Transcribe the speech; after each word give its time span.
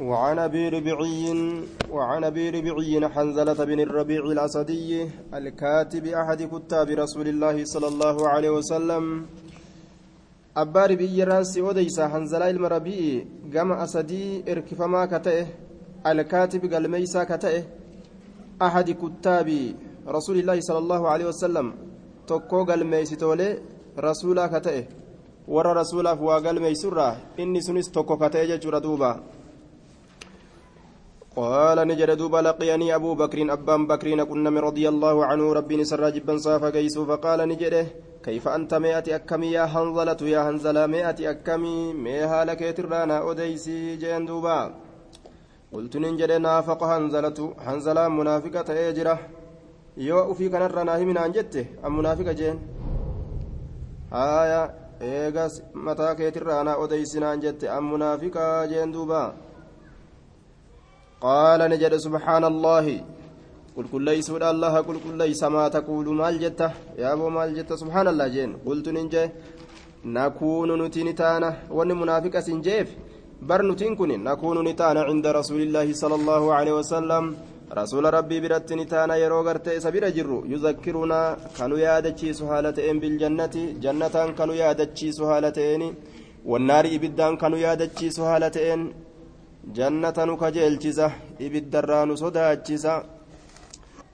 وعن 0.00 0.38
ابي 0.38 0.68
ربعي 0.68 1.24
وعن 1.90 2.24
ابي 2.24 2.50
ربعي 2.50 3.08
حنزلة 3.08 3.64
بن 3.64 3.80
الربيع 3.80 4.22
الاسدي 4.24 5.08
الكاتب 5.34 6.06
احد 6.06 6.42
كتاب 6.42 6.88
رسول 6.88 7.28
الله 7.28 7.64
صلى 7.64 7.88
الله 7.88 8.28
عليه 8.28 8.50
وسلم 8.50 9.26
ribiyyarraa 10.54 11.44
si 11.44 11.62
odeysa 11.62 12.08
hanzalaa 12.08 12.50
ilma 12.50 12.68
rabi'i 12.68 13.26
gama 13.48 13.78
asadii 13.78 14.42
irkifamaa 14.46 15.06
ka 15.06 15.20
ta'e 15.20 15.46
alkaatibi 16.04 16.68
galmeeysaa 16.68 17.24
ka 17.24 17.38
ta'e 17.38 17.64
ahadi 18.60 18.94
kuttaabi 18.94 19.76
rasuulillaahi 20.06 20.62
sala 20.62 20.78
allaahu 20.84 21.06
alehi 21.06 21.28
wasalam 21.32 21.72
tokkoo 22.26 22.64
galmeeysitoolee 22.64 23.58
rasuulaa 23.96 24.48
ka 24.48 24.60
ta'e 24.60 24.88
warra 25.48 25.74
rasuulaaf 25.74 26.20
waa 26.20 26.40
galmeeysurraa 26.40 27.16
inni 27.38 27.62
sunis 27.62 27.90
tokko 27.90 28.16
ka 28.16 28.30
ta'e 28.30 28.46
jechuudha 28.52 28.80
duuba 28.80 29.10
قال 31.36 31.78
نجد 31.88 32.10
دوبا 32.20 32.40
لقيني 32.46 32.94
أبو 32.94 33.14
بكر 33.14 33.38
أبان 33.52 33.86
بكر 33.86 34.24
كنا 34.24 34.60
رضي 34.60 34.88
الله 34.88 35.16
عنه 35.26 35.52
ربي 35.52 35.76
نسر 35.76 36.10
جبا 36.10 36.36
صافا 36.36 36.70
قيسو 36.70 37.04
فقال 37.10 37.40
نجده 37.48 37.86
كيف 38.24 38.48
أنت 38.48 38.74
مئة 38.74 39.06
أكمي 39.16 39.52
يا 39.56 39.64
هنزلة؟ 39.64 40.20
يا 40.34 40.40
هنزلة 40.48 40.86
مئة 40.86 41.18
أكمي 41.30 41.92
ميها 42.04 42.44
لك 42.44 42.60
ترانا 42.76 43.16
أديسي؟ 43.30 43.96
جين 43.96 44.26
دوبا. 44.26 44.58
قلت 45.72 45.96
ننجد 45.96 46.32
نافق 46.32 46.80
هنزلة. 46.82 47.38
هنزلة 47.66 48.08
منافقة 48.08 48.68
أجرة 48.88 49.18
yoo 49.96 50.24
ufii 50.32 50.50
kanarra 50.50 50.84
naa 50.84 50.96
himinaan 50.96 51.32
jette 51.36 51.68
an 51.84 51.92
munaafiqa 51.92 52.34
jeen 52.34 52.58
haaya 54.10 54.60
eegas 55.08 55.62
mataa 55.74 56.14
keetirraa 56.20 56.62
naa 56.64 56.76
odeysinaan 56.84 57.42
jette 57.42 57.68
an 57.74 57.84
munaafiqa 57.84 58.44
jeen 58.70 58.92
duuba 58.94 59.20
ni 61.68 61.76
jedhe 61.82 61.98
subxaana 62.06 62.46
allaahi 62.52 62.96
qulqulleeysuudha 63.76 64.46
allaha 64.54 64.82
qulqulleeysa 64.88 65.46
maa 65.54 65.68
taquulu 65.70 66.12
maal 66.20 66.36
jetta 66.44 66.66
yaaboo 67.02 67.30
maal 67.36 67.50
jetta 67.58 67.76
subhaan 67.82 68.06
allah 68.12 68.28
jeen 68.34 68.50
qultu 68.66 68.90
nin 68.96 69.06
jee 69.14 69.28
nakuunu 70.16 70.76
nuti 70.80 71.04
ni 71.04 71.14
taana 71.20 71.48
wanni 71.76 71.94
munaafiqas 72.00 72.46
hin 72.52 72.60
jeef 72.66 72.88
bar 73.48 73.60
nutiin 73.68 73.96
kun 73.96 74.12
nakuunu 74.28 74.62
ni 74.66 74.74
taana 74.80 75.06
cinda 75.08 75.32
rasuulillaahi 75.38 75.94
sala 76.00 76.14
allaahu 76.20 76.52
aleyhi 76.58 76.76
wasalam 76.80 77.24
rasuula 77.78 78.10
rabbii 78.16 78.40
biratti 78.44 78.76
ni 78.76 78.86
taana 78.92 79.16
yeroo 79.22 79.42
gartee 79.48 79.76
isa 79.78 79.90
bira 79.94 80.10
jirru 80.16 80.38
yuzakkirunaa 80.52 81.36
kanu 81.58 81.76
yaadachiisu 81.86 82.46
haala 82.50 82.72
ta'een 82.78 83.00
biljannati 83.04 83.62
jannataan 83.84 84.34
kanu 84.40 84.52
yaadachiisu 84.60 85.22
haala 88.28 88.50
ta'een 88.58 88.82
jannata 89.70 90.26
nu 90.26 90.36
kajeelchisa 90.36 91.12
ibiddarraa 91.38 92.06
nu 92.06 92.16
sodaachisa. 92.16 93.04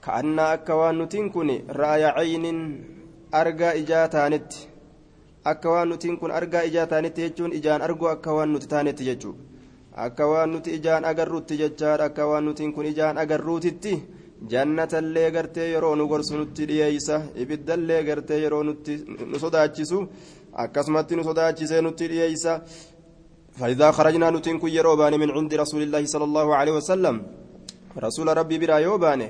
Ka'annaa 0.01 0.51
akka 0.51 0.75
waan 0.75 0.97
nutiin 0.97 1.31
kun 1.31 1.49
raaya 1.67 2.13
caynin 2.15 2.59
argaa 3.31 3.73
ijaa 3.73 4.07
taanetti 4.07 4.67
akka 5.43 5.69
waan 5.69 5.89
nutiin 5.89 6.17
kun 6.19 6.31
argaa 6.31 6.61
ijaa 6.63 6.87
taanetti 6.87 7.21
jechuun 7.21 7.53
ijaan 7.53 7.81
argu 7.81 8.07
akka 8.07 8.33
waan 8.33 8.49
nuti 8.53 8.67
taanetti 8.67 9.03
jechuu. 9.05 9.35
Akka 9.95 10.27
waan 10.27 10.51
nuti 10.51 10.75
ijaan 10.75 11.05
agarruutti 11.05 11.57
jechaadha. 11.57 12.05
Akka 12.05 12.25
waan 12.27 12.45
nutiin 12.45 12.73
kun 12.73 12.85
ijaan 12.85 13.17
agarruutitti 13.17 13.93
jannatallee 14.49 15.31
gartee 15.31 15.69
yeroo 15.71 15.95
nu 15.95 16.07
gorsu 16.07 16.37
nutti 16.37 16.65
dhiyeeysa. 16.67 17.21
Ibiddallee 17.35 18.03
gartee 18.03 18.39
yeroo 18.43 18.63
nu 18.63 19.39
sodaachisu. 19.39 20.07
Akkasumatti 20.53 21.15
nu 21.15 21.23
sodaachisee 21.23 21.81
nutti 21.81 22.07
dhiyeeysa 22.09 22.61
فإذا 23.57 23.91
خرجنا 23.91 24.29
نتين 24.29 24.59
كن 24.59 24.67
يروبان 24.69 25.19
من 25.19 25.31
عند 25.31 25.53
رسول 25.53 25.81
الله 25.83 26.05
صلى 26.05 26.23
الله 26.23 26.55
عليه 26.55 26.71
وسلم 26.71 27.15
رسول 27.97 28.37
ربي 28.37 28.57
برا 28.57 28.77
يوبانه 28.77 29.29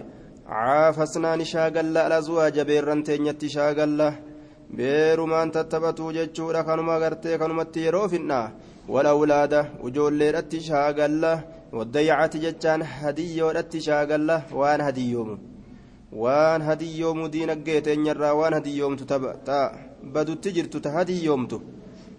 caafasnaa 0.50 1.38
ni 1.38 1.46
shaagalla 1.46 2.06
alazwaaja 2.06 2.66
beerran 2.66 3.04
teenyatti 3.08 3.50
shaagalla 3.56 4.08
beerumaan 4.78 5.52
tattaphatu 5.56 6.14
jechuudha 6.18 6.64
kanuma 6.70 6.96
gartee 7.04 7.38
kanumatti 7.42 7.84
yeroo 7.86 8.08
finna 8.14 8.40
walawlaada 8.94 9.60
ujoolleedhatti 9.88 10.62
shaagalla 10.70 11.32
waddayacati 11.78 12.42
jechaan 12.46 12.84
hadiyyoodhatti 13.02 13.82
shaagalla 13.88 14.42
waan 14.62 14.82
hadiyyoomu 14.88 15.36
waan 16.24 16.62
hadiyyoomu 16.70 17.30
diinaggee 17.36 17.82
teenyarraa 17.88 18.34
waan 18.42 18.58
hadiyyoomtu 18.60 19.06
ta 19.50 19.60
badutti 20.16 20.56
jirtu 20.58 20.82
ta 20.86 20.96
hadiyyoomtu 20.98 21.62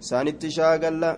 isaanitti 0.03 0.55
shaagalla 0.59 1.10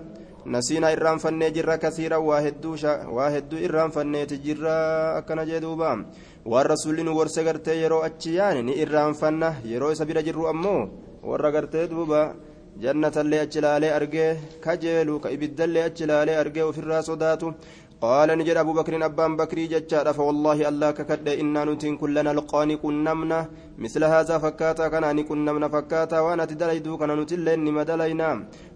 irraanfanneeti 3.66 4.38
jirra 4.44 4.74
akkana 5.18 5.44
jee 5.46 5.60
duubaa 5.60 5.96
waan 6.44 6.66
rasuulli 6.66 7.02
nu 7.04 7.14
gorse 7.14 7.44
gartee 7.44 7.76
yeroo 7.82 8.02
achi 8.02 8.34
yaane 8.36 8.62
ni 8.62 8.72
irraanfanna 8.82 9.54
yeroo 9.64 9.92
isa 9.92 10.04
bira 10.04 10.22
jirru 10.22 10.48
ammoo 10.48 10.88
warra 11.22 11.50
gartee 11.52 11.86
duuba 11.88 12.34
jannatallee 12.80 13.40
achi 13.44 13.58
ilaalee 13.58 13.92
argee 13.98 14.32
kajeelu 14.64 15.20
ka 15.20 15.30
ibiddallee 15.30 15.84
achi 15.88 16.04
ilaalee 16.04 16.36
argee 16.42 16.62
ofirraa 16.70 17.02
sodaatu 17.02 17.54
قال 18.02 18.30
نجد 18.38 18.56
أبو 18.56 18.72
بكر 18.72 18.98
أبان 19.04 19.36
بكري 19.36 19.66
جتشاد 19.70 20.10
فوالله 20.10 20.58
الله 20.68 20.90
ككد 20.90 21.28
إنا 21.28 21.62
نتين 21.64 21.94
كلنا 22.02 22.34
لقاني 22.38 22.76
كنمنا. 22.82 23.40
مثل 23.78 24.02
هذا 24.04 24.38
فكاتا 24.42 24.88
كان 24.88 25.22
كنمنا 25.22 25.68
فكاتا 25.68 26.18
وأنا 26.20 26.44
تدليدو 26.50 26.98
كان 26.98 27.10
نتلين 27.20 27.62
مدلينا. 27.78 28.30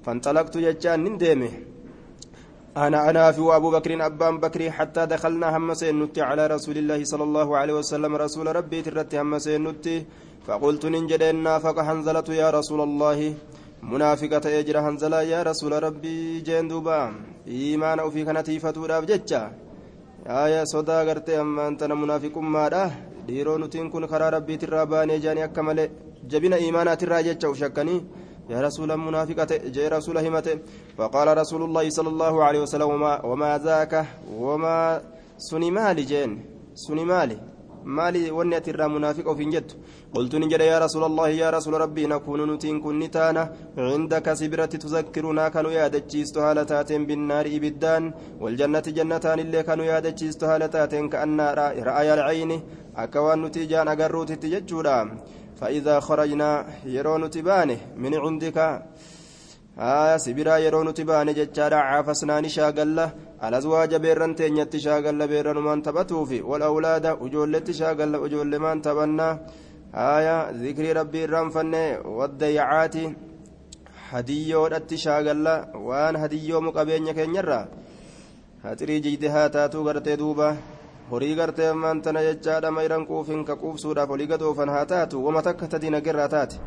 فانطلقت 0.04 0.54
جتشان 0.64 1.00
نندمه 1.04 1.50
أنا 2.76 3.10
أنا 3.10 3.32
في 3.34 3.42
أبو 3.58 3.68
بكر 3.74 3.90
أبان 4.06 4.34
بكري 4.38 4.70
حتى 4.70 5.02
دخلنا 5.06 5.46
هم 5.56 5.74
سينتي 5.74 6.22
على 6.22 6.46
رسول 6.46 6.76
الله 6.78 7.00
صلى 7.04 7.24
الله 7.28 7.48
عليه 7.56 7.74
وسلم. 7.82 8.12
رسول 8.24 8.46
ربي 8.58 8.78
ترت 8.86 9.14
هم 9.14 9.32
سينتي. 9.38 9.96
فقلت 10.46 10.86
ننجد 10.86 11.22
نافق 11.46 11.76
حنزلة 11.86 12.28
يا 12.42 12.48
رسول 12.58 12.80
الله. 12.88 13.18
منافقة 13.92 14.44
يجرى 14.56 14.80
حنزلة 14.86 15.22
يا 15.32 15.40
رسول 15.42 15.72
ربي 15.86 16.40
جين 16.46 16.68
دوبا 16.68 16.98
إيمان 17.48 17.98
وفي 18.00 18.24
كانت 18.26 18.48
فتورا 18.64 19.00
بجتشا 19.00 19.42
آية 20.26 20.64
صدا 20.72 20.98
غرتي 21.06 21.40
أما 21.40 21.68
أنت 21.68 21.82
منافق 22.02 22.34
ماذا 22.38 22.84
dhiiroo 23.26 23.58
nutiin 23.58 23.90
kun 23.90 24.06
karaa 24.08 24.30
rabbiitirraa 24.30 24.86
baanee 24.86 25.18
jaanii 25.24 25.42
akka 25.46 25.62
malee 25.68 25.90
jabina 26.32 26.56
iimaanaatirraa 26.64 27.22
jecha 27.28 27.50
ushakkanii 27.54 28.00
يا 28.50 28.60
رسول 28.60 28.90
المنافقة 28.90 29.50
جاء 29.74 29.92
رسول 29.92 30.18
همته 30.18 30.58
فقال 30.98 31.38
رسول 31.38 31.62
الله 31.62 31.90
صلى 31.90 32.08
الله 32.08 32.44
عليه 32.44 32.60
وسلم 32.60 32.88
وما, 32.88 33.24
وما 33.26 33.58
ذاك 33.58 34.06
وما 34.38 35.02
سني 35.38 35.94
جين 35.94 36.30
سني 36.74 37.04
مالي 37.86 38.30
ونيت 38.30 38.68
الرا 38.68 38.86
منافق 38.94 39.28
في 39.38 39.44
جد 39.54 39.68
قلت 40.14 40.34
نجد 40.42 40.60
يا 40.60 40.78
رسول 40.84 41.04
الله 41.10 41.28
يا 41.28 41.48
رسول 41.56 41.74
ربي 41.84 42.06
نكون 42.06 42.40
نتين 42.54 42.76
كن 42.84 42.98
نتانا 42.98 43.42
عندك 43.78 44.26
سبرة 44.40 44.72
تذكرنا 44.82 45.48
كانوا 45.54 45.72
يا 45.78 45.88
دجيست 45.94 46.36
هالتاتين 46.38 47.06
بالنار 47.06 47.46
إبدان 47.56 48.02
والجنة 48.42 48.86
جنتان 48.96 49.38
اللي 49.44 49.62
كانوا 49.62 49.84
يا 49.90 49.98
دجيست 50.06 50.44
هالتاتين 50.44 51.08
كأن 51.12 51.40
رأي 51.88 52.14
العين 52.14 52.50
أكوان 52.96 53.42
نتيجان 53.42 53.88
أقروت 53.88 54.30
تججودا 54.42 54.98
فإذا 55.60 56.00
خرجنا 56.00 56.50
يرون 56.96 57.22
تبانه 57.30 57.78
من 58.02 58.12
عندك 58.24 58.58
آية 59.78 60.16
سبرا 60.16 60.56
يرون 60.56 60.88
تبانه 60.98 61.32
جتشارا 61.38 61.76
عافسنا 61.76 62.40
نشاقله 62.40 63.08
الأزواج 63.44 63.94
بيران 63.94 64.34
تينيت 64.34 64.76
شاقل 64.76 65.28
بيران 65.28 65.56
من 65.56 65.82
تبتوفي 65.82 66.42
والأولاد 66.42 67.06
أجولت 67.06 67.70
شاقل 67.70 68.14
أجول 68.14 68.58
من 68.58 68.82
تبنى. 68.82 69.38
آية 69.94 70.50
ذكر 70.50 70.96
ربي 70.96 71.24
الرنفن 71.24 71.74
والضيعات 72.04 72.96
هديو 74.10 74.68
شاقل 74.94 75.46
وان 75.74 76.16
هديو 76.16 76.60
مقابين 76.60 77.12
كينيرا. 77.12 77.68
هاتري 78.64 79.00
جيدها 79.00 79.48
تاتو 79.48 79.82
غرتي 79.86 80.16
دوبا. 80.16 80.56
horii 81.10 81.36
gartee 81.38 81.68
ammaan 81.70 82.02
tana 82.02 82.20
jechaadha 82.26 82.70
mayran 82.70 83.06
quufin 83.06 83.44
ka 83.44 83.54
quubsuudhaaf 83.56 84.10
olii 84.10 84.26
gadoofan 84.26 84.70
haa 84.74 84.86
taatu 84.92 85.20
wama 85.26 85.42
takka 85.48 85.68
ta 85.68 85.78
dinagirraa 85.78 86.28
taate 86.28 86.58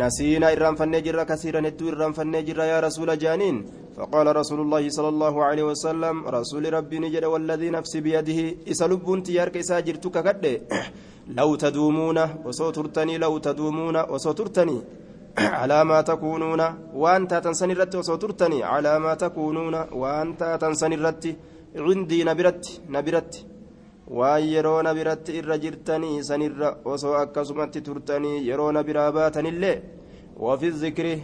نسينا 0.00 0.52
إرام 0.52 0.74
جرا 1.06 1.22
كثيرا 1.30 1.60
ندو 1.60 1.88
إرام 1.88 2.12
جرا 2.48 2.64
يا 2.72 2.78
رسول 2.80 3.18
جانين. 3.18 3.56
فقال 3.96 4.36
رسول 4.36 4.60
الله 4.60 4.88
صلى 4.88 5.08
الله 5.08 5.34
عليه 5.44 5.64
وسلم 5.70 6.16
رسول 6.36 6.64
ربي 6.72 6.98
نجد 6.98 7.24
والذي 7.24 7.68
نفسي 7.70 8.00
بيده 8.00 8.38
إسلبون 8.72 9.22
تيارك 9.22 9.56
إساجرتك 9.56 10.16
كد 10.26 10.44
لو 11.38 11.48
تدومون 11.54 12.18
وصوترتني 12.44 13.14
لو 13.18 13.38
تدومون 13.38 13.96
وصوترتني 14.12 14.78
على 15.60 15.78
ما 15.84 15.98
تكونون 16.00 16.62
وأنت 17.02 17.32
تنسني 17.44 17.72
الرت 17.72 17.94
وصوترتني 18.00 18.58
على 18.72 18.92
ما 19.04 19.12
تكونون 19.14 19.74
وأنت 20.00 20.58
تنسني 20.62 20.94
الرت 20.94 21.24
عندي 21.86 22.24
نبرت 22.24 22.64
نبرت 22.94 23.32
waan 24.18 24.48
yeroo 24.54 24.80
na 24.86 24.94
biratti 24.98 25.36
irra 25.40 25.58
jirtanii 25.64 26.22
sanirra 26.28 26.70
osoo 26.94 27.14
akkasumatti 27.22 27.84
turtanii 27.88 28.44
yeroo 28.48 28.70
na 28.76 28.82
biraa 28.88 29.10
baatanillee 29.18 29.76
wafi 30.46 30.70
zikri 30.84 31.14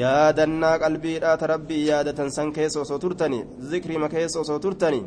yaadannaa 0.00 0.76
qalbiidhaa 0.84 1.36
ta 1.40 1.52
rabbii 1.54 1.86
yaadatan 1.90 2.30
san 2.36 2.52
keessa 2.58 2.84
osoo 2.84 2.98
turtanii 3.06 3.44
zikrima 3.70 4.08
keessa 4.14 4.40
osoo 4.44 4.58
turtanii 4.66 5.06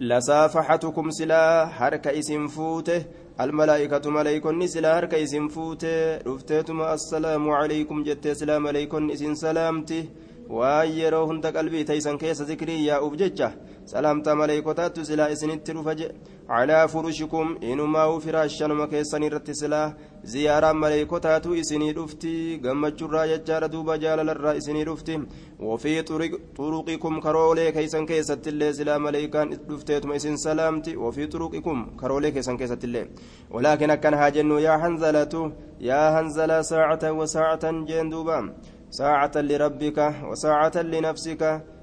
لسافحتكم 0.00 1.10
سلا 1.10 1.66
حركة 1.66 2.18
اسم 2.18 2.46
فوته 2.48 3.04
الملائكة 3.40 4.10
ملائكة 4.10 4.66
سلا 4.66 4.94
حركة 4.96 5.22
اسم 5.22 5.48
فوته 5.48 6.16
رفتيتم 6.26 6.82
السلام 6.82 7.50
عليكم 7.50 8.02
جت 8.02 8.28
سلام 8.28 8.66
عليكم 8.66 9.10
اسم 9.10 9.34
سلامتي 9.34 10.08
waan 10.58 10.88
yeroo 10.98 11.26
hunda 11.30 11.52
qalbii 11.56 11.84
taysan 11.90 12.18
keessa 12.22 12.44
zikrii 12.50 12.78
yaa'uuf 12.86 13.14
jecha 13.22 13.48
salaamtaa 13.92 14.34
maleeykotaattu 14.40 15.04
silaa 15.08 15.28
isinitti 15.34 15.72
dhufa 15.76 15.94
je 16.00 16.06
calaa 16.48 16.86
furushikum 16.92 17.52
inumaa'u 17.72 18.16
firaashanuma 18.24 18.86
keessan 18.92 19.26
irratti 19.28 19.54
silaa 19.60 19.84
ziyaaraan 20.32 20.80
maleeykotaatu 20.84 21.54
isinii 21.60 21.92
dhufti 21.98 22.32
gammachuurraa 22.64 23.26
jechaadha 23.32 23.68
duuba 23.74 23.98
jaalalarraa 24.04 24.54
isinii 24.62 24.84
dhufti 24.88 25.18
wafii 25.68 25.94
xuruqikum 26.08 27.20
karoolee 27.26 27.68
keeysan 27.78 28.06
keessattillee 28.10 28.72
silaa 28.80 28.98
maleeykaan 29.06 29.54
dhufteetuma 29.68 30.18
isin 30.22 30.36
salaamti 30.46 30.96
wafii 31.04 31.28
xuruqikum 31.34 31.86
karoolee 32.02 32.32
keessan 32.38 32.58
keessattillee 32.62 33.04
walaakin 33.54 33.94
akkan 33.96 34.18
haa 34.22 34.30
jennu 34.38 34.58
yaa 34.66 34.78
hanzalatu 34.86 35.46
yaa 35.90 36.10
hanzalaa 36.18 36.62
saacatan 36.72 37.16
wa 37.22 37.26
saacatan 37.36 37.82
jeen 37.92 38.10
duuba 38.16 38.42
ساعة 38.90 39.34
لربك 39.36 39.98
وساعة 40.30 40.76
لنفسك 40.82 41.42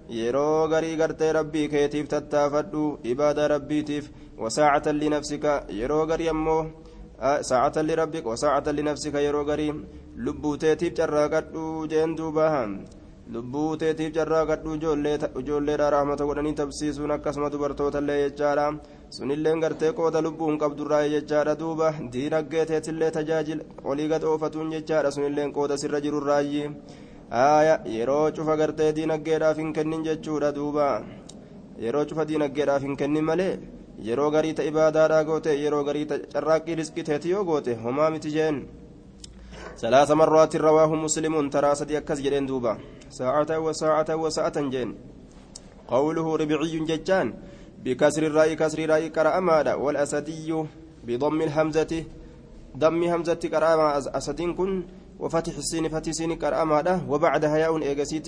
yeroo 0.10 0.68
garii 0.72 0.96
gartee 0.96 1.32
rabbii 1.38 1.68
keetiif 1.72 2.06
tattaafadhu 2.14 2.84
ibaada 3.12 3.48
rabbiitiif 3.54 4.06
wasaacatan 4.44 5.00
linafsika 5.02 5.54
yeroo 5.80 6.06
garii 6.12 6.30
ammoo 6.34 6.62
saacatan 7.50 7.88
lirabbika 7.90 8.30
wasaacatan 8.34 8.76
linafsika 8.80 9.20
yeroo 9.26 9.44
garii 9.50 9.74
lubbuu 10.26 10.56
teetiif 10.64 10.94
carraaqadhu 11.00 11.66
jeen 11.94 12.16
duuba 12.20 12.48
lubbuu 13.36 13.72
teetiif 13.82 14.14
carraaqadhu 14.18 14.78
ijoolleedha 15.42 15.90
rahmata 15.96 16.30
godhanii 16.30 16.56
tabsiisuun 16.62 17.12
akkasuma 17.18 17.50
dubartootaallee 17.56 18.20
jechaadha 18.24 18.68
sunilleen 19.17 19.61
gartee 19.61 19.93
qooda 19.99 20.23
lubbuun 20.27 20.59
qabdurraa 20.63 21.03
jechaadha 21.15 21.55
duuba 21.63 21.89
diinagdee 22.13 22.65
teetillee 22.71 23.11
tajaajila 23.17 23.65
olii 23.91 24.09
gad 24.13 24.25
oofatuun 24.31 24.73
jechaadha 24.75 25.11
sunilleen 25.17 25.53
qooda 25.57 25.77
sirra 25.83 26.01
jirurraayyi 26.05 26.65
aya 27.31 27.75
yeroo 27.97 28.27
cufa 28.37 28.57
gartee 28.61 28.91
diinagdeedhaaf 28.97 29.57
hin 29.63 29.73
kennin 29.73 30.05
jechuudha 30.09 30.53
duuba 30.59 30.87
yeroo 31.85 32.05
cufa 32.05 32.29
diinagdeedhaaf 32.31 32.83
hin 32.89 32.97
kennin 33.01 33.25
malee 33.31 33.53
yeroo 34.09 34.31
garii 34.37 34.55
ta 34.59 34.69
ibaadaadhaa 34.71 35.25
goote 35.25 35.59
yeroo 35.65 35.85
garii 35.89 36.07
ta 36.13 36.19
carraaqqii 36.37 36.79
riskii 36.81 37.09
teeti 37.11 37.35
yoo 37.35 37.45
goote 37.51 37.75
homaa 37.85 38.11
miti 38.17 38.37
jeen 38.39 38.63
ثلاث 39.83 40.11
مرات 40.11 40.57
رواه 40.57 40.91
مسلم 40.95 41.35
ترى 41.51 41.75
صدي 41.75 41.99
أكس 41.99 42.19
جدين 42.21 42.47
دوبا 42.47 42.73
ساعة 43.11 43.51
وساعة 43.59 44.11
وساعة 44.23 44.57
جين 44.75 44.91
قوله 45.89 46.27
ربعي 46.37 46.75
ججان 46.91 47.27
بكسر 47.88 48.24
الراء 48.28 48.54
كسر 48.54 48.80
الراء 48.84 49.04
قرأ 49.16 49.40
ماذا 49.40 49.74
والأسدي 49.74 50.50
بضم 51.08 51.40
الهمزة. 51.48 51.94
ضم 52.78 53.02
همزة 53.04 53.44
قرأ 53.54 53.98
أسدين 54.20 54.52
كن. 54.60 54.72
وفتح 55.20 55.56
السين 55.58 55.90
فتح 55.90 56.08
السين 56.08 56.32
قرأ 56.36 56.64
ماذا 56.64 57.02
وبعدها 57.12 57.58
ياء 57.58 57.74
إيجاسيت 57.88 58.28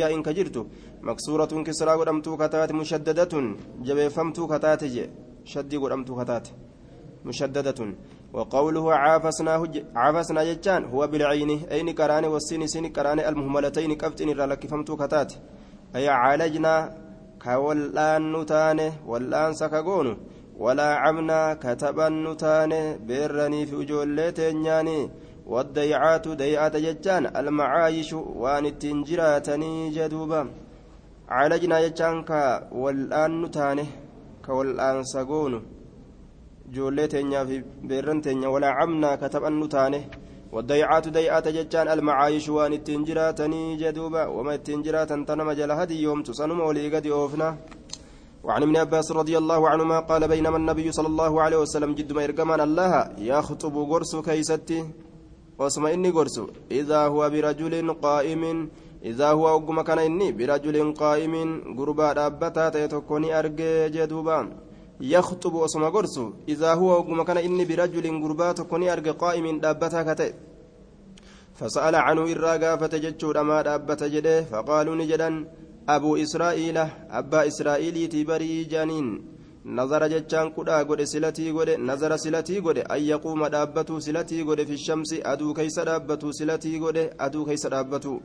ياء 0.00 0.22
كجرت. 0.26 0.56
مكسورة 1.02 1.52
كسرى 1.66 1.92
قدمت 2.00 2.28
كتات. 2.40 2.72
مشددة. 2.72 3.34
جبفمت 3.86 4.38
كتات. 4.52 4.82
شدي 5.44 5.76
قدمت 5.76 6.08
كتات. 6.20 6.46
مشددة. 7.24 7.80
وقوله 8.32 8.94
عافسناه 8.94 9.62
عافسنا 9.96 10.44
جتان 10.44 10.84
هو 10.84 11.06
بالعين. 11.06 11.50
أين 11.72 11.90
كراني 11.98 12.26
والسين 12.26 12.66
سين 12.66 12.86
كراني. 12.96 13.28
المهملتين 13.28 13.94
كفتن 14.00 14.28
رلك 14.40 14.66
فمت 14.66 14.90
كتات. 14.90 15.32
أي 15.96 16.08
عالجنا 16.08 17.03
كولان 17.44 18.22
نتانه 18.32 18.92
والآن 19.06 19.52
سكاغون 19.60 20.08
ولا 20.58 20.88
عمنا 21.02 21.54
كتبا 21.54 22.08
نتانه 22.08 22.96
بيرني 23.08 23.66
في 23.66 23.74
وجولتين 23.76 25.10
والضيعات 25.46 26.28
ضيعات 26.28 26.76
جتان 26.76 27.24
المعايش 27.36 28.12
وان 28.12 28.66
التنجراتني 28.66 29.90
جدوبا 29.96 30.42
عالجنا 31.28 31.76
جتان 31.86 32.14
كولان 32.28 33.32
نتانه 33.42 33.86
كولان 34.46 35.02
ijoollee 36.68 37.08
teenyaa 37.12 37.46
fi 37.48 37.56
beerran 37.88 38.20
teenya 38.24 38.50
walaa 38.54 38.74
camnaa 38.78 39.16
katabannu 39.22 39.66
taane 39.74 39.98
والضيعات 40.54 41.08
ضيعات 41.08 41.46
ججان 41.56 41.86
المعايش 41.88 42.48
وان 42.48 42.72
التنجراتني 42.72 43.62
جدوبا 43.82 44.22
وما 44.36 44.54
التنجرات 44.54 45.10
تنم 45.28 45.50
جل 45.58 45.70
هدي 45.70 45.96
يوم 46.02 46.22
تصنم 46.22 46.60
ولي 46.60 46.86
قد 46.94 47.06
أوفنا 47.06 47.48
وعن 48.44 48.62
ابن 48.62 48.76
عباس 48.76 49.12
رضي 49.12 49.38
الله 49.38 49.60
عنهما 49.68 49.98
قال 50.00 50.22
بينما 50.28 50.56
النبي 50.56 50.92
صلى 50.92 51.08
الله 51.12 51.32
عليه 51.42 51.58
وسلم 51.64 51.90
جد 51.98 52.12
ما 52.12 52.22
يرقمان 52.22 52.60
الله 52.60 52.92
يخطب 53.18 53.74
قرص 53.90 54.12
كيستي. 54.16 54.80
واسم 55.58 55.86
إني 55.86 56.10
قرص 56.10 56.36
إذا 56.70 57.00
هو 57.12 57.20
برجل 57.30 57.74
قائم. 58.06 58.42
إذا 59.10 59.28
هو 59.30 59.44
أقم 59.56 59.80
كان 59.80 59.98
إني 59.98 60.32
برجل 60.38 60.76
قائم. 61.02 61.34
قربا 61.78 62.12
دابتا 62.12 62.68
تيتكوني 62.68 63.28
أرجي 63.38 63.88
جدوبا. 63.94 64.38
يخطب 65.00 65.56
أسما 65.56 65.88
قرصو 65.88 66.32
إذا 66.48 66.74
هو 66.74 66.88
وقم 66.98 67.22
كان 67.22 67.38
إني 67.38 67.64
برجل 67.64 68.22
قربات 68.22 68.60
كوني 68.60 68.92
أرقى 68.92 69.10
قائم 69.10 69.60
دابتا 69.60 70.02
كتئ. 70.02 70.32
فسأل 71.54 71.94
عنه 71.94 72.22
إرى 72.22 72.52
قافة 72.64 72.98
جتشور 72.98 73.40
أما 73.40 73.62
دابتا 73.62 74.06
جده. 74.06 74.42
فقالوا 74.42 74.96
نجدا 74.96 75.30
أبو 75.88 76.16
إسرائيل 76.16 76.78
أبا 77.10 77.46
إسرائيل 77.46 78.08
تبري 78.08 78.64
جانين. 78.64 79.06
نظر 79.66 80.06
جتشان 80.06 80.50
كدا 80.56 80.82
قد 80.82 81.02
سلتي 81.02 81.50
قد 81.50 81.70
نظر 81.70 82.16
سلتي 82.16 82.58
قد. 82.58 82.78
أن 82.78 83.02
يقوم 83.02 83.46
دابتو 83.46 83.98
سلتي 84.00 84.42
قد 84.42 84.62
في 84.62 84.72
الشمس. 84.72 85.10
أدو 85.22 85.54
كيس 85.54 85.78
دابتو 85.78 86.32
سلتي 86.32 86.78
قد 86.78 86.98
أدو 87.20 87.44
كيس 87.44 87.66
دابتو. 87.66 88.20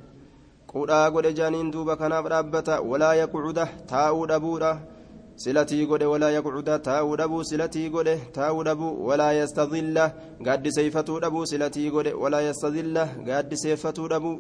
كدا 0.73 1.09
قد 1.09 1.25
جانين 1.33 1.71
دوبا 1.71 1.95
كناف 1.95 2.27
دابتا. 2.27 2.79
ولا 2.79 3.13
يقعده 3.13 3.69
تاو 3.87 4.25
دبوده 4.25 4.98
silatii 5.43 5.85
godhe 5.89 6.05
walaa 6.13 6.31
yaqcuda 6.37 6.75
taa'uu 6.87 7.15
dhabuu 7.19 7.43
silatii 7.49 7.89
godhe 7.89 8.15
taa'uu 8.37 8.63
dhabuu 8.67 8.91
walaa 9.07 9.33
yastadilla 9.41 10.05
gaaddiseeyfatuu 10.45 11.19
dhabuu 11.23 11.45
silatii 11.51 11.89
godhe 11.95 12.11
walaa 12.23 12.41
yastadilla 12.47 13.03
gaaddiseeffatuu 13.27 14.07
dhabuu 14.13 14.35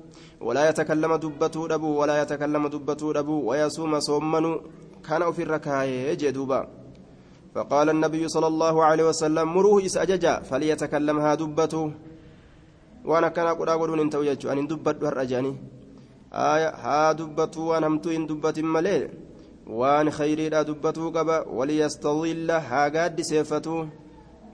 walaa 0.47 0.65
yatakallama 0.69 1.17
dubbatuu 1.25 1.67
dhabuu 1.71 1.93
walaa 1.99 2.17
yatakallama 2.23 2.69
dubbatuu 2.73 3.13
dhabuu 3.17 3.39
wayasuuma 3.47 4.01
soommanuu 4.07 4.57
kana 5.07 5.27
ofirra 5.31 5.59
kaayee 5.67 6.15
jee 6.15 6.35
duuba 6.39 6.59
فقال 7.55 7.87
النبي 7.89 8.23
صلى 8.35 8.47
الله 8.47 8.75
عليه 8.89 9.05
وسلم 9.09 9.45
مروه 9.55 9.85
إس 9.85 9.97
أججا 9.97 10.33
فليتكلم 10.49 11.17
ها 11.19 11.31
دبته 11.41 11.81
وأنا 13.09 13.29
كان 13.35 13.47
أقول 13.47 13.69
أقول 13.69 13.99
إن 13.99 14.09
توجد 14.13 14.45
أن 14.45 14.67
دبت 14.67 15.03
هرجاني 15.03 15.53
آية 16.33 16.69
ها 16.85 17.11
دبته 17.19 17.61
وأنا 17.69 17.87
همتو 17.87 18.09
إن 18.17 18.23
دبت 18.29 18.57
مليل 18.75 19.03
waan 19.69 20.09
khayriidha 20.17 20.63
dubbatuu 20.67 21.11
qaba 21.17 21.45
waliyastadilla 21.57 22.59
haa 22.69 22.89
gaaddiseeffatu 22.95 23.75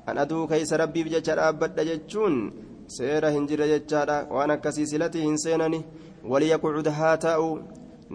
an 0.09 0.17
aduu 0.23 0.47
keeysa 0.47 0.77
rabbiif 0.77 1.07
jecha 1.13 1.35
dhaabbadha 1.39 1.83
jechuun 1.89 2.35
seera 2.95 3.29
hin 3.35 3.47
jirre 3.49 3.67
jechaadha 3.73 4.17
waan 4.35 4.51
akkasii 4.55 4.87
silati 4.91 5.21
hin 5.27 5.37
seenani 5.43 5.79
waliyaqcud 6.31 6.87
haa 6.97 7.13
taa'u 7.27 7.47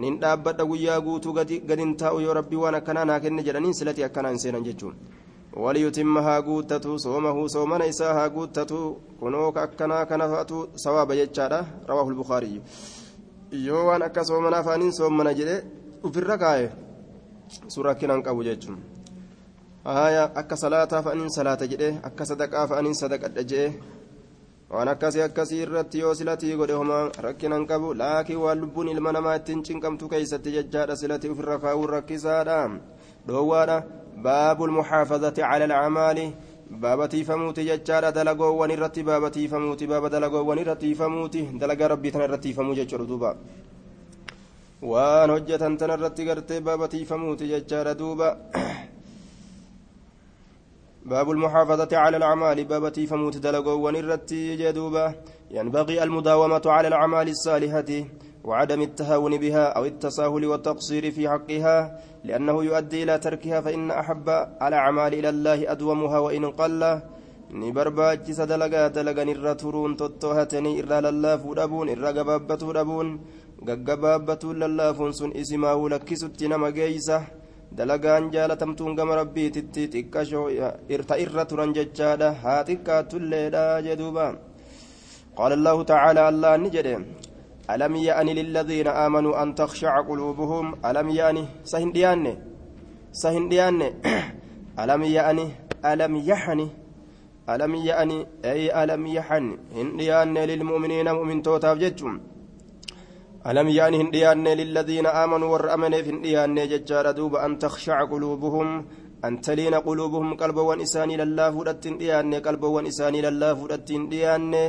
nin 0.02 0.18
dhaabbadha 0.24 0.64
guyyaa 0.72 1.00
guutuu 1.06 1.32
gadin 1.70 1.96
taa'u 2.02 2.20
yoo 2.26 2.34
rabbii 2.40 2.60
waan 2.64 2.74
akkanaa 2.80 3.04
naa 3.10 3.20
kenne 3.24 3.42
jedhaniin 3.48 3.74
silati 3.80 4.04
akkanaa 4.08 4.30
hin 4.34 4.42
seenan 4.44 4.64
jechuun 4.68 4.94
waliyutimma 5.64 6.22
haa 6.28 6.42
guuttatu 6.42 6.98
soomahu 7.04 7.48
soomana 7.54 7.86
isaa 7.92 8.12
haa 8.18 8.28
guuttatu 8.36 8.82
kunoo 9.20 9.48
ka 9.56 9.62
akkanaa 9.62 10.04
kana 10.12 10.28
fa'atu 10.34 10.58
sawaaba 10.84 11.16
jechaadha 11.22 11.64
rawaahu 11.88 12.10
lbukaariyyu 12.10 12.62
yoo 13.66 13.86
waan 13.88 14.02
akka 14.08 14.24
soomana 14.30 14.56
afaaniin 14.62 14.92
soomana 15.00 15.34
jedhe 15.40 15.56
ufirra 16.10 16.38
kaa'e 16.44 16.70
suuraa 17.74 17.94
kinaan 18.00 18.22
qabu 18.22 18.42
jechuun 18.48 18.78
akka 20.40 20.56
salaataa 20.56 21.02
fa'aniin 21.02 21.30
salaata 21.38 21.66
jedhe 21.72 21.90
akka 22.08 22.24
sadaqaa 22.30 22.66
fa'aniin 22.70 22.94
sadaqadha 23.02 23.42
jedhe 23.52 23.68
waan 24.70 24.88
akkasii 24.88 25.22
akkasii 25.28 25.62
irratti 25.66 25.98
yoo 26.04 26.14
silatii 26.14 26.56
godhe 26.60 26.74
homaa 26.80 27.02
rakkinaan 27.26 27.66
qabu 27.70 27.94
laakiin 28.02 28.38
waan 28.44 28.60
lubbuun 28.60 28.88
ilma 28.88 29.12
namaa 29.12 29.34
ittiin 29.40 29.62
cinqamtu 29.68 30.08
keeysatti 30.12 30.52
jechaadha 30.56 30.96
silatii 30.96 31.30
ofirra 31.34 31.58
kaa'uun 31.64 31.90
rakkisaadha 31.96 32.58
dhoowwaadha 33.26 33.76
baabul 34.26 34.70
muxaafazati 34.78 35.40
cala 35.40 35.64
alcamaali 35.64 36.26
baaba 36.82 37.08
tiifamuuti 37.08 37.64
jechaadha 37.70 38.12
dalagoowwan 38.18 38.70
irratti 38.76 39.02
baaba 39.02 39.30
tiifamuuti 39.36 39.86
baaba 39.92 40.08
dalagoowwan 40.14 40.58
irra 40.62 40.76
tiifamuuti 40.76 41.42
dalagaa 41.60 41.88
rabbii 41.94 42.12
tana 42.14 42.24
irra 42.28 42.38
tiifamuu 42.38 42.74
jechuudha 42.80 43.06
duuba 43.10 43.30
waan 44.82 45.30
hojjetan 45.30 45.76
tana 45.76 45.94
irratti 45.98 46.24
gartee 46.24 46.60
baaba 46.60 46.88
tiifamuuti 46.88 47.50
jechaadha 47.52 47.94
duuba. 47.94 48.28
باب 51.04 51.30
المحافظة 51.30 51.96
على 51.96 52.16
الأعمال 52.16 52.64
باب 52.64 52.92
تيفموت 52.92 53.36
دلقو 53.36 53.86
ونرتي 53.86 54.56
جدوبا 54.56 55.14
ينبغي 55.50 56.02
المداومة 56.02 56.62
على 56.66 56.88
الأعمال 56.88 57.28
الصالحة 57.28 57.90
وعدم 58.44 58.80
التهاون 58.82 59.36
بها 59.36 59.64
أو 59.76 59.84
التساهل 59.84 60.46
والتقصير 60.46 61.10
في 61.10 61.28
حقها 61.28 62.00
لأنه 62.24 62.64
يؤدي 62.64 63.02
إلى 63.02 63.18
تركها 63.18 63.60
فإن 63.60 63.90
أحب 63.90 64.28
الأعمال 64.62 65.14
إلى 65.14 65.28
الله 65.28 65.72
أدومها 65.72 66.18
وإن 66.18 66.44
قل 66.50 67.00
ni 67.50 67.72
barbaachisa 67.72 68.46
dalagaa 68.46 68.90
dalagan 68.94 69.28
irra 69.28 69.56
turuun 69.58 69.96
tottoohatanii 69.98 70.78
irraa 70.78 71.00
lallaafuu 71.06 71.54
dhabuun 71.58 71.88
irra 71.94 72.12
gabaabbatuu 72.12 72.74
dhabuun. 72.76 73.08
Gaggabaabbatuu 73.68 74.54
lallaafuun 74.62 75.12
sun 75.12 75.32
isimaahuu 75.42 75.88
lakkisutti 75.94 76.48
nama 76.48 76.72
geeysa 76.78 77.22
dalagaan 77.76 78.30
jaalatamtuun 78.34 78.96
gama 78.98 79.16
rabbiititti 79.20 79.88
xiqqashoo 79.94 80.46
ta 81.08 81.18
irra 81.24 81.44
turan 81.50 81.74
jechaadha 81.78 82.28
haa 82.44 82.60
xiqqaattulleedha 82.68 83.64
jedhuuba 83.88 84.26
allahu 85.48 85.84
tacaala 85.90 86.28
allah 86.30 86.54
ni 86.62 86.70
jedhe 86.76 86.96
ألم 87.74 87.94
يأن 87.96 88.26
للذين 88.26 88.88
آمنوا 89.06 89.42
أن 89.42 89.54
تخشع 89.54 90.00
قلوبهم 90.00 90.64
ألم 90.88 91.08
يأن 91.08 91.46
سهن 91.64 91.92
ديانة 91.92 92.34
سهن 93.12 93.48
ديانة 93.48 93.88
ألم 94.82 95.02
يأن 95.02 95.38
ألم 95.84 96.16
يحن 96.16 96.60
ألم 97.52 97.74
يأن 97.74 98.10
أي 98.44 98.84
ألم 98.84 99.06
يحن 99.06 99.44
هن 99.76 99.96
ديانة 99.96 100.44
للمؤمنين 100.50 101.06
مؤمن 101.12 101.42
توتاف 101.42 101.78
جتشم 101.78 102.14
ألم 103.46 103.68
يأن 103.68 103.94
هن 103.94 104.10
ديانة 104.10 104.52
للذين 104.54 105.06
آمنوا 105.06 105.48
والرأمن 105.52 106.02
في 106.02 106.12
ديانة 106.26 106.64
ججار 106.64 107.10
دوب 107.10 107.36
أن 107.36 107.58
تخشع 107.58 108.04
قلوبهم 108.04 108.86
أن 109.24 109.40
تلين 109.40 109.74
قلوبهم 109.74 110.34
قلبا 110.34 110.62
وإساني 110.62 111.16
لله 111.16 111.50
فدتين 111.50 111.98
ديانة 111.98 112.38
قلبا 112.38 112.68
وإساني 112.68 113.20
لله 113.26 113.54
فدتين 113.54 114.08
ديانة. 114.08 114.64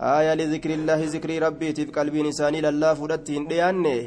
آية 0.00 0.34
لذكر 0.34 0.70
الله 0.70 1.00
ذكر 1.14 1.30
ربي 1.46 1.72
تف 1.72 1.90
قلبي 1.96 2.22
نساني 2.22 2.60
لله 2.60 2.94
فدتين 2.94 3.42
ديانة. 3.50 3.98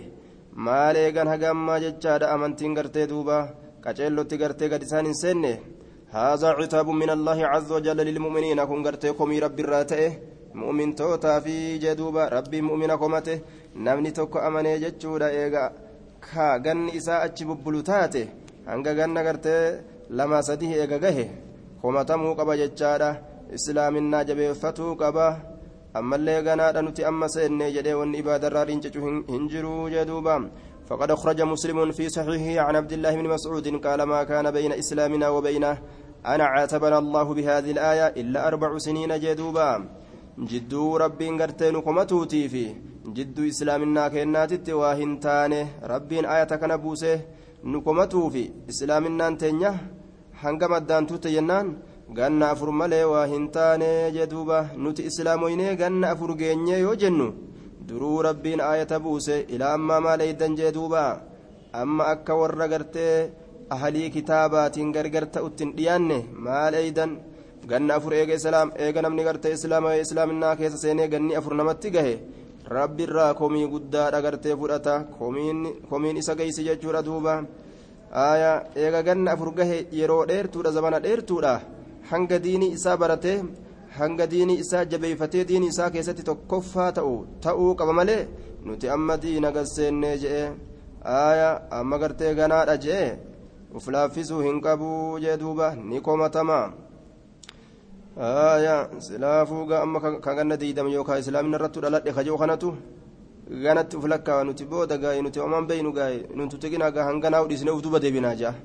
maal 0.65 0.95
eegan 0.97 1.27
hagammaa 1.29 1.79
jechaadha 1.83 2.31
amantiin 2.35 2.73
gartee 2.77 3.05
duuba 3.09 3.35
qaceellotti 3.83 4.39
gartee 4.41 4.69
gad 4.71 4.83
isaan 4.85 5.05
hin 5.05 5.17
seenne 5.19 5.51
haazaa 6.13 6.53
citaabu 6.59 6.95
min 7.01 7.11
allaahi 7.15 7.45
caza 7.51 7.75
wajalla 7.75 8.07
lilmu'miniina 8.07 8.65
kun 8.69 8.81
gartee 8.87 9.13
komii 9.19 9.41
mu'mintootaa 10.61 11.39
fi 11.45 11.55
jee 11.83 11.95
duuba 11.99 12.29
rabbiin 12.35 12.65
mu'mina 12.69 12.97
komate 13.01 13.33
namni 13.85 14.11
tokko 14.17 14.37
amanee 14.47 14.77
jechuudha 14.83 15.27
eega 15.41 15.63
ka 16.27 16.59
ganni 16.65 16.95
isaa 16.99 17.21
achi 17.25 17.47
bubbulu 17.49 17.81
taate 17.89 18.21
hanga 18.69 18.93
ganna 18.99 19.23
gartee 19.27 19.63
lama 20.17 20.41
sadii 20.47 20.73
eega 20.81 20.97
gahe 21.05 21.25
komatamuu 21.81 22.35
qaba 22.39 22.59
jechaadha 22.61 23.09
islaaminaa 23.57 24.23
jabeeffatuu 24.29 24.95
qaba 25.01 25.25
ammallee 25.99 26.41
ganaadha 26.47 26.81
nuti 26.81 27.07
amma 27.09 27.27
seenne 27.35 27.73
jedhee 27.75 27.99
wanni 28.01 28.17
ibaadarraa 28.23 28.65
dhincacu 28.69 28.99
hin 29.33 29.43
jiruu 29.51 29.83
jedhuuba 29.95 30.41
فقد 30.87 31.11
أخرج 31.11 31.41
مسلم 31.41 31.91
في 31.91 32.09
صحيحه 32.09 32.61
عن 32.65 32.75
عبد 32.75 32.93
الله 32.93 33.15
بن 33.15 33.27
مسعود 33.29 33.67
قال 33.85 34.03
ما 34.03 34.23
كان 34.23 34.51
بين 34.51 34.71
إسلامنا 34.71 35.29
وبينه 35.29 35.77
أنا 36.25 36.45
عاتبنا 36.45 36.97
الله 36.97 37.33
بهذه 37.33 37.71
الآية 37.71 38.07
إلا 38.07 38.47
أربع 38.47 38.77
سنين 38.77 39.19
جدوبا 39.19 39.89
jidduu 40.45 40.97
rabbiin 41.01 41.37
gartee 41.37 41.71
nu 41.71 41.81
komatuutii 41.81 42.49
fi 42.53 42.63
jidduu 43.15 43.45
islaaminaa 43.51 44.09
keennaatitti 44.15 44.73
waa 44.79 44.93
hin 44.99 45.13
taane 45.19 45.61
rabbiin 45.91 46.25
ayata 46.33 46.57
kana 46.61 46.77
buuse 46.77 47.13
nu 47.63 47.81
komatuu 47.81 48.29
fi 48.35 48.43
islaaminaan 48.73 49.37
teenya 49.43 49.71
hanga 50.41 50.67
maddaan 50.67 50.73
maddaantuutte 50.73 51.31
jennaan 51.35 51.71
ganna 52.17 52.49
afur 52.49 52.71
malee 52.81 53.03
waa 53.13 53.25
hin 53.31 53.47
taane 53.55 53.89
jedhuuba 54.17 54.59
nuti 54.83 55.07
islaamoyinee 55.11 55.75
ganna 55.81 56.11
afur 56.11 56.35
geenyee 56.41 56.79
yoo 56.85 56.95
jennu 57.03 57.27
duruu 57.87 58.21
rabbiin 58.27 58.61
ayata 58.61 58.99
buuse 58.99 59.39
ilaa 59.55 59.73
ammaa 59.79 60.01
maal 60.07 60.21
eeddan 60.27 60.59
duuba 60.77 61.03
amma 61.81 62.11
akka 62.13 62.39
warra 62.41 62.67
gartee 62.75 63.31
ahalii 63.69 64.09
kitaabaatiin 64.17 64.93
gargar 64.99 65.25
ta'uttiin 65.25 65.73
dhiyaanne 65.77 66.19
maal 66.45 66.73
eeddan. 66.83 67.17
Ganna 67.69 67.95
afur 67.97 68.13
eega 68.19 68.33
islaam 68.39 68.71
eega 68.85 69.01
namni 69.05 69.23
gartee 69.27 69.53
islaama 69.57 69.95
islaaminaa 70.03 70.55
keessa 70.59 70.83
seenee 70.83 71.07
ganni 71.13 71.37
afur 71.39 71.53
namatti 71.59 71.93
gahe 71.95 72.13
rabbiirraa 72.75 73.31
komii 73.39 73.67
guddaadha 73.73 74.21
gartee 74.25 74.55
fudhata 74.61 74.95
komiin 75.91 76.17
isa 76.21 76.35
geessi 76.39 76.67
jechuudha 76.67 77.01
duuba 77.07 77.33
aayaa 78.25 78.57
eega 78.83 79.01
ganna 79.07 79.31
afur 79.35 79.51
gahe 79.59 79.77
yeroo 79.99 80.23
dheertuudha 80.31 80.75
zamana 80.77 81.03
dheertuudha 81.05 81.53
hanga 82.11 82.39
diinii 82.45 82.73
isaa 82.77 82.97
baratee 83.03 83.37
hanga 83.99 84.29
diinii 84.33 84.59
isaa 84.63 84.85
jabeeffatee 84.91 85.47
diinii 85.49 85.73
isaa 85.73 85.89
keessatti 85.95 86.27
tokkoffaa 86.29 86.89
ta'u 86.97 87.13
ta'uu 87.45 87.69
qaba 87.79 87.99
malee 87.99 88.21
nuti 88.65 88.93
amma 88.95 89.21
diina 89.23 89.55
gasseennee 89.55 90.15
je'e 90.23 90.43
aaya 91.19 91.49
amma 91.79 91.99
gartee 92.01 92.33
ganaadha 92.39 92.81
je'e 92.85 93.05
uf 93.77 93.87
hin 94.47 94.59
qabuu 94.65 95.19
jee 95.23 95.37
duuba 95.41 95.75
ni 95.89 96.01
komatama 96.07 96.59
aaya 98.19 98.89
silaafuu 98.97 99.73
amma 99.73 99.99
ka 100.01 100.35
ganna 100.35 100.57
diidam 100.57 100.87
yookaan 100.89 101.19
islaamina 101.19 101.57
irrattu 101.57 101.81
dhaladhe 101.81 102.11
kajoo 102.13 102.37
kanatu 102.37 102.73
ganatti 103.63 103.97
uf 103.97 104.05
lakkaawa 104.05 104.43
nuti 104.43 104.65
booda 104.65 104.97
gaaye 104.97 105.21
nuti 105.21 105.39
homaan 105.39 105.67
beeynu 105.67 105.91
gaaye 105.93 106.25
nuti 106.35 106.57
tiqina 106.57 106.91
gaa 106.91 107.05
hanganaa 107.09 107.43
udhiisne 107.45 107.71
uf 107.71 107.81
duba 107.81 107.99
deebinaa 107.99 108.35
jaa 108.35 108.55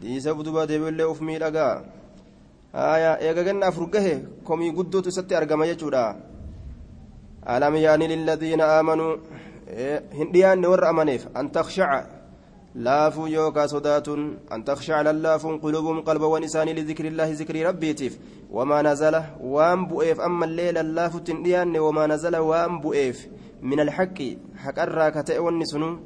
dhiisa 0.00 0.32
uf 0.34 0.44
duba 0.44 0.66
deebiillee 0.66 1.04
uf 1.12 1.20
miidhagaa 1.20 1.82
aya 2.72 3.18
eega 3.20 3.42
ganna 3.42 3.66
afur 3.66 3.90
gahe 3.90 4.14
komii 4.44 4.70
guddootu 4.70 5.08
isatti 5.08 5.34
argama 5.34 5.66
jechuudha 5.66 6.16
alam 7.44 7.74
yaani 7.76 8.08
liladiina 8.08 8.64
aamanuu 8.76 9.12
hin 10.18 10.32
dhiyaanne 10.32 10.66
warra 10.72 10.88
amaneef 10.88 11.26
an 11.34 11.50
takshaca 11.50 12.06
laafuu 12.86 13.26
yookaa 13.26 13.68
sodaatun 13.68 14.38
an 14.50 14.64
takshaca 14.64 15.02
lallaafuun 15.08 15.60
qulubuhum 15.60 16.02
qalbawwan 16.08 16.44
isaanii 16.48 16.78
lidikri 16.80 17.08
illaahi 17.08 17.34
zikrii 17.40 17.62
rabbiitiif 17.68 18.18
bu'eef 22.82 23.26
min 23.62 23.80
alxaqi 23.80 24.38
haqarraa 24.64 25.10
ka 25.10 25.22
ta'e 25.22 25.38
wanni 25.38 25.66
sunu 25.66 25.98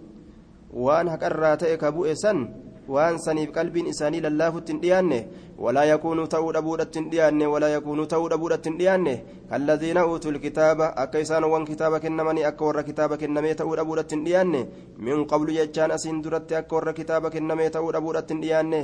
waan 0.72 1.08
haqarraa 1.08 1.56
ta'e 1.56 1.76
ka 1.76 1.92
bu'e 1.92 2.14
san 2.16 2.48
waan 2.88 3.18
saniif 3.18 3.52
qalbiin 3.52 3.86
isaanii 3.86 4.20
lallaafutti 4.20 4.72
hin 4.72 4.80
dhiyaanne 4.82 5.18
walaa 5.58 5.84
yakuunuu 5.84 6.26
ta'uu 6.26 6.52
dhabuudhatti 6.56 6.98
hin 6.98 7.10
dhiyaanne 7.12 7.46
walaa 7.46 7.68
yakuunuu 7.74 8.06
ta'uu 8.06 8.28
dhabuudhatti 8.30 8.70
hin 8.70 8.78
dhiyaanne 8.78 9.14
kalladiina 9.50 10.06
uutul 10.06 10.38
kitaaba 10.46 10.90
akka 11.04 11.22
isaanowwan 11.26 11.66
kitaaba 11.70 12.00
kennamanii 12.00 12.44
akka 12.50 12.64
warra 12.64 12.82
kitaaba 12.82 13.16
kennamee 13.22 13.54
ta'uu 13.54 13.76
dhabuudhatti 13.76 14.16
hin 14.16 14.24
dhiyaanne 14.26 14.66
min 14.98 15.26
qablu 15.34 15.54
jechaan 15.58 15.94
asiin 15.98 16.22
duratti 16.24 16.58
akka 16.60 16.76
warra 16.76 16.92
kitaaba 16.92 17.30
kennamee 17.30 17.70
ta'uu 17.70 17.92
dhabuudhatti 17.92 18.34
hin 18.34 18.42
dhiyaanne 18.46 18.80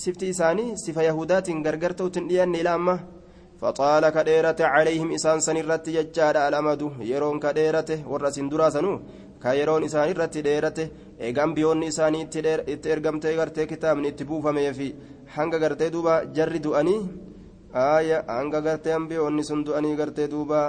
sifti 0.00 0.28
isaanii 0.34 0.76
sifa 0.84 1.08
yahudaatiin 1.08 1.64
gargar 1.66 1.94
ta'utti 1.94 2.20
hin 2.20 2.28
dhiyaanne 2.30 2.60
ilaa 2.64 2.76
amma 2.82 2.98
فطال 3.62 4.04
كديرة 4.16 4.60
عليهم 4.74 5.08
إسان 5.16 5.38
سنرت 5.46 5.86
ججار 5.96 6.36
الأمد 6.48 6.82
يرون 7.12 7.38
كديرة 7.44 7.90
والرسين 8.10 8.48
دراسنو 8.52 8.92
كيرون 9.44 9.84
إسان 9.84 10.08
رت 10.20 10.36
ديرة 10.48 10.78
eegaan 11.26 11.52
biyyoonni 11.56 11.86
isaanii 11.92 12.22
itti 12.74 12.88
ergamtee 12.94 13.34
gartee 13.38 13.66
kitaabni 13.72 14.08
itti 14.12 14.24
buufamee 14.28 14.72
fi 14.78 14.86
hanga 15.34 15.58
gartee 15.64 15.90
duuba 15.94 16.14
jarri 16.36 16.60
du'anii 16.66 17.00
hanga 18.34 18.60
gartee 18.66 18.94
ambiyoonni 19.00 19.44
sun 19.48 19.60
du'anii 19.66 19.98
gartee 20.00 20.28
duuba 20.34 20.60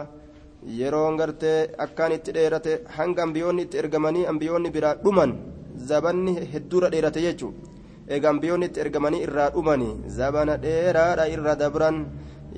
yeroon 0.80 1.16
gartee 1.22 1.60
akkaan 1.86 2.12
itti 2.18 2.36
dheerate 2.38 2.74
hanga 2.98 3.24
ambiyoonni 3.28 3.62
itti 3.66 3.82
ergamanii 3.84 4.26
ambiyoonni 4.32 4.74
biraa 4.76 4.96
dhuman 5.06 5.32
zabanni 5.90 6.34
hedduudha 6.54 6.92
dheerate 6.94 7.22
jechuudha 7.28 7.60
eegaa 8.15 8.31
ambiyoonni 8.35 8.67
itti 8.69 8.81
ergamanii 8.85 9.23
irraa 9.27 9.51
dhumanii 9.55 9.95
zabana 10.19 10.55
dheeraadha 10.65 11.29
irra 11.35 11.55
dabran 11.63 11.97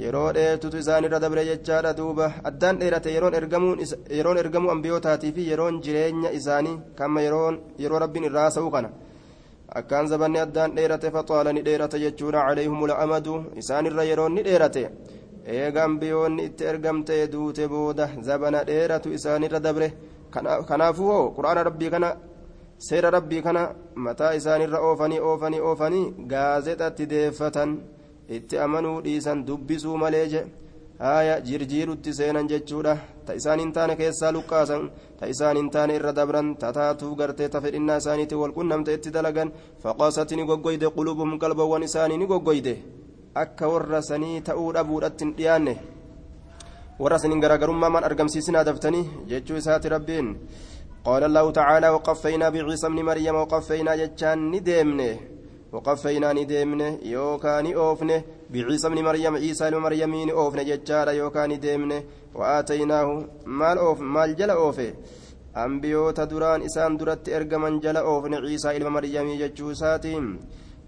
yeroo 0.05 0.31
dheertutu 0.37 0.77
isaan 0.83 1.05
irra 1.09 1.21
dabre 1.25 1.43
jechaadha 1.51 1.93
duuba 2.01 2.27
addaan 2.49 2.81
dheerate 2.81 3.15
yeroon 3.17 4.39
ergamuu 4.43 4.71
ambiyootaatii 4.77 5.33
fi 5.37 5.49
yeroon 5.51 5.81
jireenya 5.85 6.31
isaanii 6.39 6.81
kama 6.99 7.23
yeroo 7.27 8.03
rabbiin 8.05 8.29
irraa 8.31 8.45
haasa'u 8.49 8.71
kana 8.77 8.91
akkaan 9.81 10.11
zabanni 10.13 10.45
addaan 10.45 10.77
dheerate 10.77 11.09
faxaala 11.17 11.53
ni 11.53 11.63
dheerate 11.69 11.99
jechuudha 12.05 12.47
calayhumul 12.49 12.95
amadu 13.05 13.35
isaan 13.63 13.91
irra 13.91 14.05
yeroon 14.11 14.35
ni 14.37 14.47
dheerate 14.49 14.85
eega 15.57 15.85
itti 16.47 16.65
ergamtee 16.71 17.27
duute 17.33 17.65
booda 17.73 18.11
zabana 18.29 18.65
dheeratu 18.71 19.13
isaan 19.19 19.43
irra 19.49 19.61
dabre 19.67 19.89
kanaafuu 20.69 21.11
hoo 21.13 21.31
quraana 21.37 21.63
rabbii 21.69 21.91
kana 21.95 22.09
seera 22.87 23.11
rabbii 23.11 23.43
kana 23.43 23.63
mataa 23.95 24.33
isaanirra 24.39 24.81
oofanii 24.89 25.21
oofanii 25.31 25.61
oofanii 25.71 26.05
gaazexatti 26.33 27.07
deeffatan 27.13 27.71
itti 28.37 28.59
amanuu 28.65 29.01
dhiisan 29.05 29.45
dubbisuu 29.47 29.97
malee 29.97 30.27
je. 30.33 30.43
Haya 30.99 31.41
jirjiirutti 31.41 32.13
seenan 32.15 32.49
jechuudha. 32.51 32.97
Ta 33.27 33.33
isaan 33.41 33.61
hin 33.61 33.73
taane 33.73 33.97
keessaa 33.97 34.33
luqqaasan 34.33 34.91
ta 35.19 35.27
isaan 35.27 35.57
hin 35.57 35.71
taane 35.71 35.95
irra 35.99 36.13
dabran 36.13 36.57
tataatuu 36.63 37.15
gartee 37.21 37.49
ta 37.49 37.61
fedhinnaa 37.61 37.97
isaaniitti 38.03 38.35
walqunnamte 38.41 38.95
itti 38.95 39.11
dalagan. 39.17 39.53
Faqaasatti 39.83 40.37
ni 40.37 40.45
goggoyde 40.51 40.91
qulubuhum 40.97 41.39
qalbawwan 41.39 41.83
isaanii 41.89 42.19
ni 42.19 42.27
goggoyde. 42.27 42.75
Akka 43.35 43.69
warra 43.73 44.03
sanii 44.03 44.41
ta'uu 44.41 44.73
dhabuudhatti 44.75 45.25
hin 45.25 45.35
dhiyaanne. 45.37 45.75
Warra 46.99 47.19
saniin 47.19 47.41
garaagarummaa 47.41 47.91
maan 47.91 48.05
argamsiisinaa 48.05 48.65
daftanii 48.67 49.05
jechuu 49.31 49.57
isaati 49.57 49.89
rabbiin 49.89 50.35
قال 51.09 51.25
الله 51.25 51.47
تعالى 51.61 51.89
وقفينا 51.89 52.47
بعيسى 52.55 52.87
ابن 52.87 53.01
مريم 53.11 53.35
وقفينا 53.43 53.93
جتان 54.01 54.39
ندمنه 54.53 55.17
وقفينا 55.73 56.29
ندمنه 56.39 56.91
يوكاني 57.03 57.73
أوفنه. 57.77 58.23
بعيسى 58.53 58.87
ابن 58.91 58.99
مريم 59.09 59.35
عيسى 59.43 59.65
ابن 59.69 59.79
مريم 59.87 60.13
أوفنه؟ 60.31 60.63
جتارا 60.71 61.13
يوكاني 61.21 61.57
دمنه 61.65 61.99
وآتيناه 62.39 63.09
مال 63.59 63.79
أوف 63.79 63.99
مال 64.01 64.31
جل 64.39 64.51
أوفه. 64.51 64.91
أنبيوتا 65.57 66.25
دران 66.31 66.61
إسان 66.69 66.97
درت 66.97 67.29
إرجمن 67.37 67.75
جل 67.85 67.97
أوفن 67.97 68.35
عيسى 68.45 68.77
ابن 68.77 68.87
مريم 68.97 69.27
جتشوساتهم 69.43 70.25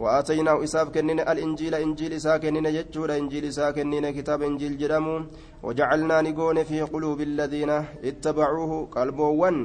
وآتيناه 0.03 0.65
إساف 0.65 0.89
كنين 0.95 1.21
الإنجيل 1.33 1.75
إنجيل 1.75 2.13
إسا 2.13 2.37
كنين 2.43 2.67
جتشورا 2.77 3.15
إنجيل 3.23 3.45
إسا 3.45 3.71
كنين 3.77 4.07
كتاب 4.17 4.43
إنجيل 4.43 4.79
جرمو 4.81 5.17
وجعلنا 5.67 6.17
نقون 6.27 6.59
في 6.69 6.79
قلوب 6.93 7.21
الذين 7.21 7.71
اتبعوه 8.09 8.73
قلبوان 8.97 9.57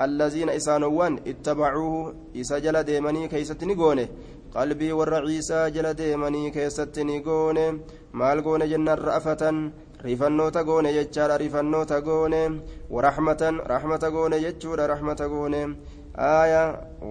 الذين 0.00 0.48
إسانوان 0.48 1.12
اتبعوه 1.26 2.14
إسا 2.36 2.58
جل 2.58 2.82
ديمني 2.82 3.28
كيست 3.28 3.64
نقونه 3.64 4.08
ciisaa 4.50 5.70
jala 5.70 5.94
deemanii 5.94 6.50
keessatti 6.50 7.04
ni 7.04 7.20
goone 7.22 7.64
maal 8.12 8.42
goone 8.42 8.66
jennaan 8.72 8.98
ra'afatan 8.98 9.58
rifannoota 10.04 10.64
goone 10.64 10.92
jechaadha 10.92 11.38
rifannoota 11.38 12.00
goone 12.00 12.40
waraxmatan 12.90 13.60
raxmata 13.72 14.10
goone 14.10 14.40
jechuudha 14.40 14.88
raxmata 14.92 15.28
goone 15.28 15.60
aaya 16.30 16.62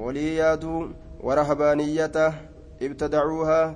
walii 0.03 0.35
yaaduu 0.37 0.89
warahbaaniyyata 1.23 2.33
ibtadacuuhaa 2.79 3.75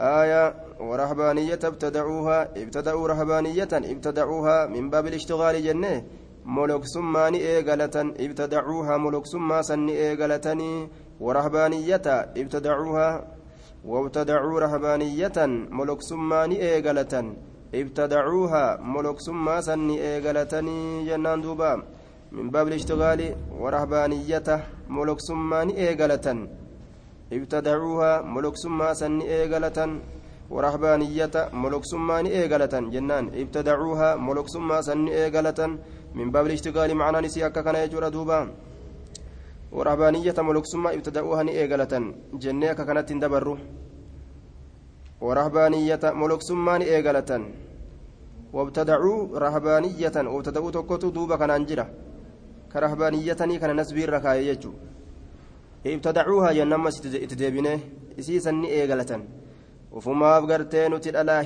آية 0.00 0.54
ورهبانية 0.80 1.58
ابتدعوها 1.64 2.48
ابتدعوا 2.56 3.08
رهبانية 3.08 3.68
ابتدعوها 3.72 4.66
من 4.66 4.90
باب 4.90 5.06
الاشتغال 5.06 5.64
جنة 5.64 6.04
ملوك 6.46 6.84
سماني 6.84 7.38
إيغالة 7.38 7.96
إبتدعوها 8.24 8.96
ملوك 8.96 9.26
سما 9.26 9.62
سني 9.62 9.92
إيغالتني 9.92 10.88
ورهبانية 11.20 12.06
إبتدعوها 12.36 13.08
وابتدعوا 13.84 14.60
رهبانية 14.60 15.38
ملوك 15.78 16.00
سماني 16.02 16.56
إيغالة 16.62 17.34
إبتدعوها 17.74 18.64
ملوك 18.80 19.18
سما 19.20 19.60
سني 19.60 19.96
إيغالتني 20.00 21.06
جنان 21.06 21.40
دوبا. 21.40 21.82
من 22.32 22.50
باب 22.50 22.68
الاشتغال 22.68 23.20
ورهبانية 23.60 24.48
ملوك 24.88 25.20
سماني 25.20 25.72
إيغالة 25.88 26.26
إبتدعوها 27.32 28.22
ملوك 28.22 28.56
سما 28.56 28.94
سني 28.94 29.24
إيغالة 29.34 29.78
ورهبانية 30.50 31.36
ملوك 31.52 31.84
سمان 31.84 32.26
إيغالة 32.26 32.74
جنان 32.94 33.24
إبتدعوها 33.40 34.16
ملوك 34.16 34.48
سما 34.48 34.80
سن 34.82 35.08
إيغالة 35.08 35.60
من 36.14 36.30
باب 36.30 36.46
الاشتغال 36.46 36.94
معنا 36.94 37.20
نسي 37.20 37.46
أكا 37.46 37.62
كان 37.62 37.74
يجور 37.74 38.08
دوبا. 38.08 38.40
ورهبانية 39.72 40.34
ملوك 40.38 40.66
سما 40.66 40.94
ابتدعوها 40.94 41.42
إيغالة 41.48 42.14
جنة 42.42 42.70
أكا 42.70 42.84
كانت 42.84 43.08
تندبر 43.08 43.58
ورهبانية 45.20 46.00
ملوك 46.04 46.42
سمان 46.42 46.82
إيغالة 46.82 47.30
وابتدعوا 48.52 49.38
رهبانية 49.38 50.16
وابتدعوا 50.16 50.70
تكوتو 50.70 51.08
دوبا 51.10 51.36
كان 51.36 51.50
أنجرة 51.50 51.86
كرهبانية 52.72 53.32
كان 53.32 53.76
نسبير 53.76 54.10
ركاية 54.10 54.50
يجو. 54.50 54.72
ibtadacuuhaa 55.84 56.52
jennammas 56.52 57.00
itti 57.00 57.36
deebine 57.40 57.80
isiisan 58.20 58.60
ni 58.60 58.68
eegalatan 58.68 59.22
ufumaaf 59.98 60.44
gartee 60.44 60.88
nuti 60.88 61.10
dhalaa 61.10 61.42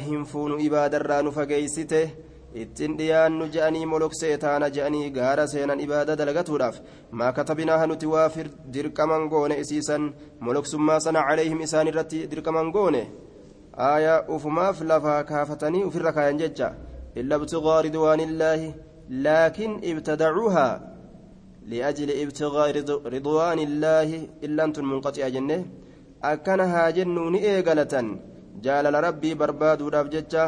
ittiin 2.62 2.96
dhiyaannu 2.99 3.49
je'anii 3.54 3.87
moloksee 3.92 4.37
taana 4.44 4.70
je'anii 4.76 5.11
gaara 5.16 5.46
seenan 5.52 5.82
ibaada 5.87 6.16
dalagatuudhaaf 6.20 6.80
maa 7.20 7.32
katabinaaha 7.38 7.90
nuti 7.90 8.11
waa 8.14 8.28
dirqaman 8.76 9.28
goone 9.32 9.61
isiisan 9.62 10.08
moloksummaa 10.46 11.00
sana 11.06 11.26
calayhim 11.28 11.61
isaan 11.66 11.90
irratti 11.92 12.25
dirqaman 12.32 12.73
goone 12.78 13.02
aayaa 13.90 14.25
ufumaaf 14.38 14.80
lafaa 14.90 15.21
kaafatanii 15.30 15.84
ufirra 15.90 16.17
kaayan 16.17 16.43
jecha 16.43 16.75
illa 17.23 17.40
ibtigaa 17.43 17.78
ridwaanillaahi 17.88 18.75
laakin 19.28 19.78
ibtadacuuhaa 19.93 20.73
لأجل 21.73 22.10
ابتغاء 22.23 22.69
رضوان 23.17 23.58
الله 23.69 24.08
إلا 24.45 24.64
أنتم 24.64 24.84
منقطع 24.90 25.28
جنة 25.34 25.58
أكن 26.32 26.60
هاجنون 26.60 27.34
إيقلة 27.34 27.95
جالل 28.64 28.95
ربي 29.06 29.30
برباد 29.40 29.78
ورابجتة 29.82 30.45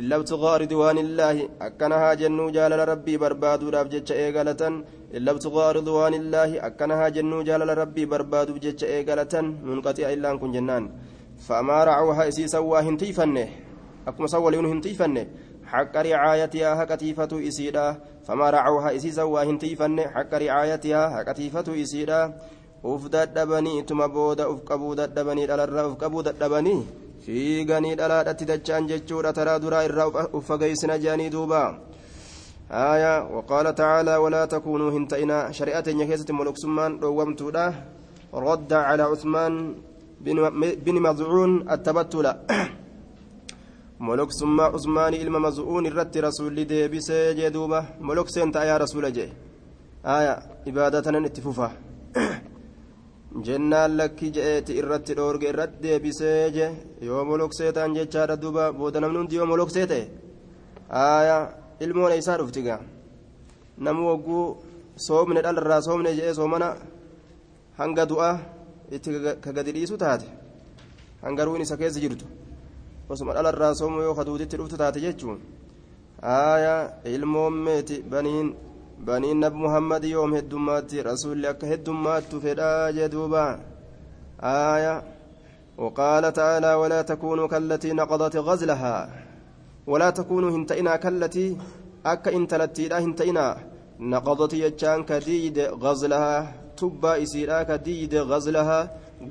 إلا 0.00 0.14
ابتغاء 0.16 0.54
رضوان 0.64 0.98
الله. 1.04 1.36
أكن 1.66 1.92
هاجنو 1.92 2.46
جالل 2.56 2.80
ربي 2.92 3.14
برباد 3.22 3.60
ورابجتة 3.66 4.12
إيقلة 4.20 4.62
إلا 5.16 5.30
ابتغاء 5.34 5.68
رضوان 5.78 6.14
الله. 6.20 6.50
أكن 6.66 6.90
هاجنو 7.00 7.38
جالل 7.48 7.70
ربي 7.82 8.04
برباد 8.12 8.46
ورابجتة 8.50 8.84
إيقلة 8.94 9.34
منقطع 9.68 10.06
إلا 10.14 10.26
أنكم 10.32 10.52
جنان. 10.56 10.84
فما 11.46 11.78
رعوها 11.90 12.22
إسيسا 12.28 12.58
وهنتيفنه 12.58 13.48
أكما 14.08 14.26
سوى 14.26 14.50
ليون 14.50 14.66
هنتيفنه 14.72 15.26
حق 15.72 15.94
رعايتها 15.96 16.70
هكتيفة 16.82 17.32
إسيدا. 17.48 17.86
فما 18.26 18.46
رعوها 18.50 18.96
إسيسا 18.96 19.22
وهنتيفن 19.22 20.00
حق 20.14 20.32
رعايتها 20.34 21.02
هكتيفة 21.16 21.68
إسيدا. 21.82 22.20
booda 22.82 24.48
uf 24.48 24.64
qabuu 24.64 24.94
dadhabanii 24.96 25.46
dhalarraa 25.46 25.86
uf 25.88 25.96
qabuu 26.00 26.22
dadhabanii 26.22 26.86
fiiganii 27.30 27.94
dhalaadhatti 28.00 28.50
dacha'an 28.50 28.90
jechuudha 28.90 29.32
taraa 29.38 29.58
duraa 29.64 29.86
irraa 29.88 30.10
uf 30.38 30.44
fageeysina 30.50 30.98
jedhanii 31.04 31.30
duuba. 31.36 31.62
آية 32.70 33.14
وقال 33.34 33.74
تعالى 33.74 34.16
ولا 34.16 34.44
تكونوا 34.44 34.90
هنتئنا 34.90 35.52
شريعة 35.52 35.84
يكيسة 35.88 36.34
ملوكسمان 36.34 37.00
رومتودا 37.02 37.66
رد 38.34 38.72
على 38.72 39.02
عثمان 39.02 39.74
بن 40.84 40.96
مذعون 41.06 41.52
التبتل 41.70 42.26
ملوكسما 44.00 44.64
عثمان 44.74 45.14
إلما 45.14 45.38
مزعون 45.38 45.86
الرت 45.86 46.16
رسول 46.16 46.56
ديبس 46.70 47.10
جدوبة 47.38 47.80
ملوكسين 48.00 48.48
يا 48.54 48.76
رسول 48.76 49.12
جي 49.12 49.28
آية 50.06 50.34
إبادتنا 50.68 51.26
اتفوفا 51.26 51.68
jennaan 53.46 53.96
lakki 53.96 54.30
je'eeti 54.34 54.72
irratti 54.80 55.14
dhoorge 55.18 55.46
irratti 55.52 55.78
deebisee 55.82 56.50
je 56.56 56.66
yoo 57.08 57.24
moloksee 57.24 57.72
ta'an 57.76 57.94
jechaadha 57.98 58.36
duuba 58.42 58.72
booda 58.72 59.00
namni 59.00 59.18
hundi 59.20 59.36
yoo 59.36 59.46
moloksee 59.46 59.86
ta'e 59.86 60.04
aaya 61.02 61.36
ilmoon 61.84 62.12
isaa 62.20 62.36
dhufti 62.40 62.62
gaa 62.66 62.80
namni 63.84 64.02
wagguu 64.10 64.44
soomne 65.06 65.40
dhalarraa 65.44 65.80
soomne 65.86 66.10
je'ee 66.18 66.34
soomana 66.34 66.68
hanga 67.78 68.04
du'a 68.10 68.32
itti 68.96 69.10
ka 69.44 69.50
gadi 69.56 69.72
dhiisu 69.76 69.96
taate 70.02 70.26
hanga 71.22 71.44
ruun 71.46 71.60
isa 71.64 71.76
keessa 71.80 72.00
jirtu 72.04 72.26
osuma 73.08 73.32
dhalarraa 73.36 73.74
soomu 73.80 74.02
yoo 74.06 74.14
kaduutitti 74.18 74.56
dhuftu 74.58 74.76
taate 74.82 74.98
jechuun 75.06 75.38
aaya 76.22 76.74
ilmoon 77.14 77.52
meeti 77.66 78.02
baniin 78.12 78.48
baniin 79.06 79.40
nabi 79.44 79.56
muhammad 79.64 80.04
yoom 80.04 80.34
heddummaatti 80.38 81.02
rasuulli 81.10 81.46
akka 81.52 81.66
heddummaattu 81.72 82.42
fedhaa 82.44 82.92
jedhuuba 82.98 83.44
aaya 84.42 84.94
وقال 85.80 86.32
تعالى 86.32 86.74
ولا 86.74 87.02
تكونوا 87.02 87.48
كالتي 87.48 87.92
نقضت 87.92 88.36
غزلها 88.36 88.96
ولا 89.86 90.10
تكونوا 90.10 90.50
هنتئنا 90.50 90.96
كالتي 90.96 91.56
أك 92.06 92.28
انتلتي 92.28 92.88
لا 92.88 92.98
هنتئنا 93.04 93.56
نقضت 94.00 94.52
يجان 94.54 95.04
كديد 95.04 95.58
غزلها 95.58 96.36
تبا 96.76 97.22
إسيرا 97.22 97.62
كديد 97.62 98.14
غزلها 98.14 98.80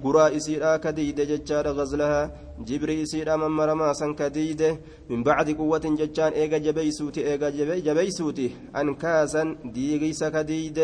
قرى 0.04 0.38
إسيرا 0.38 0.78
كديد 0.78 1.22
ججار 1.22 1.68
غزلها 1.68 2.32
جبري 2.68 3.04
إسيرا 3.04 3.36
من 3.36 3.52
مرما 3.58 3.94
سن 3.94 4.14
كديد 4.14 4.62
من 5.10 5.24
بعد 5.24 5.48
قوة 5.60 5.86
ججان 6.00 6.32
إيغا 6.34 6.58
جبيسوتي 6.58 7.22
إيغا 7.30 7.50
جبي 7.50 7.82
جبيسوتي 7.88 8.48
أنكاسا 8.76 9.44
ديغيس 9.76 10.24
كديد 10.24 10.78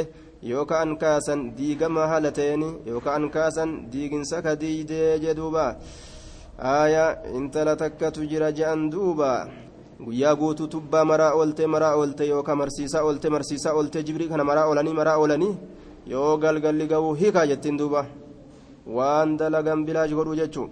يوكا 0.44 0.84
أنكاسا 0.84 1.36
ديغما 1.58 2.04
هالتين 2.12 2.62
يوكا 2.88 3.16
أنكاسا 3.16 3.66
ديغنسا 3.92 4.40
كديد 4.46 4.92
جدوبا 5.24 5.68
آية 6.60 7.06
انت 7.38 7.56
لتكت 7.58 8.20
جرى 8.20 8.52
جأن 8.58 8.90
دوبا 8.90 9.34
guyyaa 10.06 10.36
guutuu 10.36 10.68
tubbaa 10.68 11.06
maraa 11.06 11.34
oolte 11.40 11.68
maraa 11.74 11.96
oolte 11.96 12.28
yookaan 12.28 12.58
marsiisaa 12.58 13.04
oolte 13.08 13.30
marsiisaa 13.36 13.74
oolte 13.80 14.04
jibrii 14.08 14.28
kana 14.28 14.44
maraa 14.50 14.66
oolanii 14.70 14.94
maraa 15.00 15.16
oolanii 15.22 15.56
yoo 16.14 16.38
galgalli 16.38 16.88
ga'uu 16.92 17.14
hiikaa 17.22 17.46
jettiin 17.52 17.78
duuba. 17.80 18.06
Waan 18.86 19.38
dalagan 19.38 19.86
bilaash 19.86 20.14
godhuu 20.18 20.36
jechuun 20.42 20.70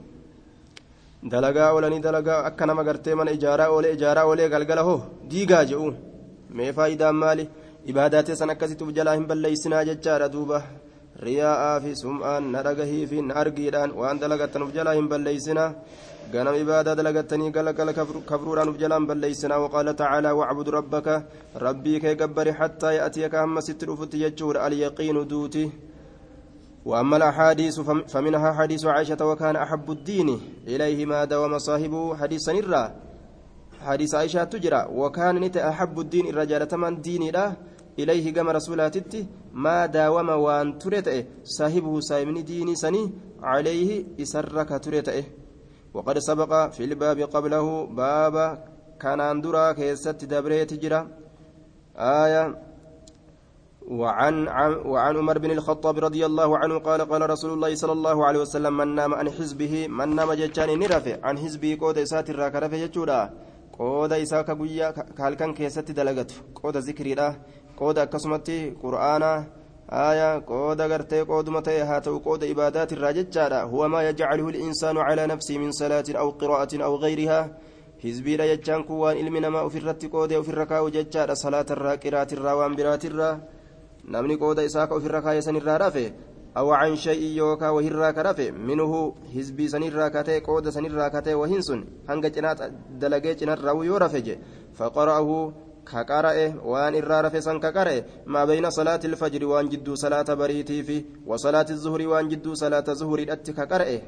dalagaa 1.32 1.72
oolanii 1.74 2.02
dalagaa 2.08 2.44
akka 2.50 2.66
nama 2.66 2.84
gartee 2.88 3.16
mana 3.16 3.32
ijaaraa 3.38 3.70
oolee 3.76 3.94
ijaaraa 3.98 4.26
oolee 4.30 4.50
galgala 4.54 4.84
hoo 4.90 5.00
diigaa 5.32 5.64
je'u 5.72 5.90
mee 6.58 6.72
faayidaan 6.78 7.16
maali 7.24 7.50
ibaadaatee 7.92 8.36
san 8.40 8.50
akkasitti 8.54 8.84
uf 8.86 8.92
jalaa 8.98 9.16
hin 9.18 9.28
balleessinaa 9.30 9.84
jechaadha 9.90 10.28
duuba 10.34 10.60
riyaa'aa 11.26 11.78
fi 11.84 11.96
sum'aan 12.04 12.52
na 12.56 12.64
dhagahii 12.68 13.06
fi 13.12 13.22
na 13.28 13.34
argiidhaan 13.44 13.92
waan 14.02 14.20
dalagattan 14.24 14.66
uf 14.66 14.74
jalaa 14.78 14.96
hin 15.00 15.08
balleeysina 15.14 15.66
ganam 16.34 16.56
ibaadaa 16.64 16.96
dalagattanii 17.00 17.52
galgala 17.56 17.94
kabruudhaan 18.32 18.70
uf 18.74 18.78
jalaan 18.84 19.08
balleeysina 19.10 19.62
waqaala 19.64 19.94
tacaalaa 20.02 20.36
wacbud 20.42 20.70
rabbaka 20.78 21.16
rabbii 21.66 22.00
kee 22.04 22.16
gabbari 22.22 22.54
xattaa 22.60 22.94
ya'tiyaka 23.00 23.42
hamma 23.44 23.62
sitti 23.68 23.86
dhufutti 23.90 24.22
jechuudha 24.24 24.64
alyaqiinu 24.68 25.26
duuti 25.34 25.64
وأما 26.86 27.18
الأحاديث 27.18 27.80
فمنها 28.12 28.54
حديث 28.54 28.86
عائشة 28.86 29.26
وكان 29.26 29.56
أحب 29.56 29.92
الدين 29.92 30.42
إليه 30.68 31.06
ما 31.06 31.26
داوم 31.26 31.58
صاحبه 31.58 32.16
حديث 32.16 32.50
نرى 32.50 32.92
حديث 33.82 34.16
عائشة 34.16 34.44
تجرى. 34.44 34.88
وكان 34.92 35.36
نت 35.40 35.58
أحب 35.58 36.00
الدين 36.00 36.28
الرجال 36.28 36.68
تمن 36.68 37.02
ديني 37.02 37.32
لا. 37.32 37.54
إليه 38.00 38.34
كما 38.34 38.52
رسولاتي 38.52 39.28
ما 39.54 39.86
داوم 39.86 40.30
وان 40.30 40.78
تريته 40.82 41.26
صاحبه 41.44 42.00
سايمني 42.00 42.42
ديني 42.42 42.76
سني 42.76 43.12
عليه 43.44 44.06
إسرك 44.22 44.70
تريته 44.84 45.24
وقد 45.94 46.20
سبق 46.20 46.70
في 46.70 46.84
الباب 46.84 47.20
قبله 47.20 47.86
باب 47.86 48.36
كان 49.02 49.20
أندرا 49.22 49.72
كيست 49.72 50.26
دبريت 50.26 50.74
جرى. 50.74 51.08
آية 51.98 52.73
وعن 53.92 54.48
وعن 54.86 55.18
عمر 55.18 55.38
بن 55.38 55.52
الخطاب 55.52 56.00
رضي 56.00 56.26
الله 56.26 56.58
عنه 56.58 56.78
قال 56.78 57.02
قال 57.02 57.30
رسول 57.30 57.52
الله 57.54 57.76
صلى 57.76 57.92
الله 57.92 58.26
عليه 58.26 58.40
وسلم 58.40 58.78
من 58.78 58.96
نام 58.96 59.14
عن 59.14 59.30
حزبه 59.30 59.88
من 59.88 60.16
نام 60.16 60.34
ججان 60.34 60.80
نرفع 60.80 61.18
عن 61.24 61.38
حزبه 61.38 61.78
قود 61.82 61.98
إسات 61.98 62.30
الراكرف 62.30 62.74
يجودا 62.74 63.22
قود 63.80 64.14
إساك 64.14 64.50
قويا 64.52 64.90
كالكن 65.18 65.54
كيست 65.54 65.92
دلغت 65.92 66.32
قود 66.56 66.78
ذكري 66.78 67.16
قود 67.78 67.98
أكسمتي 67.98 68.60
قرآن 68.84 69.24
آية 69.90 70.46
قود 70.48 70.82
غرتي 70.82 71.22
قود 71.22 71.50
متي 71.50 71.82
هاتو 71.82 72.18
قود 72.20 72.44
إبادات 72.44 72.94
الراججارة 72.94 73.60
هو 73.64 73.88
ما 73.88 74.10
يجعله 74.10 74.50
الإنسان 74.50 74.98
على 74.98 75.28
نفسه 75.28 75.58
من 75.58 75.72
صلاة 75.72 76.08
أو 76.10 76.30
قراءة 76.30 76.84
أو 76.84 76.96
غيرها 76.96 77.42
jechaan 78.04 78.84
kun 78.84 78.98
waan 79.00 79.18
ilmi 79.18 79.40
namaa 79.40 79.64
ofirratti 79.64 80.10
qoodee 80.12 80.36
ofirra 80.36 80.66
kaa'u 80.66 80.90
jechaadha 80.92 81.36
salaatarraa 81.36 81.98
qiraatirraa 82.04 82.56
waan 82.60 82.76
biraatirraa 82.76 83.40
namni 84.08 84.38
qooda 84.38 84.64
isaa 84.64 84.88
ka 84.88 84.96
ofirra 84.96 85.22
kaa'e 85.22 85.42
sanirraa 85.42 85.78
rafe 85.78 86.14
aw 86.56 86.70
can 86.70 86.96
shay'in 86.96 87.36
yookaa 87.38 87.72
wahirraa 87.74 88.14
ka 88.14 88.24
rafe 88.24 88.52
minuhu 88.52 89.16
hizbii 89.34 89.70
sanirraa 89.70 90.10
katee 90.10 90.42
qooda 90.42 90.72
sanirraa 90.72 91.10
katee 91.10 91.34
wahin 91.34 91.62
sun 91.64 91.86
hanga 92.08 92.30
cinaa 92.30 92.56
dalagee 93.00 93.36
cinarraa 93.36 93.74
yoo 93.86 94.00
rafe 94.00 94.22
je 94.22 94.38
faqara'ahu 94.78 95.54
ka 95.84 96.04
qara'e 96.06 96.54
waan 96.64 96.96
irraa 96.96 97.22
rafe 97.22 97.42
san 97.42 97.60
ka 97.60 97.72
qara'e 97.72 98.04
maa 98.26 98.46
bayna 98.46 98.72
salaati 98.72 99.08
ilfajri 99.08 99.46
waan 99.46 99.70
jidduu 99.70 99.96
salaata 99.96 100.36
bariitii 100.36 100.84
fi 100.84 101.06
wa 101.26 101.38
salaati 101.38 101.74
zuhurii 101.76 102.12
waan 102.14 102.30
jidduu 102.30 102.56
salaata 102.56 102.94
zuhuriidhatti 102.96 103.54
ka 103.54 103.66
qara'e 103.66 104.02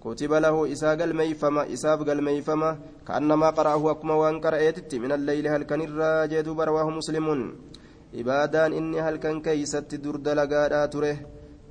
كتب 0.00 0.32
له 0.32 0.72
إساق 0.72 1.02
الميفما 1.02 1.72
إساف 1.76 2.00
الميفما 2.08 2.70
كأنما 3.08 3.50
قرأه 3.50 3.90
أكما 3.90 4.14
وان 4.14 4.40
قرأت 4.40 4.94
من 4.94 5.12
الليل 5.12 5.44
هل 5.48 5.62
كان 5.68 5.80
الراجد 5.80 6.48
برواه 6.48 6.88
مسلم 6.90 7.26
كان 9.22 9.42
كيست 9.42 9.94
درد 9.94 10.28
لقادا 10.28 10.86
تره 10.86 11.16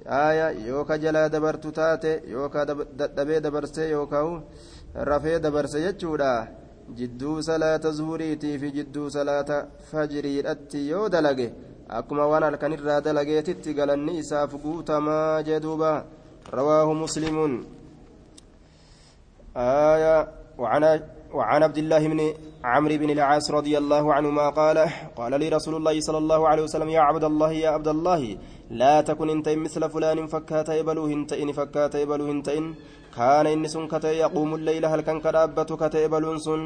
آية 0.07 0.47
يوكا 0.67 0.95
جلا 0.95 1.27
دبرت 1.27 1.67
تاتي 1.67 2.21
يوكا 2.27 2.63
دبي 3.17 3.39
دبرسي 3.39 3.89
يوكا 3.91 4.43
رفي 4.95 5.37
دبرسي 5.39 5.79
يجودا 5.85 6.47
جدو 6.97 7.41
صلاة 7.41 7.83
زهوريتي 7.97 8.57
في 8.59 8.69
جدو 8.69 9.09
صلاة 9.09 9.67
فجري 9.91 10.51
أتي 10.51 10.89
يو 10.89 11.07
دلقي 11.07 11.49
أكما 11.89 12.23
وان 12.23 12.43
هل 12.43 12.55
كان 12.55 12.73
الراد 12.73 13.07
لقيتت 13.07 13.79
قال 13.79 14.19
إساف 14.19 14.55
قوتما 14.63 15.41
جدوبا 15.47 15.93
رواه 16.53 16.93
مسلم 16.93 17.37
آية 19.57 20.27
وعن 20.57 20.83
وعن 21.33 21.63
عبد 21.63 21.77
الله 21.77 22.07
بن 22.07 22.19
عمرو 22.63 22.95
بن 22.97 23.09
العاص 23.09 23.51
رضي 23.51 23.77
الله 23.77 24.13
عنهما 24.13 24.49
قال 24.49 24.77
قال 25.19 25.39
لي 25.39 25.49
رسول 25.49 25.75
الله 25.75 25.95
صلى 25.99 26.17
الله 26.17 26.41
عليه 26.49 26.63
وسلم 26.63 26.89
يا 26.89 27.01
عبد 27.09 27.23
الله 27.23 27.51
يا 27.51 27.69
عبد 27.69 27.87
الله 27.87 28.21
لا 28.81 29.01
تكن 29.01 29.29
انت 29.29 29.49
مثل 29.49 29.89
فلان 29.89 30.27
فكات 30.33 30.69
يبلو 30.69 31.07
انت 31.07 31.31
ان 31.33 31.49
فكات 31.59 31.93
يبلو 31.95 32.25
انت 32.31 32.47
ان 32.49 32.65
كان 33.15 33.45
إن 33.53 33.67
سن 33.73 33.85
يقوم 34.23 34.51
الليل 34.55 34.83
هل 34.85 35.01
كان 35.07 35.17
كدابته 35.25 35.75
كت 35.81 35.95
يبلون 36.05 36.37
سن 36.45 36.61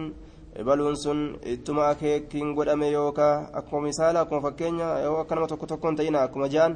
يبلون 0.59 0.95
سن 1.03 1.19
إتما 1.51 1.93
كيكين 1.99 2.47
غدامه 2.57 2.85
يوكا 2.85 3.29
اكو 3.59 3.75
مثال 3.87 4.15
اكو 4.23 4.35
فكينيا 4.45 4.89
يو 5.05 5.23
كلمه 5.29 5.47
تكو 5.51 5.65
تكون 5.65 5.95
تينا 5.95 6.23
اكو 6.23 6.45
جان. 6.53 6.71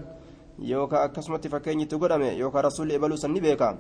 Yookaan 0.60 1.04
akkasumatti 1.06 1.50
fakkeenyitti 1.50 1.98
godhame 1.98 2.30
yookaan 2.40 2.64
rasuulli 2.64 2.96
ebaluu 2.96 3.18
san 3.18 3.34
ni 3.34 3.42
beeka. 3.42 3.76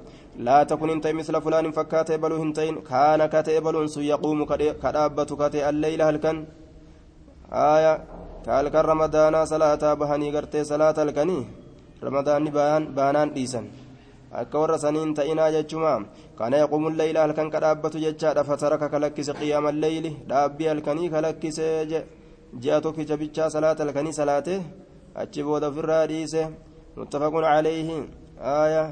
Laa 0.45 0.65
takun 0.65 0.89
hin 0.89 1.01
ta'in 1.01 1.15
misla 1.15 1.41
fulaanin 1.41 1.73
fakkaata 1.73 2.13
ebaluu 2.13 2.39
hin 2.39 2.53
ta'in 2.53 2.81
kaana 2.83 3.27
kate 3.27 3.57
ebaluun 3.57 3.89
sun 3.89 4.03
yaquumu 4.05 4.45
ka 4.45 4.57
dhaabbatu 4.93 5.37
kate 5.37 5.63
alleyla 5.69 6.05
halkan. 6.05 6.45
Haaya 7.51 7.93
ka 8.45 8.51
halkan 8.57 8.85
ramadaanaa 8.85 9.45
salaataa 9.45 9.95
bahanii 9.95 10.31
gartee 10.31 10.63
salaata 10.65 11.01
halkanii? 11.01 11.47
Ramadaanni 12.01 12.51
baanaan 12.97 13.33
dhiisan. 13.35 13.65
Akka 14.31 14.59
warra 14.59 14.77
saniin 14.77 15.13
ta'inaa 15.15 15.51
jechuma. 15.51 16.05
Kana 16.37 16.57
yaquumu 16.57 16.89
leyla 16.89 17.21
halkan 17.25 17.49
ka 17.49 17.59
dhaabbatu 17.59 17.97
jechaadha. 17.99 18.43
Fataraka 18.43 18.89
ka 18.89 18.99
lakkise 18.99 19.33
qiyaama 19.33 19.71
leyli 19.71 20.17
dhaabbii 20.29 20.67
halkanii 20.67 21.09
ka 21.09 21.21
lakkise 21.21 21.87
ji'a 22.61 22.81
tokkicha 22.81 23.17
bichaa 23.17 23.49
salaata 23.49 23.83
halkanii 23.83 24.13
salaate 24.13 24.61
achi 25.15 25.43
booda 25.43 25.67
ofirraa 25.71 26.05
dhiise 26.07 26.41
متفق 26.99 27.33
عليه 27.53 27.89
آية 28.63 28.85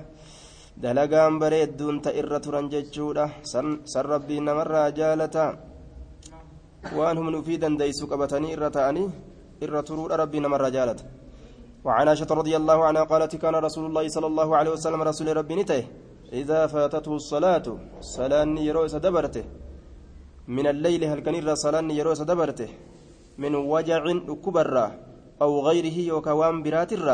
دلقان 0.83 1.33
بريدون 1.41 1.95
تئر 2.05 2.31
تران 2.45 2.65
جتشودا 2.73 3.25
سر 3.93 4.05
ربي 4.13 4.37
نمر 4.47 4.73
جالتا 4.99 5.45
وانهم 6.97 7.27
نفيدا 7.35 7.69
ديسو 7.79 8.05
قبتني 8.11 8.49
إرتاني 8.53 9.03
إرترود 9.63 10.11
ربي 10.21 10.39
نمر 10.45 10.63
جالتا 10.75 11.05
وعن 11.85 12.07
عائشة 12.09 12.31
رضي 12.41 12.53
الله 12.59 12.77
عنها 12.87 13.03
قالت 13.11 13.33
كان 13.43 13.55
رسول 13.67 13.85
الله 13.89 14.05
صلى 14.15 14.27
الله 14.31 14.49
عليه 14.57 14.71
وسلم 14.75 15.01
رسول 15.09 15.27
ربي 15.39 15.55
نته 15.59 15.83
إذا 16.41 16.59
فاتته 16.73 17.11
الصلاة 17.21 17.65
صلاة 18.17 18.53
يروس 18.67 18.95
دبرته 19.05 19.45
من 20.57 20.65
الليل 20.73 21.01
هل 21.11 21.19
كان 21.25 21.55
صلاة 21.65 21.87
يروس 21.99 22.21
دبرته 22.31 22.69
من 23.41 23.53
وجع 23.73 24.03
كبرة 24.45 24.87
أو 25.43 25.51
غيره 25.67 25.97
يوكوان 26.11 26.55
برات 26.63 26.91
الرّ 26.99 27.09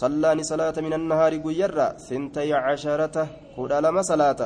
صلاني 0.00 0.42
صلاة 0.52 0.76
من 0.86 0.92
النهار 1.00 1.32
قيرة 1.46 1.86
ثنتي 2.06 2.50
عشرة 2.66 3.16
kudha 3.56 3.72
lama 3.84 4.02
salaata. 4.10 4.40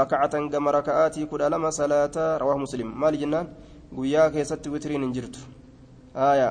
ركعة 0.00 0.34
كم 0.52 0.64
rak'aatii 0.78 1.22
kudha 1.30 1.42
lama 1.52 1.70
salaata. 1.80 2.16
رواه 2.42 2.58
مسلم. 2.64 2.88
maal 3.02 3.14
jennaan? 3.20 3.46
guyyaa 3.96 4.22
keessatti 4.34 4.64
witriin 4.72 5.02
hin 5.06 5.16
jirtu. 5.16 5.36
Eeyyee. 6.30 6.50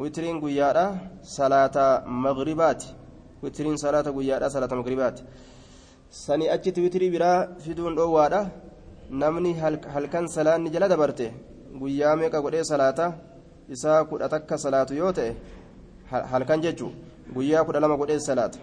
witriin 0.00 0.36
guyyaarraa 0.44 0.86
salaata 1.38 1.76
maghribaati. 2.24 2.82
witriin 3.42 3.76
salaata 3.84 4.06
guyyaarraa 4.16 4.46
salaata 4.54 4.72
maghribaati. 4.80 5.18
sani 6.10 6.48
achitti 6.54 6.80
witirii 6.80 7.10
biraa 7.10 7.46
fiduun 7.64 7.94
dhoowwaadha 7.98 8.40
namni 9.22 9.52
halkan 9.94 10.26
salaanni 10.36 10.70
jala 10.74 10.88
dabarte 10.92 11.26
guyyaa 11.80 12.14
meeqa 12.20 12.40
godhee 12.44 12.64
salaata 12.72 13.06
isaa 13.74 14.04
kudha 14.10 14.28
takka 14.34 14.58
salaatu 14.64 14.94
yoo 15.00 15.12
ta'e 15.18 15.30
halkan 16.32 16.60
jechuu 16.64 16.92
guyyaa 17.34 17.64
kudha 17.64 17.80
lama 17.80 17.96
godhee 17.96 18.20
salaata 18.20 18.58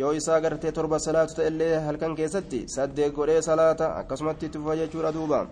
yoo 0.00 0.12
isaa 0.20 0.40
gartee 0.40 0.72
torba 0.72 0.98
salaatu 0.98 1.34
ta'ellee 1.34 1.74
halkan 1.86 2.16
keessatti 2.16 2.64
saddeet 2.76 3.12
godhee 3.18 3.42
salaata 3.42 3.94
akkasumatti 4.00 4.46
itti 4.46 4.58
fufa 4.58 4.76
jechuudha 4.76 5.12
duuba. 5.12 5.46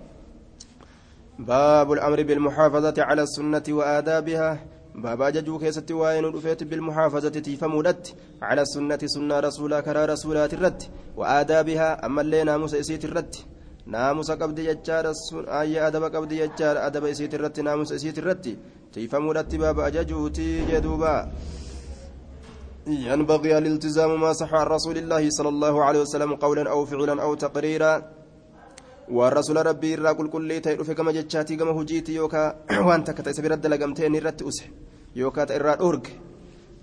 باب 1.41 1.93
الأمر 1.93 2.23
بالمحافظة 2.23 2.95
على 2.99 3.23
السنة 3.23 3.63
وآدابها 3.69 4.59
بابا 4.95 5.31
ججو 5.31 5.59
كيست 5.59 5.91
وين 5.91 6.25
رفيت 6.25 6.65
بالمحافظة 6.65 7.29
تيفمودت 7.29 8.15
على 8.43 8.63
السنة 8.63 8.99
سنة 9.15 9.41
رسولا 9.41 9.81
كرا 9.81 10.05
رسولات 10.07 10.55
الرد 10.55 10.83
وآدابها 11.17 12.07
أما 12.07 12.21
اللي 12.21 12.45
ناموس 12.45 12.75
إسيت 12.75 13.05
الرد 13.05 13.35
ناموس 13.87 14.31
قبد 14.31 14.59
يجار 14.59 15.13
أي 15.61 15.87
أدب 15.87 16.05
قبد 16.15 16.33
يجار 16.33 16.87
أدب 16.87 17.05
إسيت 17.05 17.35
الرد 17.35 17.61
ناموس 17.61 17.93
إسيت 17.93 18.19
الرد 18.19 18.47
تيفمودت 18.93 19.55
بابا 19.55 19.89
ججوتي 19.89 20.49
جدوبا 20.71 21.15
ينبغي 22.87 23.59
الالتزام 23.59 24.21
ما 24.21 24.33
صح 24.33 24.55
عن 24.55 24.67
رسول 24.67 24.97
الله 24.99 25.31
صلى 25.31 25.49
الله 25.49 25.85
عليه 25.85 26.01
وسلم 26.01 26.35
قولا 26.35 26.71
أو 26.71 26.85
فعلا 26.85 27.23
أو 27.23 27.35
تقريرا. 27.35 28.03
والرسول 29.11 29.67
ربي 29.67 29.93
يراقل 29.93 30.29
كل 30.29 30.61
تيرو 30.61 30.85
فيكما 30.85 31.13
جاتي 31.13 31.57
كما 31.57 31.71
هجيتي 31.71 32.15
يوكا. 32.15 32.57
وأنت 32.87 33.11
كتأيس 33.11 33.41
برد 33.41 33.67
لقمتين 33.67 34.27
اسح 34.27 34.65
يوكا 35.17 35.45
تيرات 35.45 35.81
أورك. 35.81 36.07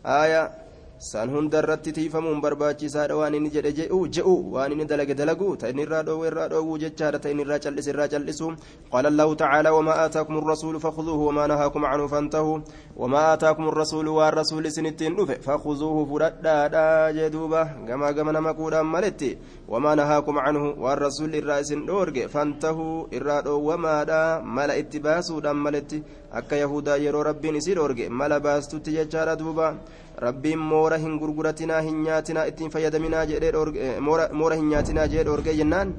آية. 0.05 0.66
Irraa 0.97 1.05
dhoorge 1.05 1.05
san 1.11 1.29
hunda 1.29 1.59
irratti 1.59 1.91
tiifamuun 1.93 2.41
barbaachisaadha 2.41 3.15
waan 3.15 3.35
inni 3.35 3.49
jedhe 3.49 3.71
je'u 3.75 4.53
waan 4.53 4.71
inni 4.71 4.85
dalage 4.85 5.15
dalagu 5.15 5.57
ta 5.57 5.69
inni 5.69 5.83
irraa 5.83 6.03
dhoowwe 6.03 6.27
irraa 6.27 6.47
dhoowwuu 6.49 6.77
jechaadha 6.77 7.19
ta 7.19 7.29
inni 7.29 7.43
irraa 7.43 7.59
cal'ise 7.59 7.89
irraa 7.89 8.07
cal'isu 8.07 8.55
qaala 8.91 9.07
allahu 9.09 9.35
tacaala 9.35 9.73
wamaa 9.73 9.97
aataakum 10.03 10.37
الرسول 10.37 10.79
فخذوه 10.79 11.19
وما 11.19 11.47
نهاكم 11.47 11.85
عنه 11.85 12.07
فانتهوا 12.07 12.59
وما 12.97 13.33
آتاكم 13.33 13.67
الرسول 13.67 14.07
والرسول 14.07 14.71
سنتين 14.71 15.15
دفه 15.15 15.37
فخذوه 15.41 16.05
فردادا 16.05 17.11
جدوبا 17.11 17.63
كما 17.87 18.11
كما 18.11 18.31
نمكودا 18.31 18.81
ملتي 18.83 19.37
وما 19.67 19.95
نهاكم 19.95 20.39
عنه 20.39 20.63
والرسول 20.77 21.35
الرئيس 21.35 21.73
دورج 21.73 22.25
فانتهوا 22.25 23.05
الرادو 23.13 23.55
وما 23.69 24.03
دا 24.03 24.39
ملا 24.39 24.79
اتباسو 24.79 25.39
دم 25.39 25.63
ملتي 25.63 26.03
أكا 26.33 26.55
يهودا 26.55 26.95
يرو 26.95 27.21
ربين 27.21 27.55
يسير 27.55 27.75
دورج 27.75 27.99
ملا 28.19 28.37
باستو 28.37 28.77
تججارا 28.77 29.33
دوبا 29.33 29.77
rabbiin 30.25 30.59
moora 30.71 30.97
hin 30.97 31.17
gurguratinaa 31.21 31.81
hin 31.87 32.01
nyaatinaa 32.03 32.45
ittiin 32.51 32.71
fayyadaminaa 32.75 33.25
jedhee 33.31 33.99
moora 34.39 34.55
hin 34.55 34.69
nyaatinaa 34.69 35.07
jedhee 35.13 35.25
dhoorgee 35.29 35.55
jennaan 35.59 35.93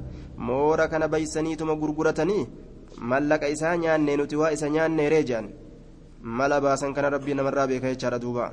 moora 0.51 0.89
kana 0.89 1.09
baysaniituma 1.09 1.77
gurguratanii 1.83 2.49
mallaqa 3.13 3.53
isaa 3.57 3.77
nyaanne 3.85 4.17
nuti 4.23 4.37
waa 4.43 4.51
isa 4.57 4.69
nyaanne 4.77 5.09
reejaan 5.15 5.51
mala 6.41 6.61
baasan 6.61 6.95
kana 6.95 7.11
rabbii 7.17 7.35
namarraa 7.41 7.67
beeka 7.75 7.95
jechaadha 7.95 8.19
duuba 8.27 8.53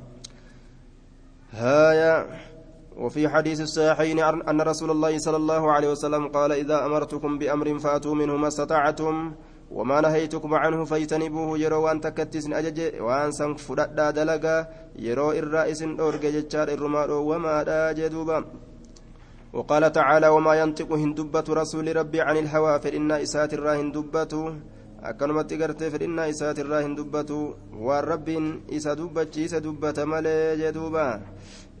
وفي 2.96 3.28
حديث 3.28 3.60
الصحيحين 3.60 4.18
أن 4.50 4.60
رسول 4.60 4.90
الله 4.90 5.18
صلى 5.18 5.36
الله 5.36 5.72
عليه 5.72 5.90
وسلم 5.90 6.28
قال 6.28 6.52
إذا 6.52 6.86
أمرتكم 6.86 7.38
بأمر 7.38 7.78
فأتوا 7.78 8.14
منه 8.14 8.36
ما 8.36 8.48
استطعتم 8.48 9.32
وما 9.70 10.00
نهيتكم 10.00 10.54
عنه 10.54 10.84
فاجتنبوه 10.84 11.58
يرو 11.58 11.82
وان 11.84 12.00
تكتسن 12.00 12.52
أجج 12.52 13.00
وان 13.00 13.30
سنك 13.32 13.58
فردا 13.58 14.10
دلقا 14.10 14.56
يرو 14.98 15.32
الرئيس 15.32 15.82
أورج 15.82 16.24
جتشار 16.36 16.68
الرمار 16.68 17.10
وما 17.10 17.62
دا 17.62 17.92
جدوبا 17.92 18.38
وقال 19.52 19.92
تعالى 19.92 20.28
وما 20.28 20.54
ينطق 20.54 20.90
هندبة 20.92 21.46
رسول 21.48 21.96
ربي 21.96 22.20
عن 22.20 22.36
الهوى 22.36 22.74
فإن 22.80 23.10
إسات 23.12 23.54
الرا 23.54 23.74
هندبة 23.80 24.32
akkanumatti 25.06 25.56
gartee 25.60 25.90
fedhinnaa 25.92 26.26
isaati 26.32 26.62
irraa 26.64 26.80
hin 26.84 26.94
dubbatu 26.98 27.36
waan 27.86 28.04
rabbiin 28.10 28.46
isa 28.78 28.94
dubbachiise 29.00 29.60
dubbata 29.66 30.06
malee 30.12 30.56
jedhuuba 30.60 31.04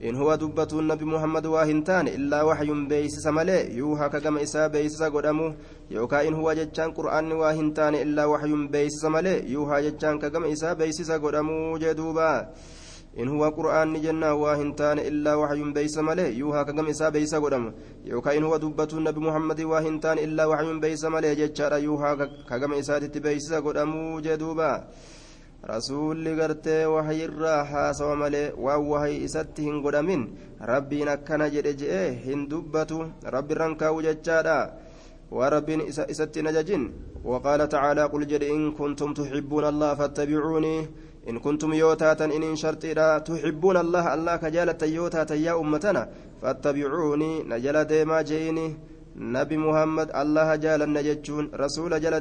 in 0.00 0.16
huwa 0.16 0.36
dubbatuun 0.36 0.84
nabi 0.86 1.04
muhammad 1.04 1.46
waa 1.46 1.64
hin 1.64 1.82
taane 1.84 2.10
illaa 2.10 2.44
waxyun 2.44 2.86
beeysisa 2.88 3.32
malee 3.32 3.72
yuuhaa 3.76 4.08
kagama 4.08 4.40
isaa 4.40 4.68
beeysisa 4.68 5.10
godhamu 5.10 5.54
yookaa 5.90 6.22
in 6.22 6.34
huwa 6.34 6.54
jechaan 6.54 6.92
qur'aanni 6.92 7.34
waa 7.34 7.52
hin 7.52 7.72
taane 7.74 8.00
illaa 8.00 8.28
waxyun 8.28 8.68
beeysisa 8.68 9.10
malee 9.10 9.42
yuuhaa 9.48 9.80
jechaan 9.82 10.18
kagama 10.18 10.48
isaa 10.48 10.74
beeysisa 10.74 11.18
godhamuu 11.18 11.78
jedhuuba 11.78 12.48
in 13.16 13.28
huwa 13.28 13.48
qur'aanni 13.56 14.00
jennaa 14.00 14.34
waa 14.34 14.56
hin 14.56 14.74
taane 14.76 15.02
illaa 15.08 15.36
waxyun 15.40 15.72
beeysa 15.72 16.02
malee 16.02 16.28
yuuhaa 16.38 16.64
kagam 16.64 16.88
isaa 16.88 17.10
beeysa 17.10 17.40
godhama 17.40 17.72
yookaan 18.04 18.36
in 18.36 18.44
huwa 18.44 18.58
dubbatuun 18.58 19.02
nabi 19.02 19.20
muhammadii 19.20 19.64
waa 19.64 19.80
hin 19.80 20.00
taane 20.00 20.22
illaa 20.22 20.48
waxyun 20.52 20.80
beeysa 20.80 21.10
rasuulli 25.72 26.36
gartee 26.40 26.84
wahayirraa 26.94 27.64
haasawa 27.72 28.16
malee 28.22 28.52
waan 28.64 28.86
wahay 28.90 29.16
isatti 29.28 29.66
hin 29.68 29.82
godhamin 29.86 30.22
rabbiin 30.72 31.08
akkana 31.14 31.50
jedhe 31.54 31.74
je'e 31.80 32.04
hin 32.26 32.46
dubbatu 32.50 32.98
rabbi 33.36 33.60
rankaa'u 33.62 34.06
jechaadha 34.08 34.58
isatti 36.14 36.40
hin 36.40 36.50
ajajin 36.52 36.86
وقال 37.26 37.68
تعالى 37.68 38.02
قل 38.02 38.26
جد 38.26 38.42
إن 38.42 38.72
كنتم 38.72 39.14
تحبون 39.14 39.64
الله 39.64 39.94
فاتبعوني 39.94 40.86
إن 41.28 41.38
كنتم 41.38 41.72
يوتاتا 41.74 42.24
إن 42.24 42.56
شرطيرا 42.56 43.18
تحبون 43.18 43.76
الله 43.76 44.14
الله 44.14 44.36
كجالة 44.36 44.80
يوتاتا 44.96 45.34
يا 45.34 45.52
أمتنا 45.60 46.08
فاتبعوني 46.42 47.42
نجل 47.50 47.84
ديما 47.84 48.22
جيني 48.22 48.66
نبي 49.16 49.56
محمد 49.56 50.08
الله 50.22 50.48
جال 50.56 50.80
نججون 50.92 51.44
رسول 51.54 51.92
جل 52.00 52.16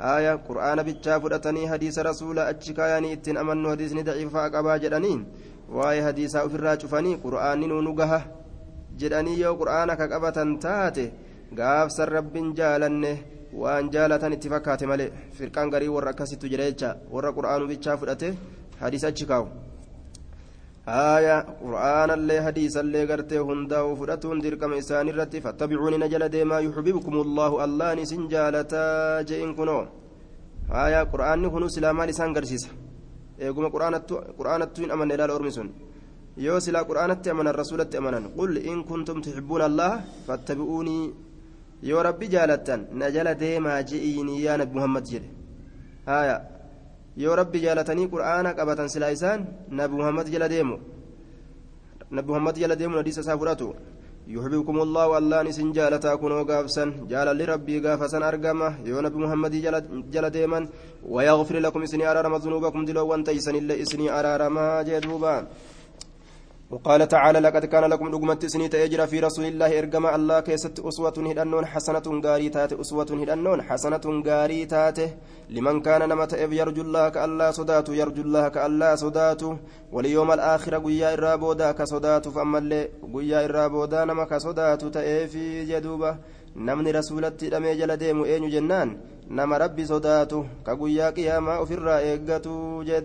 aya 0.00 0.36
qur'aana 0.48 0.84
bichaa 0.84 1.20
fudhatanii 1.20 1.66
hadiisa 1.72 2.02
rasuula 2.02 2.46
achi 2.52 2.74
kaayanii 2.74 3.12
ittiin 3.16 3.36
amannu 3.42 3.68
hadiisni 3.72 4.02
daciifaa 4.08 4.50
qabaa 4.54 4.78
jedhaniin 4.84 5.24
waa'ee 5.78 6.00
hadiisaa 6.08 6.44
ofirraa 6.48 6.76
cufanii 6.82 7.16
qur'aanni 7.24 7.66
nuu 7.72 7.80
nu 7.86 7.92
gaha 8.00 8.20
jedhanii 9.02 9.40
yoo 9.40 9.54
qur'aana 9.62 9.96
ka 10.00 10.08
qabatan 10.12 10.58
taate 10.66 11.04
gaafsan 11.60 12.08
rabbiin 12.16 12.54
jaalanne 12.60 13.12
waan 13.62 13.90
jaalatan 13.96 14.32
itti 14.36 14.48
fakkaate 14.54 14.86
malee 14.92 15.10
firqaan 15.38 15.70
garii 15.74 15.92
warra 15.96 16.10
akkasittu 16.14 16.52
jedha 16.52 16.70
jecha 16.70 16.94
warra 17.16 17.32
qur'aanu 17.38 17.68
bichaa 17.72 17.96
fudhate 18.04 18.28
hadiisa 18.80 19.08
achi 19.12 19.26
kaawu 19.32 19.48
kaa'u 20.90 20.98
haaya 20.98 21.36
qur'aanallee 21.62 22.40
hadiisallee 22.46 23.06
gartee 23.10 23.38
hundaa'u 23.48 23.96
fudhatuun 24.00 24.42
dirqama 24.44 24.76
isaaniirratti 24.82 25.40
fattabicuuni 25.44 25.98
na 25.98 26.08
jala 26.12 26.28
deemaa 26.34 26.60
yuxbibkumullahu 26.66 27.60
allaan 27.66 27.98
isin 28.04 28.22
jaalataa 28.32 29.22
je'in 29.28 29.54
kunoo 29.58 29.82
haaya 30.74 31.00
qur'aanni 31.12 31.48
kunu 31.54 31.66
silaa 31.74 31.94
maal 31.98 32.10
isaan 32.14 32.32
garsiisa 32.36 32.70
eeguma 33.44 33.68
qur'aanattu 33.74 34.82
hin 34.82 34.90
amanne 34.94 35.14
ilaala 35.16 35.34
ormi 35.38 35.52
sun 35.56 35.68
yoo 36.46 36.60
silaa 36.66 36.84
qur'aanatti 36.90 37.30
amanan 37.34 37.54
rasuulatti 37.62 37.96
amanan 38.00 38.24
qul 38.38 38.52
in 38.70 38.78
kuntum 38.90 39.18
tuxibbuuna 39.24 39.64
allaha 39.70 39.96
fattabi'uunii 40.26 41.04
yoo 41.90 42.02
rabbi 42.08 42.26
jaalattan 42.34 42.80
na 42.98 43.06
jala 43.16 43.34
deemaa 43.42 43.80
je'iinii 43.90 44.42
yaa 44.46 44.56
nabi 44.60 44.72
muhammad 44.78 45.04
jedhe 45.12 45.28
haya 46.10 46.36
yoo 47.16 47.36
rabbi 47.36 47.60
jaalatanii 47.60 48.08
qur'aana 48.08 48.54
qabatan 48.54 48.88
silaa 48.88 49.10
isaan 49.10 49.46
nabi 49.68 49.94
muhammad 49.94 50.26
jala 50.28 50.48
deemu. 50.48 50.76
Nabi 52.10 52.28
muhammad 52.28 52.56
jala 52.56 52.76
deemu 52.76 52.96
hadiisa 52.96 53.20
isaa 53.20 53.38
fudhatu. 53.38 53.74
يحببكم 54.36 54.76
الله 54.86 55.08
الله 55.18 55.38
نسن 55.48 55.68
جالتا 55.76 56.14
كنو 56.20 56.40
غافسا 56.50 56.84
جال 57.10 57.28
لربي 57.38 57.76
غافسا 57.84 58.18
أرقما 58.28 58.68
يو 58.88 59.00
نبي 59.04 59.18
محمد 59.24 59.52
جل 60.14 60.26
ديما 60.36 60.60
ويغفر 61.14 61.56
لكم 61.64 61.80
إسني 61.86 62.04
أرارما 62.10 62.38
ذنوبكم 62.44 62.80
دلو 62.88 63.06
وانتيسن 63.10 63.54
إلا 63.60 63.74
إسني 63.82 64.06
أرارما 64.18 64.66
جدوبا 64.88 65.34
وقال 66.70 67.08
تعالى 67.08 67.38
لقد 67.38 67.64
كان 67.64 67.84
لكم 67.84 68.08
لقمة 68.08 68.38
سنيت 68.46 68.74
أجر 68.74 69.06
في 69.06 69.20
رسول 69.20 69.44
الله 69.44 69.78
إرجم 69.78 70.06
الله 70.06 70.40
كيست 70.40 70.80
أسوة 70.80 71.16
هدنون 71.30 71.66
حسنة 71.66 72.06
غاري 72.24 72.48
تات 72.48 72.72
أسوة 72.72 73.10
هدنون 73.22 73.62
حسنة 73.62 74.22
غاري 74.26 74.66
تاته. 74.66 75.10
لمن 75.50 75.80
كان 75.80 76.08
نمت 76.08 76.34
إف 76.34 76.52
يرجو 76.52 76.82
الله 76.82 77.08
كألا 77.08 77.50
صدات 77.50 77.88
يرجو 77.88 78.22
الله 78.22 78.48
كألا 78.48 78.96
صدات 78.96 79.42
واليوم 79.92 80.32
الآخر 80.32 80.78
قيا 80.78 81.12
إرابودا 81.12 81.72
كصدات 81.72 82.28
فأما 82.28 82.58
اللي 82.58 82.88
قيا 83.14 83.44
إرابودا 83.44 84.04
نما 84.04 84.24
كصدات 84.24 84.84
تأفي 84.84 85.64
جدوبة. 85.64 86.16
namni 86.56 86.92
rasuulatti 86.92 87.44
hidhamee 87.44 87.76
jala 87.76 87.96
deemu 87.96 88.26
eenyu 88.26 88.50
jennaan 88.50 88.96
nama 89.30 89.58
rabbi 89.58 89.86
sodaatu 89.86 90.46
ka 90.66 90.74
guyyaa 90.76 91.12
qiyaamaa 91.12 91.60
ofirraa 91.62 92.00
eeggatu 92.10 92.82
jee 92.88 93.00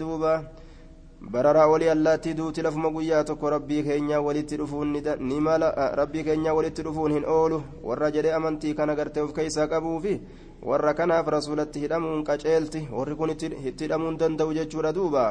bararaa 1.22 1.68
olii 1.68 1.90
allaattii 1.90 2.34
duuti 2.38 2.62
lafuma 2.62 2.90
guyyaa 2.90 3.24
tokko 3.24 3.50
rabbii 3.50 3.84
keenya 3.84 4.22
walitti 4.22 4.58
dhufuun 4.58 4.98
ni 5.20 5.40
mala 5.40 5.72
rabbii 5.96 6.24
keenya 6.24 6.54
walitti 6.54 6.84
dhufuun 6.84 7.14
hin 7.14 7.26
oolu 7.26 7.64
warra 7.84 8.12
jedhee 8.12 8.34
amantii 8.34 8.74
kana 8.74 8.96
gartee 8.96 9.24
of 9.24 9.34
keessaa 9.34 9.68
qabuufi 9.68 10.22
warra 10.62 10.94
kanaaf 10.94 11.28
rasuulatti 11.28 11.80
hidhamuun 11.80 12.24
qaceelti 12.24 12.88
warri 12.92 13.16
kun 13.16 13.30
itti 13.30 13.50
hidhamuun 13.82 14.20
danda'u 14.20 14.54
jechuudha 14.54 14.94
duuba 14.94 15.26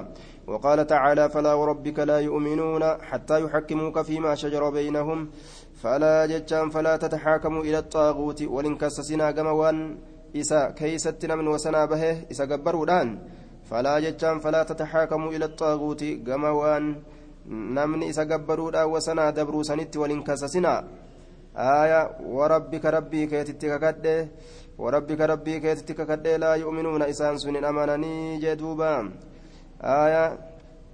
وقال 0.47 0.87
تعالى 0.87 1.29
فلا 1.29 1.55
وربك 1.55 1.99
لا 1.99 2.19
يؤمنون 2.21 2.85
حتى 3.03 3.41
يحكموك 3.45 4.03
فيما 4.03 4.35
شجر 4.35 4.71
بينهم 4.71 5.31
فلا 5.83 6.27
جتان 6.27 6.71
فلا 6.71 6.97
تتحاكموا 6.97 7.63
إلى 7.63 7.79
الطاغوت 7.79 8.43
ولنكسسنا 8.43 9.31
قموان 9.31 9.97
إسا 10.37 10.71
كيست 10.71 11.25
من 11.27 11.49
وسنا 11.49 11.85
به 11.85 12.29
إسا 12.31 12.45
قبرودان 12.45 13.19
فلا 13.71 13.95
جتان 14.05 14.37
فلا 14.45 14.63
تتحاكموا 14.63 15.31
إلى 15.35 15.45
الطاغوت 15.45 16.03
قموان 16.27 16.85
نمني 17.77 18.11
إسا 18.11 18.25
قبرودا 18.31 18.83
وسنا 18.93 19.31
دبرو 19.37 19.63
سنت 19.63 19.97
ولنكسسنا 19.97 20.75
آية 21.57 22.01
وربك 22.37 22.85
ربي 22.97 23.27
كيتتك 23.27 23.85
وربك 24.79 25.21
ربي 25.21 25.55
كيتتك 25.61 26.11
لا 26.43 26.53
يؤمنون 26.55 27.03
إسان 27.03 27.39
سنين 27.39 27.65
أمانني 27.65 28.39
جدوبا 28.43 28.93
آية 29.81 30.25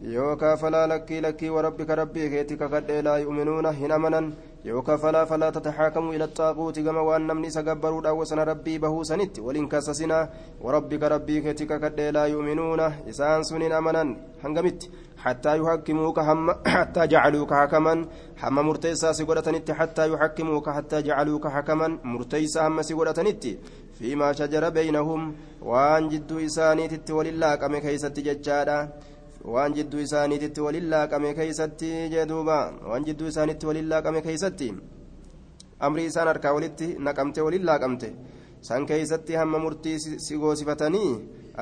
يوكا 0.01 0.55
فلا 0.61 0.87
لكي 0.87 1.21
لكي 1.21 1.51
وربك 1.51 1.91
ربي 1.91 2.29
كيتك 2.33 2.63
لا 3.07 3.15
يؤمنون 3.17 3.67
هنمنا 3.67 4.21
يوكا 4.65 4.97
فلا 4.97 5.25
فلا 5.25 5.51
تتحاكموا 5.51 6.13
إلى 6.15 6.25
الطاغوت 6.25 6.79
كما 6.79 7.01
وأن 7.01 7.27
نمني 7.27 7.51
سقبروا 7.51 8.11
وسن 8.11 8.39
ربي 8.39 8.79
به 8.79 9.03
سنت 9.03 9.39
ولن 9.39 9.69
كسسنا 9.69 10.19
وربك 10.61 11.03
ربي 11.03 11.41
كتك 11.41 11.81
كد 11.83 12.01
لا 12.01 12.25
يؤمنون 12.25 12.81
إسان 13.11 13.43
سنين 13.43 13.73
أمنا 13.73 14.17
هنغمت 14.45 14.81
حتى 15.25 15.53
يحكموك 15.59 16.19
هم 16.19 16.51
حتى 16.67 17.07
جعلوك 17.07 17.51
حكما 17.55 17.95
هم 18.43 18.55
مرتيسا 18.69 19.13
سيقولتنت 19.13 19.71
حتى 19.71 20.05
يحكموك 20.13 20.67
حتى 20.71 21.03
جعلوك 21.03 21.47
حكما 21.47 21.89
مرتيسا 22.05 22.67
هم 22.67 22.83
سيقولتنت 22.83 23.45
فيما 23.99 24.33
شجر 24.33 24.69
بينهم 24.69 25.35
وان 25.63 26.09
جدو 26.09 26.39
إسانيت 26.47 27.11
ولله 27.11 27.55
كم 27.55 27.77
كيست 27.79 28.17
ججادا 28.27 28.79
waan 29.45 29.75
jidduu 29.75 30.01
isaaniititti 30.07 30.61
waliin 30.61 30.91
laaqame 30.91 31.35
keeysatti 31.35 31.91
jee 32.13 32.27
duuba 32.29 32.57
waan 32.91 33.05
jidduu 33.05 33.29
isaaniitti 33.33 33.67
waliin 33.67 33.89
laaqame 33.93 34.23
keeysatti 34.23 34.73
amrii 35.81 36.07
isaan 36.11 36.29
harkaa 36.29 36.53
walitti 36.57 36.89
naqamte 36.99 37.41
waliin 37.47 37.65
laaqamte 37.71 38.09
san 38.69 38.87
keeysatti 38.87 39.35
hamma 39.41 39.59
murtii 39.59 39.99
si 40.27 40.37
goosifatanii 40.43 41.13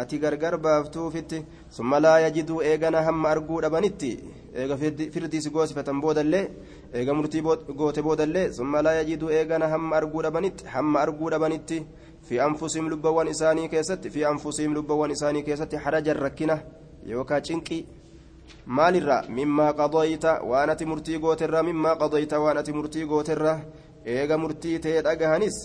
ati 0.00 0.18
gargar 0.18 0.58
baaftuufitti 0.64 1.44
summa 1.76 2.00
laa 2.00 2.18
yajiduu 2.24 2.62
eegana 2.70 3.02
hamma 3.02 3.30
arguu 3.30 3.60
dhabanitti 3.64 4.10
eega 4.54 4.76
firdii 5.14 5.40
si 5.44 5.50
goosifatan 5.50 6.00
boodallee 6.00 6.44
eega 6.94 7.14
murtii 7.14 7.42
goote 7.80 8.02
boodallee 8.02 8.52
summa 8.58 8.82
laa 8.82 8.94
yajiduu 9.00 9.30
eegana 9.38 9.68
hamma 9.68 9.96
arguu 9.96 10.22
dhabanitti 10.22 10.66
hamma 10.74 11.00
arguu 11.00 11.30
dhabanitti 11.30 11.78
fi 12.28 12.40
anfusihim 12.40 12.88
lubbawwan 12.92 13.28
isaanii 13.34 13.68
keessatti 13.68 14.10
fi 14.10 14.24
anfusihim 14.24 14.74
lubbawwan 14.74 15.10
isaanii 15.10 15.42
keessatti 15.42 15.76
harajan 15.76 16.16
rakkina 16.26 16.58
yookaan 17.10 17.42
cinqii 17.48 17.80
maalirraa 18.76 19.22
mimmaa 19.36 19.72
qadoyta 19.80 20.32
waan 20.50 20.70
ati 20.70 20.84
murtii 20.90 21.18
gooterraa 21.24 21.62
mimmaa 21.68 21.96
qadoyta 22.02 22.40
waan 22.44 22.58
ati 22.62 22.72
murtii 22.78 23.04
gooterraa 23.12 23.58
eega 24.14 24.36
murtii 24.42 24.78
ta'e 24.84 25.02
dhagahanis 25.06 25.56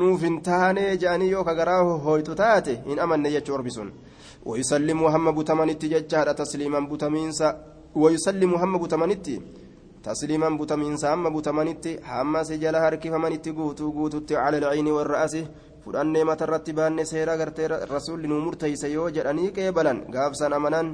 nuuf 0.00 0.22
hin 0.26 0.36
taane 0.48 0.84
jedhanii 1.02 1.30
yoo 1.34 1.44
kagaraa 1.48 1.82
hooytu 2.06 2.34
taate 2.42 2.74
hin 2.86 2.98
amanne 3.06 3.30
jechuu 3.34 3.54
orbi 3.58 3.70
sun 3.76 3.90
wayusallimuu 4.46 5.10
hamma 5.14 5.32
butamanitti 5.38 5.88
jechaadha 5.94 6.34
tasliiman 6.40 6.88
butamiinsa 6.88 7.54
wayusallimuu 8.02 8.58
hamma 8.62 8.78
butamanitti 8.78 9.34
tasliiman 10.06 10.58
butamiinsa 10.58 11.10
hamma 11.10 11.30
butamanitti 11.36 11.92
hamma 12.08 12.44
si 12.44 12.58
jala 12.58 12.80
harkifamanitti 12.80 13.52
guutuu 13.58 13.92
guututti 13.92 14.34
cala 14.34 14.56
alciini 14.70 14.92
warra'asi 14.98 15.46
fudhannee 15.84 16.24
matarratti 16.30 16.72
baanne 16.78 17.04
seera 17.10 17.36
gartee 17.40 17.68
rasuulli 17.94 18.28
nuu 18.28 18.40
murteeyse 18.46 18.88
yoo 18.96 19.08
jedhanii 19.16 19.50
qeebalan 19.56 19.98
gaafsan 20.14 20.52
amanan 20.58 20.88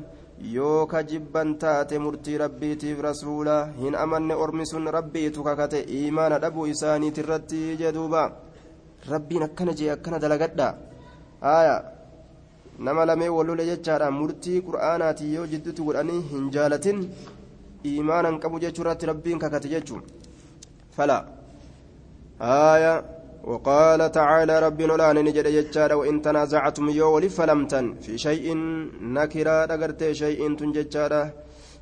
yoo 0.55 0.87
ka 0.92 1.03
jibban 1.11 1.50
taate 1.62 1.98
murtii 2.05 2.38
rabbiitiif 2.42 2.98
rasuula 3.09 3.57
hin 3.81 3.94
amanne 4.05 4.35
ormi 4.44 4.66
sun 4.72 4.87
rabbiitu 4.96 5.42
kakate 5.48 5.81
iimaana 5.98 6.38
dhabuu 6.44 6.66
isaaniitirratti 6.74 7.61
jeduuba 7.81 8.22
rabbiin 9.12 9.42
akkana 9.48 9.72
jee 9.79 9.90
akkana 9.96 10.18
dalagadha. 10.22 10.68
Aya 11.42 11.76
nama 12.79 13.05
lamee 13.09 13.29
wallole 13.37 13.64
jechaadha. 13.70 14.11
Murtii 14.11 14.61
qur'aanaati 14.66 15.33
yoo 15.35 15.46
jidduutti 15.53 15.83
godhanii 15.87 16.20
hin 16.33 16.50
jaalatin 16.57 16.98
iimaanan 17.90 18.40
qabu 18.42 18.61
jechuu 18.64 18.83
irratti 18.85 19.07
rabbiin 19.12 19.38
kakate 19.44 19.68
jechuu. 19.74 20.00
Fala. 20.96 21.16
Aya 22.40 22.92
وقال 23.44 24.12
تعالى 24.12 24.59
ربنا 24.66 24.92
لا 24.92 25.12
نجد 25.12 25.46
يجار 25.46 25.94
وإن 25.94 26.22
تنازعتم 26.22 26.88
يولي 26.88 27.29
فلمتن 27.29 27.94
في 28.05 28.18
شيء 28.18 28.46
نكرا 29.16 29.66
دغرت 29.66 30.12
شيء 30.12 30.57
تنججارا 30.59 31.22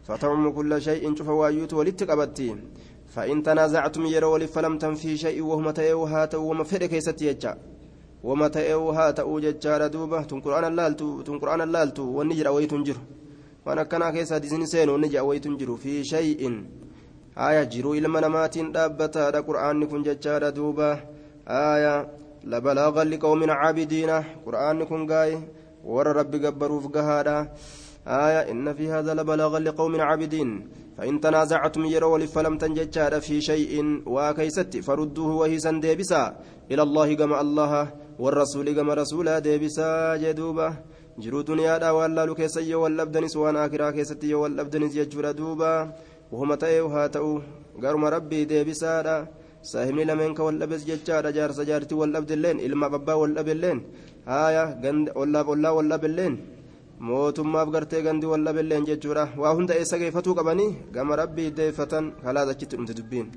فتعم 0.07 0.51
كل 0.51 0.83
شيء 0.83 1.15
شوف 1.17 1.29
وايوت 1.29 1.73
ولتقبتي 1.75 2.57
فإن 3.15 3.43
تنازعتم 3.43 4.07
يرولي 4.07 4.47
فلمتن 4.47 4.95
في 4.95 5.17
شيء 5.17 5.43
وهم 5.43 5.71
تأيوها 5.71 6.25
تو 6.25 6.39
وما 6.51 6.65
فرق 6.65 6.87
كيست 6.87 7.23
يجا 7.23 7.53
وما 8.25 8.49
تأيوها 8.49 9.11
تأو 9.11 9.41
ججارا 9.41 9.87
دوبة 9.87 10.23
تنقرآن 10.23 10.65
اللالتو 10.65 11.23
تنقرآن 11.23 11.61
اللالتو 11.61 12.05
والنجر 12.17 12.49
ويتنجر 12.51 12.99
وأنا 13.67 13.83
كان 13.83 14.11
كيسا 14.11 14.39
ديزن 14.39 14.67
سين 14.67 14.89
والنجر 14.89 15.23
ويتنجر 15.25 15.77
في 15.77 16.05
شيء 16.05 16.41
آية 17.39 17.63
جرو 17.63 17.95
إلما 17.95 18.21
نماتين 18.21 18.73
دابتا 18.73 19.41
قرآن 19.49 19.87
كن 19.91 20.03
ججارا 20.03 20.51
دوبة 20.51 21.18
آية 21.49 22.09
لبلاغا 22.45 23.05
لقوم 23.05 23.51
عابدين. 23.51 24.11
قرآن 24.47 24.85
كن 24.85 25.07
قاي 25.13 25.39
ور 25.85 26.07
رب 26.07 26.35
قبروف 26.45 26.87
قهادا. 26.87 27.49
آية 28.07 28.51
إن 28.53 28.73
في 28.75 28.91
هذا 28.91 29.15
لبلاغا 29.15 29.59
لقوم 29.59 30.01
عابدين. 30.01 30.69
فإن 30.99 31.21
تنازعتم 31.21 31.85
يروا 31.85 32.27
فلم 32.27 32.59
تنججار 32.59 33.21
في 33.21 33.41
شيء 33.41 34.03
وكيست 34.07 34.77
فردوه 34.77 35.37
وهيسا 35.37 35.71
ديبسا. 35.71 36.37
إلى 36.71 36.83
الله 36.83 37.15
كما 37.15 37.41
الله 37.41 37.89
والرسول 38.19 38.73
كما 38.77 38.95
رسولا 38.95 39.39
ديبسا 39.39 40.17
جدوبا. 40.17 40.75
jiruu 41.19 41.43
duniyaadhaa 41.43 41.95
waan 41.99 42.15
laalu 42.15 42.35
keessa 42.39 42.63
yoo 42.63 42.87
wal 42.87 42.95
dhabdanis 42.95 43.35
waan 43.35 43.57
akiraa 43.59 43.91
keessatti 43.91 44.31
yoo 44.31 44.43
wal 44.43 44.55
dhabdanis 44.55 44.95
jechuudha 44.95 45.35
duuba 45.35 45.71
wahuma 46.31 46.55
ta'e 46.55 46.79
haa 46.79 47.11
saahibni 49.63 50.05
lameen 50.05 50.35
ka 50.35 50.43
wal 50.47 50.59
dhabes 50.59 50.87
jechaadha 50.91 51.33
jaarsa 51.33 51.65
jaartii 51.71 51.99
wal 52.01 52.13
dhabdelleen 52.13 52.61
ilmaaf 52.67 52.95
abbaa 53.01 53.17
wal 53.23 53.35
dhabelleen 53.39 53.81
haaya 54.31 54.65
ollaaf 55.23 55.49
ollaa 55.55 55.75
wal 55.79 55.89
dhabelleen 55.93 56.35
mootummaaf 57.01 57.69
gartee 57.75 58.03
gandi 58.07 58.27
wal 58.33 58.45
dhabelleen 58.47 58.87
jechuudha 58.89 59.25
waa 59.43 59.55
hunda 59.59 59.75
eessa 59.81 59.99
geeffatuu 60.03 60.35
qabanii 60.39 60.71
gama 60.95 61.17
rabbii 61.23 61.51
deeffatan 61.59 62.13
kalaas 62.25 62.49
achitti 62.55 62.77
dhumte 62.77 62.95
dubbiin 62.99 63.29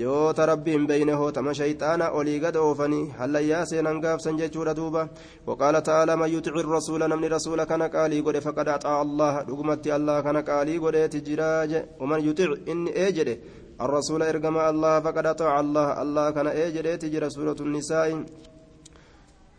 yoo 0.00 0.32
ta 0.32 0.46
rabbiin 0.46 0.86
beyne 0.90 1.12
hootama 1.20 1.52
shayxaana 1.58 2.10
olii 2.18 2.38
gad 2.44 2.56
oofanii 2.56 3.10
hallayyaa 3.18 3.64
seenan 3.70 4.00
gaafsan 4.04 4.38
jechuudha 4.40 4.74
duuba 4.78 5.02
waqaala 5.48 5.82
ta'aalaa 5.88 6.16
man 6.22 6.32
yuxici 6.34 6.62
rasuula 6.76 7.08
namni 7.12 7.28
rasuula 7.28 7.66
kana 7.66 7.88
qaalii 7.94 8.22
godhe 8.26 8.40
faqad 8.46 8.68
axaa 8.76 9.00
allaha 9.04 9.44
dhugumatti 9.48 9.92
allah 9.98 10.16
kana 10.26 10.42
qaalii 10.48 10.78
godheeti 10.84 11.20
jiraa 11.26 11.66
je 11.72 11.84
waman 12.00 12.24
yuxic 12.26 12.68
inni 12.72 12.90
ee 13.04 13.10
jedhe 13.18 13.34
الرسول 13.84 14.22
إرجما 14.22 14.70
الله 14.70 15.00
فقد 15.00 15.26
أطاع 15.26 15.60
الله. 15.60 16.02
الله 16.02 16.30
كان 16.30 16.46
أجري 16.46 16.96
تجرى 16.96 17.30
سورة 17.30 17.56
النساء. 17.60 18.24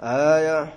آية. 0.01 0.73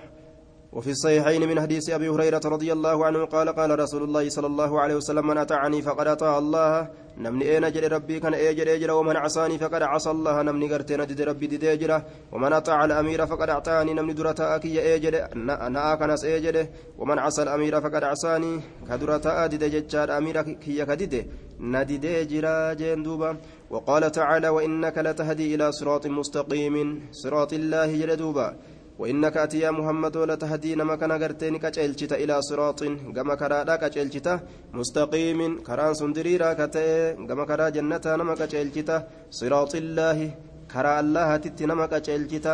وفي 0.72 0.90
الصحيحين 0.90 1.48
من 1.48 1.60
حديث 1.60 1.90
أبي 1.90 2.08
هريرة 2.08 2.40
رضي 2.44 2.72
الله 2.72 3.06
عنه 3.06 3.24
قال 3.24 3.48
قال 3.48 3.78
رسول 3.78 4.02
الله 4.02 4.28
صلى 4.28 4.46
الله 4.46 4.80
عليه 4.80 4.94
وسلم 4.94 5.26
من 5.26 5.38
أطاعني 5.38 5.82
فقد 5.82 6.06
أطاع 6.06 6.38
الله. 6.38 6.88
نمني 7.18 7.44
أين 7.50 7.64
أجري 7.64 7.86
ربي 7.86 8.20
كان 8.20 8.34
أجري 8.34 8.74
أجرى 8.76 8.92
ومن 8.92 9.16
عصاني 9.16 9.58
فقد 9.58 9.82
عصى 9.82 10.10
الله. 10.10 10.42
نمني 10.42 10.66
قرتين 10.72 11.06
دد 11.06 11.20
ربي 11.20 11.46
دد 11.46 11.64
أجرى 11.64 12.02
ومن 12.32 12.52
أطاع 12.52 12.84
الأمير 12.84 13.26
فقد 13.26 13.48
أعطاني. 13.48 13.94
نمني 13.94 14.12
درتا 14.12 14.56
أكي 14.56 14.94
أجري 14.94 15.20
نأ 15.70 15.94
كنس 15.94 16.24
أجري 16.24 16.68
ومن 16.98 17.18
عصى 17.18 17.42
الأمير 17.42 17.80
فقد 17.80 18.04
عصاني. 18.04 18.60
كدرتا 18.88 19.46
دد 19.46 19.64
ججار 19.64 20.08
أمير 20.18 20.42
كي 20.42 20.84
كدد 20.84 21.14
ندد 21.60 22.04
أجرى 22.04 22.74
جندوبا 22.74 23.36
وقال 23.70 24.12
تعالى 24.12 24.48
وإنك 24.48 24.98
لتهدي 24.98 25.54
إلى 25.54 25.72
صراط 25.72 26.06
مستقيم. 26.06 26.74
صراط 27.12 27.52
الله 27.52 27.90
جلدوبا 28.00 28.56
وإنك 28.98 29.36
أتي 29.36 29.58
يا 29.58 29.70
محمد 29.70 30.16
لتهدي 30.16 30.74
نما 30.74 30.96
كان 30.96 31.12
غرتين 31.12 31.54
إلى 32.12 32.42
صراط. 32.42 32.84
كما 33.16 33.34
كرادا 33.34 33.76
كجلجت 33.76 34.40
مستقيم. 34.72 35.40
كران 35.66 35.94
سندريرا 35.94 36.52
كتئ 36.52 37.14
كما 37.28 37.44
كرا 37.44 37.68
جنة 37.68 38.04
نما 38.06 38.34
كجلجت 38.34 38.90
صراط 39.30 39.74
الله. 39.74 40.18
كرا 40.72 41.00
الله 41.00 41.36
تت 41.36 41.62
نما 41.62 41.86
كجلجت 41.86 42.46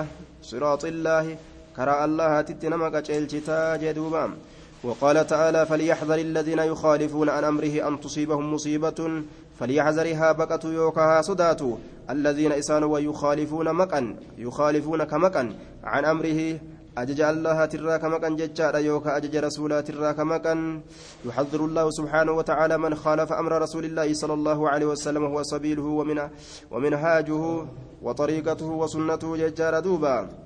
صراط 0.43 0.85
الله. 0.85 1.37
كرا 1.77 2.05
الله 2.05 2.41
تت 2.41 2.65
نما 2.73 2.89
كجلجت 2.95 3.49
جدوبا 3.83 4.25
وقال 4.85 5.27
تعالى 5.27 5.67
فليحذر 5.67 6.15
الذين 6.15 6.59
يخالفون 6.59 7.29
عن 7.29 7.45
أمره 7.45 7.89
أن 7.89 8.01
تصيبهم 8.01 8.55
مصيبة 8.55 9.23
فليحذرها 9.59 10.33
بقة 10.33 10.69
يوكها 10.69 11.23
صداتو 11.23 11.77
الذين 12.11 12.53
إسانوا 12.53 12.95
ويخالفون 12.95 13.73
مكان 13.73 14.17
يخالفون 14.39 15.05
كمكان 15.05 15.55
عن 15.85 16.05
أمره 16.05 16.59
أجج 16.99 17.21
الله 17.21 17.65
ترى 17.65 17.99
كمكان 17.99 18.37
ججار 18.37 18.77
يوكا 18.77 19.17
أجج 19.17 19.37
رسولا 19.37 19.81
ترى 19.81 20.15
كمكان 20.15 20.81
يحذر 21.25 21.65
الله 21.65 21.91
سبحانه 21.91 22.33
وتعالى 22.33 22.79
من 22.79 22.95
خالف 22.95 23.33
أمر 23.33 23.63
رسول 23.63 23.85
الله 23.85 24.15
صلى 24.15 24.35
الله 24.35 24.69
عليه 24.69 24.87
وسلم 24.87 25.25
هو 25.25 25.43
سبيله 25.43 25.83
ومن 25.83 26.29
ومنهاجه 26.71 27.67
وطريقته 28.03 28.67
وسنته 28.67 29.37
ججار 29.37 29.81
دوبا. 29.81 30.42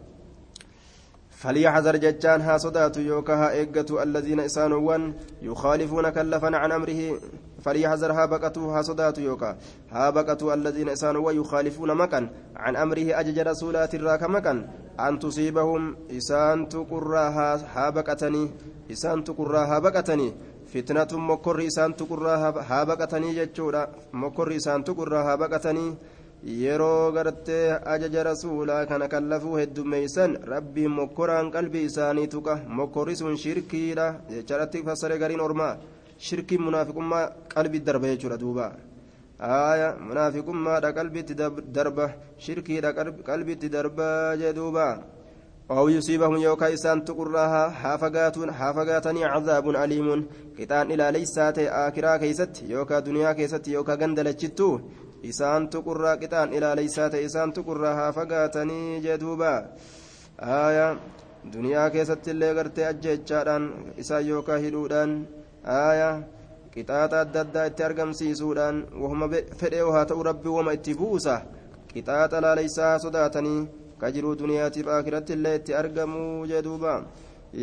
فليحذر 1.36 1.96
ججان 1.96 2.40
ها 2.40 2.58
صدات 2.58 2.96
يوكا 2.96 3.34
ها 3.34 3.50
إيقة 3.50 4.02
الذين 4.02 4.40
إسانوان 4.40 5.14
يخالفون 5.42 6.08
كلفا 6.10 6.56
عن 6.56 6.72
أمره. 6.72 7.20
فليحذر 7.64 8.12
ها 8.12 8.24
بقتوا 8.26 8.72
ها 8.72 8.82
صدات 8.82 9.18
يوكا. 9.18 9.56
ها 9.92 10.10
بقتوا 10.10 10.54
الذين 10.54 10.88
إسانوا 10.88 11.32
يخالفون 11.32 11.94
مكان 11.94 12.28
عن 12.56 12.76
أمره 12.76 13.20
أجج 13.20 13.38
رسولات 13.38 13.94
الراك 13.94 14.22
مكان. 14.22 14.68
أن 15.00 15.18
تصيبهم 15.18 15.96
إسان 16.16 16.68
تقراها 16.68 17.50
ها 17.74 17.90
بقتني. 17.90 18.50
إسان 18.92 19.24
تقراها 19.24 19.78
بقتني. 19.78 20.32
فتنة 20.74 21.08
مكر 21.12 21.66
إسان 21.66 21.96
تقراها 21.96 22.50
ها 22.70 22.84
بقتني 22.84 23.34
جتشورا 23.34 23.88
مكر 24.12 24.56
إسان 24.56 24.84
تقراها 24.84 25.34
بقتني. 25.34 25.94
yeroo 26.43 27.11
gartee 27.11 27.79
ajaja 27.93 28.23
rasuulaa 28.23 28.85
kana 28.85 29.07
kallafuu 29.07 29.57
heddummeeysan 29.61 30.31
rabbiin 30.53 30.91
mokkoraan 30.99 31.51
qalbii 31.55 31.85
isaanii 31.89 32.27
tuqa 32.35 32.59
mokkorri 32.79 33.15
sun 33.15 33.37
shirkiidha 33.43 34.07
jechaadhatti 34.29 34.83
fassare 34.87 35.19
gariin 35.23 35.45
ormaa 35.47 35.77
shirkiin 36.27 36.65
munaafiqummaa 36.67 37.29
qalbii 37.53 37.85
darba 37.87 38.11
jechuudha 38.13 38.41
duuba 38.43 38.65
aya 39.39 39.95
munaafiqummaadha 40.09 40.93
qalbiitti 40.97 41.39
darba 41.77 42.11
shirkiidha 42.45 42.93
qalbiitti 43.29 43.73
darba 43.77 44.11
jee 44.43 44.53
duuba 44.59 44.85
أو 45.71 45.89
يصيبهم 45.89 46.37
يوكا 46.37 46.73
إسان 46.73 47.05
تقرها 47.05 47.69
حافقاتون 47.69 48.51
حافقاتني 48.51 49.25
عذاب 49.25 49.69
أليم 49.69 50.25
قطان 50.59 50.91
إلى 50.91 51.11
ليسات 51.11 51.59
آكرا 51.59 52.17
كيست 52.17 52.63
يوكا 52.67 52.99
دنيا 52.99 53.31
كيست 53.33 53.67
يوكا 53.67 53.95
غندلتشتو 55.26 55.30
إسان 55.30 55.70
تقرا 55.70 56.14
قطان 56.14 56.48
إلى 56.56 56.74
ليسات 56.76 57.14
إسان 57.14 57.52
تقرا 57.52 57.94
حافقاتني 57.94 59.00
جدوبا 59.00 59.54
آية 60.40 60.98
دنيا 61.44 61.88
كيست 61.88 62.28
اللي 62.28 62.52
غرتي 62.52 62.88
أجيتشاران 62.90 63.62
إسان 64.00 64.26
يوكا 64.26 64.56
هدودان 64.68 65.10
آية 65.66 66.10
qixaaxa 66.76 67.20
adda 67.24 67.40
addaa 67.44 67.66
itti 67.70 67.82
argamsiisuudhaan 67.88 68.76
wahuma 69.02 69.26
fedhee 69.60 69.84
haa 69.94 70.04
ta'u 70.08 70.22
rabbi 70.28 70.48
wama 70.56 70.74
itti 70.76 70.94
buusa 70.98 71.36
qixaaxa 71.92 72.42
laaleysaa 72.44 72.98
sodaatanii 73.04 73.60
ka 74.00 74.10
jiruu 74.14 74.34
duniyaatiif 74.40 74.88
akiratti 74.96 75.32
illee 75.36 75.54
itti 75.60 75.76
argamuu 75.80 76.44
jedhuuba 76.50 76.92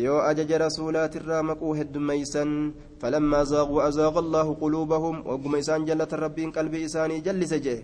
yoo 0.02 0.18
ajaja 0.28 0.58
rasuulaatirraa 0.64 1.42
maquu 1.48 1.74
heddummeeysan 1.78 2.52
falammaa 3.00 3.42
zaaquu 3.50 3.76
azaaqa 3.86 4.18
allaahu 4.24 4.56
quluubahum 4.62 5.16
wagguma 5.30 5.60
isaan 5.62 5.86
jallatan 5.88 6.22
rabbiin 6.24 6.52
qalbii 6.56 6.82
isaanii 6.88 7.20
jallise 7.26 7.58
jee 7.66 7.76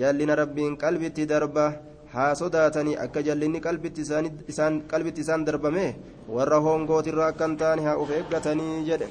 jallina 0.00 0.34
rabbiin 0.42 0.76
qalbitti 0.84 1.26
darba 1.32 1.66
haa 2.14 2.30
sodaatanii 2.40 2.96
akka 3.04 3.22
jallinni 3.28 3.60
qalbitti 3.66 5.20
isaan 5.24 5.44
darbame 5.50 5.86
warra 6.38 6.58
hoongootirraa 6.66 7.28
akkan 7.34 7.56
taane 7.62 7.86
haa 7.88 7.96
uf 8.04 8.10
eeggatanii 8.18 8.82
jedhe 8.90 9.08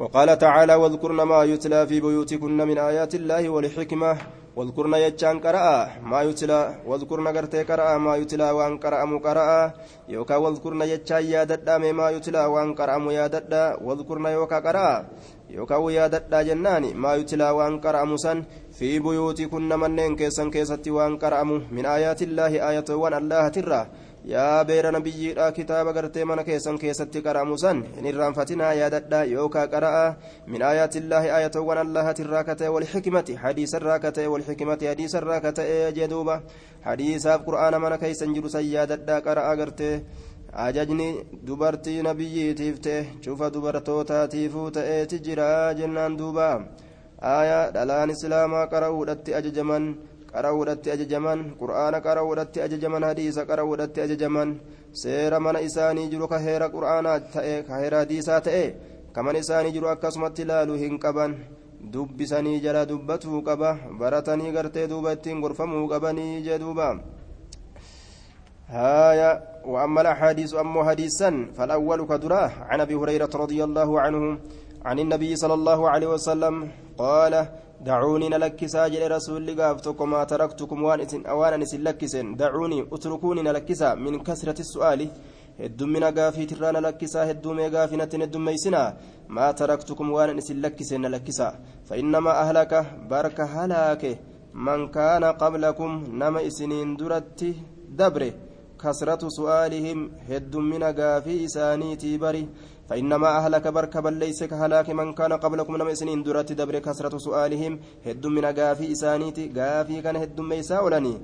وقال 0.00 0.38
تعالى 0.38 0.74
واذكرن 0.74 1.20
ما 1.22 1.44
يتلى 1.44 1.86
في 1.86 2.00
بيوتكن 2.00 2.56
من 2.56 2.78
آيات 2.78 3.14
الله 3.14 3.48
والحكمة. 3.48 4.16
واذكرن 4.56 4.94
يجان 4.94 5.38
قرأ 5.38 5.88
ما 6.02 6.22
يتلى 6.22 6.60
واذكرن 6.86 7.28
قرتي 7.36 7.62
قرأ 7.62 7.98
ما 7.98 8.16
يتلى 8.16 8.50
وان 8.50 8.78
قرأ 8.82 9.04
مقرأ 9.04 9.72
يوكا 10.08 10.36
واذكرن 10.36 10.82
يجان 10.82 11.24
يا 11.24 11.44
ددا 11.44 11.78
ما 11.78 12.10
يتلى 12.10 12.44
وان 12.44 12.74
قرأ 12.74 13.12
يا 13.12 13.26
ددا. 13.26 13.64
واذكرن 13.84 14.26
يوكا 14.26 14.58
قرأ 14.58 15.06
يوكا 15.50 15.76
ويا 15.76 16.06
ددا 16.06 16.42
جناني 16.42 16.94
ما 16.94 17.14
يتلى 17.14 17.50
وان 17.50 17.80
قرأ 17.80 18.04
مسن 18.04 18.42
في 18.78 18.98
بيوتكن 18.98 19.68
منين 19.82 20.16
كيسن 20.16 20.50
كيستي 20.50 20.90
وان 20.90 21.18
قرأ 21.22 21.42
من 21.76 21.86
آيات 21.86 22.22
الله 22.22 22.52
آية 22.70 22.88
وان 22.90 23.14
الله 23.14 23.48
ترى. 23.48 23.82
Yaa 24.24 24.64
beera 24.64 24.90
nabiyyiidha 24.92 25.52
kitaaba 25.52 25.92
gartee 25.92 26.24
mana 26.24 26.44
keessan 26.44 26.78
keessatti 26.78 27.22
qara'amu 27.26 27.58
san 27.58 27.82
hin 27.96 28.06
irraanfatinaa 28.12 28.72
yaadadha 28.78 29.24
yookaa 29.24 29.66
qara'a 29.74 30.16
min 30.46 30.62
aayaatillaahi 30.70 31.30
aayatowwan 31.36 31.78
allahatirraa 31.84 32.44
ka 32.44 32.54
ta'e 32.62 32.68
walxikmati 32.74 33.38
hadiisarraa 33.44 33.98
ka 33.98 34.12
ta'e 34.12 34.26
walxikmati 34.34 34.90
hadiisarraa 34.92 35.40
ka 35.40 35.52
ta'e 35.60 35.92
jeduuba 36.00 36.42
hadiisaaf 36.88 37.46
qur'aana 37.48 37.80
mana 37.86 37.98
keessan 38.04 38.34
jiru 38.34 38.48
san 38.48 38.64
yaadadha 38.64 39.20
qara'a 39.28 39.56
gartee. 39.56 40.02
Ajajni 40.52 41.24
dubartii 41.46 42.02
nabiyyiitiif 42.02 42.80
ta'e 42.82 43.06
cufa 43.24 43.50
dubartootaatiifuu 43.54 44.70
ta'eeti 44.76 45.20
jira 45.26 45.74
jennaan 45.78 46.18
duuba. 46.18 46.48
Aayaa 47.22 47.70
dhalaan 47.74 48.10
islaamaa 48.10 48.66
qara'uudhatti 48.72 49.34
ajajaman 49.40 49.86
qarawudhatti 50.32 50.92
ajajaman 50.94 51.44
qur'aana 51.60 52.00
qarawudhatti 52.06 52.62
ajajaman 52.66 53.06
hadiisa 53.08 53.46
qarawudhatti 53.50 54.00
ajajaman 54.06 54.58
seera 55.02 55.40
mana 55.40 55.60
isaanii 55.68 56.08
jiru 56.12 56.28
ka 56.32 56.38
heera 56.46 56.72
qur'aanaa 56.74 57.18
ta'e 57.34 57.54
ka 57.68 57.80
heera 57.82 58.02
hadiisaa 58.02 58.40
ta'e 58.48 58.64
ka 59.14 59.22
mana 59.22 59.38
isaanii 59.44 59.72
jiru 59.76 59.88
akkasumatti 59.94 60.42
ilaaluu 60.46 60.80
hin 60.82 60.98
qaban 60.98 61.38
dubbisanii 61.92 62.60
jala 62.60 62.84
dubbatuu 62.86 63.42
qaba 63.42 63.78
baratanii 64.02 64.52
gartee 64.58 64.86
duuba 64.92 65.16
ittiin 65.18 65.40
gorfamuu 65.40 65.88
qabanii 65.94 66.42
jee 66.48 66.58
duuba 66.58 66.90
هايا 68.70 69.42
وأما 69.66 70.00
الأحاديث 70.00 70.54
أما 70.54 70.84
حديثا 70.88 71.50
فالأول 71.58 72.06
كدراه 72.06 72.50
عن 72.70 72.80
أبي 72.80 72.94
هريرة 72.94 73.30
رضي 73.34 73.64
الله 73.64 74.00
عنه 74.00 74.38
عن 74.84 74.98
النبي 74.98 75.36
صلى 75.36 75.54
الله 75.54 75.90
عليه 75.90 76.06
وسلم 76.06 76.70
قال 76.98 77.46
دعوني 77.88 78.28
نلكسا 78.28 78.88
جل 78.92 79.10
رسول 79.16 79.60
قافتكم 79.60 80.10
ما 80.10 80.24
تركتكم 80.24 80.82
وان 80.82 81.26
اوان 81.32 81.62
اسن 81.62 81.80
لكسن 81.86 82.26
دعوني 82.40 82.78
اتركوني 82.92 83.42
نلكسا 83.42 83.94
من 83.94 84.14
كثرة 84.26 84.58
السؤال 84.66 85.00
gaafii 86.16 86.46
tirraa 86.46 86.80
lakkisaa 86.80 87.24
heddumee 87.30 87.70
gaafinatti 87.70 88.20
heddummeysina 88.22 88.92
maa 89.28 89.52
taraktukum 89.52 90.12
waan 90.12 90.38
isin 90.38 90.62
lakkise 90.62 90.98
na 90.98 91.08
lakkisa 91.08 91.52
fainnamaa 91.88 92.40
ahlaka 92.44 92.84
barka 93.08 93.46
halaake 93.46 94.18
man 94.54 94.88
kaana 94.90 95.34
qablakum 95.42 95.92
nama 96.18 96.42
isiniin 96.42 96.96
duratti 96.96 97.50
dabre 97.98 98.32
kasratu 98.76 99.30
su'aalihim 99.30 100.10
heddumina 100.28 100.92
gaafii 100.92 101.42
isaaniitii 101.48 102.18
bari 102.18 102.48
فإنما 102.90 103.28
أهلك 103.38 103.64
برك 103.76 103.94
ليس 104.22 104.40
كهلاك 104.50 104.88
من 104.90 105.08
كان 105.18 105.32
قبلكم 105.32 105.76
نما 105.76 105.94
سنين 105.94 106.22
درت 106.26 106.50
دبر 106.60 106.76
كثرة 106.86 107.14
سؤالهم 107.26 107.72
هد 108.06 108.24
من 108.26 108.44
غافي 108.58 108.92
إسانيتي 108.92 109.44
غافي 109.56 109.96
كان 110.04 110.16
هد 110.22 110.38
ميسا 110.40 110.80
ولني 110.84 111.14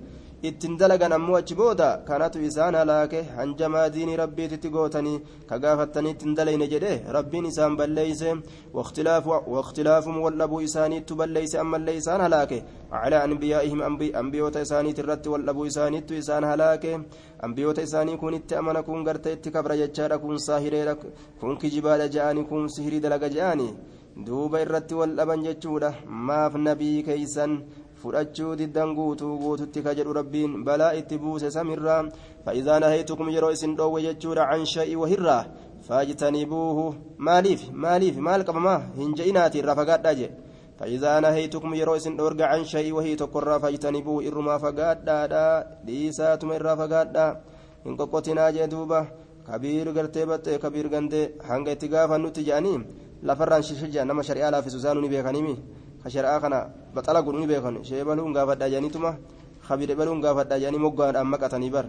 ittin 0.50 0.76
dalagan 0.80 1.12
ammoo 1.18 1.36
achi 1.40 1.58
booda 1.60 1.88
kanatu 2.08 2.44
isaan 2.48 2.74
halaake 2.80 3.20
hanjamaa 3.36 3.88
diinii 3.94 4.20
rabbiititti 4.22 4.74
gootanii 4.76 5.22
ka 5.48 5.58
gaafattanii 5.64 6.14
ittin 6.16 6.36
dalayne 6.38 6.66
jedhe 6.74 6.92
rabbiin 7.18 7.50
isaan 7.52 7.76
balleeyse 7.80 8.30
واختلافهم 8.76 10.16
والأبو 10.24 10.60
إسانيت 10.66 11.12
بليس 11.12 11.56
أما 11.56 11.76
اللي 11.76 11.96
إسان 11.98 12.20
هلاك 12.20 12.52
على 12.92 13.24
أنبيائهم 13.24 13.80
أنبيوت 14.22 14.56
إسانيت 14.56 14.98
الرت 15.00 15.26
والأبو 15.32 15.66
إسانيت 15.66 16.12
إسان 16.12 16.44
هلاك 16.44 16.84
أنبيوت 17.44 17.78
إساني 17.78 18.16
كون 18.16 18.34
اتأمن 18.34 18.80
كون 18.86 19.08
قرت 19.08 19.26
اتكبر 19.26 19.72
جتشار 19.80 20.16
كون 20.16 20.38
ساهرين 20.38 20.90
كون 21.40 21.56
كجبال 21.60 22.10
جاني 22.14 22.42
كون 22.50 22.68
سهري 22.68 22.98
دلق 23.04 23.24
جاني 23.36 23.68
دوب 24.26 24.54
الرت 24.64 24.90
والأبن 24.92 25.42
جتشورة 25.46 25.90
ما 26.26 26.48
في 26.48 26.58
نبي 26.58 27.02
كيسان 27.06 27.52
fudhachuu 28.02 28.56
diddan 28.60 28.94
guutuu 28.94 29.34
guututti 29.42 29.82
ka 29.82 29.94
jedhu 29.98 30.16
rabbiin 30.20 30.64
balaa 30.64 30.94
itti 31.00 31.18
buuse 31.18 31.50
samirraa 31.50 32.00
fa'idaa 32.44 32.80
nahaytukum 32.80 33.30
yeroo 33.36 33.52
isin 33.56 33.76
dhoowwe 33.76 34.02
jechuudha 34.06 34.48
can 34.50 34.66
sha'i 34.74 34.96
wahirraa 35.02 35.44
faajtanibuuhu 35.88 36.84
maaliif 37.18 37.70
maaliif 37.84 38.16
maal 38.28 38.44
qabamaa 38.48 38.80
hin 38.98 39.14
je'inaati 39.20 39.62
irraa 39.62 39.78
fagaadhaa 39.82 40.18
je 40.20 40.28
فإذا 40.78 41.20
نهيتكم 41.20 41.74
يروي 41.74 42.00
سن 42.04 42.20
أورجع 42.20 42.46
عن 42.46 42.64
شيء 42.64 42.92
وهي 42.92 43.16
تقرى 43.16 43.60
فاجتنبوه 43.60 44.28
إرما 44.28 44.58
فقادا 44.58 45.66
ديساتم 45.84 46.50
إرا 46.52 46.74
فقادا 46.80 47.26
إن 47.86 47.96
قوتنا 47.96 48.50
جدوبة 48.50 49.00
كبير 49.48 49.86
قرتبت 49.96 50.48
كبير 50.62 50.86
قندي 50.92 51.22
هنگ 51.48 51.68
اتقافا 51.68 52.16
نتجاني 52.16 52.74
لفران 53.22 53.62
ششجا 53.62 54.04
نما 54.04 54.22
شريعة 54.22 54.50
لا 54.50 54.60
في 54.60 54.70
سوزان 54.70 54.96
نبيخانيمي 55.00 55.56
كشرعة 56.06 56.38
كنا 56.42 56.60
بطلع 56.94 57.20
قلوني 57.26 57.46
بيخان 57.50 57.74
شيبالون 57.88 58.30
قافت 58.36 58.62
جانيتما 58.72 59.10
خبير 59.66 59.90
بلون 59.98 60.18
قافت 60.24 60.50
جاني 60.62 60.78
مقان 60.78 61.14
أما 61.22 61.36
قتني 61.42 61.68
بر 61.74 61.86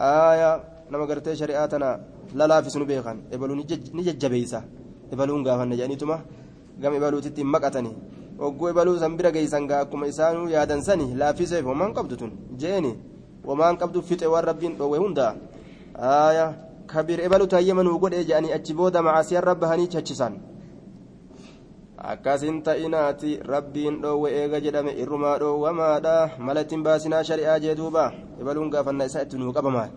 آية 0.00 0.50
نما 0.90 1.04
قرتي 1.08 1.36
شريعتنا 1.40 1.90
لا 2.38 2.44
لا 2.50 2.56
في 2.64 2.68
سنو 2.74 2.84
بيخان 2.90 3.16
إبلون 3.34 3.58
نججبيسا 3.98 4.60
إبلون 5.12 5.40
قافت 5.46 5.70
جانيتما 5.80 6.18
gama 6.80 6.96
ibaluutitti 6.96 7.40
hin 7.40 7.50
maqatanii 7.54 7.94
ogguu 8.46 8.68
ibaluu 8.70 8.98
san 8.98 9.16
bira 9.16 9.30
geeysan 9.30 9.66
gaa 9.70 9.80
akkuma 9.84 10.06
isaanuu 10.12 10.48
yaadan 10.54 10.82
sani 10.82 11.06
laaffiseef 11.20 11.64
homaan 11.70 11.94
qabdu 11.94 12.16
tun 12.20 12.32
jeeni 12.62 12.92
homaan 13.46 13.78
qabdu 13.78 14.02
fixe 14.02 14.26
waan 14.32 14.44
rabbiin 14.50 14.74
dhoowwe 14.78 14.98
hunda 14.98 15.26
aaya 16.12 16.46
kabir 16.92 17.20
ibalu 17.26 17.46
tayyamanuu 17.54 17.98
godhee 18.02 18.24
je'anii 18.30 18.52
achi 18.56 18.74
booda 18.74 19.02
macaasiyaan 19.06 19.46
rabba 19.50 19.70
hanii 19.72 19.88
chachisan 19.94 20.34
akkasin 22.12 22.62
ta'inaati 22.66 23.30
rabbiin 23.52 24.00
dhoowwe 24.02 24.28
eega 24.40 24.60
jedhame 24.66 24.92
irrumaa 25.02 25.38
dhoowwamaadha 25.42 26.16
mala 26.38 26.60
ittiin 26.66 26.82
baasinaa 26.86 27.24
shari'aa 27.30 27.58
jee 27.64 27.74
duuba 27.80 28.04
ibaluun 28.40 28.70
gaafanna 28.74 29.08
isaa 29.10 29.24
itti 29.26 29.40
nuu 29.40 29.56
qabamaa 29.56 29.88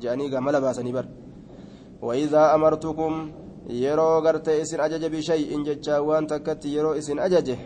je'anii 0.00 0.28
gaa 0.34 0.44
mala 0.48 0.60
baasanii 0.66 0.96
bar 0.98 1.08
وإذا 2.02 2.54
أمرتكم 2.54 3.12
yeroo 3.68 4.22
gartee 4.24 4.60
isin 4.62 4.80
ajaje 4.80 5.08
bishay'in 5.12 5.64
jechaa 5.66 6.00
waan 6.00 6.26
takkatti 6.26 6.72
yeroo 6.74 6.94
isin 7.00 7.18
ajaje 7.20 7.56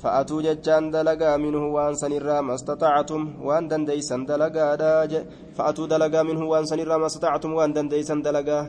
fa'atuu 0.00 0.40
jechaan 0.46 0.88
dalagaa 0.94 1.36
minhu 1.38 1.74
waan 1.74 1.96
sanirraa 2.00 2.42
mastataacatum 2.50 3.22
waan 3.46 3.68
dandeeysan 3.70 4.22
dalagaadha 4.28 5.20
fa'atuu 5.56 5.86
dalagaa 5.92 6.24
minhu 6.24 6.48
waan 6.52 6.66
sanirraa 6.70 6.98
mastataacatum 7.04 7.52
waan 7.58 7.74
dandeeysan 7.76 8.22
dalagaa 8.26 8.62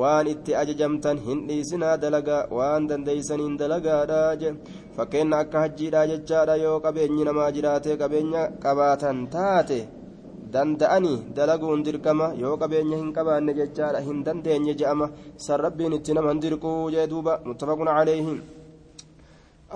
waan 0.00 0.26
itti 0.32 0.52
ajajamtan 0.60 1.18
hin 1.26 1.40
dhiisinaa 1.48 1.96
dalagaa 2.04 2.42
waan 2.58 2.88
dandeeysaniin 2.90 3.56
dalagaadha 3.62 4.20
je 4.42 4.50
fakkeenna 4.96 5.36
akka 5.44 5.58
hajjiidha 5.64 6.06
jechaadha 6.12 6.54
yoo 6.64 6.76
qabeenyi 6.86 7.24
namaa 7.28 7.50
jiraatee 7.56 7.96
qabeenya 8.02 8.42
qabaatan 8.64 9.20
taate 9.34 9.78
danda'anii 10.54 11.18
dalaguun 11.36 11.84
dirqama 11.86 12.26
yoo 12.42 12.56
qabeenya 12.62 12.96
hin 13.02 13.12
qabaanne 13.18 13.52
jechaadha 13.60 14.00
hin 14.08 14.18
dandeenye 14.26 14.74
je'ama 14.80 15.06
san 15.44 15.60
rabbiin 15.66 15.96
itti 15.98 16.12
naman 16.18 16.42
dirquu 16.44 16.72
jee 16.96 17.06
duuba 17.12 17.40
muttafaqun 17.48 17.90
calayhi 17.98 18.36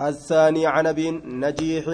الثاني 0.09 0.63
عن 0.75 0.87
ابي 0.93 1.07
نجيح 1.45 1.87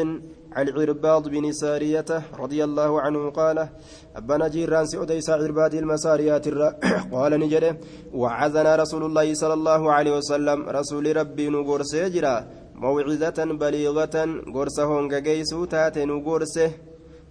عن 0.56 0.68
عرباض 0.68 1.28
بن 1.28 1.52
سارية 1.52 2.10
رضي 2.42 2.64
الله 2.64 3.00
عنه 3.00 3.30
قال 3.30 3.68
أبنا 4.16 4.48
جيران 4.48 4.86
سعوديس 4.86 5.30
عرباد 5.30 5.74
المساريات 5.74 6.48
قال 7.14 7.32
نجري 7.40 7.70
وعزنا 8.14 8.76
رسول 8.76 9.02
الله 9.08 9.34
صلى 9.34 9.54
الله 9.54 9.92
عليه 9.92 10.12
وسلم 10.16 10.58
رسول 10.78 11.16
ربي 11.16 11.48
نقول 11.48 11.86
سيجرا 11.86 12.36
موعظة 12.74 13.38
بليغة 13.62 14.16
قرصة 14.54 14.84
هونغا 14.84 15.18
جيسو 15.18 15.64
تاتي 15.64 16.04
نقرسه 16.04 16.70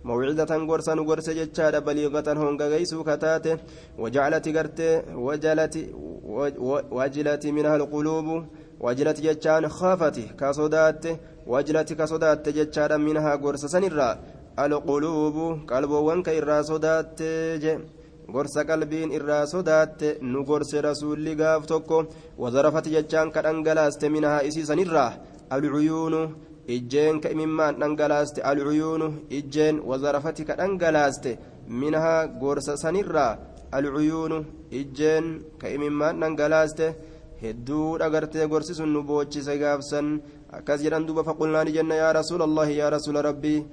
موعظة 0.03 0.51
قرصة 0.69 0.93
نقرسه 0.93 1.33
جتشارة 1.33 1.79
بليغة 1.79 2.27
هونغا 2.39 2.69
جيسو 2.73 3.03
كتاتي 3.03 3.57
وجعلت 4.01 4.45
قرتي 4.57 4.89
وجلت 5.25 5.75
وجلت 6.97 7.43
منها 7.47 7.75
القلوب 7.75 8.27
وجلت 8.85 9.17
جتشان 9.25 9.63
خافت 9.77 10.17
كصدات 10.39 11.03
وجلت 11.47 11.89
كصدات 11.99 12.49
جتشارة 12.57 12.97
منها 12.97 13.35
قرصة 13.43 13.67
سنرا 13.67 14.09
القلوب 14.59 15.37
جي 17.63 17.73
gorsa 18.35 18.61
qalbiin 18.69 19.11
irraa 19.17 19.45
sodaatte 19.53 20.07
nu 20.31 20.39
gorse 20.49 20.77
rasuulli 20.87 21.33
gaaf 21.41 21.65
tokko 21.71 21.97
wazarafati 22.41 22.93
jechaan 22.95 23.29
ka 23.33 23.43
dhangalaaste 23.45 24.05
minahaa 24.15 24.45
isiisanirraa 24.49 25.11
alcuyuunu 25.55 26.21
ijjeen 26.75 27.15
ka 27.23 27.29
imimmaan 27.35 27.79
dhangalaaste 27.81 28.39
alcuyuunu 28.51 29.07
ijjeen 29.39 29.75
wazarafati 29.89 30.47
ka 30.49 30.55
dhangalaaste 30.59 31.31
minahaa 31.81 32.27
gorsa 32.41 32.77
sanirraa 32.83 33.37
alcuyuunu 33.77 34.37
ijjeen 34.81 35.25
ka 35.61 35.67
imimmaan 35.75 36.21
dhangalaaste 36.21 36.85
nu 38.93 39.01
boochise 39.03 39.57
gaafsan 39.57 40.21
akkas 40.51 40.81
jedhan 40.83 41.05
duuba 41.07 41.23
faqulnaa 41.23 41.63
ni 41.65 41.71
jenna 41.71 41.95
yaa 41.95 42.13
rasuula 42.13 42.43
allahi 42.49 42.77
yaa 42.77 42.89
rasuula 42.89 43.21
rabbii 43.21 43.65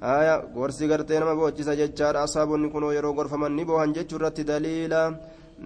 aya 0.00 0.34
gorsi 0.54 0.86
gartee 0.88 1.18
nama 1.20 1.34
boochisa 1.34 1.76
jechaadha 1.76 2.22
asaabonni 2.26 2.68
kunoo 2.70 2.92
yeroo 2.92 3.12
gorfaman 3.14 3.52
ni 3.56 3.64
boohan 3.64 3.94
jechuu 3.96 4.16
irratti 4.18 4.44
daliila 4.44 5.00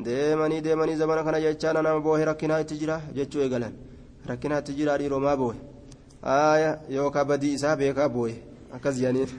deemanii 0.05 0.61
deemanii 0.67 0.97
zamana 1.03 1.25
kana 1.25 1.41
jechaadha 1.41 1.83
nama 1.83 2.01
boohe 2.01 2.25
rakkinaa 2.31 2.61
itti 2.65 2.79
jira 2.81 3.01
jechuu 3.17 3.41
eegalan 3.45 3.73
rakkinaa 4.31 4.59
itti 4.63 4.73
jira 4.79 4.99
dhiiroomaa 5.01 5.37
boohe 5.37 5.59
aya 6.23 6.71
yookaa 6.97 7.25
badii 7.25 7.53
isaa 7.59 7.77
beekaa 7.77 8.09
boohe 8.09 8.35
akkas 8.77 8.95
jedhaniin 9.01 9.31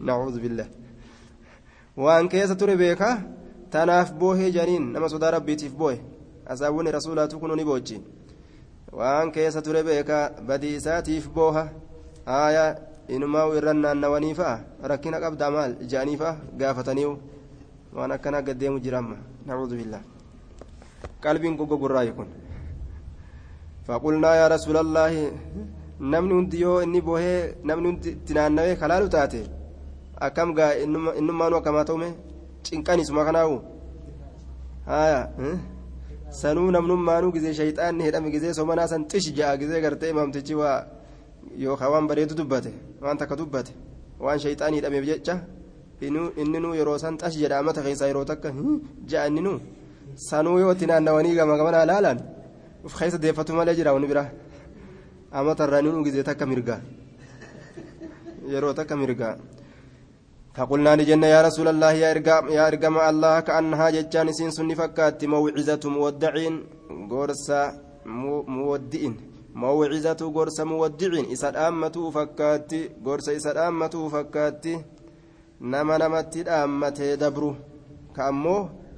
nacuudhu 0.00 0.40
billah 0.44 0.68
waan 2.04 2.28
keessa 2.28 2.54
ture 2.60 2.76
beekaa 2.82 3.14
tanaaf 3.70 4.12
boohee 4.20 4.50
jedhaniin 4.56 4.92
nama 4.92 5.08
sodaa 5.08 5.30
rabbiitiif 5.36 5.72
boohe 5.80 5.98
asaabonni 6.52 6.90
rasuulaatu 6.98 7.40
kunoo 7.40 7.56
ni 7.56 7.64
boochi 7.64 7.96
waan 8.98 9.32
keessa 9.32 9.62
ture 9.62 9.82
beekaa 9.82 10.30
badii 10.48 10.74
isaatiif 10.80 11.28
booha 11.36 11.64
aya 12.26 12.64
inumaa 13.08 13.46
irran 13.58 13.78
naannawanii 13.84 14.34
fa'a 14.40 14.58
rakkina 14.92 15.20
qabdaa 15.24 15.50
maal 15.56 15.72
ija'anii 15.86 16.16
fa'a 16.22 16.36
gaafatanii 16.60 17.08
waan 17.96 18.12
akkanaa 18.16 18.42
gaddeemu 18.48 18.80
jiramma 18.84 19.16
nacuudhu 19.46 19.76
billah 19.80 20.02
qalbiin 21.24 21.56
goggogurraayi 21.58 22.12
kun 22.18 22.28
faqulnaa 23.86 24.36
yaa 24.40 24.48
rasuula 24.54 24.82
namni 26.00 26.34
hundi 26.34 26.60
yoo 26.60 26.80
inni 26.82 27.00
bohee 27.00 27.54
namni 27.64 27.88
hundi 27.88 28.08
itti 28.16 28.34
naannawee 28.34 28.76
kalaalu 28.80 29.08
taate 29.14 29.40
akkam 30.26 30.52
gaa 30.58 30.72
innummaanu 31.20 31.56
akkamaa 31.56 31.84
ta'ume 31.90 32.08
cinqanisuma 32.68 33.24
kanaawu 33.28 33.56
haya 34.86 35.20
sanuu 36.30 36.70
namnummaanuu 36.70 37.32
gizee 37.32 37.54
shayxaanni 37.58 38.02
hedhame 38.06 38.30
gizee 38.34 38.52
somanaa 38.58 38.88
san 38.92 39.04
xish 39.10 39.28
ja'a 39.38 39.56
gizee 39.60 39.80
gartee 39.80 40.10
imaamtichi 40.14 40.54
waa 40.54 40.78
yookaan 41.64 41.90
waan 41.92 42.06
bareedu 42.10 42.34
dubbate 42.34 42.70
waan 43.02 43.16
takka 43.18 43.36
dubbate 43.40 43.72
waan 44.24 44.38
shayxaanii 44.44 44.78
hidhameef 44.80 45.04
jecha 45.10 45.34
inni 46.00 46.58
nuu 46.64 46.74
yeroo 46.80 46.98
san 46.98 47.14
xash 47.20 47.36
jedha 47.42 47.58
amata 47.62 47.82
keessaa 47.86 48.08
yeroo 48.10 48.24
takka 48.30 48.48
ja'a 49.10 49.26
inni 49.28 49.40
nuu 49.46 49.58
sanuu 50.28 50.58
yoo 50.62 50.72
itti 50.74 50.86
naannawanii 50.90 51.34
gama 51.38 51.56
gamanaa 51.60 51.86
laalan 51.90 52.18
uf 52.86 52.94
keessa 52.98 53.18
deeffatu 53.18 53.52
malee 53.58 53.74
jira 53.78 53.92
wani 53.96 54.06
biraa 54.10 54.28
amata 55.38 55.64
irraa 55.66 55.82
nuu 55.86 56.04
gizee 56.06 56.22
takka 56.28 56.44
mirgaa 56.46 56.80
yeroo 58.52 58.72
takka 58.78 58.94
mirgaa 59.02 59.34
فقلنا 60.56 60.96
لجنة 60.96 61.26
يا 61.26 61.40
رسول 61.48 61.68
الله 61.68 61.92
يا 62.02 62.08
إرقام 62.14 62.44
يا 62.56 62.62
إرقام 62.68 62.96
الله 63.10 63.34
كأنها 63.46 63.86
جتان 63.96 64.28
سين 64.38 64.50
سن 64.56 64.70
فكات 64.80 65.20
موعظة 65.32 65.84
مودعين 65.96 66.54
غورسا 67.10 67.60
مودئين 68.56 69.14
موعظة 69.62 70.20
غورسا 70.34 70.64
مودعين 70.72 71.24
إسا 71.32 71.48
الأمة 71.52 71.96
فكات 72.16 72.70
غورسا 73.04 73.36
إسا 73.36 73.50
الأمة 73.54 73.94
فكات 74.14 74.64
نما 75.72 75.94
نمت 76.02 76.34
الأمة 76.44 76.98
دبرو 77.22 77.50
كأمو 78.16 78.56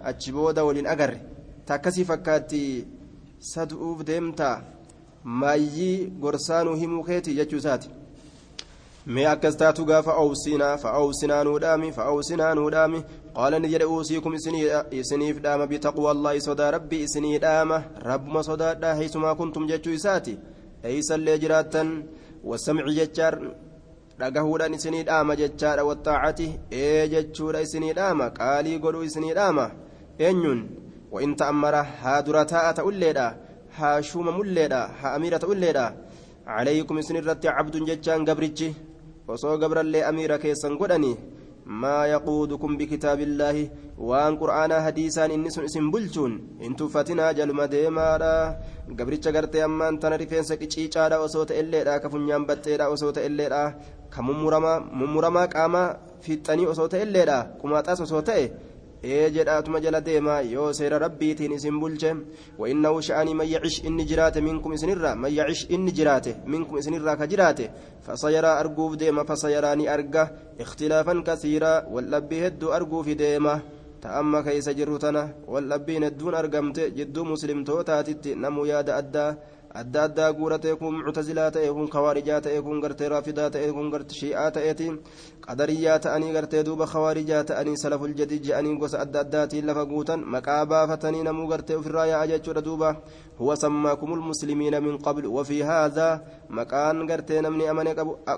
أتشبودا 0.08 0.62
ولين 0.62 0.86
أجر 0.94 1.10
تكسي 1.66 2.04
فكات 2.10 2.52
سدؤوف 3.52 3.98
ديمتا 4.08 4.50
مايي 5.40 6.12
غورسانو 6.22 6.72
همو 6.80 7.02
خيتي 7.02 7.34
جتشوساتي 7.38 7.97
mee 9.14 9.26
akkas 9.32 9.56
taatu 9.60 9.84
gaafa 9.90 10.12
awsinaa 10.22 10.76
fa'awsinaa 10.82 11.42
nuudhaami 11.48 11.88
fa'awsinaa 11.98 12.54
nuudhaami 12.58 13.00
qaala 13.36 13.58
ni 13.58 13.68
jedhe 13.72 13.86
uusiikum 13.94 14.34
isiniif 15.00 15.36
dhaama 15.44 15.66
bitaqwa 15.72 16.10
allaahi 16.14 16.40
sodaa 16.48 16.70
rabbii 16.76 17.02
isinii 17.06 17.38
dhaama 17.44 17.78
rabbuma 18.10 18.42
sodaadhaa 18.48 18.94
heeysumaa 19.00 19.34
kuntum 19.40 19.68
jechuu 19.70 19.94
isaati 20.00 20.34
eeysallee 20.90 21.38
jiraattan 21.44 21.94
wasamci 22.50 22.94
jechaar 23.00 23.34
dhagahuudhaan 24.20 24.74
isinii 24.80 25.04
dhaama 25.10 25.36
jechaadha 25.42 25.88
wattaacati 25.90 26.48
ee 26.82 27.08
jechuudha 27.14 27.64
isinii 27.68 27.94
dhaama 28.00 28.30
qaalii 28.40 28.78
godhuu 28.84 29.06
isinii 29.10 29.34
dhaama 29.40 29.70
eenyuun 30.18 30.62
وإن 31.12 31.36
تأمر 31.36 31.74
ها 32.02 32.20
درتاء 32.20 32.72
تؤليدا 32.72 33.28
ها 33.78 34.00
شوم 34.00 34.26
مليدا 34.38 34.82
ها 35.00 35.16
أميرة 35.16 35.36
تؤليدا 35.36 35.86
عليكم 36.46 37.00
سنرت 37.00 37.46
عبد 37.56 37.76
ججان 37.88 38.20
قبرتشي 38.28 38.68
osoo 39.34 39.58
gabrallee 39.62 40.02
amiira 40.10 40.38
keessan 40.44 40.76
godhani 40.80 41.12
maa 41.82 42.06
yaquudukum 42.10 42.76
bikitaabillaahi 42.80 43.64
waan 44.10 44.38
qur'aanaa 44.42 44.80
hadiisaan 44.86 45.34
inni 45.36 45.50
sun 45.54 45.66
isin 45.68 45.90
bulchuun 45.94 46.36
hin 46.62 46.76
tuffatinaa 46.80 47.32
jaluma 47.38 47.66
deemaadha 47.74 48.30
gabricha 49.00 49.32
gartee 49.36 49.62
ammaan 49.66 49.98
tana 50.04 50.16
rifeensa 50.22 50.56
qiciicaadha 50.62 51.18
osoo 51.26 51.44
ta'elleedha 51.50 51.98
ka 52.04 52.12
funyaan 52.14 52.46
baxxeedha 52.50 52.88
osoo 52.94 53.12
ta'elleedha 53.18 53.62
ka 54.16 54.22
mummuramaa 54.28 55.46
qaamaa 55.56 55.86
fixxanii 56.28 56.70
osoo 56.74 56.88
ta'elleedha 56.94 57.38
qumaaxaas 57.60 58.00
osoo 58.06 58.22
ta'e 58.30 58.44
ee 59.02 59.30
jedhaatuma 59.30 59.80
jala 59.80 60.00
deema 60.00 60.40
yoo 60.40 60.72
seera 60.72 60.98
rabbiitiin 60.98 61.52
isin 61.52 61.80
bulche 61.80 62.14
wainnahu 62.58 63.02
sha'anii 63.02 63.34
man 63.34 63.48
yacish 63.48 63.84
inni 63.84 64.04
jiraate 64.04 64.40
minkum 64.40 64.72
isinirra 64.72 65.14
man 65.14 65.32
yacish 65.32 65.66
inni 65.70 65.92
jiraate 65.92 66.36
minkum 66.46 66.78
isinirraa 66.78 67.16
ka 67.16 67.26
jiraate 67.26 67.70
fasayaraa 68.06 68.58
arguuf 68.58 68.96
deema 68.96 69.24
fasayaraa 69.24 69.74
ni 69.76 69.88
arga 69.88 70.30
ikhtilaafan 70.58 71.22
kasiiraa 71.22 71.82
waldhabbii 71.90 72.40
hedduu 72.40 72.72
arguufi 72.72 73.14
deema 73.14 73.60
ta'amma 74.00 74.42
keeysa 74.42 74.74
jirru 74.74 74.98
tana 74.98 75.28
waldhabbiin 75.46 76.04
hedduun 76.04 76.34
argamte 76.34 76.90
jidduu 76.90 77.24
muslimtootaatitti 77.24 78.34
namuu 78.34 78.66
yaada 78.66 78.96
addaa 78.96 79.34
adda 79.74 80.02
addaa 80.04 80.32
guura 80.32 80.58
ta'e 80.58 80.76
kun 80.76 80.94
muctazilaa 81.04 81.50
ta'e 81.50 81.68
kun 81.72 81.88
khawaarijaa 81.88 82.40
ta'e 82.40 82.60
kun 82.62 82.80
gartee 82.80 83.08
raafidaa 83.08 83.50
ta'e 83.50 83.72
kun 83.72 83.90
gartee 83.90 84.16
shi'aa 84.20 84.50
ta'eeti 84.50 84.86
qadariyyaa 85.46 85.98
ta'anii 86.04 86.32
gartee 86.32 86.62
duuba 86.64 86.86
khawaarijaa 86.86 87.44
ta'anii 87.50 87.76
salaful 87.82 88.14
jadii 88.20 88.40
je'anii 88.46 88.76
gosa 88.80 89.00
adda 89.04 89.20
addaatiin 89.20 89.66
lafa 89.66 89.84
guutan 89.90 90.24
maqaa 90.34 90.64
baafatanii 90.66 91.22
namuu 91.28 91.48
gartee 91.48 91.76
ofirraa 91.80 92.06
yaa'a 92.12 92.30
jechuudha 92.32 92.64
duuba 92.68 92.94
huwa 93.38 93.56
sammaakumul 93.56 94.24
muslimiina 94.30 94.80
min 94.80 94.96
qabl 95.08 95.26
wafii 95.36 95.60
haadhaa 95.72 96.20
maqaan 96.60 97.04
gartee 97.06 97.42
namni 97.42 97.68
amane 97.68 97.94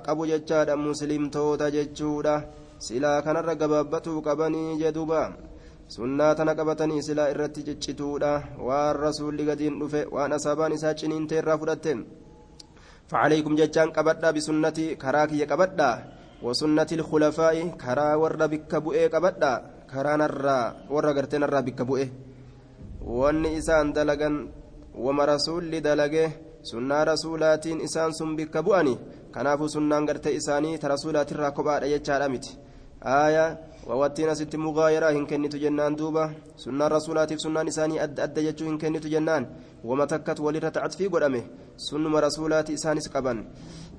qabu 0.06 0.26
jechaadha 0.32 0.76
muslimtoota 0.76 1.70
jechuudha 1.70 2.42
silaa 2.78 3.22
kanarra 3.22 3.54
gabaabbatuu 3.54 4.22
qabanii 4.22 4.78
jedhuuba. 4.82 5.49
sunnaa 5.95 6.35
tana 6.35 6.57
qabatanii 6.59 7.01
silaa 7.07 7.31
irratti 7.33 7.65
ciccituudha 7.67 8.31
waan 8.67 9.01
rasuulli 9.05 9.47
gadiin 9.49 9.79
dhufe 9.81 10.05
waan 10.15 10.37
asaabaan 10.37 10.77
isaa 10.77 10.99
ciniinte 11.01 11.41
irraa 11.41 11.57
fudhatte 11.63 11.97
فعليكم 13.11 13.53
جتان 13.55 13.89
قبدا 13.93 14.31
بسنتي 14.31 14.95
كراكي 15.01 15.45
قبدا 15.45 15.91
وسنة 16.45 16.89
الخلفاء 16.97 17.55
كرا 17.81 18.09
ور 18.21 18.41
بك 18.51 18.71
بؤي 18.85 19.07
قبدا 19.13 19.53
كرا 19.91 20.13
نرى 20.21 20.59
ور 20.93 21.05
غرتين 21.15 21.41
نرى 21.41 21.61
بك 21.67 21.79
بؤي 21.89 22.05
وان 23.05 23.45
إسان 23.45 23.93
دلغن 23.93 24.35
وما 25.05 25.25
رسول 25.33 25.71
دلغه 25.87 26.27
سنة 26.69 26.97
رسولاتين 27.11 27.77
إسان 27.85 28.11
سن 28.17 28.29
بك 28.37 28.55
بؤني 28.57 28.95
كنافو 29.33 29.65
سنة 29.73 29.97
غرتي 30.07 30.37
إساني 30.37 30.77
ترسولات 30.83 31.29
الراكبات 31.31 31.83
يجار 31.93 32.25
أمت 32.25 32.45
آية 33.02 33.58
وواتينا 33.86 34.34
ست 34.34 34.56
مغايرة 34.56 35.10
إن 35.10 35.26
كنت 35.26 35.56
جنان 35.56 35.96
دوبا 35.96 36.24
سنة 36.56 36.86
رسولاتي 36.88 37.38
سنة 37.38 37.62
نساني 37.62 38.04
أد 38.04 38.20
أد 38.20 38.38
جتشو 38.38 38.68
إن 38.68 38.78
كنت 38.78 39.06
جنان 39.06 39.46
وما 39.84 40.04
تكت 40.04 40.40
ولرتعت 40.40 40.94
في 40.94 41.06
قدامه 41.06 41.42
سنة 41.76 42.18
رسولاتي 42.20 42.74
إسانس 42.74 43.08
قبن 43.08 43.38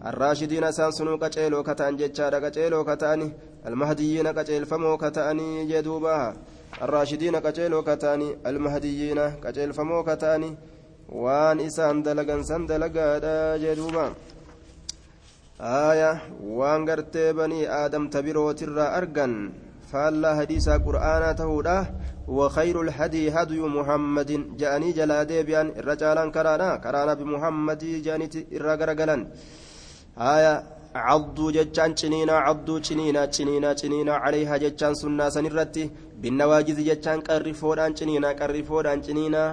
الراشدين 0.06 0.72
سان 0.72 0.92
سنو 0.92 1.16
قچيلو 1.24 1.64
كتان 1.64 1.98
جچادا 1.98 2.38
قچيلو 2.46 2.84
كتاني 2.90 3.28
المهديين 3.68 4.28
قچيل 4.38 4.66
فمو 4.66 4.98
كتاني 4.98 5.66
جدوبا 5.66 6.34
الراشدين 6.82 7.36
قچيلو 7.36 7.84
كتاني 7.84 8.38
المهديين 8.50 9.20
قچيل 9.46 9.74
فمو 9.74 10.04
كتاني 10.04 10.58
وان 11.10 11.60
إسان 11.60 12.04
دلقان 12.04 12.44
سان 12.44 12.66
دلقادا 12.66 13.58
جدوبا 13.64 14.06
وان 16.58 16.90
قرتي 16.90 17.34
بني 17.38 17.62
آدم 17.84 18.04
تبرو 18.14 18.52
ترى 18.60 18.86
أرقن 18.98 19.34
فالله 19.92 20.32
حديثا 20.40 20.76
قرآنا 20.86 21.32
تهودا 21.40 21.78
وخير 22.38 22.76
الهدي 22.82 23.24
هدي 23.36 23.60
محمد 23.78 24.32
جاني 24.62 24.90
جلا 24.98 25.24
ديبيان 25.30 25.68
الرجالان 25.80 26.30
كرانا 26.36 26.70
كرانا 26.84 27.14
بمحمد 27.20 27.82
جاني 28.06 28.26
الرقرقلن 28.58 29.22
آية 30.34 30.54
عضوا 31.08 31.52
جتان 31.58 31.92
چنينا 32.00 32.36
عضوا 32.46 32.80
چنينا 32.88 33.22
چنينا 33.36 33.70
چنينا 33.82 34.14
عليها 34.24 34.56
جتان 34.64 34.94
سنة 35.02 35.26
سنرتي 35.36 35.84
بالنواجز 36.22 36.80
جتان 36.90 37.20
قرفودان 37.28 37.92
چنينا 37.98 38.30
قرفودان 38.40 39.00
چنينا 39.08 39.44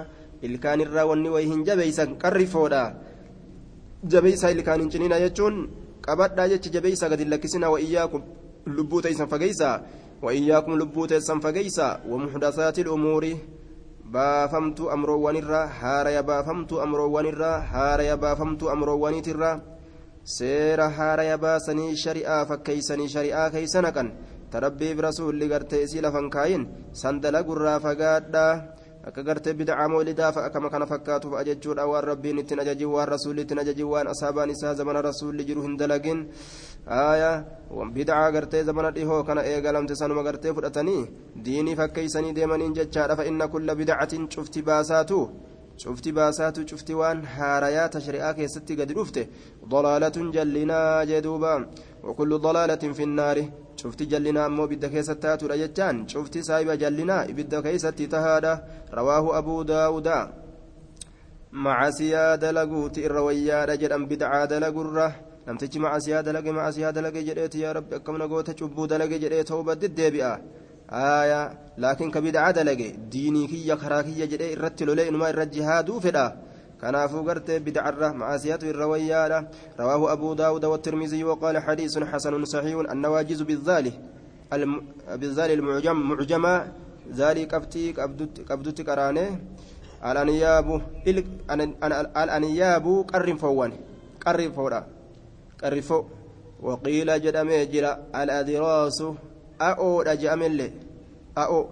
ilkaan 0.47 0.79
irraa 0.79 1.03
wanni 1.09 1.29
wayi 1.35 1.47
hin 1.51 1.61
jabeeysan 1.67 2.15
jabeeysa 4.07 4.49
hin 4.49 4.89
ciniina 4.89 5.19
jechuun 5.19 5.55
qabadhaa 6.09 6.49
jecha 6.53 6.73
jabeeysa 6.75 7.09
gadi 7.13 7.25
lakkisina 7.33 7.73
wa 7.73 7.79
iyyaakum 7.87 8.21
lubbuu 8.77 9.01
teeysan 9.05 9.31
fageeysa 9.33 9.69
وإياكم 10.23 10.71
لبوت 10.79 11.11
السنفقيسا 11.11 11.87
ومحدثات 12.09 12.77
الأمور 12.79 13.23
بافمت 14.13 14.79
أمروان 14.95 15.35
الرا 15.43 15.63
هاريا 15.81 16.21
بافمت 16.21 16.71
أمروان 16.73 17.25
الرا 17.25 17.53
هاريا 17.73 18.15
بافمت 18.15 18.61
أمروان 18.63 19.15
الرا 19.27 19.51
سير 20.25 20.81
هاريا 20.97 21.35
باسني 21.35 21.95
شريعة 21.95 22.45
فكيسني 22.49 23.07
شريعة 23.15 23.49
كيسنكن 23.53 24.07
تربي 24.51 24.89
برسول 24.97 25.39
لغرتي 25.39 25.87
سيلا 25.87 26.11
فنكاين 26.11 26.61
سندلا 27.01 27.41
قرا 27.47 27.73
فقادا 27.83 28.47
akka 29.07 29.23
gartee 29.23 29.53
bidacaa 29.53 29.87
moolidaa 29.87 30.31
akkama 30.47 30.69
kana 30.69 30.85
fakkaatuuf 30.85 31.33
ajachuudha 31.41 31.85
waan 31.91 32.03
rabbiin 32.09 32.39
ittiin 32.41 32.59
ajajin 32.63 32.91
waan 32.95 33.07
rasuulli 33.07 33.41
ittiin 33.45 33.59
ajajin 33.63 33.87
waan 33.93 34.07
asaabaan 34.13 34.49
isaa 34.55 34.73
zamana 34.79 35.01
rasuulli 35.01 35.45
jiru 35.49 35.61
hin 35.65 35.77
dalagin 35.81 36.19
aya 37.01 37.31
bidacaa 37.97 38.31
gartee 38.35 38.63
zamana 38.69 38.91
dhihoo 38.97 39.23
kana 39.29 39.45
eegalamte 39.51 39.95
sanuma 40.01 40.23
gartee 40.27 40.53
fudhatanii 40.57 41.01
diinii 41.45 41.75
fakkeeysanii 41.81 42.33
deemaniin 42.39 42.75
jechaadha 42.79 43.15
fa 43.19 43.27
inna 43.31 43.47
kulla 43.53 43.75
bidacatin 43.81 44.27
cufti 44.35 44.61
baasaatu 44.71 45.19
cufti 45.83 46.11
baasaatu 46.17 46.65
cufti 46.71 46.93
waan 47.01 47.23
haarayaa 47.37 47.87
tashri'aa 47.95 48.33
keessatti 48.39 48.75
gadi 48.81 48.99
dhufte 48.99 49.21
dalaalatun 49.75 50.33
jallinaa 50.37 51.05
jee 51.11 51.21
duuba 51.27 51.53
وكل 52.03 52.31
ضلالة 52.47 52.83
شفت 53.81 54.03
جلنا 54.11 54.45
أمو 54.45 54.65
بدا 54.71 54.87
كيسة 54.93 55.13
تاتو 55.23 55.47
جتان 55.61 55.95
شفت 56.07 56.37
سايبة 56.37 56.75
جلنا 56.83 57.17
بدا 57.37 57.61
كيسة 57.65 57.99
تهادا 58.13 58.53
رواه 58.99 59.25
أبو 59.37 59.55
داود 59.71 60.09
مع 61.51 61.89
سيادة 61.89 62.51
لقوت 62.51 62.97
الرويا 62.97 63.65
رجل 63.65 64.05
بدعا 64.05 64.45
دلقرة 64.45 65.09
لم 65.47 65.57
تجي 65.57 65.79
مع 65.79 65.99
سيادة 65.99 66.31
لقي 66.31 66.51
مع 66.51 66.71
سيادة 66.71 67.01
لقي 67.01 67.23
جريت 67.23 67.55
يا 67.55 67.71
رب 67.71 67.95
كم 68.05 68.15
نقوت 68.17 68.59
شبو 68.59 68.85
دلقي 68.85 69.19
جريت 69.23 69.47
توبة 69.47 69.73
الدبئة 69.89 70.33
آية 70.91 71.41
لكن 71.77 72.11
كبدعا 72.11 72.51
دلقي 72.51 72.89
ديني 72.91 73.47
كي 73.47 73.75
كراكي 73.75 74.25
جريت 74.31 74.57
الرتل 74.57 74.95
لين 74.95 75.13
ما 75.13 75.29
الرجهاد 75.29 75.89
كنافو 76.81 77.21
قرت 77.27 77.51
بدعرة 77.51 78.09
معاسيات 78.11 78.63
الرويالة. 78.63 79.47
رواه 79.79 80.13
أبو 80.13 80.33
داود 80.33 80.65
والترمذي 80.65 81.23
وقال 81.23 81.57
حديث 81.57 81.97
حسن 81.97 82.45
صحيح 82.45 82.75
النواجز 82.91 83.41
بالذال 83.41 83.91
الم... 84.53 84.81
بالذال 85.15 85.51
المعجم 85.51 85.97
معجمة. 86.09 86.67
ذالي 87.11 87.45
كبتي 87.45 87.93
كبدت 88.49 88.81
كرانه 88.81 89.39
الأنياب 90.05 90.81
الأنياب 92.17 92.85
قرن 93.13 93.37
فوان 93.37 93.71
قرن 94.25 94.51
فورا. 94.51 94.85
قرن 95.63 95.81
فو. 95.81 96.03
وقيل 96.61 97.21
جدم 97.21 97.49
جرا 97.71 97.91
الأدراس. 98.15 99.03
أو 99.61 100.01
رجأم 100.01 100.41
اللي. 100.43 100.71
أو 101.37 101.67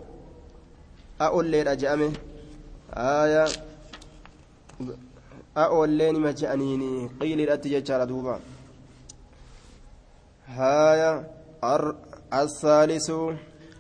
أو 1.21 1.41
اللي 1.41 1.61
رجأم 1.63 2.13
آية 2.93 3.45
أولين 5.57 6.15
ما 6.19 6.31
جأنيني. 6.31 7.09
قيل 7.21 7.39
الأتي 7.41 7.69
جتشار 7.69 8.03
دوبا. 8.03 8.39
هايا 10.47 11.11
الثالث 12.33 13.07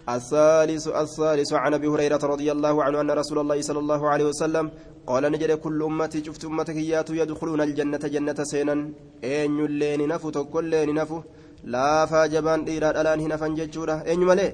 الثالث 0.09 0.87
الثالث 0.87 1.53
عن 1.53 1.73
أبي 1.73 1.87
هريرة 1.87 2.23
رضي 2.33 2.51
الله 2.51 2.75
عنه 2.83 3.01
أن 3.01 3.11
رسول 3.11 3.37
الله 3.39 3.61
صلى 3.61 3.79
الله 3.79 4.01
عليه 4.09 4.25
وسلم 4.25 4.65
قال 5.07 5.23
نجد 5.31 5.51
كل 5.51 5.83
أمتي 5.83 6.23
شفت 6.25 6.45
أمتك 6.45 6.75
ياتوا 6.75 7.15
يدخلون 7.15 7.61
الجنة 7.61 8.03
جنة 8.13 8.39
سينا 8.51 8.75
اين 9.23 9.59
اللين 9.65 10.07
نفو 10.07 10.29
تكلين 10.29 10.89
نفو. 10.99 11.21
لا 11.63 12.05
فاجبان 12.05 12.65
ديرا 12.67 12.89
ألان 13.01 13.19
هنا 13.19 13.35
فنججورة. 13.41 13.95
اين 14.09 14.19
ملي 14.19 14.47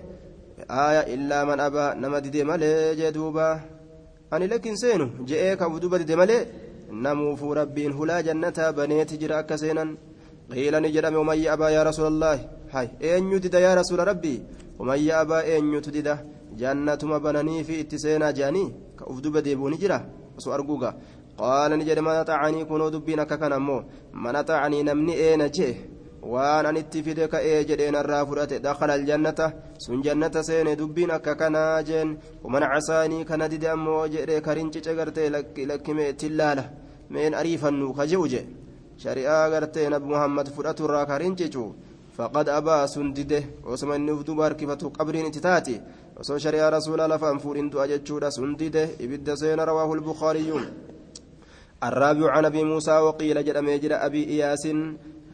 آية 0.70 1.02
إلا 1.14 1.44
من 1.44 1.60
أبى 1.60 1.86
نمد 2.02 2.26
دي 2.34 2.44
ملي 2.44 2.96
جدوبا. 3.00 3.50
أني 4.34 4.48
لكن 4.48 4.76
سينو 4.76 5.08
جئك 5.30 5.62
أبو 5.62 5.78
دوبا 5.78 5.98
دي 5.98 6.16
ملي 6.16 6.38
namuufuu 6.94 7.54
rabbiin 7.54 7.94
hulaa 7.94 8.22
jannataa 8.22 8.72
baneeti 8.74 9.18
jira 9.18 9.38
akka 9.38 9.58
seenan 9.58 9.98
qiila 10.52 10.80
ni 10.80 10.92
jedhame 10.96 11.18
umayya 11.18 11.54
abaa 11.54 11.70
yaa 11.76 11.84
rasuula 11.84 12.10
allaahi 12.14 12.44
hay 12.74 12.88
eenyu 13.10 13.40
dida 13.40 13.60
yaa 13.60 13.76
rasuula 13.76 14.06
rabbii 14.06 14.42
umayya 14.80 15.20
abaa 15.20 15.44
eenyutu 15.54 15.92
dida 15.92 16.14
jannatuma 16.56 17.20
bananii 17.20 17.64
fi 17.64 17.80
itti 17.84 18.00
seenaa 18.04 18.32
je'anii 18.38 18.70
ka 18.98 19.06
uf 19.12 19.22
duba 19.22 19.42
deebi'u 19.42 19.70
ni 19.70 19.78
jira 19.84 19.98
osoo 20.38 20.54
arguuga 20.58 20.94
qaala 21.40 21.78
ni 21.78 21.86
jedhe 21.88 22.02
mana 22.02 22.26
xaacanii 22.30 22.66
kunoo 22.66 22.92
dubbiin 22.92 23.20
akka 23.26 23.38
kana 23.38 23.56
ammoo 23.56 23.82
mana 24.14 24.44
xaacanii 24.48 24.84
namni 24.84 25.14
eena 25.26 25.50
jee 25.50 25.74
waan 26.26 26.66
anitti 26.66 27.04
fide 27.04 27.28
ka'ee 27.28 27.66
jedheen 27.68 27.96
irraa 28.02 28.26
fudhate 28.26 28.60
dakhala 28.64 28.94
aljannata 28.94 29.52
sun 29.78 30.02
jannata 30.04 30.44
seene 30.44 30.76
dubbiin 30.80 31.12
akka 31.12 31.36
kanaa 31.36 31.84
jeen 31.84 32.18
waman 32.44 32.64
casaanii 32.72 33.26
kana 33.26 33.50
dide 33.50 33.68
ammoo 33.70 34.08
jedhe 34.08 34.42
karincice 34.42 34.96
gartee 34.96 35.30
lakkime 35.30 36.10
ittiin 36.10 36.38
laala 36.38 36.64
meen 37.10 37.34
ariifannu 37.34 37.94
ka 37.98 38.08
je'u 38.08 38.28
je 38.28 38.42
shari'aa 39.04 39.50
gartee 39.50 39.90
nabi 39.90 40.08
muhammad 40.14 40.48
fudhatu 40.56 40.86
irraa 40.86 41.06
karincicu 41.06 41.66
inni 43.98 44.12
uf 44.12 44.24
duba 44.24 44.44
harkifatu 44.46 44.92
qabriin 44.98 45.28
itti 45.28 45.42
taati 45.42 45.82
osoo 46.20 46.40
shari'aa 46.40 46.70
rasuulaa 46.78 47.08
lafaan 47.08 47.40
fuudhin 47.40 47.70
du'a 47.70 47.88
jechuudha 47.88 48.32
sun 48.32 48.56
dide 48.56 48.96
ibidda 49.00 49.36
seena 49.36 49.66
rawaahu 49.66 49.96
lbukaariyyuun 49.96 50.68
الرابع 51.84 52.32
عن 52.32 52.46
ابي 52.46 52.64
موسى 52.64 52.92
وقيل 52.92 53.46
جرى 53.46 53.62
ميجر 53.62 54.06
ابي 54.06 54.24
اياس 54.24 54.68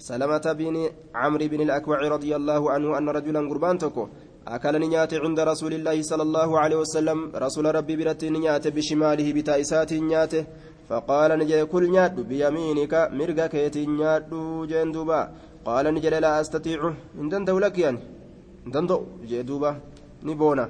سلمة 0.08 0.46
بن 0.60 0.76
عمرو 1.16 1.46
بن 1.52 1.62
الأكوع 1.68 2.00
رضي 2.16 2.32
الله 2.40 2.62
عنه 2.74 2.98
أن 2.98 3.10
رجلا 3.18 3.42
قربان 3.50 3.78
تكو 3.78 4.04
أكل 4.48 4.74
نيات 4.80 5.14
عند 5.14 5.40
رسول 5.52 5.74
الله 5.74 5.98
صلى 6.02 6.24
الله 6.28 6.50
عليه 6.60 6.78
وسلم 6.84 7.20
رسول 7.36 7.66
ربي 7.76 7.96
برت 8.00 8.22
نيات 8.36 8.66
بشماله 8.76 9.28
بتائسات 9.38 9.92
نيات 9.94 10.34
فقال 10.90 11.30
نجي 11.40 11.66
كل 11.72 11.84
نيات 11.94 12.16
بيمينك 12.30 12.94
مرقا 13.18 13.48
كيتي 13.54 13.86
نيات 13.86 14.32
جندوبا. 14.72 15.22
قال 15.66 15.86
نجي 15.96 16.10
لا 16.10 16.42
أستطيع 16.42 16.80
إن 17.22 17.30
دندو 17.32 17.60
لك 17.60 17.78
يعني 17.78 18.00
دندو 18.74 19.00
جدوبا 19.30 19.72
نبونا. 20.28 20.66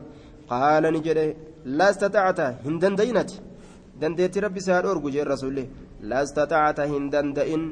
قال 0.50 0.84
نجي 0.96 1.14
لا 1.78 1.90
أستطعت 1.90 2.40
إن 2.68 2.80
دندينت 2.82 3.32
دنديت 4.02 4.36
ربي 4.44 4.60
سهر 4.68 4.92
أرجو 4.92 5.10
جي 5.14 5.22
الرسول 5.22 5.58
لا 6.10 6.18
أستطعت 6.24 6.80
إن 6.80 7.10
دندئن 7.14 7.64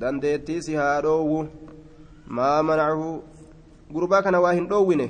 dandeettii 0.00 0.62
si 0.66 0.74
haa 0.80 1.00
dhoowwu. 1.04 1.40
Maa 2.36 2.62
manacahu 2.62 3.22
gurbaa 3.92 4.22
kana 4.22 4.40
waa 4.44 4.52
hin 4.58 4.66
dhoowwine. 4.72 5.06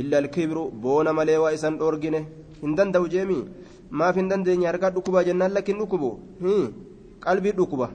Illa 0.00 0.18
alkibru 0.22 0.70
boona 0.70 1.12
malee 1.18 1.36
waa 1.44 1.52
isan 1.58 1.78
dhoorgine. 1.78 2.20
Hin 2.62 2.74
danda'u 2.78 3.08
jeemii. 3.14 3.44
Maaf 3.90 4.16
hin 4.16 4.28
dandeenye 4.30 4.66
harkaa 4.66 4.90
dhukkubaa 4.94 5.24
jennaan 5.28 5.52
lakkin 5.56 5.78
dhukkubu 5.78 6.08
qalbii 7.24 7.52
dhukkuba 7.58 7.86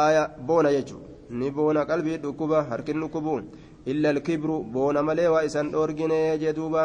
aya 0.00 0.22
boona 0.48 0.70
jechu 0.74 0.96
ni 1.38 1.50
boona 1.50 1.84
qalbii 1.90 2.18
dhukkuba 2.24 2.62
harkin 2.70 3.00
dhukkubu 3.00 3.40
illa 3.92 4.08
alkibru 4.14 4.56
boona 4.74 5.02
malee 5.02 5.28
waa 5.34 5.42
isan 5.48 5.70
dhoorgine 5.72 6.38
jee 6.42 6.52
duuba. 6.58 6.82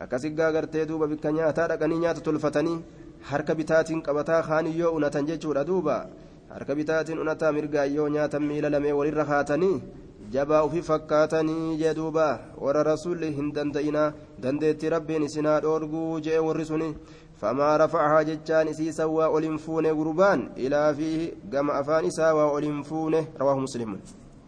Akkasiggaa 0.00 0.50
gartee 0.52 0.86
duuba 0.86 1.06
bikka 1.06 1.32
nyaataa 1.32 1.68
dhaqanii 1.72 1.98
nyaata 2.04 2.20
tolfatanii 2.20 2.78
harka 3.30 3.54
bitaatiin 3.54 4.02
qabataa 4.06 4.42
kaaniyyoo 4.48 4.92
unatan 4.96 5.26
jechuudha 5.26 5.64
duuba 5.64 5.96
harka 6.54 6.74
bitaatiin 6.78 7.18
unataa 7.24 7.52
mirgaa 7.56 7.84
yoo 7.96 8.08
nyaatan 8.14 8.44
miila 8.48 8.70
lamee 8.74 8.92
walirra 8.98 9.24
haatanii 9.32 9.76
jabaa 10.34 10.62
ufi 10.68 10.82
fakkaatanii 10.88 11.76
jee 11.80 11.94
duuba 11.98 12.26
warra 12.64 12.82
rasuulli 12.90 13.30
hin 13.38 13.48
danda'inaa 13.56 14.12
dandeettii 14.42 14.92
rabbiin 14.94 15.26
isinaa 15.28 15.58
dhoorguu 15.64 16.20
jee 16.26 16.38
warri 16.46 16.64
suni 16.70 16.88
famaa 17.42 17.72
rafacahaa 17.82 18.24
jechaan 18.30 18.68
isiisa 18.72 19.06
waa 19.16 19.28
ol 19.36 19.42
hin 19.48 19.58
fuune 19.66 19.94
gurbaan 20.00 20.46
ilaa 20.66 20.88
fi 20.98 21.10
gama 21.54 21.74
afaan 21.80 22.04
isaa 22.10 22.32
waa 22.38 22.48
ol 22.56 22.66
hin 22.68 22.82
fuune 22.90 23.20
rawaahu 23.40 23.60
muslimun. 23.66 24.00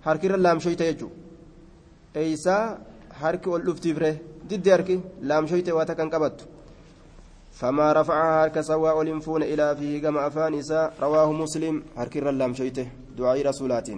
Harkirra 0.07 0.37
laamshoyte 0.47 0.85
jechuu? 0.91 1.11
Eeysaa 2.23 2.65
harki 3.23 3.49
ol 3.57 3.63
dhuftiifre 3.69 4.11
diddi 4.51 4.71
harki 4.75 4.97
laamshoyte 5.31 5.73
waa 5.79 5.87
takkan 5.91 6.11
qabattu? 6.15 6.45
فما 7.61 7.93
رفعها 7.93 8.43
حركة 8.43 8.77
وأولنفون 8.77 9.43
إلى 9.43 9.77
فيه 9.79 10.03
قام 10.03 10.17
أفان 10.19 10.55
رواه 11.03 11.33
مسلم. 11.33 11.75
حركر 11.97 12.29
اللام 12.31 12.55
شويت 12.55 12.79
دعاء 13.19 13.39
رسولات. 13.47 13.89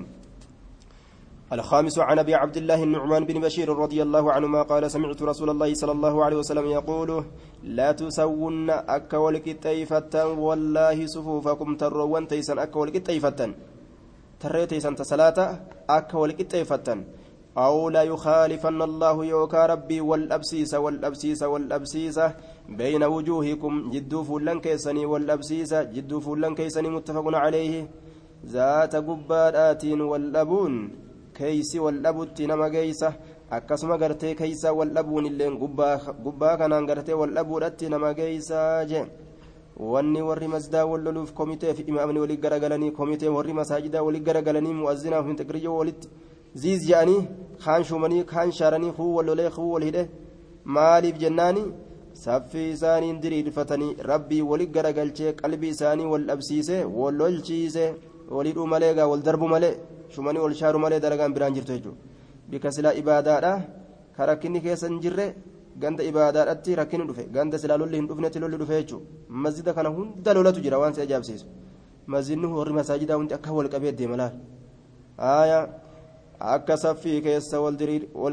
الخامس 1.53 1.99
عن 1.99 2.19
أبي 2.19 2.35
عبد 2.35 2.57
الله 2.57 2.83
النعمان 2.83 3.25
بن 3.25 3.41
بشير 3.41 3.69
رضي 3.85 4.03
الله 4.03 4.33
عنهما 4.33 4.63
قال 4.63 4.91
سمعت 4.91 5.23
رسول 5.23 5.51
الله 5.51 5.75
صلى 5.75 5.93
الله 5.93 6.25
عليه 6.25 6.37
وسلم 6.37 6.67
يقول 6.67 7.25
لا 7.63 7.93
تسون 7.93 8.71
اك 8.71 9.13
ولكتيفة 9.13 10.15
والله 10.47 11.07
صفوفكم 11.07 11.77
ترون 11.77 12.29
تيسا 12.29 12.63
اك 12.63 12.77
ولكتيفة 12.77 13.41
ترى 14.41 14.67
تيسا 14.67 14.91
تسلاتا 14.91 15.47
اك 15.91 16.15
ولكتيفة 16.15 16.89
أو 17.57 17.89
لا 17.89 18.03
يخالفن 18.03 18.83
الله 18.83 19.25
يوكا 19.25 19.67
ربي 19.67 20.01
والأبسيس 20.01 20.75
والأبسيس 20.75 21.43
والأبسيس 21.43 22.19
بين 22.69 23.03
وجوهكم 23.05 23.91
جدو 23.91 24.23
فلان 24.29 24.61
كيسني 24.61 25.07
والأبسيس 25.07 25.75
جدو 25.75 26.21
فلان 26.21 26.55
كيسني 26.55 26.89
متفق 26.89 27.27
عليه 27.45 27.89
ذات 28.47 28.95
والأبون 30.13 30.75
wal 31.85 32.01
dhabutti 32.01 32.47
nama 32.47 32.71
geeysa 32.71 33.13
akkasuma 33.51 33.99
gartee 33.99 34.35
keeysa 34.35 34.73
wal 34.73 34.89
dhabuun 34.89 35.27
illeen 35.27 35.59
gubbaa 35.59 36.57
kanaan 36.57 36.87
gartee 36.87 37.13
wal 37.13 37.35
dhabuudhatti 37.37 37.91
nama 37.91 38.15
geeysaa 38.15 38.85
jee 38.91 39.05
wanni 39.77 40.23
warri 40.23 40.49
masdaa 40.49 40.87
wal 40.87 41.03
loluuf 41.03 41.33
komiteef 41.33 41.79
imaamni 41.89 42.21
walii 42.21 42.37
garagalanii 42.45 42.91
komitee 42.91 43.29
warri 43.29 43.53
masaajidaa 43.53 44.03
walii 44.03 44.25
garagalanii 44.29 44.73
mu'azzinaaf 44.81 45.27
hin 45.27 45.37
xiqriyyoo 45.37 45.77
walitti 45.77 46.09
ziiz 46.63 46.81
je'anii 46.89 47.21
kaan 47.65 47.83
shumanii 47.89 48.25
kaan 48.33 48.53
shaaranii 48.59 48.93
kuu 48.99 49.11
wal 49.17 49.27
lolee 49.31 49.51
kuu 49.57 49.71
wal 49.75 49.85
hidhe 49.89 50.03
maaliif 50.77 51.17
jennaani 51.23 51.63
saffii 52.25 52.69
isaaniin 52.75 53.19
diriirfatanii 53.23 53.97
rabbii 54.11 54.43
walii 54.51 54.67
garagalchee 54.77 55.33
qalbii 55.41 55.73
isaanii 55.77 56.07
wal 56.13 56.25
dhabsiise 56.31 56.77
wal 56.99 57.15
lolchiise 57.21 57.85
walidhuu 58.37 58.67
malee 58.73 58.93
gaa 58.99 59.07
wal 59.13 59.23
darbu 59.29 59.49
malee 59.55 59.75
shumanii 60.15 60.45
ol 60.47 60.55
shaaru 60.61 60.79
malee 60.85 61.01
dalagaan 61.05 61.35
biraan 61.37 61.55
jirtu 61.57 61.73
jechuudha 61.77 62.01
bika 62.51 62.73
silaa 62.77 62.95
ibaadaadha 63.03 63.53
ka 64.17 64.27
rakkinni 64.31 64.61
keessa 64.67 64.89
hin 64.91 64.99
jirre 65.05 65.27
ganda 65.83 66.03
ibaadaadhatti 66.11 66.79
rakkinni 66.81 67.07
dhufe 67.09 67.25
ganda 67.37 67.59
silaa 67.63 67.79
lolli 67.83 67.97
hin 68.01 68.09
dhufnetti 68.11 68.39
lolli 68.45 68.57
dhufe 68.63 68.75
jechuudha 68.81 69.07
masjida 69.45 69.75
kana 69.79 69.89
hunda 69.97 70.31
lolatu 70.37 70.61
jira 70.67 70.79
waan 70.83 70.95
si 70.97 71.01
ajaa'ibsiisu 71.07 71.47
masjidni 72.15 72.47
warri 72.59 72.75
masaajidaa 72.81 73.19
hundi 73.21 73.35
akka 73.39 73.51
wal 73.59 73.69
qabee 73.75 73.93
deema 74.01 74.17
laal 74.23 75.69
akka 76.41 76.77
saffii 76.77 77.21
keessa 77.23 77.61
wal 77.61 77.77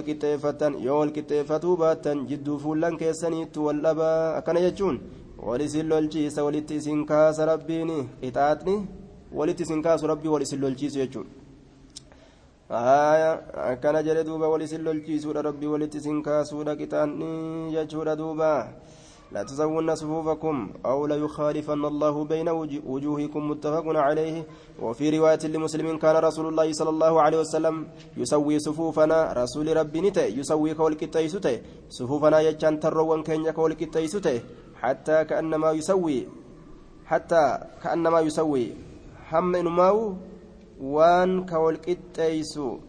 qixxeeffatan 0.07 0.73
yoo 0.85 0.99
wal 0.99 1.11
qixxeeffatuu 1.17 1.75
baattan 1.77 2.25
jidduu 2.27 2.57
fuullan 2.59 2.97
keessaniittu 2.97 3.65
wal 3.65 3.79
dhabaa 3.85 4.35
akkana 4.39 4.59
jechuun 4.65 4.99
wal 5.47 5.61
isin 5.61 5.87
lolchiisa 5.87 6.43
walitti 6.43 6.75
isin 6.81 7.05
kaasa 7.05 7.45
rabbiin 7.45 7.91
qixaaxni 8.21 8.75
walitti 9.33 9.63
isin 9.63 9.81
kaasu 9.81 10.07
rabbii 10.07 10.27
wal 10.35 10.41
isin 10.41 10.59
lolchiisu 10.61 10.99
jechuudha. 10.99 11.29
akkana 13.71 14.03
jedhe 14.03 14.23
duuba 14.23 14.47
wal 14.49 14.61
isin 14.61 14.83
lolchiisuudha 14.83 15.41
rabbii 15.41 15.67
walitti 15.73 15.97
isin 15.97 16.21
kaasuudha 16.23 16.75
qixaanni 16.75 17.71
jechuudha 17.75 18.15
duuba 18.15 18.51
لا 19.33 19.43
تزون 19.43 19.95
صفوفكم 19.95 20.55
أو 20.85 21.07
لا 21.07 21.15
يخالفن 21.15 21.85
الله 21.85 22.15
بين 22.25 22.49
وجوهكم 22.85 23.49
متفق 23.49 23.85
عليه. 23.87 24.45
وفي 24.81 25.05
رواية 25.17 25.43
لمسلم 25.43 25.97
كان 25.97 26.15
رسول 26.15 26.45
الله 26.47 26.67
صلى 26.73 26.89
الله 26.89 27.21
عليه 27.21 27.39
وسلم 27.39 27.87
يسوي 28.17 28.59
صفوفنا 28.59 29.33
رسول 29.33 29.77
ربي 29.77 30.01
نتي 30.01 30.37
يسوي 30.39 30.73
كول 30.73 30.93
كتيسته 30.93 31.61
صفوفنا 31.89 32.39
يجان 32.39 32.79
تروان 32.79 33.23
كين 33.23 33.51
كول 33.51 33.73
كتيسته 33.73 34.41
حتى 34.81 35.25
كأنما 35.25 35.71
يسوي 35.71 36.27
حتى 37.05 37.43
كأنما 37.83 38.19
يسوي. 38.19 38.65
هم 39.33 39.55
waan 40.81 41.45
ka 41.45 41.59
walqixxeeysu 41.59 42.81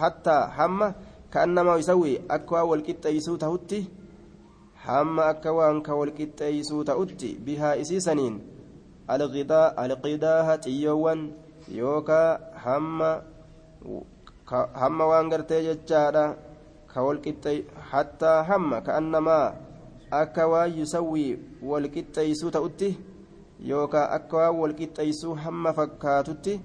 hattaa 0.00 0.46
hamma 0.56 0.94
ka'annamaa 1.30 1.76
yusawwi 1.80 2.20
akka 2.28 2.54
waan 2.54 2.68
walqixxeeysuu 2.70 3.36
tahutti 3.44 3.80
hamma 4.86 5.26
akka 5.32 5.54
waan 5.58 5.82
ka 5.86 5.98
walqixxeeysuu 6.00 6.84
ta'utti 6.90 7.30
bihaa 7.46 7.74
isiisaniin 7.82 8.36
alqidaaha 9.14 10.56
xiyyoowwan 10.64 11.22
yookaa 11.78 12.28
hamma 12.64 13.10
hamma 14.82 15.10
waan 15.12 15.30
gartee 15.34 15.62
jechaadha 15.68 16.24
ka 16.94 17.06
walqixxee 17.06 17.56
hattaa 17.92 18.36
hamma 18.50 18.82
ka'annamaa 18.90 19.46
akka 20.22 20.50
waan 20.54 20.76
yusawwi 20.80 21.24
walqixxeeysuu 21.72 22.54
ta'utti 22.58 22.92
yookaa 23.72 24.06
akka 24.18 24.36
waan 24.42 24.60
walqixxeeysuu 24.62 25.34
hamma 25.46 25.78
fakkaatutti 25.80 26.60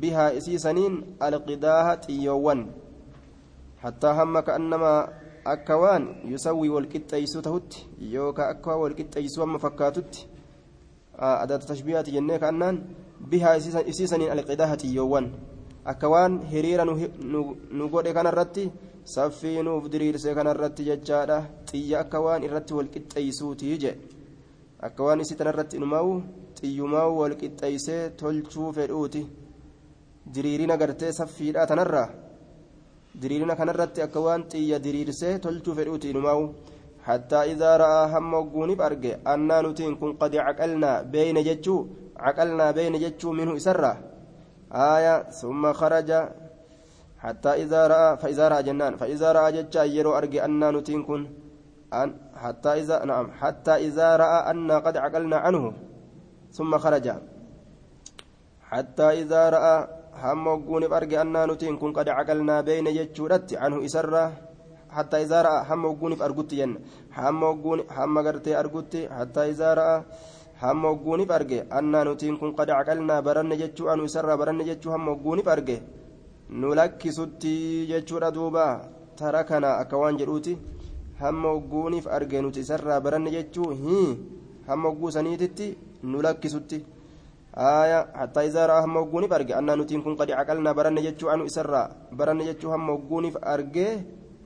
بها 0.00 0.38
إسيسنين 0.38 1.16
القداها 1.22 1.94
تيوان 1.94 2.66
حتى 3.82 4.06
akka 5.54 5.76
waan 5.82 6.04
yusawwii 6.32 6.72
walqixxeeysu 6.76 7.42
tahutti 7.42 7.86
yookaan 8.14 8.50
akka 8.54 8.70
waan 8.70 8.82
walqixxeeysu 8.84 9.42
amma 9.42 9.58
fakkaatutti 9.66 10.26
adaata 11.18 11.66
tashbiihaati 11.70 12.16
jennee 12.16 12.38
kaannaan 12.38 12.82
bihaa 13.30 13.54
isiisaniin 13.92 14.32
alqidaahati 14.36 14.94
yoowwan 14.96 15.30
akka 15.92 16.08
waan 16.14 16.38
hiriira 16.52 16.84
nu 16.84 17.88
godhe 17.94 18.12
kanarratti 18.18 18.70
saffii 19.14 19.62
nuuf 19.62 19.88
diriirse 19.92 20.34
kanarratti 20.34 20.84
jechaadha. 20.84 21.38
Xiyya 21.70 22.00
akka 22.00 22.20
waan 22.20 22.42
irratti 22.44 22.74
walqixxeeysuuti 22.78 23.78
je 23.82 23.92
akka 24.86 25.04
waan 25.04 25.20
isii 25.24 25.36
tanarratti 25.40 25.76
inumaa'u 25.80 26.12
xiyyumaa'u 26.60 27.18
walqixxeeysee 27.20 28.02
tolchuu 28.20 28.72
fedhuuti. 28.78 29.26
Diriirina 30.34 30.76
gartee 30.76 31.12
saffiidha 31.12 31.66
tanarraa. 31.66 32.08
Diriirina 33.20 33.58
kanarratti 33.58 34.02
akka 34.06 34.20
waan 34.26 34.42
xiyya 34.50 34.78
diriirsee 34.84 35.38
tolchuu 35.44 35.74
fedhuuti 35.78 36.10
inumaa'u. 36.10 36.44
حتى 37.08 37.36
إذا 37.56 37.76
رأى 37.76 38.00
هم 38.12 38.34
وقونف 38.34 38.80
أرجع 38.80 39.16
أننا 39.32 39.62
نتين 39.64 39.96
كن 39.96 40.12
قد 40.20 40.36
عقلنا 40.36 41.02
بين 41.02 41.36
جتشو 41.48 41.76
عقلنا 42.16 42.66
بين 42.70 42.94
جتشو 43.02 43.32
منه 43.32 43.56
إسرة 43.56 43.92
آية 44.72 45.14
ثم 45.40 45.72
خرج 45.72 46.10
حتى 47.18 47.52
إذا 47.62 47.86
رأى 47.86 48.16
فإذا 48.16 48.48
رأى 48.48 48.62
جنان 48.62 48.96
فإذا 49.00 49.28
رأى 49.32 49.48
جتشا 49.56 49.82
يرو 49.96 50.12
أرجع 50.18 50.44
أننا 50.44 50.70
نتين 50.70 51.02
كن 51.08 51.22
أن 51.94 52.08
حتى 52.36 52.72
إذا 52.80 53.04
نعم 53.04 53.26
حتى 53.40 53.74
إذا 53.88 54.16
رأى 54.16 54.50
أن 54.50 54.70
قد 54.72 54.96
عقلنا 54.96 55.36
عنه 55.36 55.72
ثم 56.52 56.78
خرج 56.78 57.06
حتى 58.70 59.08
إذا 59.20 59.42
hamma 60.22 60.50
ogguuniif 60.56 60.92
arge 60.92 61.16
annaa 61.22 61.46
nutiin 61.46 61.78
kun 61.80 61.92
qad 61.96 62.08
caqalnaa 62.16 62.62
beeyne 62.68 62.90
jechuudhatti 62.98 63.60
anhu 63.64 63.80
isarraa 63.88 64.28
hattaa 64.96 65.20
isaa 65.26 65.42
ra'a 65.46 65.64
hamma 65.68 65.88
ogguuniif 65.88 66.22
argutti 66.26 66.56
jenna. 66.60 66.80
Hamma 67.10 67.46
ogguun 67.52 67.82
hamma 67.96 68.22
gartee 68.26 68.56
argutti 68.62 69.06
hattaa 69.18 69.46
isaa 69.52 69.74
ra'a 69.80 69.96
hamma 70.62 70.88
ogguuniif 70.94 71.30
arge 71.38 71.58
annaa 71.78 72.04
nutiin 72.08 72.38
kun 72.40 72.54
qad 72.58 72.68
caqalnaa 72.78 73.22
baranne 73.22 73.60
jechuu 73.62 73.88
anhu 73.92 74.10
isarraa 74.10 74.36
baranne 74.42 74.68
jechuu 74.70 74.92
hamma 74.94 75.14
ogguuniif 75.16 75.48
arge 75.54 75.76
nu 76.60 76.74
lakkisutti 76.80 77.54
jechuudha 77.92 78.34
duuba. 78.36 78.66
Tara 79.18 79.44
kana 79.44 79.70
akka 79.82 79.96
waan 80.02 80.18
jedhuuti. 80.18 80.58
Hamma 81.20 81.48
ogguuniif 81.58 82.06
arge 82.16 82.42
nuti 82.42 82.60
isarraa 82.66 83.00
baranne 83.00 83.30
jechuu 83.36 83.70
hii 83.82 84.08
hamma 84.68 84.94
nu 86.02 86.22
lakkisutti. 86.22 86.97
Aya 87.58 88.06
hattaa 88.14 88.46
izaaraa 88.48 88.80
hamma 88.80 89.00
ogguuniif 89.04 89.32
arge. 89.32 89.54
Annaa 89.60 89.76
nutiin 89.76 90.02
kun 90.02 90.16
qadi 90.16 90.32
caqalnaa 90.38 90.74
baranne 90.74 91.02
jechuu 91.06 91.30
anu 91.34 91.44
isarraa. 91.50 91.88
Baranne 92.18 92.44
jechuu 92.50 92.70
hamma 92.70 92.92
ogguuniif 92.92 93.36
arge 93.42 93.86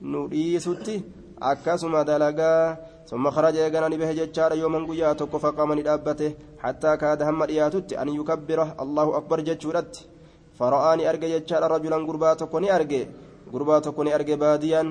nu 0.00 0.28
dhiisutti. 0.32 0.96
Akkasuma 1.42 2.04
dalagaa 2.06 2.78
ثم 3.12 3.30
خرج 3.30 3.54
يغنى 3.54 3.96
به 4.00 4.10
جچار 4.18 4.52
يوما 4.62 4.80
قيا 4.88 5.12
توكو 5.12 5.38
فقام 5.38 5.70
ندابته 5.78 6.30
حتى 6.62 6.96
كاد 6.96 7.22
هم 7.28 7.44
دياتت 7.44 7.92
ان 7.92 8.08
يكبره 8.08 8.68
الله 8.82 9.06
اكبر 9.18 9.38
جچورت 9.48 9.92
فرآني 10.58 11.02
أرجع 11.10 11.28
يجعل 11.36 11.62
رجلا 11.74 11.96
غربا 12.08 12.34
تكوني 12.40 12.68
أرجع 12.76 13.02
غربا 13.52 13.78
تكوني 13.86 14.14
أرجع 14.14 14.34
باديا 14.34 14.82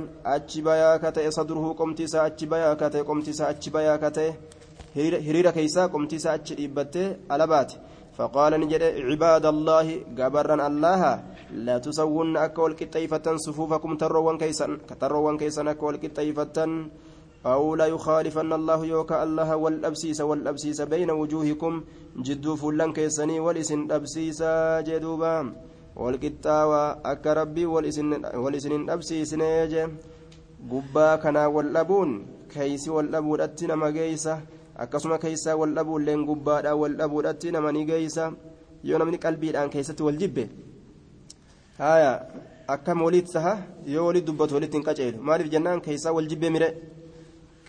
بيا 0.66 0.90
كتئ 1.04 1.26
صدره 1.38 1.66
قمتي 1.80 2.08
سا 2.08 2.28
أتشي 2.28 2.46
بيا 2.46 2.74
كتئ 2.82 3.02
قمتي 3.10 3.32
هريرة 5.28 5.52
كيسا 5.56 5.86
قمتي 5.94 6.18
سا 6.20 6.40
إبتة 6.66 7.06
ألبات 7.32 7.72
فقال 8.18 8.52
نجد 8.60 8.84
عباد 9.10 9.46
الله 9.46 9.88
جبرا 10.20 10.68
الله 10.68 11.02
لا 11.66 11.76
تسوون 11.78 12.38
أكول 12.38 12.72
كتيفة 12.74 13.26
صفوفكم 13.46 13.92
تروان 13.98 14.38
كيسا 14.38 14.68
تروان 15.02 15.38
كيسا 15.38 15.62
أكول 15.72 15.96
كتيفة 16.04 16.58
أو 17.46 17.76
لا 17.76 17.86
يخالفن 17.86 18.54
الله 18.54 18.80
يوكا 18.86 19.24
الله 19.24 19.50
والأبسيس 19.56 20.22
والأبسيس 20.22 20.82
بين 20.82 21.10
وجوهكم 21.12 21.74
جدو 22.26 22.56
فلان 22.62 22.94
كيسني 22.94 23.40
والإسن 23.40 23.92
أبسيس 23.92 24.42
جدوبا 24.88 25.36
والقطاوى 25.96 26.84
أكا 27.06 27.34
ربي 27.34 27.66
والإسن 27.66 28.90
أبسيس 28.96 29.34
نيجي. 29.34 29.86
wal 30.70 31.74
dhabuun 31.74 32.26
keeysi 32.54 32.90
wal 32.90 33.08
dhabuudhatti 33.10 33.68
nama 33.68 33.92
geeysa 33.92 34.42
akkasuma 34.84 35.18
keeysaa 35.24 35.56
wal 35.62 35.74
dhabuulleen 35.78 36.22
gubbaadhaa 36.30 36.76
wal 36.82 36.96
dhabuudhatti 37.02 37.52
nama 37.56 37.72
ni 37.76 37.82
geeysa 37.90 38.24
yoo 38.90 38.98
namni 39.02 39.18
qalbiidhaan 39.26 39.70
keessatti 39.74 40.04
wal 40.08 40.18
jibbe 40.22 40.44
haya 41.82 42.12
akkam 42.76 43.02
walitti 43.06 43.34
taha 43.36 43.54
yoo 43.94 44.06
walitti 44.08 44.28
dubbatu 44.30 44.54
walitti 44.58 44.78
hin 44.78 44.86
qaceelu 44.88 45.18
maaliif 45.28 45.50
jennaan 45.54 45.82
keeysaa 45.88 46.14
wal 46.18 46.28
jibbe 46.32 46.48
mire 46.56 46.70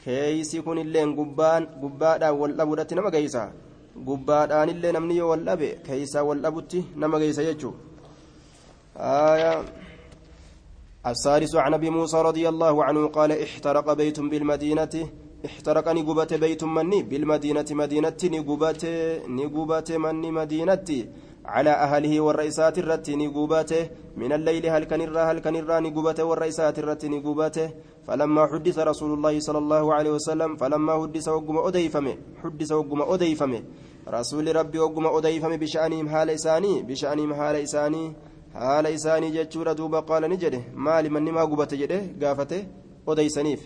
keeysi 0.04 0.62
kunilleen 0.66 1.10
gubbaan 1.18 1.62
gubbaadhaan 1.82 2.38
wal 2.40 2.54
dhabuudhatti 2.58 2.94
nama 2.98 3.10
geeysa 3.16 3.42
gubbaadhaanillee 4.08 4.92
namni 4.96 5.16
yoo 5.20 5.28
wal 5.32 5.44
dhabe 5.48 5.68
keeysaa 5.86 6.24
wal 6.28 6.40
dhabutti 6.46 6.80
nama 7.04 7.16
geeysa 7.24 7.42
jechuu 7.50 7.74
haya 9.06 9.54
السادس 11.12 11.54
عن 11.64 11.74
ابي 11.74 11.90
موسى 11.90 12.18
رضي 12.30 12.44
الله 12.52 12.74
عنه 12.86 13.02
قال 13.16 13.30
احترق 13.44 13.86
بيت 14.00 14.18
بالمدينة 14.20 14.94
احترق 15.48 15.86
نقبت 15.98 16.34
بيت 16.34 16.62
مني 16.64 17.02
بالمدينة 17.10 17.68
مدينه 17.80 18.20
نقبت 18.36 18.82
نقبت 19.38 19.88
مني 20.04 20.30
مدينه 20.38 20.88
على 21.54 21.70
أهله 21.70 22.20
والرئيسات 22.20 22.78
الرت 22.78 23.10
نقوباته 23.10 23.82
من 24.16 24.32
الليل 24.32 24.64
هل 24.74 24.84
كان 24.90 25.00
الرا 25.00 25.22
هل 25.30 25.38
كان 25.44 25.56
الرا 25.56 25.80
نقوباته 25.80 26.24
والرئيسات 26.24 26.78
الرت 26.78 27.04
نقوباته 27.14 27.70
فلما 28.06 28.42
حدث 28.46 28.78
رسول 28.78 29.10
الله 29.16 29.34
صلى 29.46 29.58
الله 29.58 29.94
عليه 29.94 30.12
وسلم 30.18 30.50
فلما 30.56 30.92
حدث 31.02 31.28
وقم 31.28 31.56
أديفمه 31.68 32.14
حدث 32.42 32.72
وقم 32.72 33.00
أديفمه 33.12 33.60
رسول 34.08 34.56
ربي 34.56 34.78
وقم 34.78 35.06
أديفمه 35.06 35.56
بشأنهم 35.56 36.06
حال 36.08 36.30
إساني 36.30 36.82
بشأنهم 36.82 37.34
حال 37.34 37.56
إساني 37.56 38.04
haala 38.54 38.90
isaanii 38.90 39.30
jechuudha 39.30 39.74
duuba 39.74 40.02
qaala 40.02 40.28
ni 40.28 40.36
jedhe 40.36 40.60
maali 40.86 41.10
manni 41.10 41.32
maa 41.32 41.46
gubate 41.46 41.76
jedhe 41.82 41.98
gaafate 42.22 42.58
odeysaniif 43.06 43.62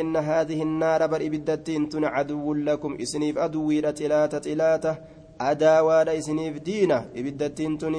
inna 0.00 0.22
haadihi 0.22 0.64
nnaara 0.64 1.08
bar 1.08 1.22
ibiddattiin 1.22 1.88
tun 1.88 2.04
caduwwun 2.14 2.64
lakum 2.64 2.96
isiniif 2.98 3.36
aduwwiidha 3.36 3.92
xilaata 3.92 4.40
xilaata 4.40 4.96
adaawaadha 5.38 6.14
isiniif 6.14 6.62
diina 6.64 7.04
ibiddattiin 7.14 7.78
tun 7.78 7.96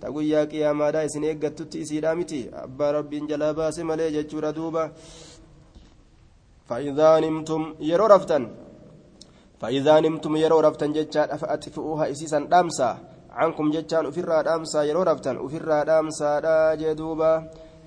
ta 0.00 0.10
guyyaa 0.10 0.46
qiyaamaadha 0.46 1.04
isin 1.08 1.24
eeggattutti 1.24 1.80
isiidha 1.80 2.14
miti 2.14 2.40
abbaa 2.64 2.92
rabbiin 2.92 3.28
jalaa 3.28 3.54
baase 3.54 3.82
malee 3.82 4.10
jechuudha 4.10 4.52
duuba 4.52 4.90
فإذا 6.68 7.10
نمتم 7.20 7.62
يرو 7.80 8.06
رفتن 8.06 8.42
فإذا 9.60 9.94
نمتم 10.00 10.36
يرو 10.36 10.60
رفتن 10.60 10.92
جتشا 10.92 11.36
فأطفئوها 11.40 12.10
إسيسا 12.10 12.38
دامسا 12.52 12.90
عنكم 13.30 13.66
جتان 13.70 14.06
أفرا 14.06 14.42
دامسا 14.42 14.80
يرو 14.90 15.02
رفتن 15.02 15.36
أفرا 15.46 15.78
دامسا 15.84 16.40
دا 16.44 16.74
جدوبا 16.80 17.32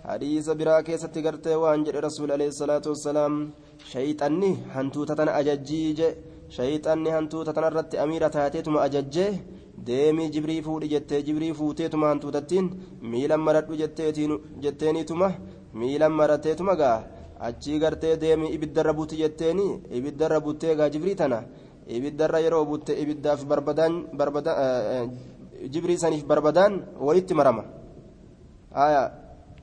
hadiisa 0.07 0.55
biraa 0.55 0.81
keessatti 0.83 1.21
gartee 1.21 1.55
waan 1.63 1.83
jedhe 1.85 2.01
rasuul 2.07 2.31
alayhi 2.31 2.53
salaatu 2.61 2.89
wassalaam 2.93 3.35
shayxanni 3.91 4.51
hantuuta 4.75 5.15
tana 5.15 5.35
ajajjii 5.39 5.93
je. 5.99 6.09
Shayxanni 6.55 7.09
hantuuta 7.15 7.53
tana 7.53 7.67
irratti 7.71 7.97
amiira 8.03 8.29
taateetuma 8.35 8.81
ajajjee. 8.87 9.31
Deemii 9.87 10.29
jibrii 10.35 10.61
fuudhi 10.61 10.89
jettee 10.93 11.21
jibrii 11.27 11.53
fuuteetuma 11.59 12.07
hantuutattiin 12.11 12.69
miilan 13.01 13.39
maradhu 13.47 13.77
jetteeniituma 14.63 15.31
miilan 15.73 16.11
marateetuma 16.11 16.75
gaa. 16.75 16.97
Achii 17.39 17.79
gartee 17.79 18.17
deemii 18.21 18.53
ibiddarra 18.55 18.93
buti 18.93 19.21
jetteeni 19.21 19.67
ibiddarra 19.99 20.41
buttee 20.41 20.75
gaa 20.75 20.89
jibrii 20.89 21.15
tana. 21.15 21.43
Ibiddarra 21.87 22.39
yeroo 22.45 22.65
butte 22.65 22.93
ibiddaaf 23.03 23.45
barbadaan 23.45 23.93
eh, 24.19 24.83
eh, 24.95 25.09
jibrii 25.71 25.97
saniif 25.97 26.25
barbadaan 26.25 26.83
walitti 26.99 27.33
marama. 27.33 27.63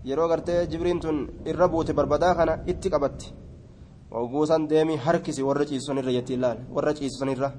Yeroo 0.04 0.28
gartee 0.28 0.66
jibriin 0.70 1.00
tun 1.00 1.18
irra 1.44 1.68
buute 1.68 1.92
barbadaa 1.92 2.34
kana 2.34 2.58
itti 2.66 2.90
qabatti. 2.90 3.32
Waguusan 4.10 4.68
deemii 4.68 4.96
harkisi 4.96 5.42
warra 5.42 5.64
ciisusanirra 5.66 6.12
jetti 6.12 6.34
ilaal 6.34 6.58
warra 6.74 6.94
ciisusanirra 6.94 7.52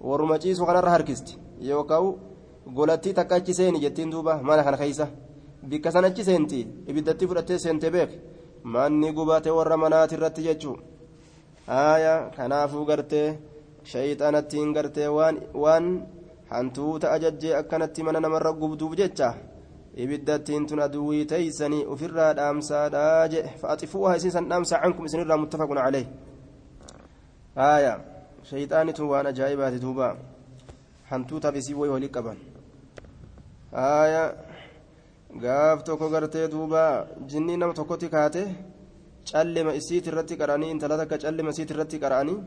warruma 0.00 0.38
ciisu 0.38 0.66
kanarra 0.66 0.90
harkisti. 0.90 1.38
Yookaan 1.60 2.14
golattii 2.74 3.12
takka 3.14 3.34
achi 3.36 3.54
seeni 3.54 3.80
jettiin 3.80 4.10
duuba 4.12 4.40
mana 4.42 4.62
kana 4.64 4.76
keessa 4.76 5.08
bikka 5.68 5.90
san 5.92 6.04
achi 6.04 6.24
seenti 6.24 6.60
ibiddatti 6.88 7.26
fudhattee 7.26 7.58
seentee 7.58 7.90
beek 7.90 8.10
manni 8.64 9.12
gubate 9.12 9.50
warra 9.50 9.76
manaati 9.76 10.14
irratti 10.14 10.42
jechuun 10.46 10.78
haaya 11.66 12.30
kanaafuu 12.36 12.84
gartee 12.84 13.38
shayxanattiin 13.90 14.72
gartee 14.76 15.08
waan 15.62 15.86
hantuuta 16.50 17.10
ajajjee 17.12 17.54
akkanatti 17.60 18.02
mana 18.02 18.20
namarra 18.20 18.52
gubduuf 18.52 18.94
jecha 19.00 19.34
ibiddattiin 19.96 20.66
tun 20.66 20.80
aduwwii 20.86 21.24
teeysanii 21.32 21.84
ofirraa 21.92 22.32
dhaamsaadhaa 22.38 23.28
jee 23.32 23.44
fa'axifuuha 23.60 24.16
isiisan 24.20 24.48
dhaamsaa 24.50 24.80
cankum 24.82 25.06
isinirraa 25.06 25.36
muttafaqun 25.44 25.78
calee 25.84 26.06
haaya 27.60 27.94
shayxaanitu 28.50 29.10
waan 29.10 29.26
ajaa'ibaati 29.32 29.78
duuba. 29.84 30.16
Hantuutaaf 31.10 31.56
isii 31.60 31.74
wayi 31.80 31.92
walii 31.92 32.08
qaban. 32.16 32.38
Haaya 33.72 34.24
gaaf 35.42 35.82
tokko 35.84 36.08
gartee 36.14 36.46
duuba. 36.54 36.82
Jinnii 37.30 37.56
nama 37.56 37.74
tokkotti 37.74 38.08
kaate 38.14 38.42
callima 39.30 39.74
isiit 39.80 40.06
irratti 40.06 40.34
qara'anii 40.40 40.70
intala 40.74 40.96
takka 41.00 41.18
callima 41.24 41.50
isiit 41.54 41.70
irratti 41.74 41.98
qara'anii 42.04 42.38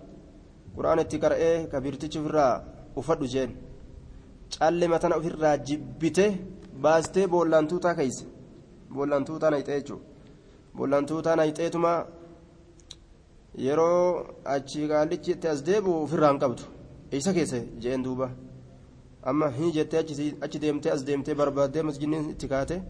quraan 0.75 0.99
itti 1.03 1.17
qara'ee 1.23 1.67
kabirtichi 1.71 2.19
ofirraa 2.21 2.53
ufadhu 2.99 3.27
jeen. 3.33 3.51
Callima 4.55 4.99
tana 4.99 5.15
ofirraa 5.19 5.57
jibbite 5.67 6.25
baastee 6.81 7.27
boollantuutaa 7.33 7.95
keeyse 7.99 8.25
boollantuutaa 8.95 9.49
nayxee 9.55 9.79
jechuudha 9.79 10.05
boollantuutaa 10.77 11.35
nayxeetuma 11.39 11.91
yeroo 13.65 14.25
achi 14.55 14.87
qaallichi 14.91 15.31
itti 15.35 15.47
as 15.53 15.59
deebi'u 15.67 15.93
ofirraa 16.05 16.31
hin 16.33 16.39
qabdu 16.43 16.63
eessa 17.17 17.33
keessa 17.37 17.59
jeen 17.85 18.03
duuba 18.07 18.27
amma 19.31 19.49
hin 19.57 19.71
jettee 19.77 19.99
achi 20.47 20.59
deemtee 20.65 20.91
as 20.95 21.05
deemtee 21.07 21.35
barbaaddee 21.41 21.83
masjidni 21.89 22.19
itti 22.33 22.47
kaate 22.53 22.81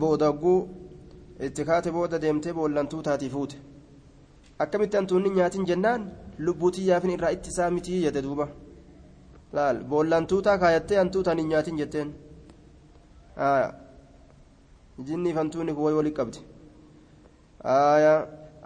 boodagguu 0.00 0.58
itti 1.48 1.64
kaate 1.70 1.90
booda 1.96 2.18
deemtee 2.26 2.52
boollantuu 2.58 3.02
taatii 3.08 3.30
fuute 3.34 3.56
akkamitti 4.64 4.96
hantuunni 4.96 5.30
nyaatin 5.38 5.66
jennaan 5.70 6.10
lubbuutii 6.46 6.86
yaafin 6.90 7.10
irraa 7.16 7.30
ittisaa 7.36 7.70
mitii 7.76 8.02
jette 8.04 8.22
duuba 8.26 8.46
laal 9.58 9.84
boollantuutaa 9.90 10.58
kaayattee 10.62 10.98
hantuutaan 11.02 11.38
hin 11.38 11.48
nyaatin 11.54 11.78
jetteen 11.82 12.14
jinniif 14.98 15.36
hantuunni 15.36 15.74
kun 15.74 15.84
wayi 15.84 15.96
walii 15.96 16.16
qabdi. 16.16 16.38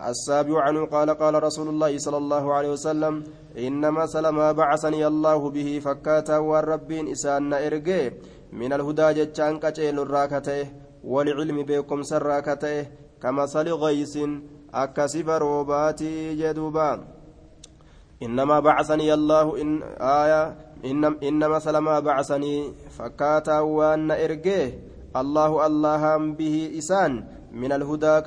السابع 0.00 0.62
عنه 0.62 0.86
قال 0.86 1.10
قال 1.10 1.42
رسول 1.42 1.68
الله 1.68 1.98
صلى 1.98 2.16
الله 2.16 2.44
عليه 2.54 2.70
وسلم 2.72 3.14
إنما 3.58 4.06
سلم 4.06 4.52
بعثني 4.52 5.06
الله 5.06 5.50
به 5.50 5.80
فكاتا 5.84 6.38
والرب 6.38 6.90
إسان 6.92 7.52
إرجي 7.52 8.02
من 8.52 8.72
الهدى 8.72 9.08
جتشان 9.12 9.58
كتيل 9.60 10.00
الراكته 10.00 10.66
والعلم 11.04 11.58
بكم 11.62 12.02
سراكته 12.02 12.86
كمثل 13.22 13.68
غيث 13.68 14.14
أكسب 14.74 15.28
روباتي 15.30 16.34
جدوبا 16.40 16.90
إنما 18.22 18.60
بعثني 18.60 19.14
الله 19.14 19.46
إن 19.62 19.82
آية 20.00 20.42
إنما, 20.84 21.16
إنما 21.22 21.58
سلم 21.58 22.00
بعثني 22.00 22.72
فكاتا 22.98 23.60
وأن 23.60 24.10
إرجي 24.10 24.74
الله 25.16 25.66
الله 25.66 26.02
به 26.38 26.56
إسان 26.78 27.24
من 27.52 27.72
الهدى 27.72 28.22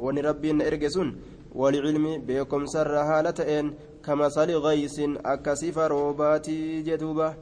wani 0.00 0.22
rabbiin 0.22 0.56
na 0.56 0.64
erge 0.64 0.90
sun 0.90 1.14
walcilmi 1.54 2.18
beekomsarra 2.18 3.04
haala 3.04 3.32
ta'een 3.32 3.74
kamasali 4.02 4.54
gaysin 4.62 5.18
akka 5.24 5.56
sifa 5.56 5.88
roobaatii 5.88 6.82
jedhuuba 6.82 7.34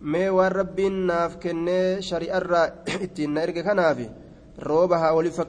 mee 0.00 0.28
waan 0.28 0.52
rabbiin 0.52 1.06
naaf 1.06 1.36
kennee 1.38 2.00
shari'arraa 2.02 2.66
ittiin 3.04 3.32
na 3.34 3.42
erge 3.42 3.62
kanaaf 3.62 3.98
rooba 4.58 4.98
haa 4.98 5.12
waliif 5.12 5.40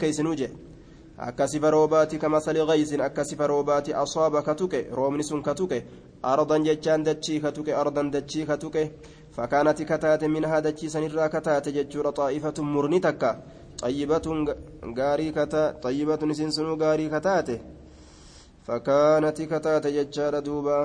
akka 1.28 1.48
sifa 1.48 1.72
roobaati 1.72 2.18
kamasali 2.18 2.66
gaysin 2.66 3.02
akka 3.02 3.26
sifa 3.26 3.48
roobaati 3.48 3.94
asaaba 3.94 4.42
ka 4.42 4.56
tuqe 4.56 4.88
roobni 4.92 5.24
sun 5.24 5.44
ka 5.44 5.54
tuqe 5.54 5.84
ardan 6.24 6.64
jechaan 6.64 7.04
dachii 7.04 7.40
ka 7.42 7.52
ardan 7.82 8.12
dachii 8.12 8.46
ka 8.46 8.58
tuqe 8.58 8.92
fakkaanati 9.36 9.86
kataate 9.86 10.28
minhaa 10.28 10.62
dachii 10.62 10.90
sanirraa 10.90 11.30
kataate 11.30 11.72
jechuudha 11.72 12.12
xaa'ifatun 12.12 12.66
murni 12.66 13.00
takka 13.02 13.36
طيبة 13.82 14.28
غاري 14.98 15.32
كتا 15.32 15.64
طيبة 15.72 16.34
سنسنو 16.40 16.74
غاري 16.82 17.10
كتاته 17.10 17.60
فكانت 18.68 19.42
كتات 19.42 19.88
ججار 19.88 20.40
دوبا 20.40 20.80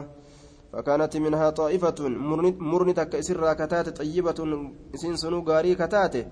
فكانت 0.73 1.17
منها 1.17 1.51
طائفة 1.51 1.99
مرن 2.71 2.95
تك 2.95 3.21
سرا 3.21 3.53
كتات 3.53 3.89
طيبة 3.99 4.39
سنسنو 4.95 5.39
غاري 5.49 5.75
كتاته 5.75 6.25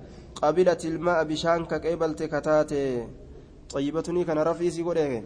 قبلت 0.42 0.82
الماء 0.84 1.24
بشان 1.24 1.61
كقبلت 1.70 2.22
كتاته 2.22 2.84
xayyibatuni 3.72 4.24
kana 4.28 4.44
rafiisii 4.50 4.86
godhe 4.88 5.24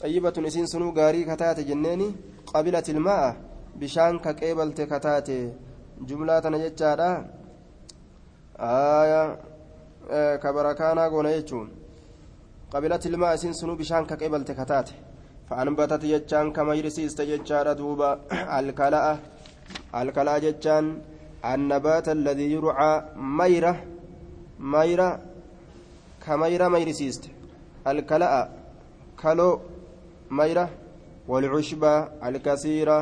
xayyibatun 0.00 0.48
isiin 0.50 0.68
sunuu 0.72 0.92
gaarii 0.98 1.24
kataate 1.30 1.62
jenneeni 1.70 2.08
qabilat 2.52 2.88
ilmaa'a 2.94 3.36
bishaan 3.80 4.18
ka 4.24 4.32
qeebalte 4.40 4.86
kataate 4.92 5.38
jumlaa 6.08 6.40
tana 6.44 6.58
jechaadha 6.64 7.10
ka 10.42 10.48
barakaanaa 10.56 11.08
goona 11.14 11.30
jechuun 11.36 11.68
qabilat 12.72 13.04
ilmaa'a 13.10 13.38
isiin 13.38 13.54
sunuu 13.60 13.76
bishaan 13.82 14.06
ka 14.10 14.16
qeebalte 14.16 14.54
kataate 14.60 14.94
فأنبتت 15.52 16.02
جتان 16.12 16.46
كما 16.56 16.72
يرسيست 16.80 17.20
جتان 17.30 17.66
دوبا 17.76 18.10
الكلاء 18.58 19.06
الكلاء 20.00 20.38
جتان 20.46 20.84
النبات 21.52 22.06
الذي 22.18 22.46
يرعى 22.56 22.92
ميرة 23.38 23.74
ميرة 24.74 25.10
كميرة 26.24 26.68
ميرسيست 26.74 27.24
الكلاء 27.90 28.34
كلو 29.22 29.60
ميرة. 30.38 30.68
والعشبة 31.28 31.94
الكثيرة. 32.28 32.98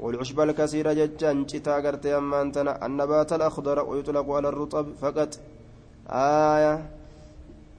والعشبة 0.00 0.42
الكثيرة 0.44 0.92
جتان 0.92 1.44
جتا 1.50 1.74
قرتي 1.84 2.16
أما 2.16 2.42
أنتنا 2.42 2.86
النبات 2.86 3.30
الأخضر 3.32 3.78
ويطلق 3.88 4.26
على 4.36 4.48
الرطب 4.48 4.86
فقط. 5.02 5.30
آية. 6.08 6.74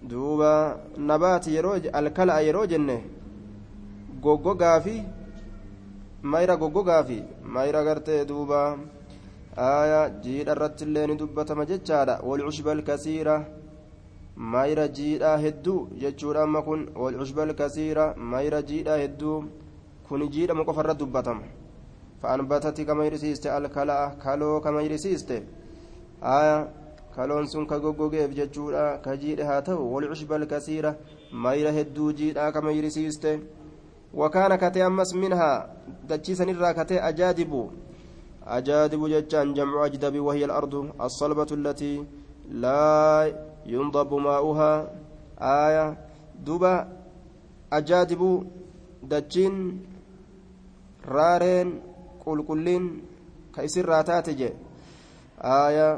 دوبا. 0.09 0.55
نبات 0.97 1.47
يروج 1.47 1.83
الكلاء 1.95 2.39
يروج 2.49 2.73
goggogaa 4.21 4.79
fi 4.85 4.95
mayra 6.31 6.55
goggogaa 6.61 7.03
fi 7.03 7.23
mayra 7.55 7.83
gartee 7.87 8.25
duuba 8.25 8.77
jiidha 10.23 10.51
irratti 10.55 10.83
illee 10.87 11.07
ni 11.07 11.15
dubbatama 11.21 11.65
jechaadha 11.69 12.19
walcushba 12.29 12.71
alkasiira 12.71 13.35
mayra 14.39 14.87
jiidhaa 14.87 15.37
hedduu 15.37 15.87
jechuudha 16.01 16.43
amma 16.43 16.61
kun 16.61 16.89
walcushba 16.95 17.43
alkasiira 17.43 18.15
mayra 18.33 18.61
jiidhaa 18.61 18.97
hedduu 19.03 19.43
kun 20.07 20.27
jiidhama 20.35 20.65
qofa 20.65 20.83
irra 20.83 20.93
dubbatama 20.93 21.43
fa'anbatati 22.21 22.85
kama 22.85 23.03
hirisiiste 23.03 23.51
alkala'a 23.51 24.09
kaloo 24.23 24.59
kama 24.61 24.81
hirisiiste 24.81 25.43
aya 26.21 26.57
kaloon 27.15 27.47
sun 27.47 27.67
ka 27.67 27.79
goggogeef 27.79 28.33
jechuudha 28.41 28.97
ka 29.05 29.17
jiidhe 29.17 29.43
haa 29.43 29.61
ta'u 29.61 29.93
walcushba 29.93 30.35
alkasiira 30.35 30.95
mayra 31.31 31.71
hedduu 31.71 32.11
jiidhaa 32.13 32.51
kama 32.51 32.71
hirisiiste 32.71 33.39
وكان 34.13 34.55
كتي 34.55 34.85
أمس 34.85 35.13
منها 35.13 35.75
دتشيسن 36.09 36.49
الرا 36.49 36.71
كتي 36.71 36.99
أجادب 36.99 37.69
أجادب 38.47 39.07
جتان 39.07 39.53
جمع 39.53 39.85
أجدب 39.85 40.19
وهي 40.19 40.45
الأرض 40.45 40.73
الصلبة 41.01 41.47
التي 41.51 42.05
لا 42.49 43.48
ينضب 43.65 44.13
ماؤها 44.13 44.73
آية 45.39 45.97
دوبا 46.45 46.87
أجادب 47.73 48.21
دتشين 49.03 49.55
رارين 51.07 51.81
قل 52.25 52.43
كلين 52.43 52.83
كيسر 53.55 53.85
راتاتج 53.85 54.41
آية 55.41 55.89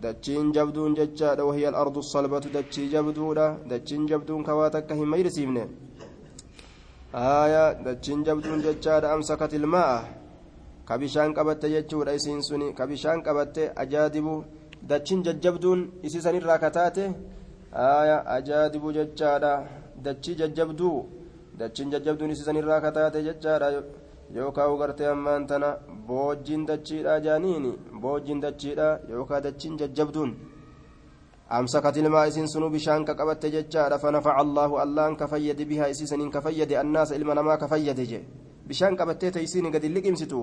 dachiin 0.00 0.52
jabduun 0.52 0.94
jechaadha 0.96 1.44
wahiya 1.44 1.68
alardu 1.68 2.02
salbatu 2.02 2.48
dachii 2.48 2.88
jabduudha 2.88 3.56
dachiin 3.68 4.06
jabduun 4.08 4.44
kawaata 4.44 4.78
akka 4.78 4.94
hin 4.94 5.08
mayrisiifne 5.12 5.64
aya 7.12 7.74
dachiin 7.84 8.24
jabduun 8.24 8.62
jechaadha 8.62 9.12
amsakat 9.12 9.52
ilmaa'a 9.52 9.98
ka 10.88 10.98
bishaan 10.98 11.34
qabatte 11.34 11.68
jechuudha 11.74 12.14
isiin 12.14 12.42
suni 12.42 12.72
ka 12.74 12.86
dachiin 14.88 15.22
jajjabduun 15.26 15.80
isiisan 16.02 16.36
irraa 16.40 16.58
kataate 16.58 17.04
aya 17.72 18.26
ajaadibu 18.36 18.92
jechaadha 18.92 19.52
dachii 20.04 20.34
jajjabduu 20.40 20.96
dachiin 21.58 21.90
jajjabduun 21.90 22.30
isiisan 22.30 22.56
irraa 22.56 22.80
kataate 22.80 23.22
jechaadha 23.28 23.68
yookaan 24.34 24.78
gartee 24.78 25.08
ammaan 25.14 25.46
tana 25.46 25.76
boojjiin 26.08 26.66
dachiidha 26.70 27.20
jaaniini 27.26 27.72
boojjiin 28.02 28.40
dachiidha 28.42 28.88
yookaan 29.08 29.42
dachiin 29.42 29.78
jajjabduun 29.80 30.32
أمسكت 31.58 31.96
الماء 31.98 32.28
إسين 32.28 32.46
سنو 32.46 32.68
بشان 32.70 33.02
كقبت 33.04 33.42
ججارة 33.54 33.96
فنفع 34.02 34.34
الله 34.40 34.70
الله 34.82 35.06
كفيد 35.20 35.58
بها 35.70 35.90
إسيسن 35.90 36.30
كفيد 36.30 36.70
الناس 36.72 37.10
إلما 37.18 37.34
نما 37.34 37.54
كفيد 37.62 37.98
جي 38.10 38.20
بشان 38.68 38.94
قبت 38.94 39.22
تيسين 39.34 39.66
قد 39.74 39.84
اللي 39.84 40.00
قمستو 40.06 40.42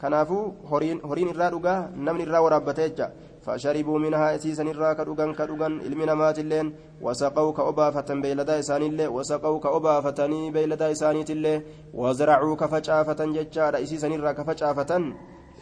كنافو 0.00 0.38
هورين 0.70 0.98
هورين 1.08 1.28
الرا 1.36 1.48
دغا 1.54 1.74
نمن 2.06 2.20
الرا 2.26 2.38
ورابته 2.44 3.08
فشربوا 3.44 3.98
منها 3.98 4.34
إسيسن 4.36 4.68
الرا 4.68 4.92
كدغان 4.92 5.30
كدغان 5.34 5.72
إلمنا 5.86 6.14
مات 6.14 6.38
اللين 6.38 6.66
وسقوا 7.02 7.52
كأبافة 7.52 8.08
بيلدا 8.22 8.58
إسان 8.58 8.82
الله 8.82 9.08
وسقوا 9.08 9.60
كأبافتني 9.64 10.50
بيلدا 10.50 10.92
إسانيت 10.92 11.30
الله 11.30 11.62
وزرعوا 11.94 12.56
كفجافة 12.56 13.20
ججارة 13.36 13.82
إسيسن 13.82 14.12
الرا 14.12 14.32
كفجافة 14.32 14.92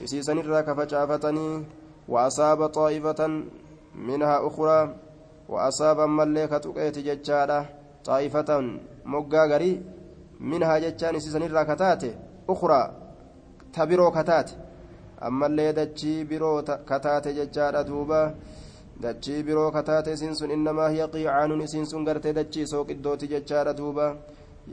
إسيسن 0.04 0.38
الرا 0.38 0.60
كفجافتني 0.60 1.64
وأصاب 2.08 2.66
طائفة 2.66 3.20
منها 4.08 4.46
أخرى 4.48 4.78
وأصاب 5.48 5.98
ملي 6.00 6.46
كتقيت 6.52 6.98
ججارة 6.98 7.60
طائفة 8.04 8.50
مقا 9.04 9.42
غري 9.50 9.72
منها 10.40 10.78
ججان 10.78 11.14
سيسن 11.20 11.42
الراكتات 11.42 12.02
أخرى 12.48 12.82
تبرو 13.74 14.10
كتات 14.10 14.50
اللي 15.22 15.72
دجي 15.72 16.24
برو 16.24 16.62
كتات 16.62 17.28
ججارة 17.28 17.82
دوبا 17.82 18.34
dachii 19.00 19.42
biroo 19.42 19.70
kataate 19.72 20.12
isin 20.12 20.34
sun 20.34 20.50
innamaa 20.50 20.88
hiya 20.92 21.06
qiicaanun 21.12 21.60
isin 21.66 21.86
sun 21.90 22.04
gartee 22.04 22.32
dachii 22.38 22.66
sooqiddooti 22.72 23.28
jechaadha 23.32 23.72
duuba 23.78 24.06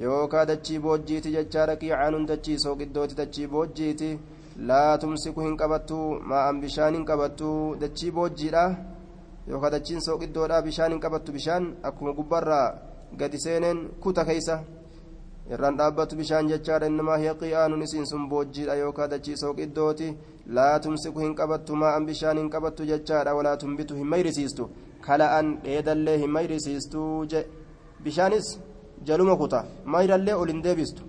yookaa 0.01 0.45
dachii 0.49 0.79
boojjiiti 0.85 1.31
jechaadha 1.35 1.75
qiicaanun 1.81 2.25
dachii 2.31 2.57
sooqiddooti 2.63 3.15
dachii 3.15 3.47
boojjiiti 3.53 4.09
laa 4.71 4.97
tumsiku 4.97 5.41
hin 5.47 5.55
qabattu 5.61 5.99
maa'an 6.31 6.59
bishaan 6.61 6.93
hin 6.99 7.05
qabattu 7.11 7.51
dachii 7.83 8.11
boojjiidha 8.17 8.63
yookaan 9.47 9.71
dachiin 9.71 10.01
sooqiddoodhaa 10.07 10.61
bishaan 10.67 10.91
hin 10.91 11.01
qabattu 11.05 11.31
bishaan 11.37 11.73
akkuma 11.89 12.13
gubbarraa 12.19 12.67
gadi 13.19 13.39
seeneen 13.45 13.79
kuta 14.03 14.25
keeysa 14.29 14.55
irraan 15.53 15.77
dhaabbatu 15.79 16.19
bishaan 16.21 16.49
jechaadha 16.51 16.91
innamaa 16.91 17.17
hiya 17.23 17.39
qii'aanun 17.43 17.81
isiin 17.87 18.05
sun 18.11 18.27
boojjiidha 18.29 18.75
yookaan 18.83 19.09
dachii 19.15 19.37
sooqiddooti 19.43 20.15
laa 20.55 20.79
tumsiku 20.79 21.19
hin 21.19 21.35
qabattu 21.35 21.75
maa'an 21.75 22.05
bishaan 22.05 22.37
hin 22.37 22.49
qabattu 22.49 22.85
jechaadha. 22.91 23.35
Walaa 23.35 23.57
tumbitu 23.57 23.95
hin 23.95 24.07
mayrisiistu. 24.13 24.69
Kala'an 25.01 25.47
dheedallee 25.63 26.17
hin 26.17 26.31
mayrisiistu 26.31 27.25
je. 27.31 27.41
Bishaanis 28.03 28.59
jaluma 29.07 29.35
kuta. 29.37 29.65
Mayrallee 29.85 30.35
ol 30.35 30.47
hin 30.53 30.63
deebistu. 30.63 31.03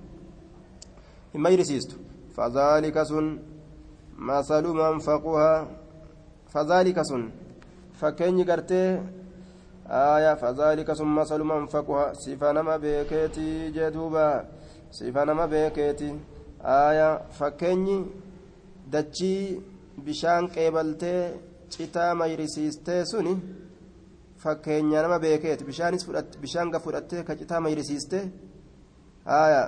Hin 1.32 1.42
mayrisiistu. 1.46 1.96
Fadhaalika 2.36 3.04
sun 3.04 3.26
masalu 4.30 4.74
manfaquhaa. 4.74 5.66
Fadhaalika 6.52 7.04
sun 7.04 7.32
fakkeenyi 8.00 8.44
gartee 8.44 9.00
sun 10.94 11.08
masalu 11.08 11.44
manfaquhaa. 11.44 12.14
Sifa 12.14 12.52
nama 12.52 12.78
beekeeti 12.78 13.72
jee 13.74 13.90
duuba. 13.90 14.44
Sifa 14.90 15.24
nama 15.24 15.46
beekeeti 15.46 16.14
aya 16.64 17.20
fakkeenyi 17.38 17.96
dachii 18.92 19.60
bishaan 20.04 20.48
qeebaltee 20.54 21.20
citaa 21.74 22.14
mayrisiistee 22.14 23.04
suni 23.10 23.34
fakkeenya 24.42 25.02
nama 25.02 25.18
beekeeti. 25.18 25.64
Bishaanis 25.64 26.06
bishaan 26.42 26.70
ga 26.70 26.78
fudhattee 26.80 27.22
ka 27.24 27.36
citaa 27.36 27.60
mayrisiiste 27.60 28.18
aya 29.26 29.62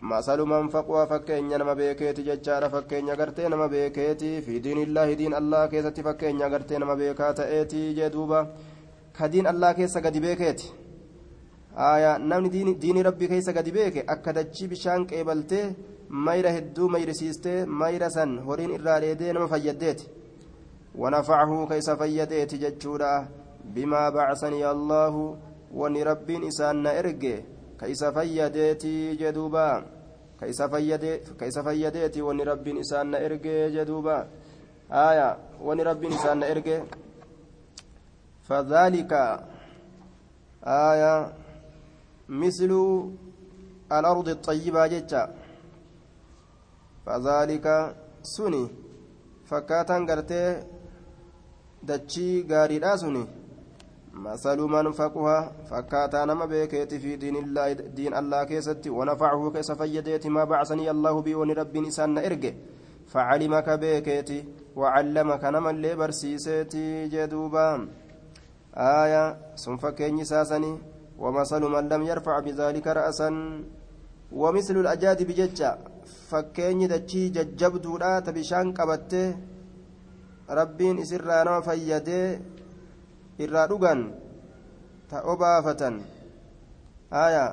masalu 0.00 0.46
manfaquhaa 0.46 1.06
fakkeenya 1.06 1.58
nama 1.58 1.74
beekeeti 1.74 2.22
jechaadha. 2.28 2.70
Fakkeenya 2.70 3.16
gartee 3.16 3.48
nama 3.48 3.68
beekeeti. 3.68 4.42
Fi 4.42 4.60
diinillaahi 4.64 5.16
diin 5.20 5.34
allah 5.40 5.68
keessatti 5.70 6.02
fakkeenya 6.02 6.48
gartee 6.48 6.78
nama 6.78 6.96
beekaa 6.96 7.32
ta'eeti 7.40 7.94
jee 7.98 8.10
duuba. 8.12 8.46
Ka 9.16 9.28
diin 9.32 9.46
allah 9.46 9.74
keessa 9.74 10.00
gadi 10.00 10.20
beekeeti. 10.20 10.72
Aya 11.76 12.18
namni 12.18 12.50
diini 12.82 13.02
rabbii 13.02 13.28
keessa 13.28 13.52
gadi 13.52 13.72
beeke 13.72 14.04
akka 14.06 14.32
dachii 14.32 14.68
bishaan 14.68 15.06
qeebaltee 15.06 15.64
mayra 16.12 16.50
hedduu 16.56 16.88
mayrisiistee 16.88 17.60
mayra 17.66 18.10
san 18.10 18.38
horiin 18.48 18.74
irraa 18.78 19.00
dheedee 19.00 19.32
nama 19.32 19.48
fayyaddeeti 19.48 20.10
ونفعه 20.94 21.68
كيس 21.68 21.90
فيديت 21.90 22.54
ججودا 22.54 23.28
بما 23.64 24.08
بعثني 24.10 24.70
الله 24.70 25.36
وني 25.74 26.02
ربين 26.02 26.44
إسان 26.46 26.86
إرجي 26.86 27.44
كيس 27.80 28.04
فيديتي 28.04 29.14
جدوبا 29.16 29.84
كيس 30.40 30.62
فيدي 30.62 31.12
كيس 31.40 31.58
فيديتي 31.58 32.22
وني 32.22 32.42
ربين 32.42 32.78
إسان 32.78 33.14
إرجي 33.14 33.70
جدوبا 33.76 34.28
آية 34.92 35.28
وني 35.62 35.82
ربين 35.82 36.12
إسان 36.12 36.42
إرجي 36.42 36.82
فذلك 38.48 39.12
آية 40.64 41.32
مثل 42.28 42.72
الأرض 43.92 44.28
الطيبة 44.28 44.86
جتا 44.86 45.22
فذلك 47.06 47.66
سني. 48.22 48.64
فكاتان 49.44 50.06
قرتي 50.10 50.62
dachii 51.82 52.42
gaariidha 52.42 52.98
suni 52.98 53.26
مثل 54.12 54.60
من 54.60 54.92
فقها 54.92 55.52
فكاتا 55.70 56.24
نما 56.24 56.44
بيكيت 56.46 56.94
في 56.94 57.16
دين 57.16 57.36
الله 57.36 57.72
دين 57.72 58.14
الله 58.14 58.44
كيستي 58.44 58.90
ونفعه 58.90 59.50
كيس 59.50 59.72
فيديت 59.72 60.26
ما 60.26 60.44
بعثني 60.44 60.90
الله 60.90 61.22
بي 61.22 61.34
ونرب 61.34 61.76
نسان 61.76 62.18
إرجع 62.18 62.52
فعلمك 63.08 63.68
بيكيت 63.70 64.30
وعلمك 64.76 65.44
نما 65.44 65.70
اللي 65.70 65.94
برسيسيتي 65.94 67.08
جدوبا. 67.08 67.88
آية 68.76 69.56
ثم 69.56 69.76
فكيني 69.76 70.24
ساسني 70.24 70.78
ومثل 71.18 71.62
من 71.64 71.88
لم 71.88 72.02
يرفع 72.02 72.38
بذلك 72.40 72.86
رأسا 72.86 73.28
ومثل 74.32 74.76
الأجاد 74.76 75.22
fakkeenyi 76.30 76.88
dachii 76.88 77.30
jajjabduudha. 77.36 78.22
Ta 78.24 78.32
bishaan 78.32 78.72
qabattee 78.78 79.28
rabbiin 80.58 80.98
isirraa 81.04 81.44
nama 81.44 81.62
fayyadee 81.62 82.26
irraa 83.44 83.66
dhugan 83.70 84.00
ta 85.10 85.22
obaafatan 85.32 85.96
haya 87.10 87.46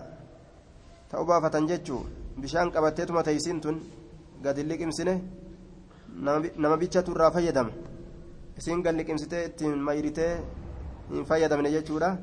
ta 1.10 1.16
obaafatan 1.24 1.68
jechuu 1.70 2.02
bishaan 2.41 2.72
qabatteetuma 2.74 3.24
teeysiin 3.24 3.62
tun 3.62 3.78
gadi 4.43 4.64
liqimsine 4.70 5.16
nama 6.58 6.78
bichatu 6.82 7.12
irraa 7.12 7.32
fayyadama. 7.32 7.72
Isin 8.58 8.84
gad 8.84 8.95
liqimsitee 9.00 9.45
ittiin 9.50 9.80
mayritee 9.88 10.34
hin 11.12 11.24
fayyadamne 11.30 11.70
jechuudha. 11.72 12.18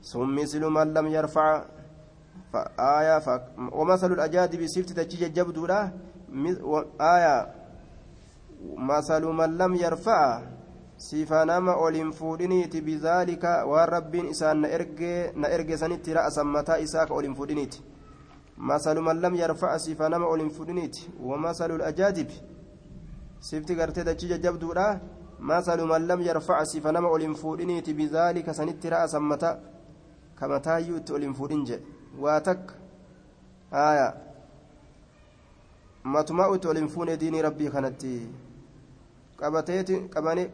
Sun 0.00 0.28
siluu 0.46 0.70
man 0.70 0.94
lam 0.94 1.06
yarfaca 1.08 1.75
آية 2.78 3.22
ومثل 3.72 4.12
الأجادب 4.12 4.66
سفت 4.66 4.92
تجي 4.92 5.28
جبدولا 5.28 5.90
آية 7.00 7.36
مثل 8.76 9.24
من 9.24 9.58
لم 9.58 9.74
يرفع 9.74 10.42
na 14.54 14.68
erge 14.68 15.32
na 15.36 15.48
erge 15.48 15.76
sanitti 15.76 16.14
ra'asan 16.14 16.46
mataa 16.46 16.78
isaa 16.78 17.06
ka 17.06 17.14
olin 17.14 17.34
fuudhiniiti 17.34 17.82
masalu 18.56 19.02
man 19.02 19.20
lam 19.20 19.34
yarfa'a 19.34 19.78
sifa 19.78 20.08
nama 20.08 20.26
olin 20.26 20.50
fuudhiniiti 20.50 21.10
wamasalu 21.20 21.84
ajaajib 21.84 22.30
sifti 23.40 23.74
gartee 23.74 24.04
dachii 24.04 24.28
jajjabduudha 24.28 25.00
masalu 25.38 25.86
man 25.86 26.06
lam 26.06 26.22
yarfa'a 26.22 26.64
sifa 26.64 26.92
nama 26.92 27.08
olin 27.08 27.34
fuudhiniiti 27.34 27.94
bizaalika 27.94 28.54
sanitti 28.54 28.90
ra'asan 28.90 29.22
mataa 29.22 29.58
ka 30.34 30.48
mataayyuu 30.48 30.96
itti 30.96 31.12
olin 31.12 31.34
fuudhin 31.34 31.64
jedhe 31.66 31.95
takka 32.48 32.74
aya 33.70 34.14
matumaa 36.04 36.54
itti 36.54 36.68
olin 36.68 36.88
fuune 36.88 37.16
diinii 37.16 37.42
rabbii 37.42 37.70
kanatti 37.70 38.12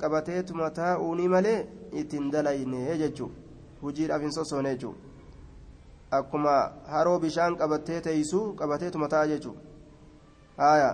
qabateetuma 0.00 0.70
taa'uuni 0.70 1.28
malee 1.28 1.58
ittiin 1.92 2.30
dalayne 2.32 2.98
jechuudha 2.98 3.34
hojiidhaaf 3.82 4.22
hin 4.22 4.32
sossoone 4.32 4.74
jechuudha 4.74 6.18
akkuma 6.18 6.54
haroo 6.94 7.18
bishaan 7.18 7.56
qabattee 7.56 8.00
teessuu 8.00 8.44
qabateetuma 8.60 9.08
taa'a 9.08 9.26
jechuudha 9.26 9.60
haaya 10.56 10.90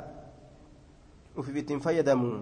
ufiif 1.37 1.57
ittiin 1.57 1.81
fayyadamu 1.81 2.33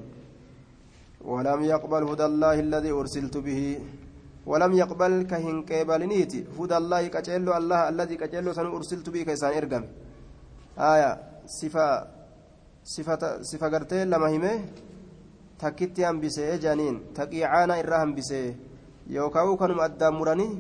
ولم 1.27 1.61
يقبل 1.65 2.03
هدى 2.03 2.25
الله 2.25 2.57
الذي 2.61 2.91
أرسلت 2.93 3.37
به 3.37 3.81
ولم 4.47 4.73
يقبل 4.83 5.13
كهن 5.31 5.57
قبلنيت 5.69 6.33
هدى 6.59 6.77
الله 6.81 7.03
كجلو 7.15 7.53
الله 7.61 7.81
الذي 7.93 8.17
كجلو 8.23 8.53
سن 8.59 8.67
أرسلت 8.77 9.07
به 9.15 9.23
كيسان 9.29 9.53
إرقم 9.59 9.85
آية 10.93 11.11
صفة 11.59 11.87
صفة 12.95 13.23
صفة 13.51 13.67
قرتين 13.73 14.07
لما 14.11 14.29
همه 14.35 14.55
takkitti 15.57 16.05
hambisee 16.05 16.59
jaaniin 16.65 16.97
taqiicaana 17.17 17.79
irraa 17.83 18.01
hambisee 18.03 18.57
yookaan 19.15 19.53
kanuma 19.61 19.87
addaan 19.89 20.19
muranii 20.19 20.59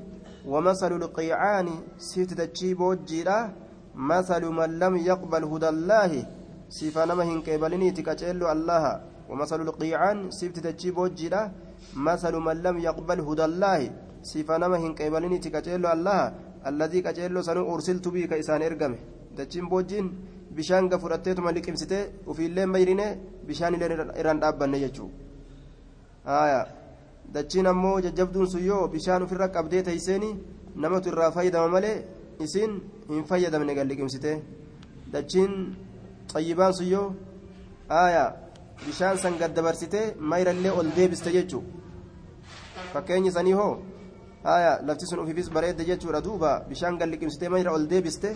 wamasalu 0.52 1.00
lqiicaani 1.02 1.74
sifti 2.06 2.38
dachii 2.38 2.74
boojjiidha 2.80 3.36
masalu 4.10 4.52
man 4.58 4.78
lam 4.82 4.96
yaqbal 5.08 5.44
hudallaahi 5.50 6.22
sifa 6.78 7.06
nama 7.10 7.28
hin 7.30 7.42
qeebaliniiti 7.48 8.06
qaceello 8.08 8.48
allaha 8.54 8.94
ومثل 9.30 9.60
القيعان 9.60 10.30
سيفت 10.30 10.58
تجي 10.58 10.90
بوجيدا 10.90 11.52
مثل 12.06 12.34
من 12.46 12.56
لم 12.66 12.76
يقبل 12.88 13.18
هدى 13.28 13.44
الله 13.50 13.80
سيفا 14.30 14.56
نما 14.62 14.76
هن 14.84 14.92
قبلني 14.98 15.38
تكجيلو 15.44 15.88
الله 15.96 16.20
الذي 16.70 16.98
كجيلو 17.06 17.40
سنو 17.48 17.62
أرسلت 17.74 18.04
به 18.14 18.24
كإسان 18.30 18.62
إرقمه 18.68 18.98
دجين 19.38 19.64
بوجين 19.70 20.06
bishaan 20.56 20.88
gafudhatteetuma 20.88 21.52
liqimsitee 21.52 22.04
ofiillee 22.30 22.66
mayrine 22.74 23.06
bishaan 23.48 23.74
illee 23.76 23.88
irraan 24.20 24.38
dhaabbanne 24.42 24.78
jechuudha 24.84 26.60
dachiin 27.34 27.66
ammoo 27.72 28.00
jajjabduun 28.06 28.48
sun 28.52 28.64
yoo 28.70 28.88
bishaan 28.94 29.22
ofirra 29.26 29.48
qabdee 29.56 29.82
teeyseeni 29.88 30.30
namatu 30.84 31.08
irraa 31.12 31.30
fayyadama 31.36 31.68
malee 31.76 31.96
isiin 32.46 32.72
hin 33.10 33.24
fayyadamne 33.30 33.74
gal 33.78 33.88
liqimsitee 33.92 34.36
dachiin 35.12 35.52
xayyibaan 36.32 36.72
sun 36.78 36.88
yoo 36.94 37.06
bishaan 38.84 39.18
san 39.22 39.34
gaddabarsitee 39.40 40.06
mayrallee 40.30 40.72
ol 40.78 40.88
deebiste 40.96 41.30
jechuudha 41.36 41.68
fakkeenyi 42.92 43.30
sanii 43.36 43.56
hoo 43.60 43.74
lafti 44.86 45.06
sun 45.10 45.18
ofiifis 45.24 45.50
bareedde 45.56 45.84
jechuudha 45.90 46.20
duuba 46.26 46.50
bishaan 46.70 46.98
gal 46.98 47.10
liqimsitee 47.12 47.48
mayra 47.54 47.70
ol 47.76 47.84
deebiste 47.92 48.28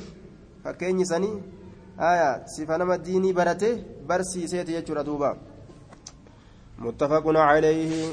fakkeenyi 0.64 1.06
sanii. 1.12 1.36
aya 2.00 2.40
sifa 2.48 2.78
nama 2.78 2.96
diinii 2.98 3.32
barate 3.32 3.76
barsiiseeti 4.08 4.72
jechuudha 4.72 5.04
duuba 5.04 5.36
muttafaqun 6.78 7.36
calayhi 7.36 8.08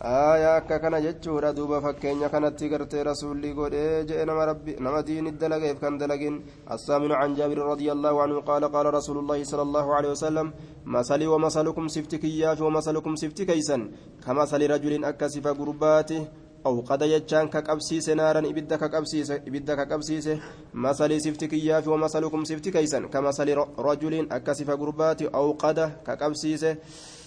aya 0.00 0.56
akka 0.56 0.78
kana 0.80 1.00
jechuudha 1.00 1.52
duuba 1.52 1.80
fakkeenya 1.80 2.30
kanatti 2.32 2.68
gartee 2.70 3.04
rasuulli 3.04 3.52
godhee 3.52 4.04
jedhe 4.08 4.24
nama 4.24 4.46
rabbi 4.46 4.76
nama 4.80 5.02
diini 5.02 5.32
dalageef 5.32 5.78
kan 5.80 5.98
dalagin. 5.98 6.40
الثامن 6.70 7.12
عن 7.12 7.34
جابر 7.34 7.58
رضي 7.58 7.92
الله 7.92 8.22
عنه 8.22 8.40
قال 8.40 8.64
قال 8.64 8.94
رسول 8.94 9.18
الله 9.18 9.44
صلى 9.44 9.62
الله 9.62 9.94
عليه 9.94 10.10
وسلم 10.10 10.52
مثلي 10.86 11.26
ومثلكم 11.26 11.88
سفت 11.88 12.14
كياف 12.14 12.60
ومثلكم 12.62 13.16
سفت 13.16 13.42
كيسا 13.42 13.78
كمثل 14.26 14.70
رجل 14.70 15.04
أكسف 15.04 15.46
قرباته 15.48 16.26
أوقد 16.66 17.02
يجان 17.02 17.48
كقبسيس 17.48 18.08
نارا 18.08 18.40
إبدا 18.40 18.76
كقبسيس 18.76 19.30
إبدا 19.30 19.74
كقبسيس 19.74 20.26
مثل 20.74 21.20
سفت 21.20 21.44
كياف 21.44 21.88
ومثلكم 21.88 22.44
سفت 22.44 22.68
كيسا 22.68 23.00
كمثل 23.12 23.48
رجل 23.78 24.14
أكسف 24.32 24.70
قربات 24.70 25.22
أوقد 25.22 25.78
كقبسيس 26.06 26.64
نارا 26.64 26.64
إبدا 26.64 26.64
كقبسيس 26.64 26.64
يجان 26.64 26.70
فجعل 26.70 26.78
كسين 26.80 27.19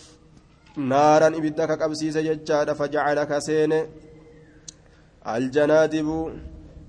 naaraan 0.78 1.36
ibidda 1.36 1.68
ka 1.68 1.78
qabsiise 1.78 2.24
jechaadha 2.24 2.76
faca'ala 2.76 3.28
ka 3.28 3.40
seene. 3.40 3.86
Aljanaadibu 5.24 6.32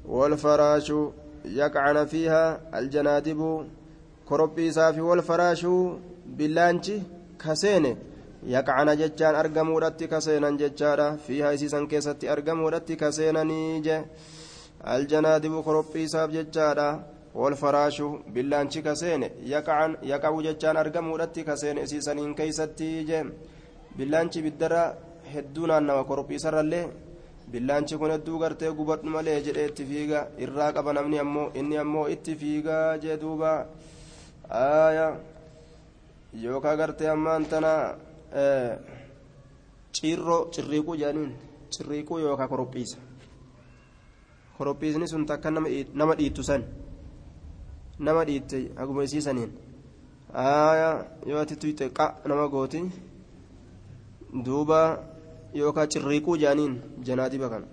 walfaraashu 0.09 1.13
yaqcana 1.45 2.07
fiihaa 2.07 2.59
aljanaadibu 2.73 3.65
korophi 4.25 4.67
isaafi 4.67 5.01
walfaraashu 5.01 6.01
billaanchi 6.27 7.03
ka 7.37 7.55
seene. 7.55 7.97
Yaqcana 8.47 8.97
jechaan 8.97 9.37
argamuudhatti 9.37 10.09
ka 10.09 10.21
seenan 10.21 10.59
jechaadha. 10.59 11.17
Fiihaa 11.27 11.53
isiisan 11.53 11.87
keessatti 11.87 12.29
argamuudhatti 12.29 12.97
ka 12.97 13.13
seenanii 13.13 13.83
je. 13.83 14.05
Aljanaadibu 14.85 15.63
korophi 15.63 16.03
isaaf 16.03 16.31
jechaadha 16.33 16.89
walfaraashu 17.35 18.09
billaanchi 18.33 18.83
ka 18.83 18.95
seene. 18.97 19.33
Yaqabu 19.45 20.43
jechaan 20.43 20.77
argamuudhatti 20.77 21.45
ka 21.45 21.57
seene 21.57 21.83
isiisaniin 21.83 22.35
keeysatti 22.35 23.05
je. 23.09 23.25
Billaanchi 23.97 24.43
biddarra 24.47 24.83
hedduu 25.33 25.67
naannawa 25.71 26.05
korophiisarrallee 26.11 26.85
billaanchi 27.53 27.97
kun 28.01 28.11
hedduu 28.15 28.39
gartee 28.43 28.71
gubadhu 28.79 29.09
malee 29.17 29.39
jedhee 29.47 29.67
itti 29.71 29.85
fiiga 29.91 30.21
irraa 30.45 30.73
qaba 30.77 30.93
namni 30.97 31.19
ammoo 31.25 31.47
inni 31.61 31.77
ammoo 31.85 32.07
itti 32.15 32.33
fiigaa 32.41 32.99
jee 33.03 33.17
duuba. 33.23 33.51
Aaya 34.51 35.07
yookaa 36.45 36.77
gartee 36.81 37.09
ammaan 37.15 37.45
tana 37.53 37.73
cirroo 39.97 40.41
cirriiquu 40.55 40.93
jedhaniin 41.01 41.33
cirriiquu 41.75 42.19
yookaan 42.25 42.49
korophiisa 42.53 42.99
korophiisni 44.59 45.07
sun 45.09 45.27
takka 45.31 45.51
nama 45.51 46.15
dhiittu 46.19 46.43
san 46.49 46.63
nama 47.99 48.25
dhiitte 48.29 48.59
haguma 48.79 49.03
isiisaniin 49.07 49.53
yoo 51.31 51.41
ati 51.43 51.57
tuyxe 51.63 51.89
qa 51.99 52.07
nama 52.29 52.49
gooti 52.55 52.81
duuba 54.43 54.99
yookaan 55.55 55.89
cirriiquu 55.89 56.37
jaaniin 56.37 56.83
janaadiba 57.07 57.49
kana. 57.49 57.67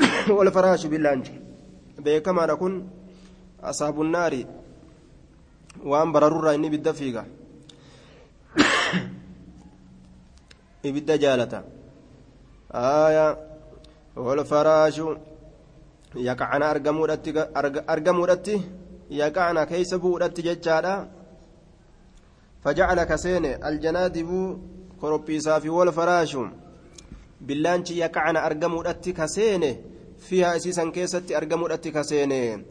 Wal 0.36 0.50
faraashu 0.50 0.88
billaanji 0.88 1.32
beekamaadha 2.02 2.56
kun 2.56 2.88
asaabunaari 3.62 4.46
waan 5.84 6.12
bararurraa 6.12 6.54
inni 6.54 6.66
ibidda 6.70 6.94
fiiga. 6.94 7.24
Ibidda 10.88 11.18
jaalata. 11.18 11.62
Aayaa 12.72 13.36
wal 14.16 14.44
faraashu 14.44 15.16
yaqacana 16.14 16.70
argamuudhatti 17.94 18.62
yaqacana 19.10 19.66
keessa 19.66 19.98
bu'uudhatti 19.98 20.42
jechaadha. 20.42 21.06
Fajacala 22.62 23.06
kaseene 23.06 23.54
aljanaa 23.54 24.08
dibuu. 24.08 24.79
كسين 25.02 25.14
الجنادب 25.14 25.24
كروبيسا 25.24 25.58
في 25.58 25.68
والفراش 25.68 26.36
billaanchi 27.40 27.98
yaqacna 27.98 28.42
argamuudhatti 28.42 29.12
kaseene 29.12 29.78
fiihaa 30.18 30.54
isiisan 30.54 30.92
keessatti 30.92 31.34
argamuudhatti 31.34 31.92
kaseene. 31.92 32.64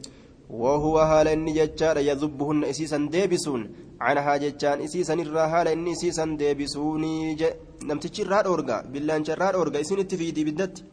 وهو 0.50 1.00
هال 1.00 1.28
إني 1.28 1.54
ججار 1.54 1.98
يذبهن 1.98 2.64
إسيسا 2.64 3.10
ديبسون 3.12 3.72
عنها 4.02 4.38
ججان 4.38 4.82
إسيسا 4.82 5.14
الرا 5.14 5.46
هال 5.46 5.68
إني 5.68 5.92
إسيسا 5.92 6.26
ديبسوني 6.26 7.38
نمتشي 7.84 8.24
راد 8.24 8.48
أورغا 8.48 8.82
بالله 8.82 9.24
راد 9.30 9.56
أورغا 9.56 9.82
إسين 9.82 10.00
التفيدي 10.00 10.44
بالدت 10.44 10.84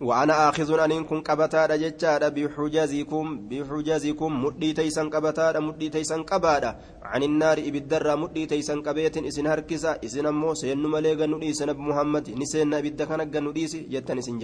وأنا 0.00 0.48
آخذ 0.48 0.78
أن 0.78 1.04
كن 1.04 1.20
قبتادا 1.20 1.76
ججارا 1.76 2.28
بحجازكم 2.28 3.48
بحجازكم 3.48 4.44
مدي 4.44 4.72
تيسن 4.72 5.10
قبتادا 5.10 5.60
مدي 5.60 5.88
تيسن 5.88 6.22
قبادا. 6.22 6.76
عن 7.02 7.22
النار 7.22 7.58
إبدرا 7.58 8.14
مدي 8.14 8.46
تيسن 8.46 8.82
قبيت 8.82 9.16
إسن 9.16 9.46
هركسا 9.46 9.98
إسن 10.04 10.26
أمو 10.26 10.54
سين 10.54 10.82
مليغا 10.82 11.26
نديس 11.26 11.62
نب 11.62 11.78
محمد 11.78 12.30
نسين 12.40 12.74
إبدا 12.74 13.04
كان 13.04 13.44
نديس 13.44 13.76
جتن 13.92 14.18
إسن 14.18 14.40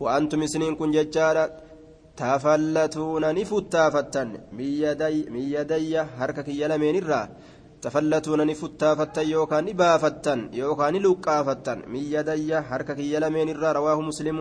وأنتم 0.00 0.46
سنين 0.46 0.74
كن 0.74 0.90
ججارا 0.90 1.44
تفلتون 2.16 3.24
نفتافتن 3.34 4.28
من 4.52 5.44
يدي 5.56 5.98
هركك 6.18 6.48
يلمين 6.48 6.96
الرا. 7.02 7.22
تفلتون 7.82 8.40
نفتافتن 8.50 9.26
يوكان 9.34 9.64
نبافتن 9.64 10.40
يوكان 10.60 10.94
لقافتن 11.04 11.78
من 11.92 12.02
يدي 12.14 12.50
هركك 12.70 12.98
يلمين 13.12 13.48
الرا 13.54 13.70
رواه 13.78 13.98
مسلم 14.10 14.38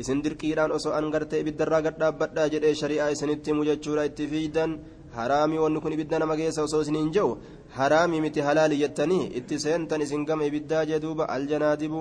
isin 0.00 0.20
dirqiidhaan 0.24 0.74
osoo 0.76 0.92
an 0.98 1.06
gartee 1.14 1.40
ibiddarraa 1.42 1.80
gad 1.86 1.96
dhaabbadhaa 2.00 2.50
jedhee 2.54 2.74
shari'aa 2.80 3.12
isinitti 3.14 3.56
mujachuudha 3.58 4.04
itti 4.08 4.28
fiidan 4.32 4.70
haraamii 5.18 5.62
wanni 5.64 5.80
kun 5.84 5.94
ibidda 5.96 6.20
nama 6.22 6.36
geessa 6.40 6.66
osoo 6.68 6.82
isiniin 6.84 7.08
jehu 7.16 7.30
haraamii 7.78 8.20
miti 8.24 8.46
halaali 8.48 8.80
jettanii 8.82 9.24
itti 9.40 9.62
seentan 9.64 10.04
isin 10.06 10.26
gama 10.28 10.48
ibiddaa 10.50 10.84
jedhuuba 10.92 11.28
aljanaadibu 11.36 12.00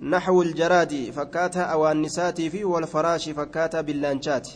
نحو 0.00 0.42
الجراد 0.42 1.10
فكاتا 1.16 1.60
أوانساتي 1.60 2.50
في 2.50 2.64
والفراش 2.64 3.28
فكاتا 3.28 3.80
باللانشات 3.80 4.48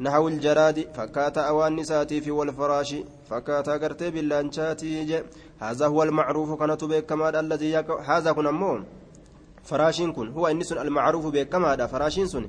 نحو 0.00 0.28
الجراد 0.28 0.88
فكاتا 0.96 1.40
أوانساتي 1.40 2.20
في 2.20 2.30
والفراش 2.30 2.94
فكاتا 3.30 3.72
قرتي 3.72 4.10
باللانشات 4.10 4.82
هذا 5.60 5.86
هو 5.86 6.02
المعروف 6.02 6.58
كانت 6.60 6.84
بكما 6.84 7.40
الذي 7.40 7.70
يقع 7.70 7.96
هذا 8.10 8.32
كن 8.32 8.46
أمون 8.46 8.84
فراشين 9.62 10.12
كن 10.12 10.28
هو 10.28 10.46
إنس 10.46 10.72
المعروف 10.72 11.26
بكما 11.26 11.86
فراشين 11.86 12.26
سن. 12.26 12.48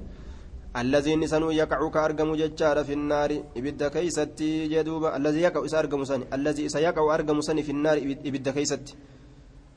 الذي 0.78 1.16
نسن 1.16 1.44
يقع 1.52 1.90
كأرقم 1.90 2.36
ججار 2.36 2.84
في 2.84 2.94
النار 2.94 3.44
إبدا 3.58 3.88
كيستي 3.88 4.68
جدوبا 4.68 5.18
الذي 5.18 5.42
يقع 5.42 5.66
إسأرقم 5.66 6.04
سن 6.04 6.22
الذي 6.34 6.70
سيقع 6.70 7.16
أرقم 7.16 7.42
سن 7.42 7.62
في 7.62 7.72
النار 7.72 7.98
إبدا 8.26 8.52
كيستي. 8.52 8.94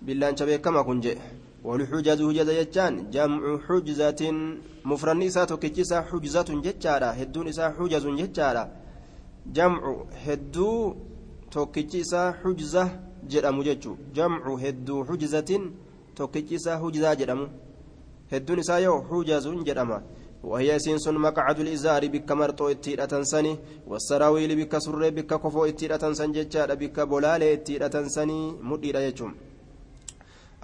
باللانش 0.03 0.43
بكما 0.43 0.83
كن 0.83 1.01
جئ 1.01 1.19
والحجز 1.65 2.21
هجز 2.29 2.51
جتان 2.61 2.95
جمع 3.15 3.43
حجزة 3.67 4.23
مفرن 4.91 5.23
إساء 5.23 5.45
تكتسا 5.51 5.99
حجزة 6.09 6.49
جتارا 6.67 7.09
هدون 7.21 7.49
إساء 7.49 7.69
حجز 7.77 8.05
جتارا 8.21 8.65
جمع 9.57 9.83
هدو 10.27 10.71
تكتسا 11.55 12.23
حجزة 12.41 12.85
جرم 13.31 13.57
جتشو 13.67 13.93
جمع 14.17 14.45
هدو 14.65 14.97
حجزة 15.09 15.51
تكتسا 16.19 16.73
حجزة 16.83 17.15
جرم 17.21 17.41
هدون 18.33 18.59
إساء 18.59 18.83
يو 18.85 18.97
حجز 19.09 19.47
جرم 19.69 19.91
وهي 20.51 20.79
سنس 20.85 21.07
مقعد 21.09 21.59
الإزار 21.61 22.03
بك 22.15 22.31
مرطو 22.41 22.69
اتيرة 22.73 23.05
تنسني 23.13 23.53
والسراويل 23.91 24.53
بك 24.61 24.75
سر 24.85 25.03
بك 25.17 25.33
كفو 25.43 25.65
اتيرة 25.65 25.97
تنسن 26.03 26.33
جتارا 26.37 26.75
بك 26.75 26.97
بلال 27.11 27.43
اتيرة 27.43 27.87
تنسني 27.95 28.39
مدير 28.69 28.97
يجم 29.07 29.33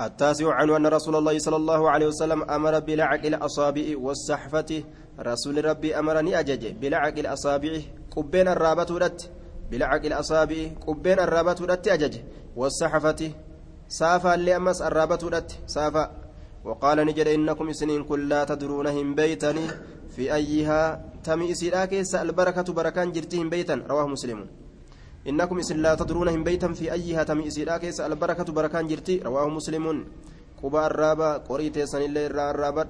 التاسع 0.01 0.55
عنه 0.55 0.77
أن 0.77 0.87
رسول 0.87 1.17
الله 1.17 1.39
صلى 1.39 1.57
الله 1.57 1.91
عليه 1.91 2.07
وسلم 2.07 2.43
أمر 2.43 2.79
بلعق 2.79 3.25
الأصابع 3.25 3.87
والسحفة. 3.97 4.85
رسول 5.21 5.65
ربي 5.65 5.99
أمرني 5.99 6.41
أجج 6.41 6.73
بلعق 6.81 7.17
الأصابع 7.19 7.73
قبين 8.17 8.49
الرابط 8.49 8.91
ودت. 8.91 9.31
بلعق 9.71 10.05
الأصابع 10.05 10.57
قبين 10.87 11.19
الرابط 11.21 11.61
ودت 11.61 11.89
أجج. 11.89 12.17
والسحفة 12.57 13.31
سافا 13.89 14.35
اللي 14.35 14.57
أمس 14.57 14.83
الرابط 14.83 15.25
ودت. 15.25 15.59
سافا. 15.67 16.11
وقال 16.65 16.99
نجد 17.07 17.27
إنكم 17.27 17.73
سنين 17.73 18.05
كل 18.05 18.29
لا 18.29 18.45
تدرونهم 18.45 19.15
بيتني. 19.15 19.67
في 20.17 20.35
أيها 20.35 21.05
تمي 21.25 21.53
إسيراك 21.53 21.93
البركة 22.15 22.73
بركان 22.73 23.13
جرتهم 23.13 23.51
بيتا 23.51 23.75
رواه 23.89 24.07
مسلم. 24.07 24.47
إنكم 25.30 25.58
إسن 25.60 25.78
لا 25.86 25.96
تدرونهم 25.96 26.44
بيتا 26.44 26.74
في 26.78 26.94
أيها 26.94 27.24
تمي 27.24 27.48
إسيرا 27.48 27.78
كيس 27.78 28.00
البركة 28.02 28.50
بركان 28.58 28.88
جرتي 28.88 29.16
رواه 29.28 29.48
مسلم 29.50 29.86
قبا 30.62 30.82
الرابا 30.88 31.30
قريت 31.50 31.78
سن 31.92 32.02
الله 32.08 32.24
الرابا 32.52 32.84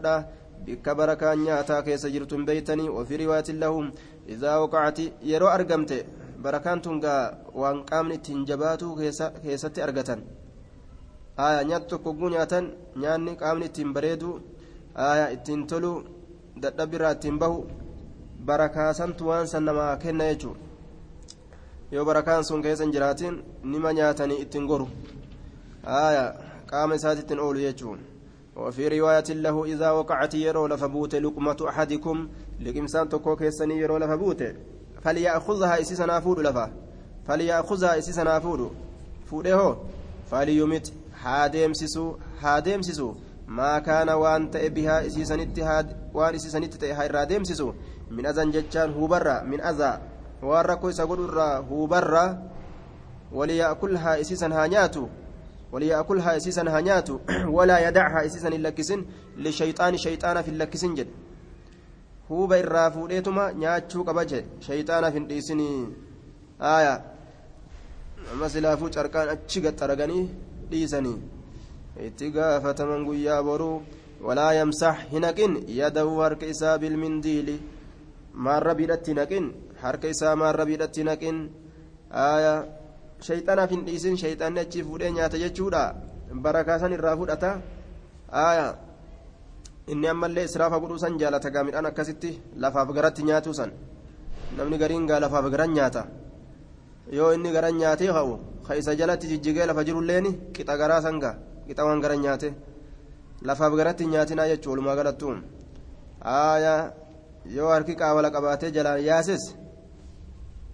بك 0.65 0.87
بركان 0.97 1.37
نياتا 1.43 1.81
كيس 1.85 2.03
جرتم 2.13 2.41
بيتني 2.45 2.89
وفي 2.95 3.15
رواية 3.21 3.49
لهم 3.61 3.85
إذا 4.33 4.51
وقعت 4.61 4.99
يرو 5.31 5.47
أرقمت 5.47 5.91
بركان 6.43 6.77
تنقى 6.81 7.17
وان 7.59 7.77
قامن 7.89 8.21
تنجباتو 8.25 8.89
كيست 9.43 9.75
أرقتن 9.85 10.19
آية 11.39 11.61
نياتو 11.67 11.97
كوكو 12.03 12.27
نياتن 12.33 12.65
نياني 12.99 13.33
قامن 13.41 13.71
تنبريدو 13.75 14.31
آية 14.97 15.25
اتنتلو 15.33 15.93
dadhabirraa 16.55 17.11
ittiin 17.15 17.39
bahu 17.39 17.67
barakaa 18.49 18.93
santu 18.93 19.27
waan 19.29 19.47
san 19.47 19.65
namaa 19.69 19.95
kenna 20.03 20.27
jechuudha 20.29 20.59
yoo 21.92 22.04
barakaan 22.04 22.44
sun 22.44 22.62
keessa 22.62 22.84
hin 22.84 22.92
jiraatin 22.92 23.42
nima 23.62 23.92
nyaatanii 23.92 24.40
ittiin 24.46 24.66
goru. 24.66 24.88
Aya 25.84 26.34
qaama 26.66 26.94
isaati 26.94 27.20
ittiin 27.20 27.40
oolu 27.40 27.60
jechuun. 27.60 28.00
وفي 28.56 28.88
رواية 28.88 29.24
له 29.28 29.64
إذا 29.64 29.90
وقعت 29.90 30.34
يرو 30.34 30.66
لفبوت 30.66 31.14
لقمة 31.14 31.56
أحدكم 31.68 32.28
لقمسان 32.60 33.08
تكو 33.08 33.36
كيسني 33.36 33.78
يرو 33.78 33.96
لفبوت 33.98 34.42
فليأخذها 35.02 35.80
إسيسا 35.80 36.06
نافود 36.06 36.38
لفا 36.40 36.72
فليأخذها 37.28 37.98
إسيسا 37.98 38.22
نافود 38.22 38.70
فوده 39.30 39.76
فليمت 40.30 40.92
هادم 41.22 41.72
سسو 41.72 42.16
هادم 42.40 42.82
سسو 42.82 43.14
ما 43.48 43.78
كان 43.78 44.08
وان 44.08 44.46
بها 44.46 45.06
إسيسنت 45.06 45.58
وان 46.14 46.34
إسيسنت 46.34 46.84
هادم 46.84 47.44
سسو 47.44 47.72
من 48.10 48.26
أذن 48.26 48.50
جتشان 48.50 48.92
هو 48.92 49.06
برا 49.06 49.42
من 49.42 49.60
أذى 49.60 50.00
waan 50.42 50.66
rakkoo 50.66 50.90
isa 50.90 51.06
godhu 51.06 51.24
irraa 51.30 51.56
huubarra 51.70 52.24
waliyaakulhaa 53.38 54.16
isiisan 54.24 54.52
haa 54.52 54.68
nyaatu 54.74 55.08
waliyaakulhaa 55.72 56.34
isiisan 56.40 56.68
haa 56.68 56.82
nyaatu 56.88 57.20
walaa 57.56 57.78
yadachaa 57.86 58.22
isiisan 58.28 58.52
hin 58.52 58.62
lakkisin 58.68 59.06
lishayxaani 59.46 59.98
shayxaanaaf 60.04 60.46
hin 60.46 60.58
lakkisin 60.62 60.96
jedhe 60.96 61.12
huuba 62.28 62.58
irraa 62.62 62.90
fuudheetuma 62.96 63.44
nyaachuu 63.64 64.04
qaba 64.08 64.24
jedhe 64.32 64.46
shayxaanaaf 64.66 65.14
hin 65.18 65.28
dhiisinii 65.28 65.76
aaya 66.72 66.94
amma 68.32 68.48
silaafuu 68.56 68.90
carqaan 68.96 69.28
achi 69.36 69.60
gaxxaraganii 69.66 70.24
dhiisanii 70.70 71.16
itti 72.06 72.30
gaafataman 72.36 73.04
guyyaa 73.08 73.42
boruu 73.48 73.82
walaa 74.26 74.52
yamsax 74.58 74.96
hin 75.12 75.24
haqin 75.28 75.56
yadahu 75.80 76.20
harka 76.24 76.46
isaa 76.54 76.78
bilmindiili 76.78 77.56
maarra 78.46 78.74
biidhatti 78.80 79.14
naqin 79.20 79.46
harka 79.82 80.06
isaa 80.14 80.34
maarra 80.36 80.64
biidhatti 80.68 81.02
naqin 81.08 81.36
shayxanaaf 83.26 83.70
hin 83.74 83.82
dhiisin 83.86 84.16
shayxanni 84.22 84.60
achi 84.64 84.80
fuudhee 84.86 85.10
nyaata 85.16 85.38
jechuudha 85.44 85.82
barakaa 86.44 86.78
san 86.82 86.92
irraa 86.96 87.16
fudhata 87.20 87.50
inni 89.92 90.08
ammallee 90.12 90.44
israafa 90.50 90.80
godhuu 90.82 90.98
san 91.04 91.18
jaalata 91.20 91.50
gaa 91.54 91.64
midhaan 91.68 91.86
akkasitti 91.90 92.30
lafaaf 92.62 92.88
garatti 92.96 93.22
nyaatuu 93.28 93.54
san 93.60 93.70
namni 94.56 94.78
gariin 94.82 95.06
gaa 95.10 95.20
lafaaf 95.24 95.46
garan 95.52 95.72
nyaata 95.78 96.02
yoo 97.18 97.30
inni 97.36 97.50
garan 97.56 97.74
nyaatee 97.82 98.10
ka'u 98.16 98.34
ka 98.66 98.76
isa 98.80 98.94
jalatti 99.00 99.26
jijjigee 99.32 99.66
lafa 99.70 99.84
jirulleeni 99.88 100.30
qixa 100.54 100.74
garaa 100.82 101.00
san 101.06 101.18
gaa 101.22 101.34
qixa 101.66 101.84
waan 101.86 102.00
garan 102.04 102.20
nyaate 102.24 102.48
lafaaf 103.48 103.72
garatti 103.80 104.06
nyaatinaa 104.12 104.48
jechuu 104.52 104.70
walumaa 104.72 104.96
galattuun 105.00 105.38
aya 106.22 106.74
yoo 107.56 107.70
harki 107.74 107.94
qaawala 108.00 108.30
qabaatee 108.34 108.70
jalaan 108.76 109.02
yaases 109.10 109.42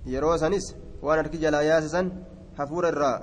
yeroo 0.06 0.38
sanis 0.38 0.74
waan 1.02 1.18
harki 1.22 1.38
jalaa 1.38 1.62
yaasisan 1.70 2.12
hafuura 2.58 2.88
irraa 2.94 3.18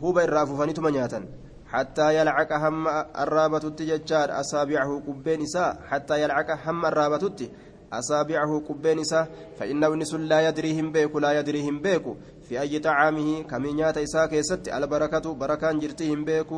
huba 0.00 0.24
irraa 0.24 0.42
afuufanituma 0.46 0.90
nyaatan. 0.90 1.24
حتى 1.70 2.14
يلعق 2.18 2.52
هم 2.52 2.88
الرابطة 3.22 3.78
ججار 3.84 4.40
أصابعه 4.40 5.02
قبين 5.06 5.42
إساء 5.42 5.78
حتى 5.90 6.22
يلعق 6.22 6.48
هم 6.66 6.86
الرابطة 6.86 7.48
أصابعه 7.92 8.62
قبين 8.68 8.98
إساء 8.98 9.28
فإنه 9.58 9.94
نس 9.94 10.14
لا 10.14 10.48
يدريهم 10.48 10.92
بيك 10.92 11.16
لا 11.16 11.38
يدريهم 11.38 11.78
بيك 11.82 12.02
في 12.42 12.60
أي 12.60 12.78
طعامه 12.78 13.42
كمينيات 13.42 13.98
إساء 13.98 14.26
كيست 14.26 14.68
البركة 14.68 15.34
بركان 15.34 15.78
جرتهم 15.78 16.24
بيك 16.24 16.50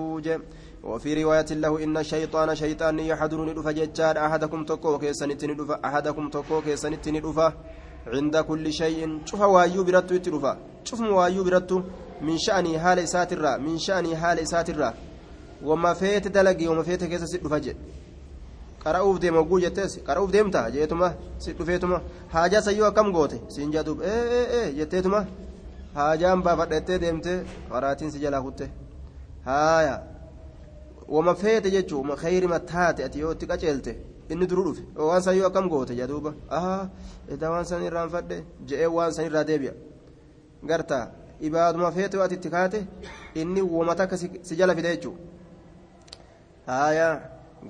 وفي 0.85 1.23
رواية 1.23 1.51
له 1.51 1.85
إن 1.85 1.97
الشيطان 1.97 2.55
شيطان 2.55 2.98
يحضرني 2.98 3.52
دفا 3.55 3.73
ججار 3.73 4.19
أحدكم 4.27 4.64
تكو 4.64 4.98
كيسنتني 4.98 5.55
دفا 5.55 5.81
أحدكم 5.85 6.28
تكو 6.28 6.60
كيسنتني 6.60 7.20
دفا 7.20 7.48
عند 8.07 8.37
كل 8.37 8.73
شيء 8.73 9.19
شوف 9.24 9.41
وايو 9.41 9.85
برتو 9.85 10.15
يتدفا 10.15 10.59
شوف 10.85 11.01
وايو 11.01 11.45
برتو 11.45 11.83
من 12.20 12.39
شأني 12.39 12.79
حال 12.79 13.09
ساترة 13.09 13.57
من 13.57 13.79
شأني 13.79 14.16
حال 14.16 14.49
ساترة 14.49 14.95
feete 16.01 16.29
dalagii 16.31 16.66
wama 16.66 16.83
feete 16.85 17.07
keessa 17.09 17.27
si 17.27 17.39
dhufa 17.39 17.61
jedhe 17.61 17.79
qara'uuf 18.85 19.19
deema 19.20 19.39
oguu 19.39 19.61
jettees 19.61 19.93
qara'uuf 20.07 20.31
deemta 20.33 20.70
jeetuma 20.77 21.15
si 21.39 21.53
dhufeetuma 21.53 22.01
haajaa 22.33 22.62
sayyoo 22.62 22.87
akkam 22.87 23.12
goote 23.12 23.37
siin 23.49 23.70
jedhuuf 23.73 23.99
ee 24.12 24.47
ee 24.59 24.73
jetteetuma 24.79 25.20
haajaan 25.95 26.43
baafadhettee 26.43 26.99
deemtee 27.05 27.39
qaraatiin 27.73 28.11
si 28.11 28.23
jalaa 28.24 28.43
kutte 28.47 28.70
haaya 29.45 29.95
wama 31.09 31.35
feete 31.35 31.70
jechuun 31.70 32.03
wama 32.03 32.16
khayri 32.23 32.49
taate 32.73 33.05
ati 33.05 33.20
yoo 33.20 33.33
itti 33.33 33.47
qaceelte 33.47 33.93
inni 34.33 34.47
duruu 34.51 34.65
dhufe 34.69 34.83
waan 35.09 35.23
san 35.27 35.37
yoo 35.39 35.47
akkam 35.51 35.67
goote 35.73 35.95
jedhuuba 36.01 36.31
aha 36.59 36.77
edaa 37.35 37.51
waan 37.55 37.65
san 37.71 37.83
irraan 37.89 38.11
fadhe 38.15 38.39
je'ee 38.69 38.87
waan 38.97 39.13
san 39.17 39.25
irraa 39.29 39.45
deebi'a 39.51 39.75
gartaa 40.71 41.05
ibaaduma 41.49 41.91
feete 41.97 42.17
yoo 42.17 42.25
ati 42.27 42.35
itti 42.41 42.51
kaate 42.57 42.79
inni 43.41 43.61
wama 43.77 43.95
takka 44.01 44.17
si 44.49 44.57
jala 44.61 44.75
fide 44.79 44.91
jechuudha 44.95 45.21
haaya 46.71 47.09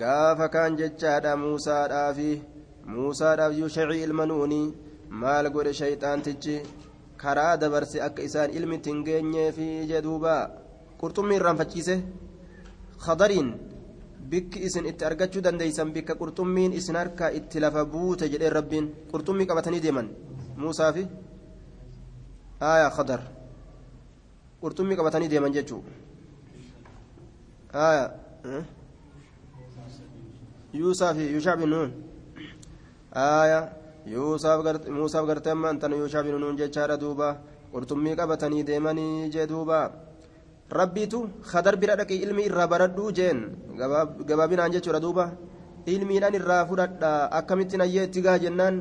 gaafa 0.00 0.46
kaan 0.54 0.76
jechaadha 0.80 1.36
muusaadhaafi 1.44 2.30
muusaadhaaf 2.94 3.52
yushacii 3.60 4.02
ilma 4.06 4.24
nuunii 4.30 4.66
maal 5.22 5.46
godhe 5.54 5.72
shayxaantichi 5.80 6.56
karaa 7.22 7.56
dabarse 7.62 7.98
akka 8.06 8.22
isaan 8.28 8.50
ilmi 8.58 8.76
ittiin 8.78 9.00
geenyeefi 9.08 9.68
jedhuuba 9.90 10.34
qurxummii 11.00 11.38
irraanfachiise 11.40 11.94
khadariin 13.04 13.48
bikki 14.30 14.58
isin 14.66 14.86
itti 14.90 15.04
argachuu 15.04 15.42
dandeeysan 15.44 15.92
bikka 15.92 16.14
qurxummiin 16.20 16.72
isin 16.72 16.96
harkaa 16.96 17.30
itti 17.38 17.60
lafa 17.60 17.84
buute 17.84 18.28
jedhee 18.32 18.50
rabbiin 18.58 18.86
qurxummii 19.10 19.46
qabatanii 19.50 19.82
deeman 19.82 20.08
muusaa 20.56 20.92
fi 20.92 21.06
aayaa 22.70 22.90
khadar 22.96 23.20
qurxummii 24.62 24.96
qabatanii 25.00 25.30
deeman 25.32 25.52
jechuu 25.56 25.82
aayaa 27.74 28.10
yuusaa 30.80 31.14
fi 31.14 31.32
yushaa 31.34 31.56
bin 31.56 31.70
nuun 31.70 31.90
aayaa 33.14 33.64
muusaaf 34.06 35.26
gartee 35.26 35.52
ammaan 35.52 35.78
tan 35.78 35.92
yushaa 35.92 36.22
bin 36.22 36.40
nuun 36.40 36.56
jechaadha 36.56 36.96
duuba 37.00 37.28
qurxummii 37.72 38.16
qabatanii 38.16 38.64
deemanii 38.66 39.30
jee 39.34 39.46
duuba 39.48 39.78
rabbiitu 40.80 41.18
khadar 41.50 41.74
bira 41.76 41.94
dhaqee 42.00 42.16
ilmi 42.24 42.42
irraa 42.48 42.66
baradhuu 42.72 43.10
jeen 43.18 43.38
gabaabinaan 44.28 44.72
jechuudha 44.74 45.00
duuba 45.04 45.24
ilmiidhaan 45.94 46.34
irraa 46.38 46.62
fudhadha 46.70 47.10
akkamittiin 47.38 47.80
ayyee 47.86 48.04
itti 48.08 48.20
gaa 48.26 48.38
jennaan 48.44 48.74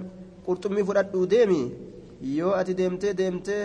qurxummii 0.46 0.84
fudhadhuu 0.90 1.26
deemi 1.34 1.62
yoo 2.38 2.54
ati 2.60 2.74
deemtee 2.80 3.14
deemtee 3.20 3.64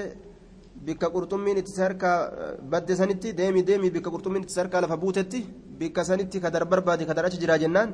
bikka 0.87 1.09
qurxummiin 1.15 1.59
itti 1.63 1.81
harkaa 1.81 2.17
badde 2.73 2.95
sanitti 3.01 3.33
deemi 3.41 3.63
deemi 3.69 3.91
bikka 3.97 4.11
qurxummiin 4.15 4.43
itti 4.47 4.59
harkaa 4.61 4.81
lafa 4.85 4.97
buutetti 5.03 5.41
bikka 5.81 6.05
sanitti 6.05 6.41
kadar 6.45 6.65
barbaade 6.71 7.05
kadar 7.11 7.25
achi 7.29 7.39
jiraa 7.43 7.59
jennaan 7.65 7.91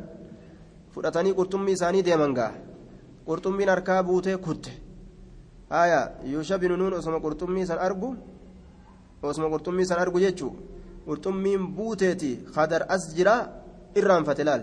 fudhatanii 0.95 1.35
qurxummii 1.39 1.75
isaanii 1.79 2.03
deeman 2.09 2.33
gaa 2.39 2.53
qurxummiin 3.29 3.69
harkaa 3.75 4.03
buutee 4.09 4.37
kutte 4.47 4.73
haya 5.71 6.01
yuusha 6.33 6.59
binunuun 6.63 6.93
osoma 7.01 7.19
qurxummii 7.25 7.67
san 7.71 7.79
argu 7.87 8.11
osuma 9.23 9.49
qurxummii 9.53 9.87
san 9.91 9.99
argu 10.05 10.19
jechuu 10.27 10.53
qurxummiin 11.07 11.63
buuteeti 11.77 12.33
kadar 12.55 12.83
as 12.95 13.03
jira 13.17 13.35
irraanfate 13.99 14.43
laal 14.49 14.63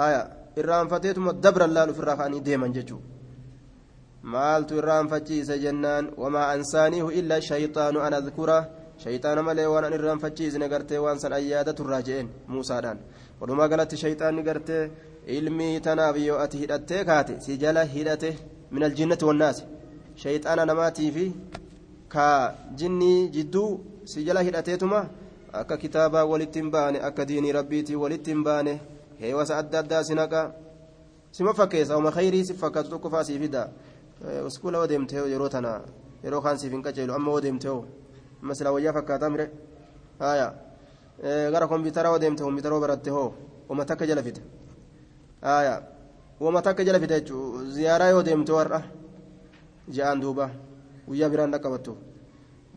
haya 0.00 0.20
irraanfateetuma 0.60 1.32
dabran 1.44 1.72
laal 1.76 1.90
ofirraa 1.92 2.16
ka'anii 2.20 2.42
deeman 2.48 2.72
jechuu 2.76 3.00
maaltu 4.32 4.72
irraanfachiise 4.80 5.54
jennaan 5.64 6.04
wamaa 6.22 6.48
ansaaniihu 6.54 7.08
illa 7.20 7.36
shayxaanu 7.48 7.98
an 8.06 8.12
adkura 8.20 8.58
shayxaana 9.04 9.42
malee 9.48 9.66
waan 9.72 9.84
an 9.88 9.94
irraanfachiisne 9.98 10.66
gartee 10.72 10.98
waan 11.04 11.18
san 11.22 11.32
ayyaadaturraa 11.38 12.02
je'een 12.08 12.28
muusaadhaan 12.54 12.98
walumaa 13.40 13.68
galatti 13.72 13.96
shayxaanni 14.02 14.42
gartee 14.48 14.82
ilmii 15.36 15.80
tanaaf 15.86 16.16
yoo 16.28 16.38
ati 16.44 16.58
hidhattee 16.62 17.02
kaate 17.10 17.34
si 17.44 17.56
jala 17.62 17.84
hidhate 17.94 18.30
min 18.74 18.82
aljinnati 18.88 19.24
wannaasi 19.30 19.62
shayxaana 20.22 20.64
namaatii 20.70 21.10
fi 21.16 21.24
ka 22.14 22.26
jinnii 22.78 23.28
jidduu 23.34 23.70
si 24.04 24.24
jala 24.24 24.40
hidhateetuma 24.46 25.00
akka 25.60 25.76
kitaabaa 25.82 26.24
walitti 26.32 26.58
hin 26.62 26.70
baane 26.70 26.98
akka 27.08 27.24
diinii 27.28 27.52
rabbiitii 27.58 27.96
walitti 28.02 28.30
hin 28.34 28.42
baane 28.44 28.74
heewasa 29.20 29.58
adda 29.62 29.78
addaa 29.82 30.02
si 30.08 30.14
naqa 30.14 30.42
sima 31.38 31.54
fakkeessa 31.54 31.96
oma 31.96 32.10
khayrii 32.16 32.44
si 32.44 32.54
fakkaatu 32.62 32.90
tokko 32.90 33.10
faa 33.10 33.24
sii 33.24 33.38
fida 33.42 33.62
uskuula 34.46 34.78
oo 34.80 34.86
deemtee 34.92 35.22
yeroo 35.32 35.48
tana 35.48 35.72
yeroo 36.24 36.40
kaan 36.46 36.58
siif 36.58 36.72
hin 36.72 36.82
qaceelu 36.86 37.12
amma 37.18 37.30
oo 37.34 37.40
deemtee 37.46 37.74
amma 38.42 38.54
silaa 38.54 38.72
wayyaa 38.76 38.92
fakkaataa 38.98 39.30
mire 39.34 39.46
haya 40.18 40.46
gara 41.52 41.66
kompiitara 41.72 42.10
oo 42.10 42.18
deemte 42.18 42.42
kompiitara 42.42 42.74
oo 42.76 42.80
baratte 42.86 43.10
hoo 43.10 43.28
oma 43.68 43.84
takka 43.84 44.06
jala 44.06 44.22
fide 44.22 44.40
haya 45.42 45.82
wama 46.40 46.62
takka 46.62 46.84
jala 46.84 47.00
fide 47.00 47.14
jechuun 47.20 47.70
ziyaaraa 47.76 48.08
yoo 48.14 48.22
deemte 48.22 48.52
warra 48.58 48.82
ja'aan 49.96 50.20
duuba 50.20 50.50
guyyaa 51.10 51.30
biraan 51.32 51.50
dhaqqabattu 51.54 51.92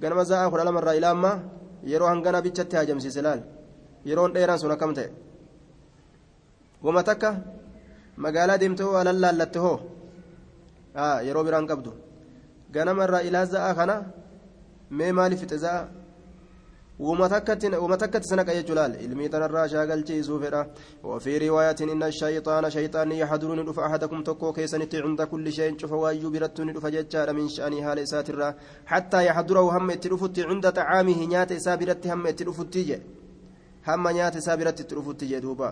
ganama 0.02 0.24
za'aa 0.32 0.50
kudha 0.52 0.64
lamarraa 0.70 0.96
ilaa 1.00 1.14
ammaa 1.16 1.36
yeroo 1.92 2.10
hangana 2.14 2.40
bichatti 2.46 2.76
haajamsiise 2.78 3.22
laal 3.28 3.42
yeroon 4.10 4.32
dheeraan 4.36 4.60
sun 4.62 4.72
akkam 4.76 4.92
ta'e 4.98 5.08
wama 6.86 7.02
takka 7.10 7.30
magaalaa 8.26 8.58
deemte 8.62 8.84
hoo 8.88 8.96
alan 9.02 9.18
laallatte 9.24 9.60
hoo 9.66 9.78
yeroo 11.28 11.44
biraan 11.48 11.68
qabdu 11.72 11.92
ganamarraa 12.76 13.22
ilaa 13.30 13.46
za'aa 13.54 13.74
kana 13.80 13.96
mee 14.98 15.12
maaliif 15.18 15.40
fixe 15.44 15.58
za'a 15.66 15.80
sana 17.00 18.44
qajechu 18.46 18.74
laal 18.76 18.96
ilmii 19.02 19.30
tanarraa 19.30 19.68
shaagalchiisuu 19.68 20.40
fedha 20.40 20.68
وفي 21.04 21.38
رواية 21.38 21.76
إن 21.82 22.04
الشيطان 22.04 22.70
شيطان 22.70 23.12
يحضرني 23.12 23.64
دف 23.64 23.80
أحدكم 23.80 24.24
تكو 24.24 24.54
كيسنتي 24.54 25.02
عند 25.02 25.22
كل 25.22 25.52
شيء 25.54 25.78
شوف 25.78 25.92
وايو 25.92 26.30
برتني 26.30 26.74
دف 26.74 26.86
ججار 26.86 27.34
من 27.34 27.50
شأني 27.50 27.82
هال 27.82 28.08
ساترا 28.08 28.56
حتى 28.86 29.26
يحضره 29.26 29.78
هم 29.78 29.92
تلفتي 29.92 30.44
عند 30.44 30.72
طعامه 30.72 31.26
نيات 31.26 31.54
سابرتي 31.54 32.14
هم 32.14 32.30
تلفتي 32.30 33.00
هم 33.88 34.08
نيات 34.08 34.38
سابرتي 34.38 34.84
تلفتي 34.84 35.40
دوبا. 35.40 35.70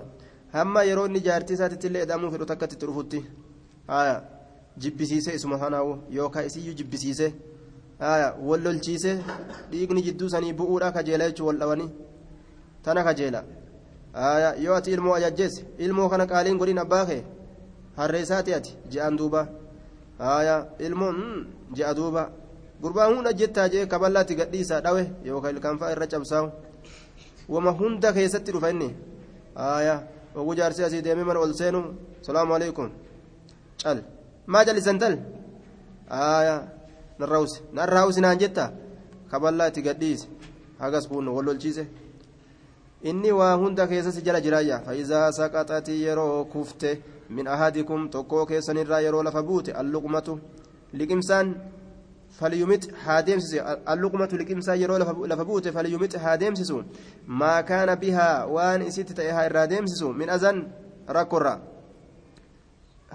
هم 0.55 0.77
يروني 0.77 1.19
جارتي 1.19 1.55
ساتتي 1.55 1.87
اللي 1.87 2.01
أدامو 2.01 2.29
في 2.31 2.37
رتكتي 2.37 2.75
تلفتي 2.75 3.23
آه 3.89 4.23
isuma 5.35 5.59
sanaawu 5.59 6.03
yookaan 6.09 6.45
isiyyuu 6.45 6.73
jibbisiise 6.73 7.33
wal 8.01 8.61
lolchiise 8.65 9.11
dhiigni 9.71 10.01
jidduu 10.07 10.29
sanii 10.29 10.53
bu'uudha 10.53 10.91
kajeela 10.91 11.29
jechuun 11.29 11.47
wal 11.47 11.59
dhabanii 11.61 11.89
tana 12.83 13.03
kajeela 13.03 13.43
yoo 14.63 14.75
ati 14.75 14.91
ilmoo 14.91 15.13
ajajjeesse 15.19 15.65
ilmoo 15.77 16.09
kana 16.09 16.25
qaaliin 16.31 16.57
godhin 16.57 16.79
abbaa 16.83 17.05
kee 17.05 17.23
harreessaati 17.97 18.53
ati 18.53 18.71
je'an 18.91 19.17
duuba 19.17 19.47
ilmoon 20.79 21.17
je'a 21.75 21.93
duuba 21.93 22.29
gurbaan 22.81 23.15
hunda 23.15 23.33
jettaa 23.33 23.67
jee 23.73 23.85
kaballaatti 23.85 24.35
gadhiisaa 24.39 24.81
dhawe 24.85 25.03
yookaan 25.25 25.55
ilkaan 25.55 25.77
fa'a 25.79 25.91
irra 25.95 26.07
cabsaa'u 26.13 26.49
wama 27.53 27.71
hunda 27.79 28.13
keessatti 28.17 28.51
dhufa 28.51 28.69
inni 28.73 28.89
oguu 30.35 30.55
jaarsii 30.59 30.83
asii 30.87 31.01
deemee 31.05 31.23
mana 31.29 31.39
ol 31.39 31.53
seenu 31.53 31.81
salaamu 32.21 32.53
alaikum 32.57 32.89
cal. 33.81 33.97
maa 34.47 34.65
jallisan 34.65 34.97
tal 34.99 35.15
narraawusi 37.23 37.63
narraawusi 37.79 38.21
naan 38.25 38.39
jetta 38.43 38.71
kaballaa 39.31 39.67
itti 39.71 39.81
gadhiise 39.87 40.27
hagas 40.79 41.09
buunno 41.09 41.35
wal 41.35 41.45
lolchiise 41.45 41.87
inni 43.03 43.31
waa 43.31 43.55
hunda 43.55 43.87
keessatti 43.87 44.21
jala 44.21 44.41
jiraayya 44.41 44.79
fa'iizaa 44.85 45.31
saqaxati 45.39 46.01
yeroo 46.03 46.45
kufte 46.45 46.89
min 47.29 47.47
ahadikum 47.47 48.09
tokkoo 48.09 48.45
keessanirraa 48.45 48.99
yeroo 49.05 49.23
lafa 49.23 49.43
buute 49.43 49.71
alluqmatu 49.81 50.39
liqimsaan 50.93 51.55
falyumit 52.39 52.91
haa 53.05 53.21
deemsise 53.21 53.63
alluqmatu 53.85 54.37
liqimsaa 54.41 54.75
yeroo 54.75 54.99
lafa 55.33 55.45
buute 55.45 55.71
falyumit 55.71 56.17
haa 56.25 56.37
deemsisu 56.37 56.83
maa 57.41 57.63
kaana 57.63 57.95
bihaa 57.95 58.45
waan 58.57 58.81
isitti 58.89 59.13
ta'e 59.13 59.31
haa 59.37 59.45
irraa 59.49 59.67
deemsisu 59.73 60.13
min 60.13 60.29
azan 60.29 60.61
rakkorra 61.17 61.59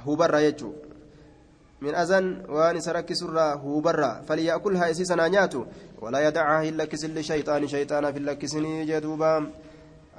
hubarra 0.07 0.43
jechuudha 0.47 0.86
من 1.81 1.95
أذن 1.95 2.43
وان 2.49 2.81
سرك 2.81 3.13
سرا 3.13 3.55
هو 3.55 3.81
برا 3.81 4.23
فليأكلها 4.29 4.91
إسيسنا 4.91 5.29
نياتو 5.29 5.65
ولا 6.03 6.29
يدعها 6.29 6.69
إلا 6.69 6.85
كسل 6.85 7.25
شيطان 7.25 7.69
شيطانا 7.69 8.13
في 8.13 8.19
اللكسني 8.19 8.85
جدوبا. 8.85 9.53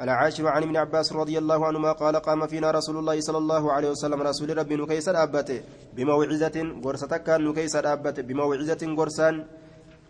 العاشر 0.02 0.48
عن 0.48 0.64
ابن 0.64 0.78
عباس 0.78 1.14
رضي 1.14 1.38
الله 1.38 1.66
عنهما 1.66 1.92
قال 1.92 2.16
قام 2.16 2.48
فينا 2.48 2.72
رسول 2.72 2.98
الله 2.98 3.22
صلى 3.22 3.38
الله 3.38 3.72
عليه 3.72 3.90
وسلم 3.90 4.22
رسول 4.22 4.58
ربي 4.58 4.76
نكيس 4.76 5.10
أبته 5.10 5.62
بموعظة 5.96 6.58
غرستك 6.86 7.30
نكيس 7.30 7.76
أبته 7.76 8.22
بموعظة 8.22 8.82
غرسان. 8.98 9.46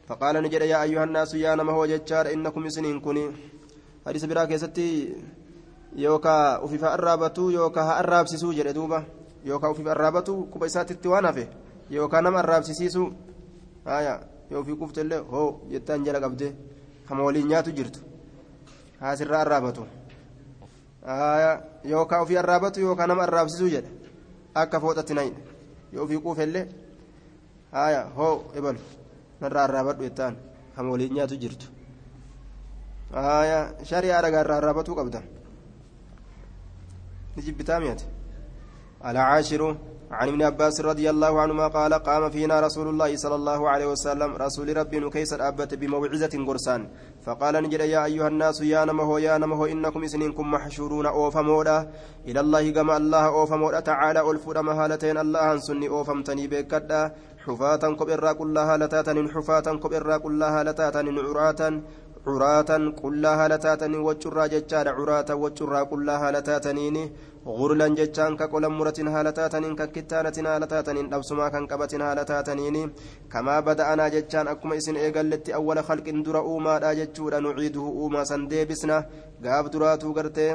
فقال 0.07 0.44
نجد 0.44 0.61
يا 0.61 0.84
أيها 0.84 1.03
الناس 1.03 1.34
يا 1.36 1.56
نما 1.56 1.72
هو 1.74 1.86
ججار 1.86 2.32
إنكم 2.34 2.69
سنين 2.69 2.99
كوني 2.99 3.32
حديث 4.07 4.26
براك 4.26 4.52
يستي 4.52 5.15
يوكا 5.95 6.57
وفي 6.57 6.78
فأرابتو 6.78 7.49
يوكا 7.49 7.82
هأرابسسو 7.82 8.52
جدوبا. 8.52 9.03
Yookaan 9.45 9.72
ofiif 9.72 9.88
arraabatu 9.88 10.34
quba 10.53 10.65
isaatitti 10.68 11.07
waan 11.07 11.26
hafe 11.26 11.47
yookaan 11.89 12.23
nama 12.23 12.39
arraabsisiisu 12.39 13.03
yoo 14.51 14.59
ofii 14.61 14.76
qufte 14.81 15.01
illee 15.01 15.19
hoo 15.31 15.61
jettaan 15.72 16.05
jala 16.05 16.19
qabdee 16.19 16.51
kama 17.07 17.23
waliin 17.23 17.47
nyaatu 17.47 17.72
jirtu? 17.72 17.99
Haasirraa 18.99 19.41
arraabatu. 19.41 19.85
yookaan 21.84 22.22
ofii 22.22 22.38
arraabatu 22.38 22.80
yookaan 22.81 23.09
nama 23.09 23.23
arraabsisuu 23.23 23.69
jedha 23.69 23.89
akka 24.55 24.80
fooxatti 24.80 25.14
nayidha 25.14 25.39
yoo 25.93 26.03
ofii 26.05 26.19
quufellee 26.26 26.65
haaya 27.72 28.01
hoo 28.18 28.51
ebalu 28.55 28.80
narraa 29.41 29.64
arraabadhu 29.64 30.03
jettaan 30.03 30.35
kan 30.76 30.89
waliin 30.91 31.14
nyaatu 31.14 31.35
jirtu? 31.43 31.65
Haaya 33.14 33.59
shari'aa 33.84 34.22
dhagaa 34.22 34.41
irraa 34.45 34.57
arraabatuu 34.57 34.95
qabda. 34.95 35.22
Ni 37.35 37.43
jibbitaa 37.43 37.80
miyate 37.80 38.05
alcaashiru 39.03 39.76
عن 40.11 40.28
ابن 40.28 40.41
عباس 40.44 40.82
رضي 40.82 41.10
الله 41.10 41.41
عنهما 41.41 41.68
قال 41.68 41.94
قام 41.94 42.30
فينا 42.30 42.60
رسول 42.60 42.88
الله 42.88 43.15
صلى 43.15 43.36
الله 43.36 43.69
عليه 43.69 43.88
وسلم 43.91 44.36
رسول 44.36 44.78
ربي 44.78 44.99
نكيس 44.99 45.34
أبت 45.34 45.74
بموعظة 45.74 46.45
قرسان. 46.48 46.88
فقال 47.26 47.56
نجد 47.64 47.80
يا 47.80 48.06
أيها 48.06 48.28
الناس 48.28 48.61
يا 48.61 48.86
نمه 48.86 49.19
يا 49.19 49.38
نمه 49.38 49.68
إنكم 49.68 50.03
إسنينكم 50.03 50.52
محشورون 50.52 51.06
أوفمودا 51.06 51.90
إلى 52.28 52.40
الله 52.40 52.72
كما 52.72 52.98
الله 52.98 53.26
أوفمودا 53.28 53.80
تعالى 53.80 54.32
ألفود 54.32 54.57
مهالتين 54.57 55.18
الله 55.18 55.53
أنسني 55.53 55.88
أوفمتني 55.90 56.48
بكدا. 56.48 57.11
حفاة 57.45 57.84
كبرا 57.99 58.32
كلها 58.34 58.78
لتاتن 58.78 59.30
حفاة 59.30 59.68
كبرا 59.84 60.18
كلها 60.18 60.64
لتاتن 60.64 61.07
عراة 61.19 61.61
عراة 62.28 62.72
كلها 63.02 63.48
لتاتن 63.48 63.95
وجرا 63.95 64.48
ججار 64.48 64.88
عراة 64.90 65.30
وجرا 65.36 65.84
كلها 65.84 66.32
لتاتنين 66.32 66.95
غرلا 67.48 67.88
جتان 67.99 68.36
كقول 68.40 68.64
مرة 68.68 68.99
هالتاتن 69.15 69.76
ككتانة 69.80 70.38
هالتاتن 70.53 70.98
أبسما 71.14 71.48
كان 71.53 71.68
كبتن 71.68 72.02
هالتاتنين 72.02 72.78
كما 73.32 73.60
بدأنا 73.68 74.07
جتان 74.15 74.48
أكما 74.48 74.78
إسن 74.78 74.95
إيقالت 74.95 75.49
أول 75.49 75.78
خلق 75.84 76.07
در 76.26 76.38
أوما 76.38 76.80
لا 76.84 76.91
جتشورا 76.99 77.40
نعيده 77.40 77.86
أوما 77.99 78.24
سنديبسنا 78.30 78.98
قاب 79.44 79.65
دراتو 79.72 80.14
قرتي 80.18 80.48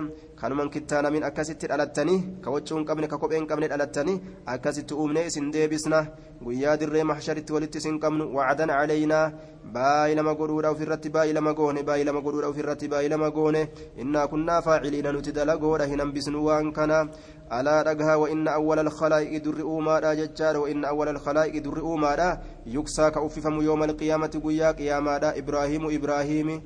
kanuman 0.42 0.70
kittaana 0.74 1.10
min 1.14 1.22
akkasitti 1.22 1.68
dhalattanii 1.70 2.42
ka 2.44 2.50
wachuun 2.50 2.84
qabne 2.86 3.06
ka 3.10 3.16
kopheen 3.22 3.44
qabne 3.50 3.66
dhalattanii 3.72 4.20
akkasitti 4.54 4.96
uumnee 5.02 5.22
isin 5.28 5.52
deebisna 5.54 6.00
guyyaa 6.42 6.74
dirree 6.80 7.04
mahsharitti 7.10 7.54
walitti 7.56 7.78
isin 7.82 8.00
qabnu 8.04 8.26
wacdan 8.36 8.72
calaynaa 8.74 9.30
baay'ee 9.74 10.16
lama 10.18 10.34
godhuudha 10.40 10.72
ofirratti 10.74 11.12
baay'ee 11.16 11.36
lama 11.38 11.52
goone 11.60 11.84
baay'ee 11.90 12.08
lama 12.08 12.24
godhuudha 12.24 12.50
ofirratti 12.54 12.90
baay'ee 12.94 13.12
lama 13.14 13.30
goone 13.36 13.62
innaa 14.04 14.26
kunnaa 14.32 14.58
faaciliina 14.66 15.12
nuti 15.16 15.36
dalagoodha 15.38 15.86
hin 15.92 16.02
hambisnu 16.04 16.42
waan 16.82 16.88
kana 16.88 17.08
alaa 17.50 17.82
dhagaha 17.84 18.18
wa 18.18 18.30
inna 18.30 18.52
awwala 18.54 18.82
alkhalaa'iqi 18.82 19.40
durri 19.40 19.62
uumaadha 19.62 20.16
jechaadha 20.16 20.60
wa 20.60 20.70
inna 20.70 20.88
awwala 20.88 21.10
alkhalaa'iqi 21.10 21.60
durri 21.60 21.82
uumaadha 21.82 22.40
yuksaa 22.66 23.10
ka 23.10 23.20
uffifamu 23.20 23.62
yooma 23.62 23.84
alqiyaamati 23.84 24.38
guyyaa 24.38 24.72
qiyaamaadha 24.72 25.36
ibraahiimu 25.36 25.90
ibraahiimi 25.90 26.62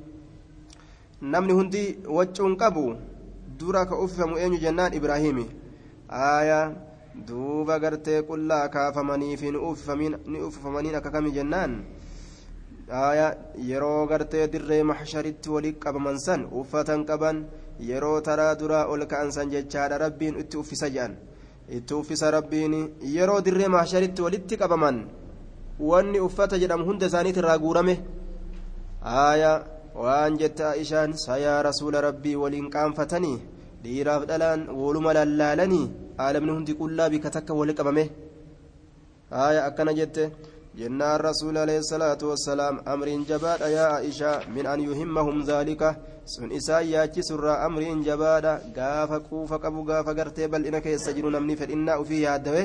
namni 1.21 1.53
hundi 1.53 1.99
wacuun 2.07 2.55
qabu 2.57 2.95
dura 3.59 3.85
ka 3.85 3.99
uffifamu 3.99 4.37
eenyu 4.37 4.57
jennaan 4.59 4.93
ibraahimi 4.93 5.45
aayaa 6.09 6.71
duuba 7.27 7.79
gartee 7.79 8.21
qullaa 8.21 8.69
kaafamanii 8.69 9.37
fi 9.37 9.51
ni 9.51 9.57
uffifamaniin 10.47 10.95
akka 10.95 11.11
kami 11.11 11.31
jennaan 11.31 11.83
aayaa 12.91 13.33
yeroo 13.69 14.07
gartee 14.07 14.47
dirree 14.47 14.83
yeroo 17.89 18.19
taraa 18.27 18.53
duraa 18.59 18.85
ol 18.93 19.05
ka'an 19.11 19.31
san 19.31 19.49
jechaadha 19.53 19.97
rabbiin 20.05 20.39
itti 20.41 20.57
uffisa 20.61 20.89
jedhan 20.95 21.15
itti 21.77 21.93
uffisa 21.93 22.31
rabbiin 22.37 22.75
yeroo 23.15 23.39
dirree 23.45 23.67
maxsharitti 23.75 24.21
walitti 24.25 24.57
qabaman 24.61 24.97
wanni 25.89 26.19
uffata 26.27 26.59
jedhamu 26.61 26.85
hunda 26.89 27.05
isaaniit 27.11 27.37
irraa 27.41 27.57
guurame 27.63 27.95
aayaa 29.23 29.57
waan 30.03 30.37
jette 30.41 30.63
aishaan 30.73 31.13
sayaa 31.25 31.59
rasuula 31.69 32.01
rabbii 32.07 32.35
waliin 32.43 32.69
qaanfatanii 32.75 33.37
dhiiraaf 33.83 34.23
dhalaan 34.29 34.61
waluma 34.81 35.13
lallaalanii 35.17 35.85
aalamni 36.25 36.51
hundi 36.55 36.73
qullaa 36.81 37.09
bika 37.13 37.29
takka 37.35 37.53
wali 37.59 37.73
qabame 37.79 38.03
haaya 39.35 39.61
akkana 39.69 39.93
jette 39.99 40.23
jennaan 40.79 41.19
rasuula 41.27 41.59
alayhi 41.65 41.83
salaatu 41.91 42.29
wassalaam 42.31 42.75
amriin 42.93 43.25
jabaadha 43.29 43.69
yaa 43.77 43.93
aishaa 44.01 44.37
min 44.55 44.65
an 44.73 44.79
yuhimmahum 44.87 45.37
dhaalika 45.49 45.95
sun 46.27 46.51
isaan 46.51 46.85
yaachisurraa 46.93 47.57
amriin 47.65 48.03
jabaadha 48.07 48.53
gaafa 48.77 49.19
quufa 49.27 49.59
qabu 49.63 49.83
gaafa 49.89 50.13
gartee 50.19 50.47
bal'ina 50.53 50.81
keessa 50.85 51.13
jiru 51.15 51.29
namni 51.35 51.55
fedhinnaa 51.61 51.99
ufii 52.03 52.21
yaaddawe 52.27 52.63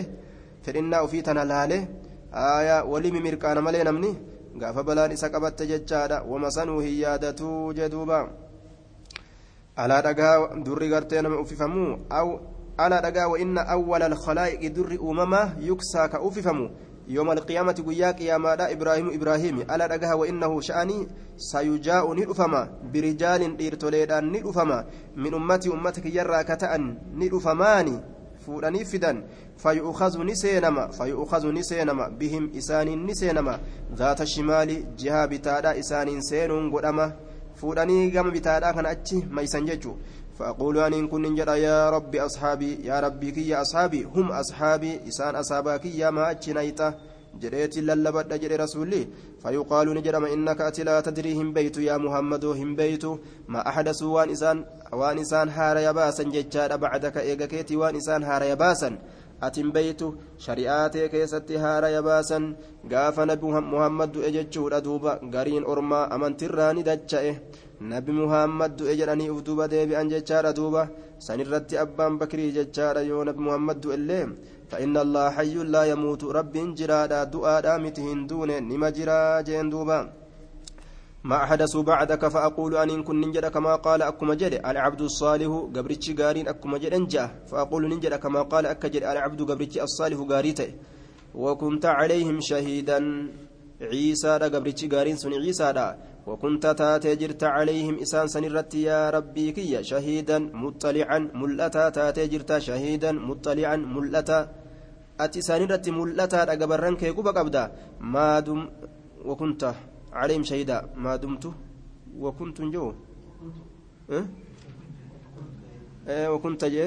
fedhinnaa 0.65 1.03
ufii 1.07 1.23
tana 1.29 1.45
laale 1.53 1.79
haaya 2.39 2.77
walii 2.93 3.13
mimirqaana 3.17 3.61
malee 3.67 3.85
namni 3.89 4.11
gaafa 4.61 4.83
balaan 4.89 5.13
isa 5.17 5.31
qabatte 5.35 5.67
jechaadha 5.73 6.23
wama 6.31 6.51
sanuu 6.57 6.81
hin 6.87 6.97
yaadatuu 7.05 7.73
jeduuba 7.79 8.19
alaa 9.77 10.03
dhagaa 10.07 10.35
durri 10.67 10.89
gartee 10.95 11.23
nama 11.23 11.41
uffifamu 11.45 11.85
aw 12.21 12.29
alaa 12.85 13.01
dhagaa 13.07 13.29
wa 13.33 13.39
inna 13.45 13.69
awwala 13.77 14.07
alkhalaa'iqi 14.13 14.75
durri 14.77 14.99
uumamaa 14.99 15.47
yuksaa 15.69 16.09
ka 16.09 16.21
uffifamu 16.29 16.67
يوم 17.09 17.31
القيامة 17.31 17.73
قيا 17.89 18.11
قياما 18.11 18.73
إبراهيم 18.73 19.11
إبراهيم 19.15 19.61
ألا 19.61 19.87
دقها 19.87 20.15
وإنه 20.15 20.61
شأني 20.61 21.09
سيجاء 21.37 22.15
ندفما 22.15 22.69
برجال 22.93 23.67
إرتوليدان 23.67 24.33
ندفما 24.33 24.87
من 25.17 25.35
أمتي 25.35 25.69
أمتك 25.69 26.07
يرى 26.07 26.45
كتأن 26.45 26.99
ندفماني 27.15 28.01
fuudhanii 28.43 28.85
fidan 28.85 29.23
fayu'ukazu 29.57 30.25
ni 30.25 30.37
seenama 30.37 30.89
fayu'ukazu 30.89 31.53
ni 31.53 31.65
seenama 31.65 32.11
bihim 32.11 32.51
isaaniin 32.55 33.05
ni 33.07 33.15
seenama 33.15 33.59
zaata 33.95 34.27
shimaali 34.27 34.87
jihaa 34.97 35.27
bitaadha 35.29 35.77
isaaniin 35.77 36.23
seenuun 36.23 36.71
godhama 36.71 37.13
fuudhanii 37.55 38.11
gama 38.11 38.31
bitaadhaa 38.31 38.73
kana 38.73 38.89
achi 38.89 39.25
maysan 39.31 39.67
jechuu 39.67 39.97
فأقول 40.43 40.79
أن 40.79 41.09
كن 41.09 41.35
جرى 41.35 41.63
يا 41.63 41.91
ربي 41.91 42.21
أصحابي 42.21 42.71
يا 42.85 43.01
ربي 43.01 43.31
كي 43.31 43.49
يا 43.49 43.63
أصحابي 43.63 44.03
هم 44.15 44.33
أصحابي 44.33 45.01
إسان 45.09 45.35
أصحابك 45.43 45.85
يا 45.87 46.11
ما 46.11 46.31
أتشنيته 46.31 46.95
جريت 47.43 47.75
للبد 47.79 48.41
جري 48.41 48.57
رسولي. 48.57 49.03
فيقال 49.43 49.87
نجرم 49.95 50.25
إنك 50.25 50.61
أتي 50.61 50.83
لا 50.83 51.01
تدري 51.01 51.33
هم 51.41 51.53
بيت 51.53 51.77
يا 51.77 51.97
محمد 51.97 52.45
هم 52.45 52.77
بيت. 52.77 53.05
ما 53.53 53.61
أحدثوا 53.69 54.15
وان 54.15 54.31
إسان 54.31 54.65
وان 54.93 55.19
إسان 55.19 55.49
هار 55.49 55.77
يباسا 55.89 56.23
ججار 56.35 56.77
بعدك 56.77 57.17
إيقكيتي 57.17 57.77
وان 57.77 57.97
إسان 57.97 58.23
هار 58.25 58.43
يباسا 58.43 58.91
أتم 59.43 59.69
بيت 59.77 60.01
شريعاتي 60.39 61.09
كيستي 61.09 61.59
هار 61.59 61.85
يباسا 61.97 62.39
قاف 62.93 63.17
نبي 63.21 63.47
محمد 63.47 64.17
إججور 64.17 64.77
أدوبا 64.77 65.13
قرين 65.35 65.65
أرما 65.65 66.15
أمن 66.15 66.37
تراني 66.37 66.83
دجأه 66.89 67.37
nabi 67.91 68.13
muhammad 68.13 68.77
du'e 68.79 68.97
jedhanii 69.01 69.31
uf 69.35 69.43
duuba 69.43 69.69
deebi'an 69.69 70.09
jechaadha 70.09 70.53
duuba. 70.53 70.89
San 71.19 71.41
irratti 71.41 71.79
abbaan 71.85 72.19
bakrii 72.19 72.53
jechaadha 72.59 73.03
yoo 73.11 73.25
nabi 73.25 73.41
muhammad 73.47 73.77
du'ellee 73.83 74.27
فإن 74.73 74.97
الله 75.05 75.25
حي 75.37 75.55
لا 75.75 75.83
يموت 75.93 76.23
رب 76.39 76.55
جرادا 76.79 77.21
دعاء 77.35 77.67
متهن 77.85 78.21
دون 78.31 78.51
نما 78.71 78.89
جرا 78.97 79.45
جين 79.47 79.69
دوبا 79.73 79.99
ما 81.29 81.37
أحدثوا 81.45 81.83
بعدك 81.91 82.23
فأقول 82.35 82.73
أن 82.83 83.03
كن 83.07 83.17
ننجد 83.21 83.47
كما 83.55 83.75
قال 83.87 84.01
أكما 84.03 84.35
جد 84.41 84.55
العبد 84.71 85.01
الصالح 85.11 85.51
قبرتش 85.75 86.07
قارين 86.19 86.49
أكما 86.49 86.77
جد 86.83 86.93
أنجا 86.99 87.25
فأقول 87.51 87.83
ننجد 87.93 88.15
كما 88.25 88.43
قال 88.53 88.65
أكجد 88.67 89.03
العبد 89.13 89.41
قبرتش 89.51 89.79
الصالح 89.87 90.19
قاريته 90.33 90.71
وكنت 91.35 91.85
عليهم 91.99 92.37
شهيدا 92.41 92.99
عيسى 93.93 94.33
قبرتش 94.55 94.81
قارين 94.93 95.17
سن 95.23 95.33
عيسى 95.45 95.69
وكنت 96.27 96.67
تاتي 96.67 97.17
جرت 97.17 97.45
عليهم 97.45 97.95
إسان 98.05 98.27
سنرت 98.35 98.75
يا 98.75 99.11
ربي 99.11 99.53
كي 99.53 99.83
شهيدا 99.83 100.39
مطلعا 100.39 101.19
ملأتا 101.35 101.89
تاتي 101.89 102.27
جرت 102.33 102.59
شهيدا 102.59 103.13
مطلعا 103.13 103.77
ملأتا. 103.77 104.39
أتي 105.21 105.41
سنرت 105.49 105.89
ملأتا 105.89 106.43
أقبرن 106.53 106.95
كي 106.97 107.11
قبا 107.11 107.31
قبدا 107.31 107.65
ما 108.01 108.41
دم 108.41 108.61
وكنت 109.25 109.63
عليهم 110.13 110.43
شهيدا. 110.43 110.79
ما 110.97 111.17
دمت 111.17 111.45
وكنت 112.19 112.59
جو. 112.75 112.95
أه؟ 114.11 114.25
أه 116.09 116.33
وكنت 116.33 116.65
جي. 116.65 116.87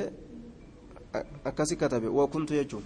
أكسي 1.46 1.76
كتب 1.76 2.04
وكنت 2.08 2.52
يجو 2.52 2.80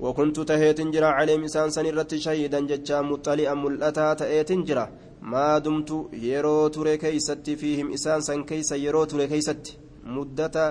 وكنت 0.00 0.36
تهيت 0.40 0.80
جرا 0.80 1.06
عليهم 1.06 1.44
إسان 1.44 1.70
سنرت 1.70 2.14
شهيدا 2.14 2.60
ججا 2.60 3.00
مطلعا 3.00 3.54
ملأتا 3.54 4.14
تأيت 4.14 4.52
جرا. 4.52 4.86
Maa 5.32 5.60
dumtu 5.64 5.96
yeroo 6.28 6.68
ture 6.74 6.94
keeysatti 7.02 7.56
fiihim 7.62 7.88
isaan 7.98 8.22
san 8.28 8.44
keeysa 8.50 8.76
yeroo 8.84 9.06
ture 9.12 9.26
keeysatti 9.32 9.72
muddata 10.16 10.64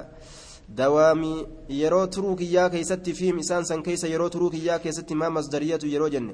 dawaamii 0.77 1.45
yeroo 1.79 2.05
turuu 2.15 2.35
kiyyaa 2.41 2.69
keeysatti 2.75 3.13
fiihim 3.19 3.39
isaan 3.43 3.65
san 3.69 3.83
keeysa 3.87 4.07
yeroo 4.13 4.29
turuu 4.35 4.49
kiyyaa 4.55 4.79
keessatti 4.85 5.15
maa 5.21 5.29
masdariyatu 5.37 5.87
yeroo 5.93 6.09
jenne 6.15 6.33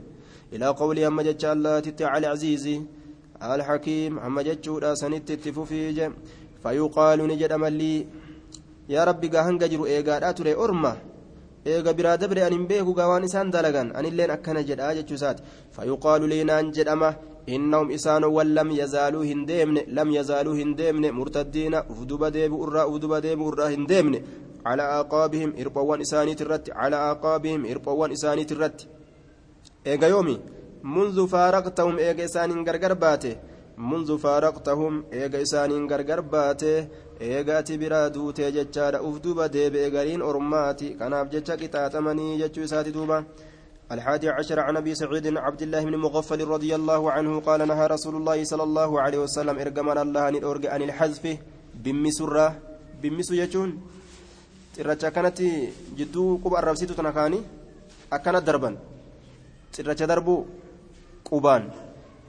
ilaa 0.57 0.73
qawlii 0.81 1.03
hamma 1.07 1.23
jecha 1.29 1.51
allaatitti 1.55 2.03
cali 2.03 2.27
aziizi 2.33 2.75
alxakiim 3.53 4.19
hamma 4.25 4.43
jechuudha 4.49 4.95
sanitti 5.01 5.33
itti 5.39 5.51
fufiije 5.57 6.11
fayuqaalu 6.63 7.27
ni 7.27 7.35
jedhama 7.41 7.69
lii 7.79 7.99
yaa 8.93 9.05
rabbi 9.09 9.29
gaa 9.33 9.43
hanga 9.47 9.67
jiru 9.73 9.87
eegaadhaa 9.95 10.33
ture 10.39 10.53
orma 10.65 10.93
eega 11.65 11.93
biraa 11.97 12.17
dabre 12.17 12.43
an 12.45 12.53
hin 12.57 12.67
beeku 12.71 12.93
gaa 12.99 13.07
waan 13.11 13.23
isaan 13.29 13.51
dalagan 13.55 13.91
anilleen 13.99 14.31
akkana 14.37 14.63
jedhaa 14.69 14.93
jechuu 14.99 15.17
isaati 15.19 15.43
fayuqaalu 15.75 16.27
liinaan 16.33 16.71
jedhama 16.77 17.09
إنهم 17.48 17.90
إسان 17.90 18.24
ولم 18.24 18.70
يزالوا 18.70 19.24
هندمن 19.24 19.76
لم 19.98 20.08
يزالوا 20.18 20.54
هندمن 20.54 21.10
مرتدين 21.10 21.74
أفدب 21.74 22.24
ديب 22.24 22.52
أرى 22.62 22.82
أفدب 22.82 23.14
ديب 23.14 23.42
أرى 23.42 23.74
هندمن 23.74 24.14
على 24.66 24.82
أعقابهم 24.82 25.50
إربوان 25.60 26.00
إساني 26.00 26.34
ترت 26.34 26.70
على 26.70 26.96
أعقابهم 26.96 27.66
إربوان 27.66 28.12
إساني 28.12 28.44
ترت 28.44 28.78
إيجا 29.86 30.08
يومي 30.08 30.36
منذ 30.94 31.18
فارقتهم 31.28 31.98
إيجا 31.98 32.24
إسان 32.24 32.50
غرغر 32.68 32.92
باته 33.02 33.36
منذ 33.90 34.18
فارقتهم 34.18 35.04
إيجا 35.12 35.42
إسان 35.42 35.70
غرغر 35.90 36.20
باته 36.20 36.86
إيجا 37.20 37.60
تبرا 37.60 38.08
دوتي 38.08 38.50
جتشارا 38.56 38.98
أفدب 39.08 39.38
ديب 39.54 39.74
إيجارين 39.74 40.22
أرماتي 40.22 40.88
كان 40.98 41.12
أبجتشا 41.12 41.54
كتاتمني 41.60 42.38
جتشو 42.40 42.64
إساتي 42.64 42.90
دوبا 42.90 43.18
الحادي 43.91 44.29
عشر 44.29 44.59
عن 44.59 44.77
أبي 44.77 44.95
سعيد 44.95 45.27
عبد 45.37 45.61
الله 45.61 45.83
بن 45.83 45.95
مغفل 45.95 46.47
رضي 46.47 46.75
الله 46.75 47.11
عنه 47.11 47.39
قال 47.39 47.67
نهى 47.67 47.87
رسول 47.87 48.15
الله 48.15 48.43
صلى 48.43 48.63
الله 48.63 49.01
عليه 49.01 49.19
وسلم 49.27 49.55
ارجمنا 49.59 50.01
الله 50.01 50.29
أن 50.29 50.35
ارجع 50.43 50.73
عن 50.73 50.81
الحذف 50.81 51.23
بمسرة. 51.83 52.47
بمس 53.01 53.31
يجون. 53.31 53.69
ترجع 54.75 55.09
كانت 55.09 55.39
جدو 55.97 56.37
قب 56.43 56.53
الربسيت 56.55 56.91
تنكاني. 56.91 57.39
أكان 58.13 58.43
دربا 58.43 58.77
ترجع 59.73 60.05
دربو 60.05 60.45
قبان. 61.25 61.63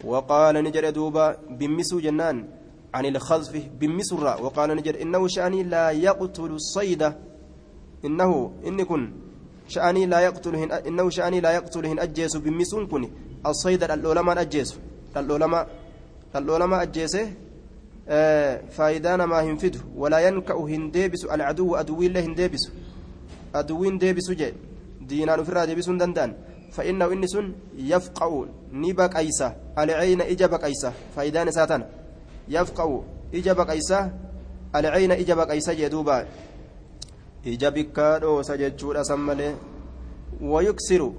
وقال 0.05 0.55
نجر 0.65 0.91
دوبا 0.91 1.37
بمسو 1.51 2.01
جنان 2.01 2.37
عن 2.95 3.05
الخذف 3.07 3.55
بمسرة. 3.79 4.43
وقال 4.43 4.69
نجر 4.77 4.95
إنه 5.03 5.23
شأني 5.29 5.63
لا 5.63 5.91
يقتل 5.91 6.51
الصيد. 6.59 7.03
إنه 8.05 8.31
إن 8.67 8.83
كن 8.83 9.03
شأني 9.75 10.07
لا 10.07 10.21
يقتلهن 10.21 10.73
إنه 10.89 11.11
شأني 11.11 11.41
لا 11.41 11.51
يقتلهن 11.59 11.99
أجيس 11.99 12.37
بمسون 12.37 12.87
كوني 12.87 13.09
الصيد 13.47 13.83
العلماء 13.83 14.41
أجيس 14.41 14.71
العلماء 15.17 15.65
العلماء 16.37 16.83
أجيسه 16.83 17.27
آه 18.09 18.61
فايدان 18.77 19.21
ما 19.25 19.39
هنفده 19.43 19.81
ولا 19.97 20.19
ينكأ 20.27 20.55
هنديبس 20.55 21.25
العدو 21.25 21.77
أدوي 21.81 22.07
الله 22.07 22.21
هنديبس 22.21 22.65
أدوين 23.55 23.99
ديبس 23.99 24.31
جي 24.31 24.53
دينان 25.09 25.45
فرا 25.45 25.65
ديبس 25.65 25.89
دندان 26.01 26.31
فإنه 26.73 27.07
إنس 27.13 27.35
يفقع 27.93 28.31
نبك 28.73 29.17
أيسا 29.17 29.49
العين 29.79 30.21
إجابك 30.21 30.65
أيسا 30.65 30.93
فايدان 31.17 31.51
ساتان 31.51 31.83
يفقع 32.49 33.01
إجابك 33.35 33.71
أيسا 33.71 34.01
العين 34.77 35.13
إجابك 35.13 35.51
أيسا 35.51 35.73
جدوبا 35.73 36.17
ija 36.21 36.52
bikkaa 37.45 38.19
dhoosa 38.21 38.57
jechuudha 38.57 39.05
san 39.05 39.21
malee 39.21 39.55
wayuksiru 40.41 41.15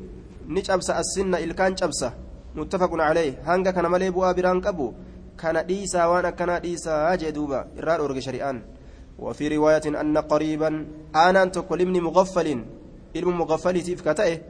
ni 0.48 0.62
cabsa 0.62 0.96
assinna 0.96 1.40
ilkaan 1.40 1.76
cabsa 1.76 2.14
muttafaqun 2.56 3.00
calee 3.00 3.38
hanga 3.46 3.74
kana 3.74 3.90
malee 3.90 4.12
bu'aa 4.12 4.34
biraan 4.34 4.62
qabu 4.62 4.94
kana 5.36 5.64
dhiisaa 5.64 6.10
waan 6.10 6.26
akkanaa 6.26 6.60
dhiisaa 6.60 7.18
jee 7.18 7.32
duuba 7.32 7.68
irraa 7.78 7.98
dhoorge 7.98 8.22
shari'aan 8.22 8.62
وفي 9.20 9.48
رواية 9.48 10.02
أن 10.02 10.18
قريبا 10.18 10.88
آنا 11.16 11.46
تقول 11.46 11.82
ابن 11.82 12.02
مغفل 12.02 12.48
علم 13.16 13.38
مغفل 13.38 13.82
تيف 13.82 14.02
كتئه 14.02 14.42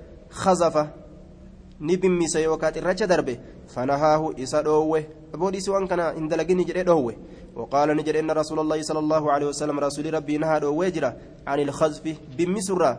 خزف 1.83 1.91
نبن 1.91 2.11
ميسي 2.11 2.47
وكات 2.47 2.77
الرجة 2.77 3.05
دربه 3.05 3.37
فنهاه 3.67 4.33
إسا 4.39 4.61
دوه 4.61 5.03
أبودي 5.33 5.59
سوان 5.59 5.87
كان 5.87 5.99
اندلقني 5.99 6.63
جري 6.63 6.83
دوه 6.83 7.15
وقال 7.55 7.97
نجر 7.97 8.19
إن 8.19 8.31
رسول 8.31 8.59
الله 8.59 8.81
صلى 8.81 8.99
الله 8.99 9.23
عليه 9.31 9.47
وسلم 9.47 9.79
رسول 9.79 10.13
ربي 10.13 10.37
نهى 10.37 10.65
ويجرى 10.65 11.13
عن 11.47 11.59
الخزف 11.59 12.05
بمسرة 12.37 12.91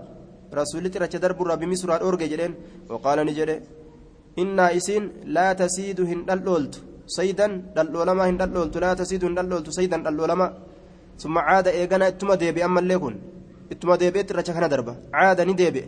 رسول 0.54 0.84
ترى 0.90 1.06
دربرة 1.06 1.54
بمسرة 1.54 1.94
أورجي 2.04 2.28
جرين 2.28 2.54
وقال 2.90 3.18
نجر 3.26 3.50
إن 4.38 4.58
إسين 4.60 5.02
لا 5.36 5.52
تسيد 5.52 6.00
هندلولت 6.00 6.74
صيدا 7.06 7.46
دلولما 7.76 8.24
هندلولت 8.28 8.74
لا 8.84 8.94
تسيد 9.00 9.24
هندلولت 9.24 9.68
صيدا 9.70 9.96
دلولما 10.06 10.46
ثم 11.22 11.38
عاد 11.38 11.66
إيغانا 11.68 12.08
اتما 12.08 12.34
ديبي 12.34 12.64
أما 12.64 12.80
الليكن 12.80 13.14
اتما 13.72 13.96
ديبي 13.96 14.22
ترى 14.22 14.68
دربة 14.74 14.94
عاد 15.14 15.40
نديبي 15.40 15.84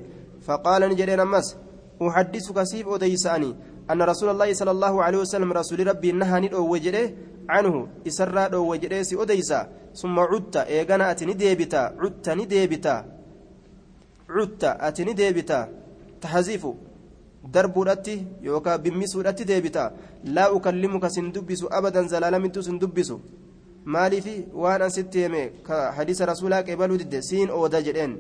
فقال 0.46 0.82
نجرين 0.90 1.20
أمس 1.20 1.65
أحدثك 2.02 2.62
سيف 2.62 2.88
أديساني 2.88 3.54
أن 3.90 4.02
رسول 4.02 4.28
الله 4.30 4.52
صلى 4.52 4.70
الله 4.70 4.94
عليه 5.04 5.18
وسلم 5.18 5.52
رسول 5.52 5.86
ربي 5.86 6.12
نهى 6.12 6.40
ندو 6.40 6.62
وجره 6.72 7.06
عنه 7.48 7.74
إسرى 8.06 8.48
دو 8.48 8.62
وجريسي 8.70 9.14
أديسا 9.22 9.60
ثم 10.00 10.16
عدت 10.18 10.56
إيغانا 10.56 11.10
أتني 11.10 11.32
ديبتا 11.32 11.82
عدت 12.02 12.26
نديبتا 12.38 12.94
عدت 14.30 14.62
أتني 14.64 15.12
ديبتا 15.12 15.60
تحذيف 16.22 16.64
darbuudhatti 17.54 18.14
yookaan 18.42 18.82
bimmisuudhatti 18.82 19.44
deebita 19.50 19.92
laa 20.36 20.50
ukallimuka 20.56 21.10
sin 21.10 21.32
dubbisu 21.34 21.68
abadan 21.78 22.08
zalaalamittu 22.08 22.62
sin 22.62 22.78
dubbisu 22.82 23.20
maaliifi 23.84 24.34
waan 24.62 24.82
an 24.82 24.90
sitti 24.90 25.22
hime 25.24 25.42
ka 25.66 25.92
hadiisa 25.96 26.26
rasuulaa 26.26 26.62
qeebaluu 26.68 26.98
didde 27.02 27.22
siin 27.22 27.50
ooda 27.58 27.82
jedheen 27.86 28.16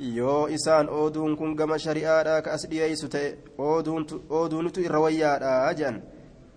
yoo 0.00 0.48
isaan 0.48 0.88
ooduun 0.88 1.36
kun 1.36 1.54
gama 1.56 1.78
shari'aadhaa 1.78 2.42
ka 2.42 2.52
as 2.52 2.66
dhiyeessu 2.70 3.08
ta'e 3.08 3.36
ooduunitu 3.58 4.80
irra 4.80 5.00
wayyaadhaa 5.00 5.74
jedhan 5.74 6.02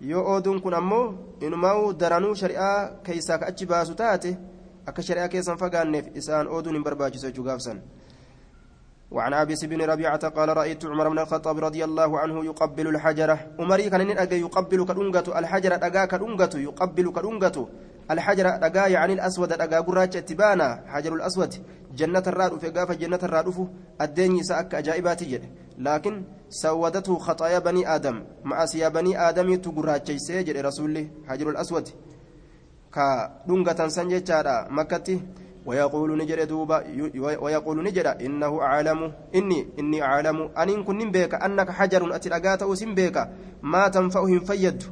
yoo 0.00 0.22
ooduun 0.34 0.62
kun 0.62 0.74
ammoo 0.74 1.14
inumaa'uu 1.40 1.92
daranuu 1.92 2.34
shari'aa 2.34 2.78
keessaa 3.08 3.38
ka 3.38 3.46
achi 3.52 3.66
baasu 3.66 3.94
taate 3.94 4.36
akka 4.86 5.02
shari'aa 5.02 5.28
keessan 5.28 5.58
fagaanneef 5.58 6.08
isaan 6.22 6.48
ooduun 6.48 6.74
hin 6.80 6.84
barbaachisu 6.88 7.26
jechuu 7.26 7.44
gaafsan 7.50 7.82
وعن 9.14 9.34
ابي 9.34 9.54
بن 9.62 9.82
ربيعه 9.82 10.28
قال 10.28 10.48
رايت 10.56 10.84
عمر 10.84 11.08
بن 11.08 11.18
الخطاب 11.18 11.58
رضي 11.58 11.84
الله 11.84 12.18
عنه 12.18 12.44
يقبل 12.44 12.86
الحجره 12.88 13.38
عمري 13.58 13.90
كان 13.90 14.10
يقبل 14.32 14.84
كدنغته 14.84 15.38
الحجره 15.38 15.76
دغا 15.76 16.04
كدنغته 16.04 16.58
يقبل 16.58 17.06
كدنغته 17.12 17.68
الحجر 18.10 18.56
دغا 18.56 18.86
يعني 18.86 19.12
الأسود 19.12 19.48
دغا 19.48 19.80
غراچ 19.80 20.16
اتبانا 20.16 20.84
حجر 20.86 21.14
الأسود 21.14 21.54
جنة 21.96 22.22
الراد 22.26 22.58
في 22.58 22.68
غاف 22.68 22.92
جنة 22.92 23.18
الراد 23.22 23.68
الدنيا 24.00 24.42
ساك 24.42 24.74
اجائبات 24.74 25.22
جد. 25.22 25.44
لكن 25.78 26.24
سودته 26.48 27.18
خطايا 27.18 27.58
بني 27.58 27.94
آدم 27.94 28.24
مع 28.44 28.66
سيا 28.66 28.88
بني 28.88 29.28
آدم 29.28 29.54
تغراچ 29.56 30.10
سيجد 30.16 30.56
رسول 30.56 31.08
حجر 31.28 31.50
الأسود. 31.50 31.88
كا 32.94 33.30
دنغتان 33.48 33.88
سنجچادا 33.88 34.68
مكتي 34.70 35.20
ويقول 35.66 36.18
نجد 36.18 36.48
دوبا 36.48 36.84
ويقول 37.42 37.84
نجد 37.84 38.06
إنه 38.06 38.62
أعلم 38.62 39.12
إني 39.34 39.66
إني 39.78 40.02
أعلم. 40.02 40.38
أن 40.58 40.68
إن 40.68 40.84
كن 40.84 41.10
بك 41.10 41.34
أنك 41.34 41.70
حجر 41.70 42.14
أتلقات 42.16 42.62
أوسم 42.62 42.94
بك 42.94 43.28
ما 43.62 43.88
تنفعهم 43.88 44.40
فيد. 44.40 44.82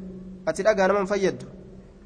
أتلقى 0.49 0.89
من 0.89 1.05
فيد. 1.05 1.62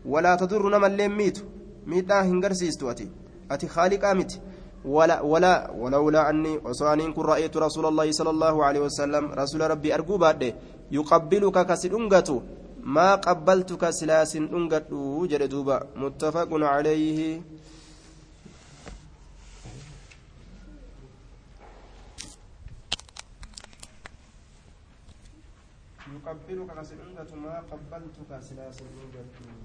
ولا 0.07 0.37
تضر 0.37 0.69
نما 0.69 0.87
الليميت 0.87 1.39
ميتا 1.87 2.21
هنغرسيستو 2.23 2.91
أتي 2.91 3.07
أتي 3.51 3.69
خالق 3.69 4.05
أمت 4.05 4.41
ولا 4.85 5.21
ولا 5.21 5.71
ولولا 5.71 6.31
أني 6.31 6.59
وصانين 6.65 7.13
كن 7.13 7.23
رأيت 7.23 7.57
رسول 7.57 7.87
الله 7.87 8.11
صلى 8.13 8.31
الله 8.31 8.65
عليه 8.65 8.81
وسلم 8.81 9.25
رسول 9.33 9.61
ربي 9.71 9.95
أرجو 9.95 10.17
بعد 10.19 10.55
يقبلك 10.91 11.67
كسدنغتو. 11.67 12.43
ما 12.87 13.15
قبلتك 13.15 13.91
سلاس 13.91 14.37
دنغتو 14.37 15.27
جد 15.27 15.43
دوبا. 15.51 15.87
متفق 15.97 16.51
عليه. 16.53 17.43
يقبلك 26.15 26.69
كسدنغتو. 26.79 27.37
ما 27.45 27.55
قبلتك 27.71 28.31
سلاس 28.49 28.79
دنغتو 28.95 29.56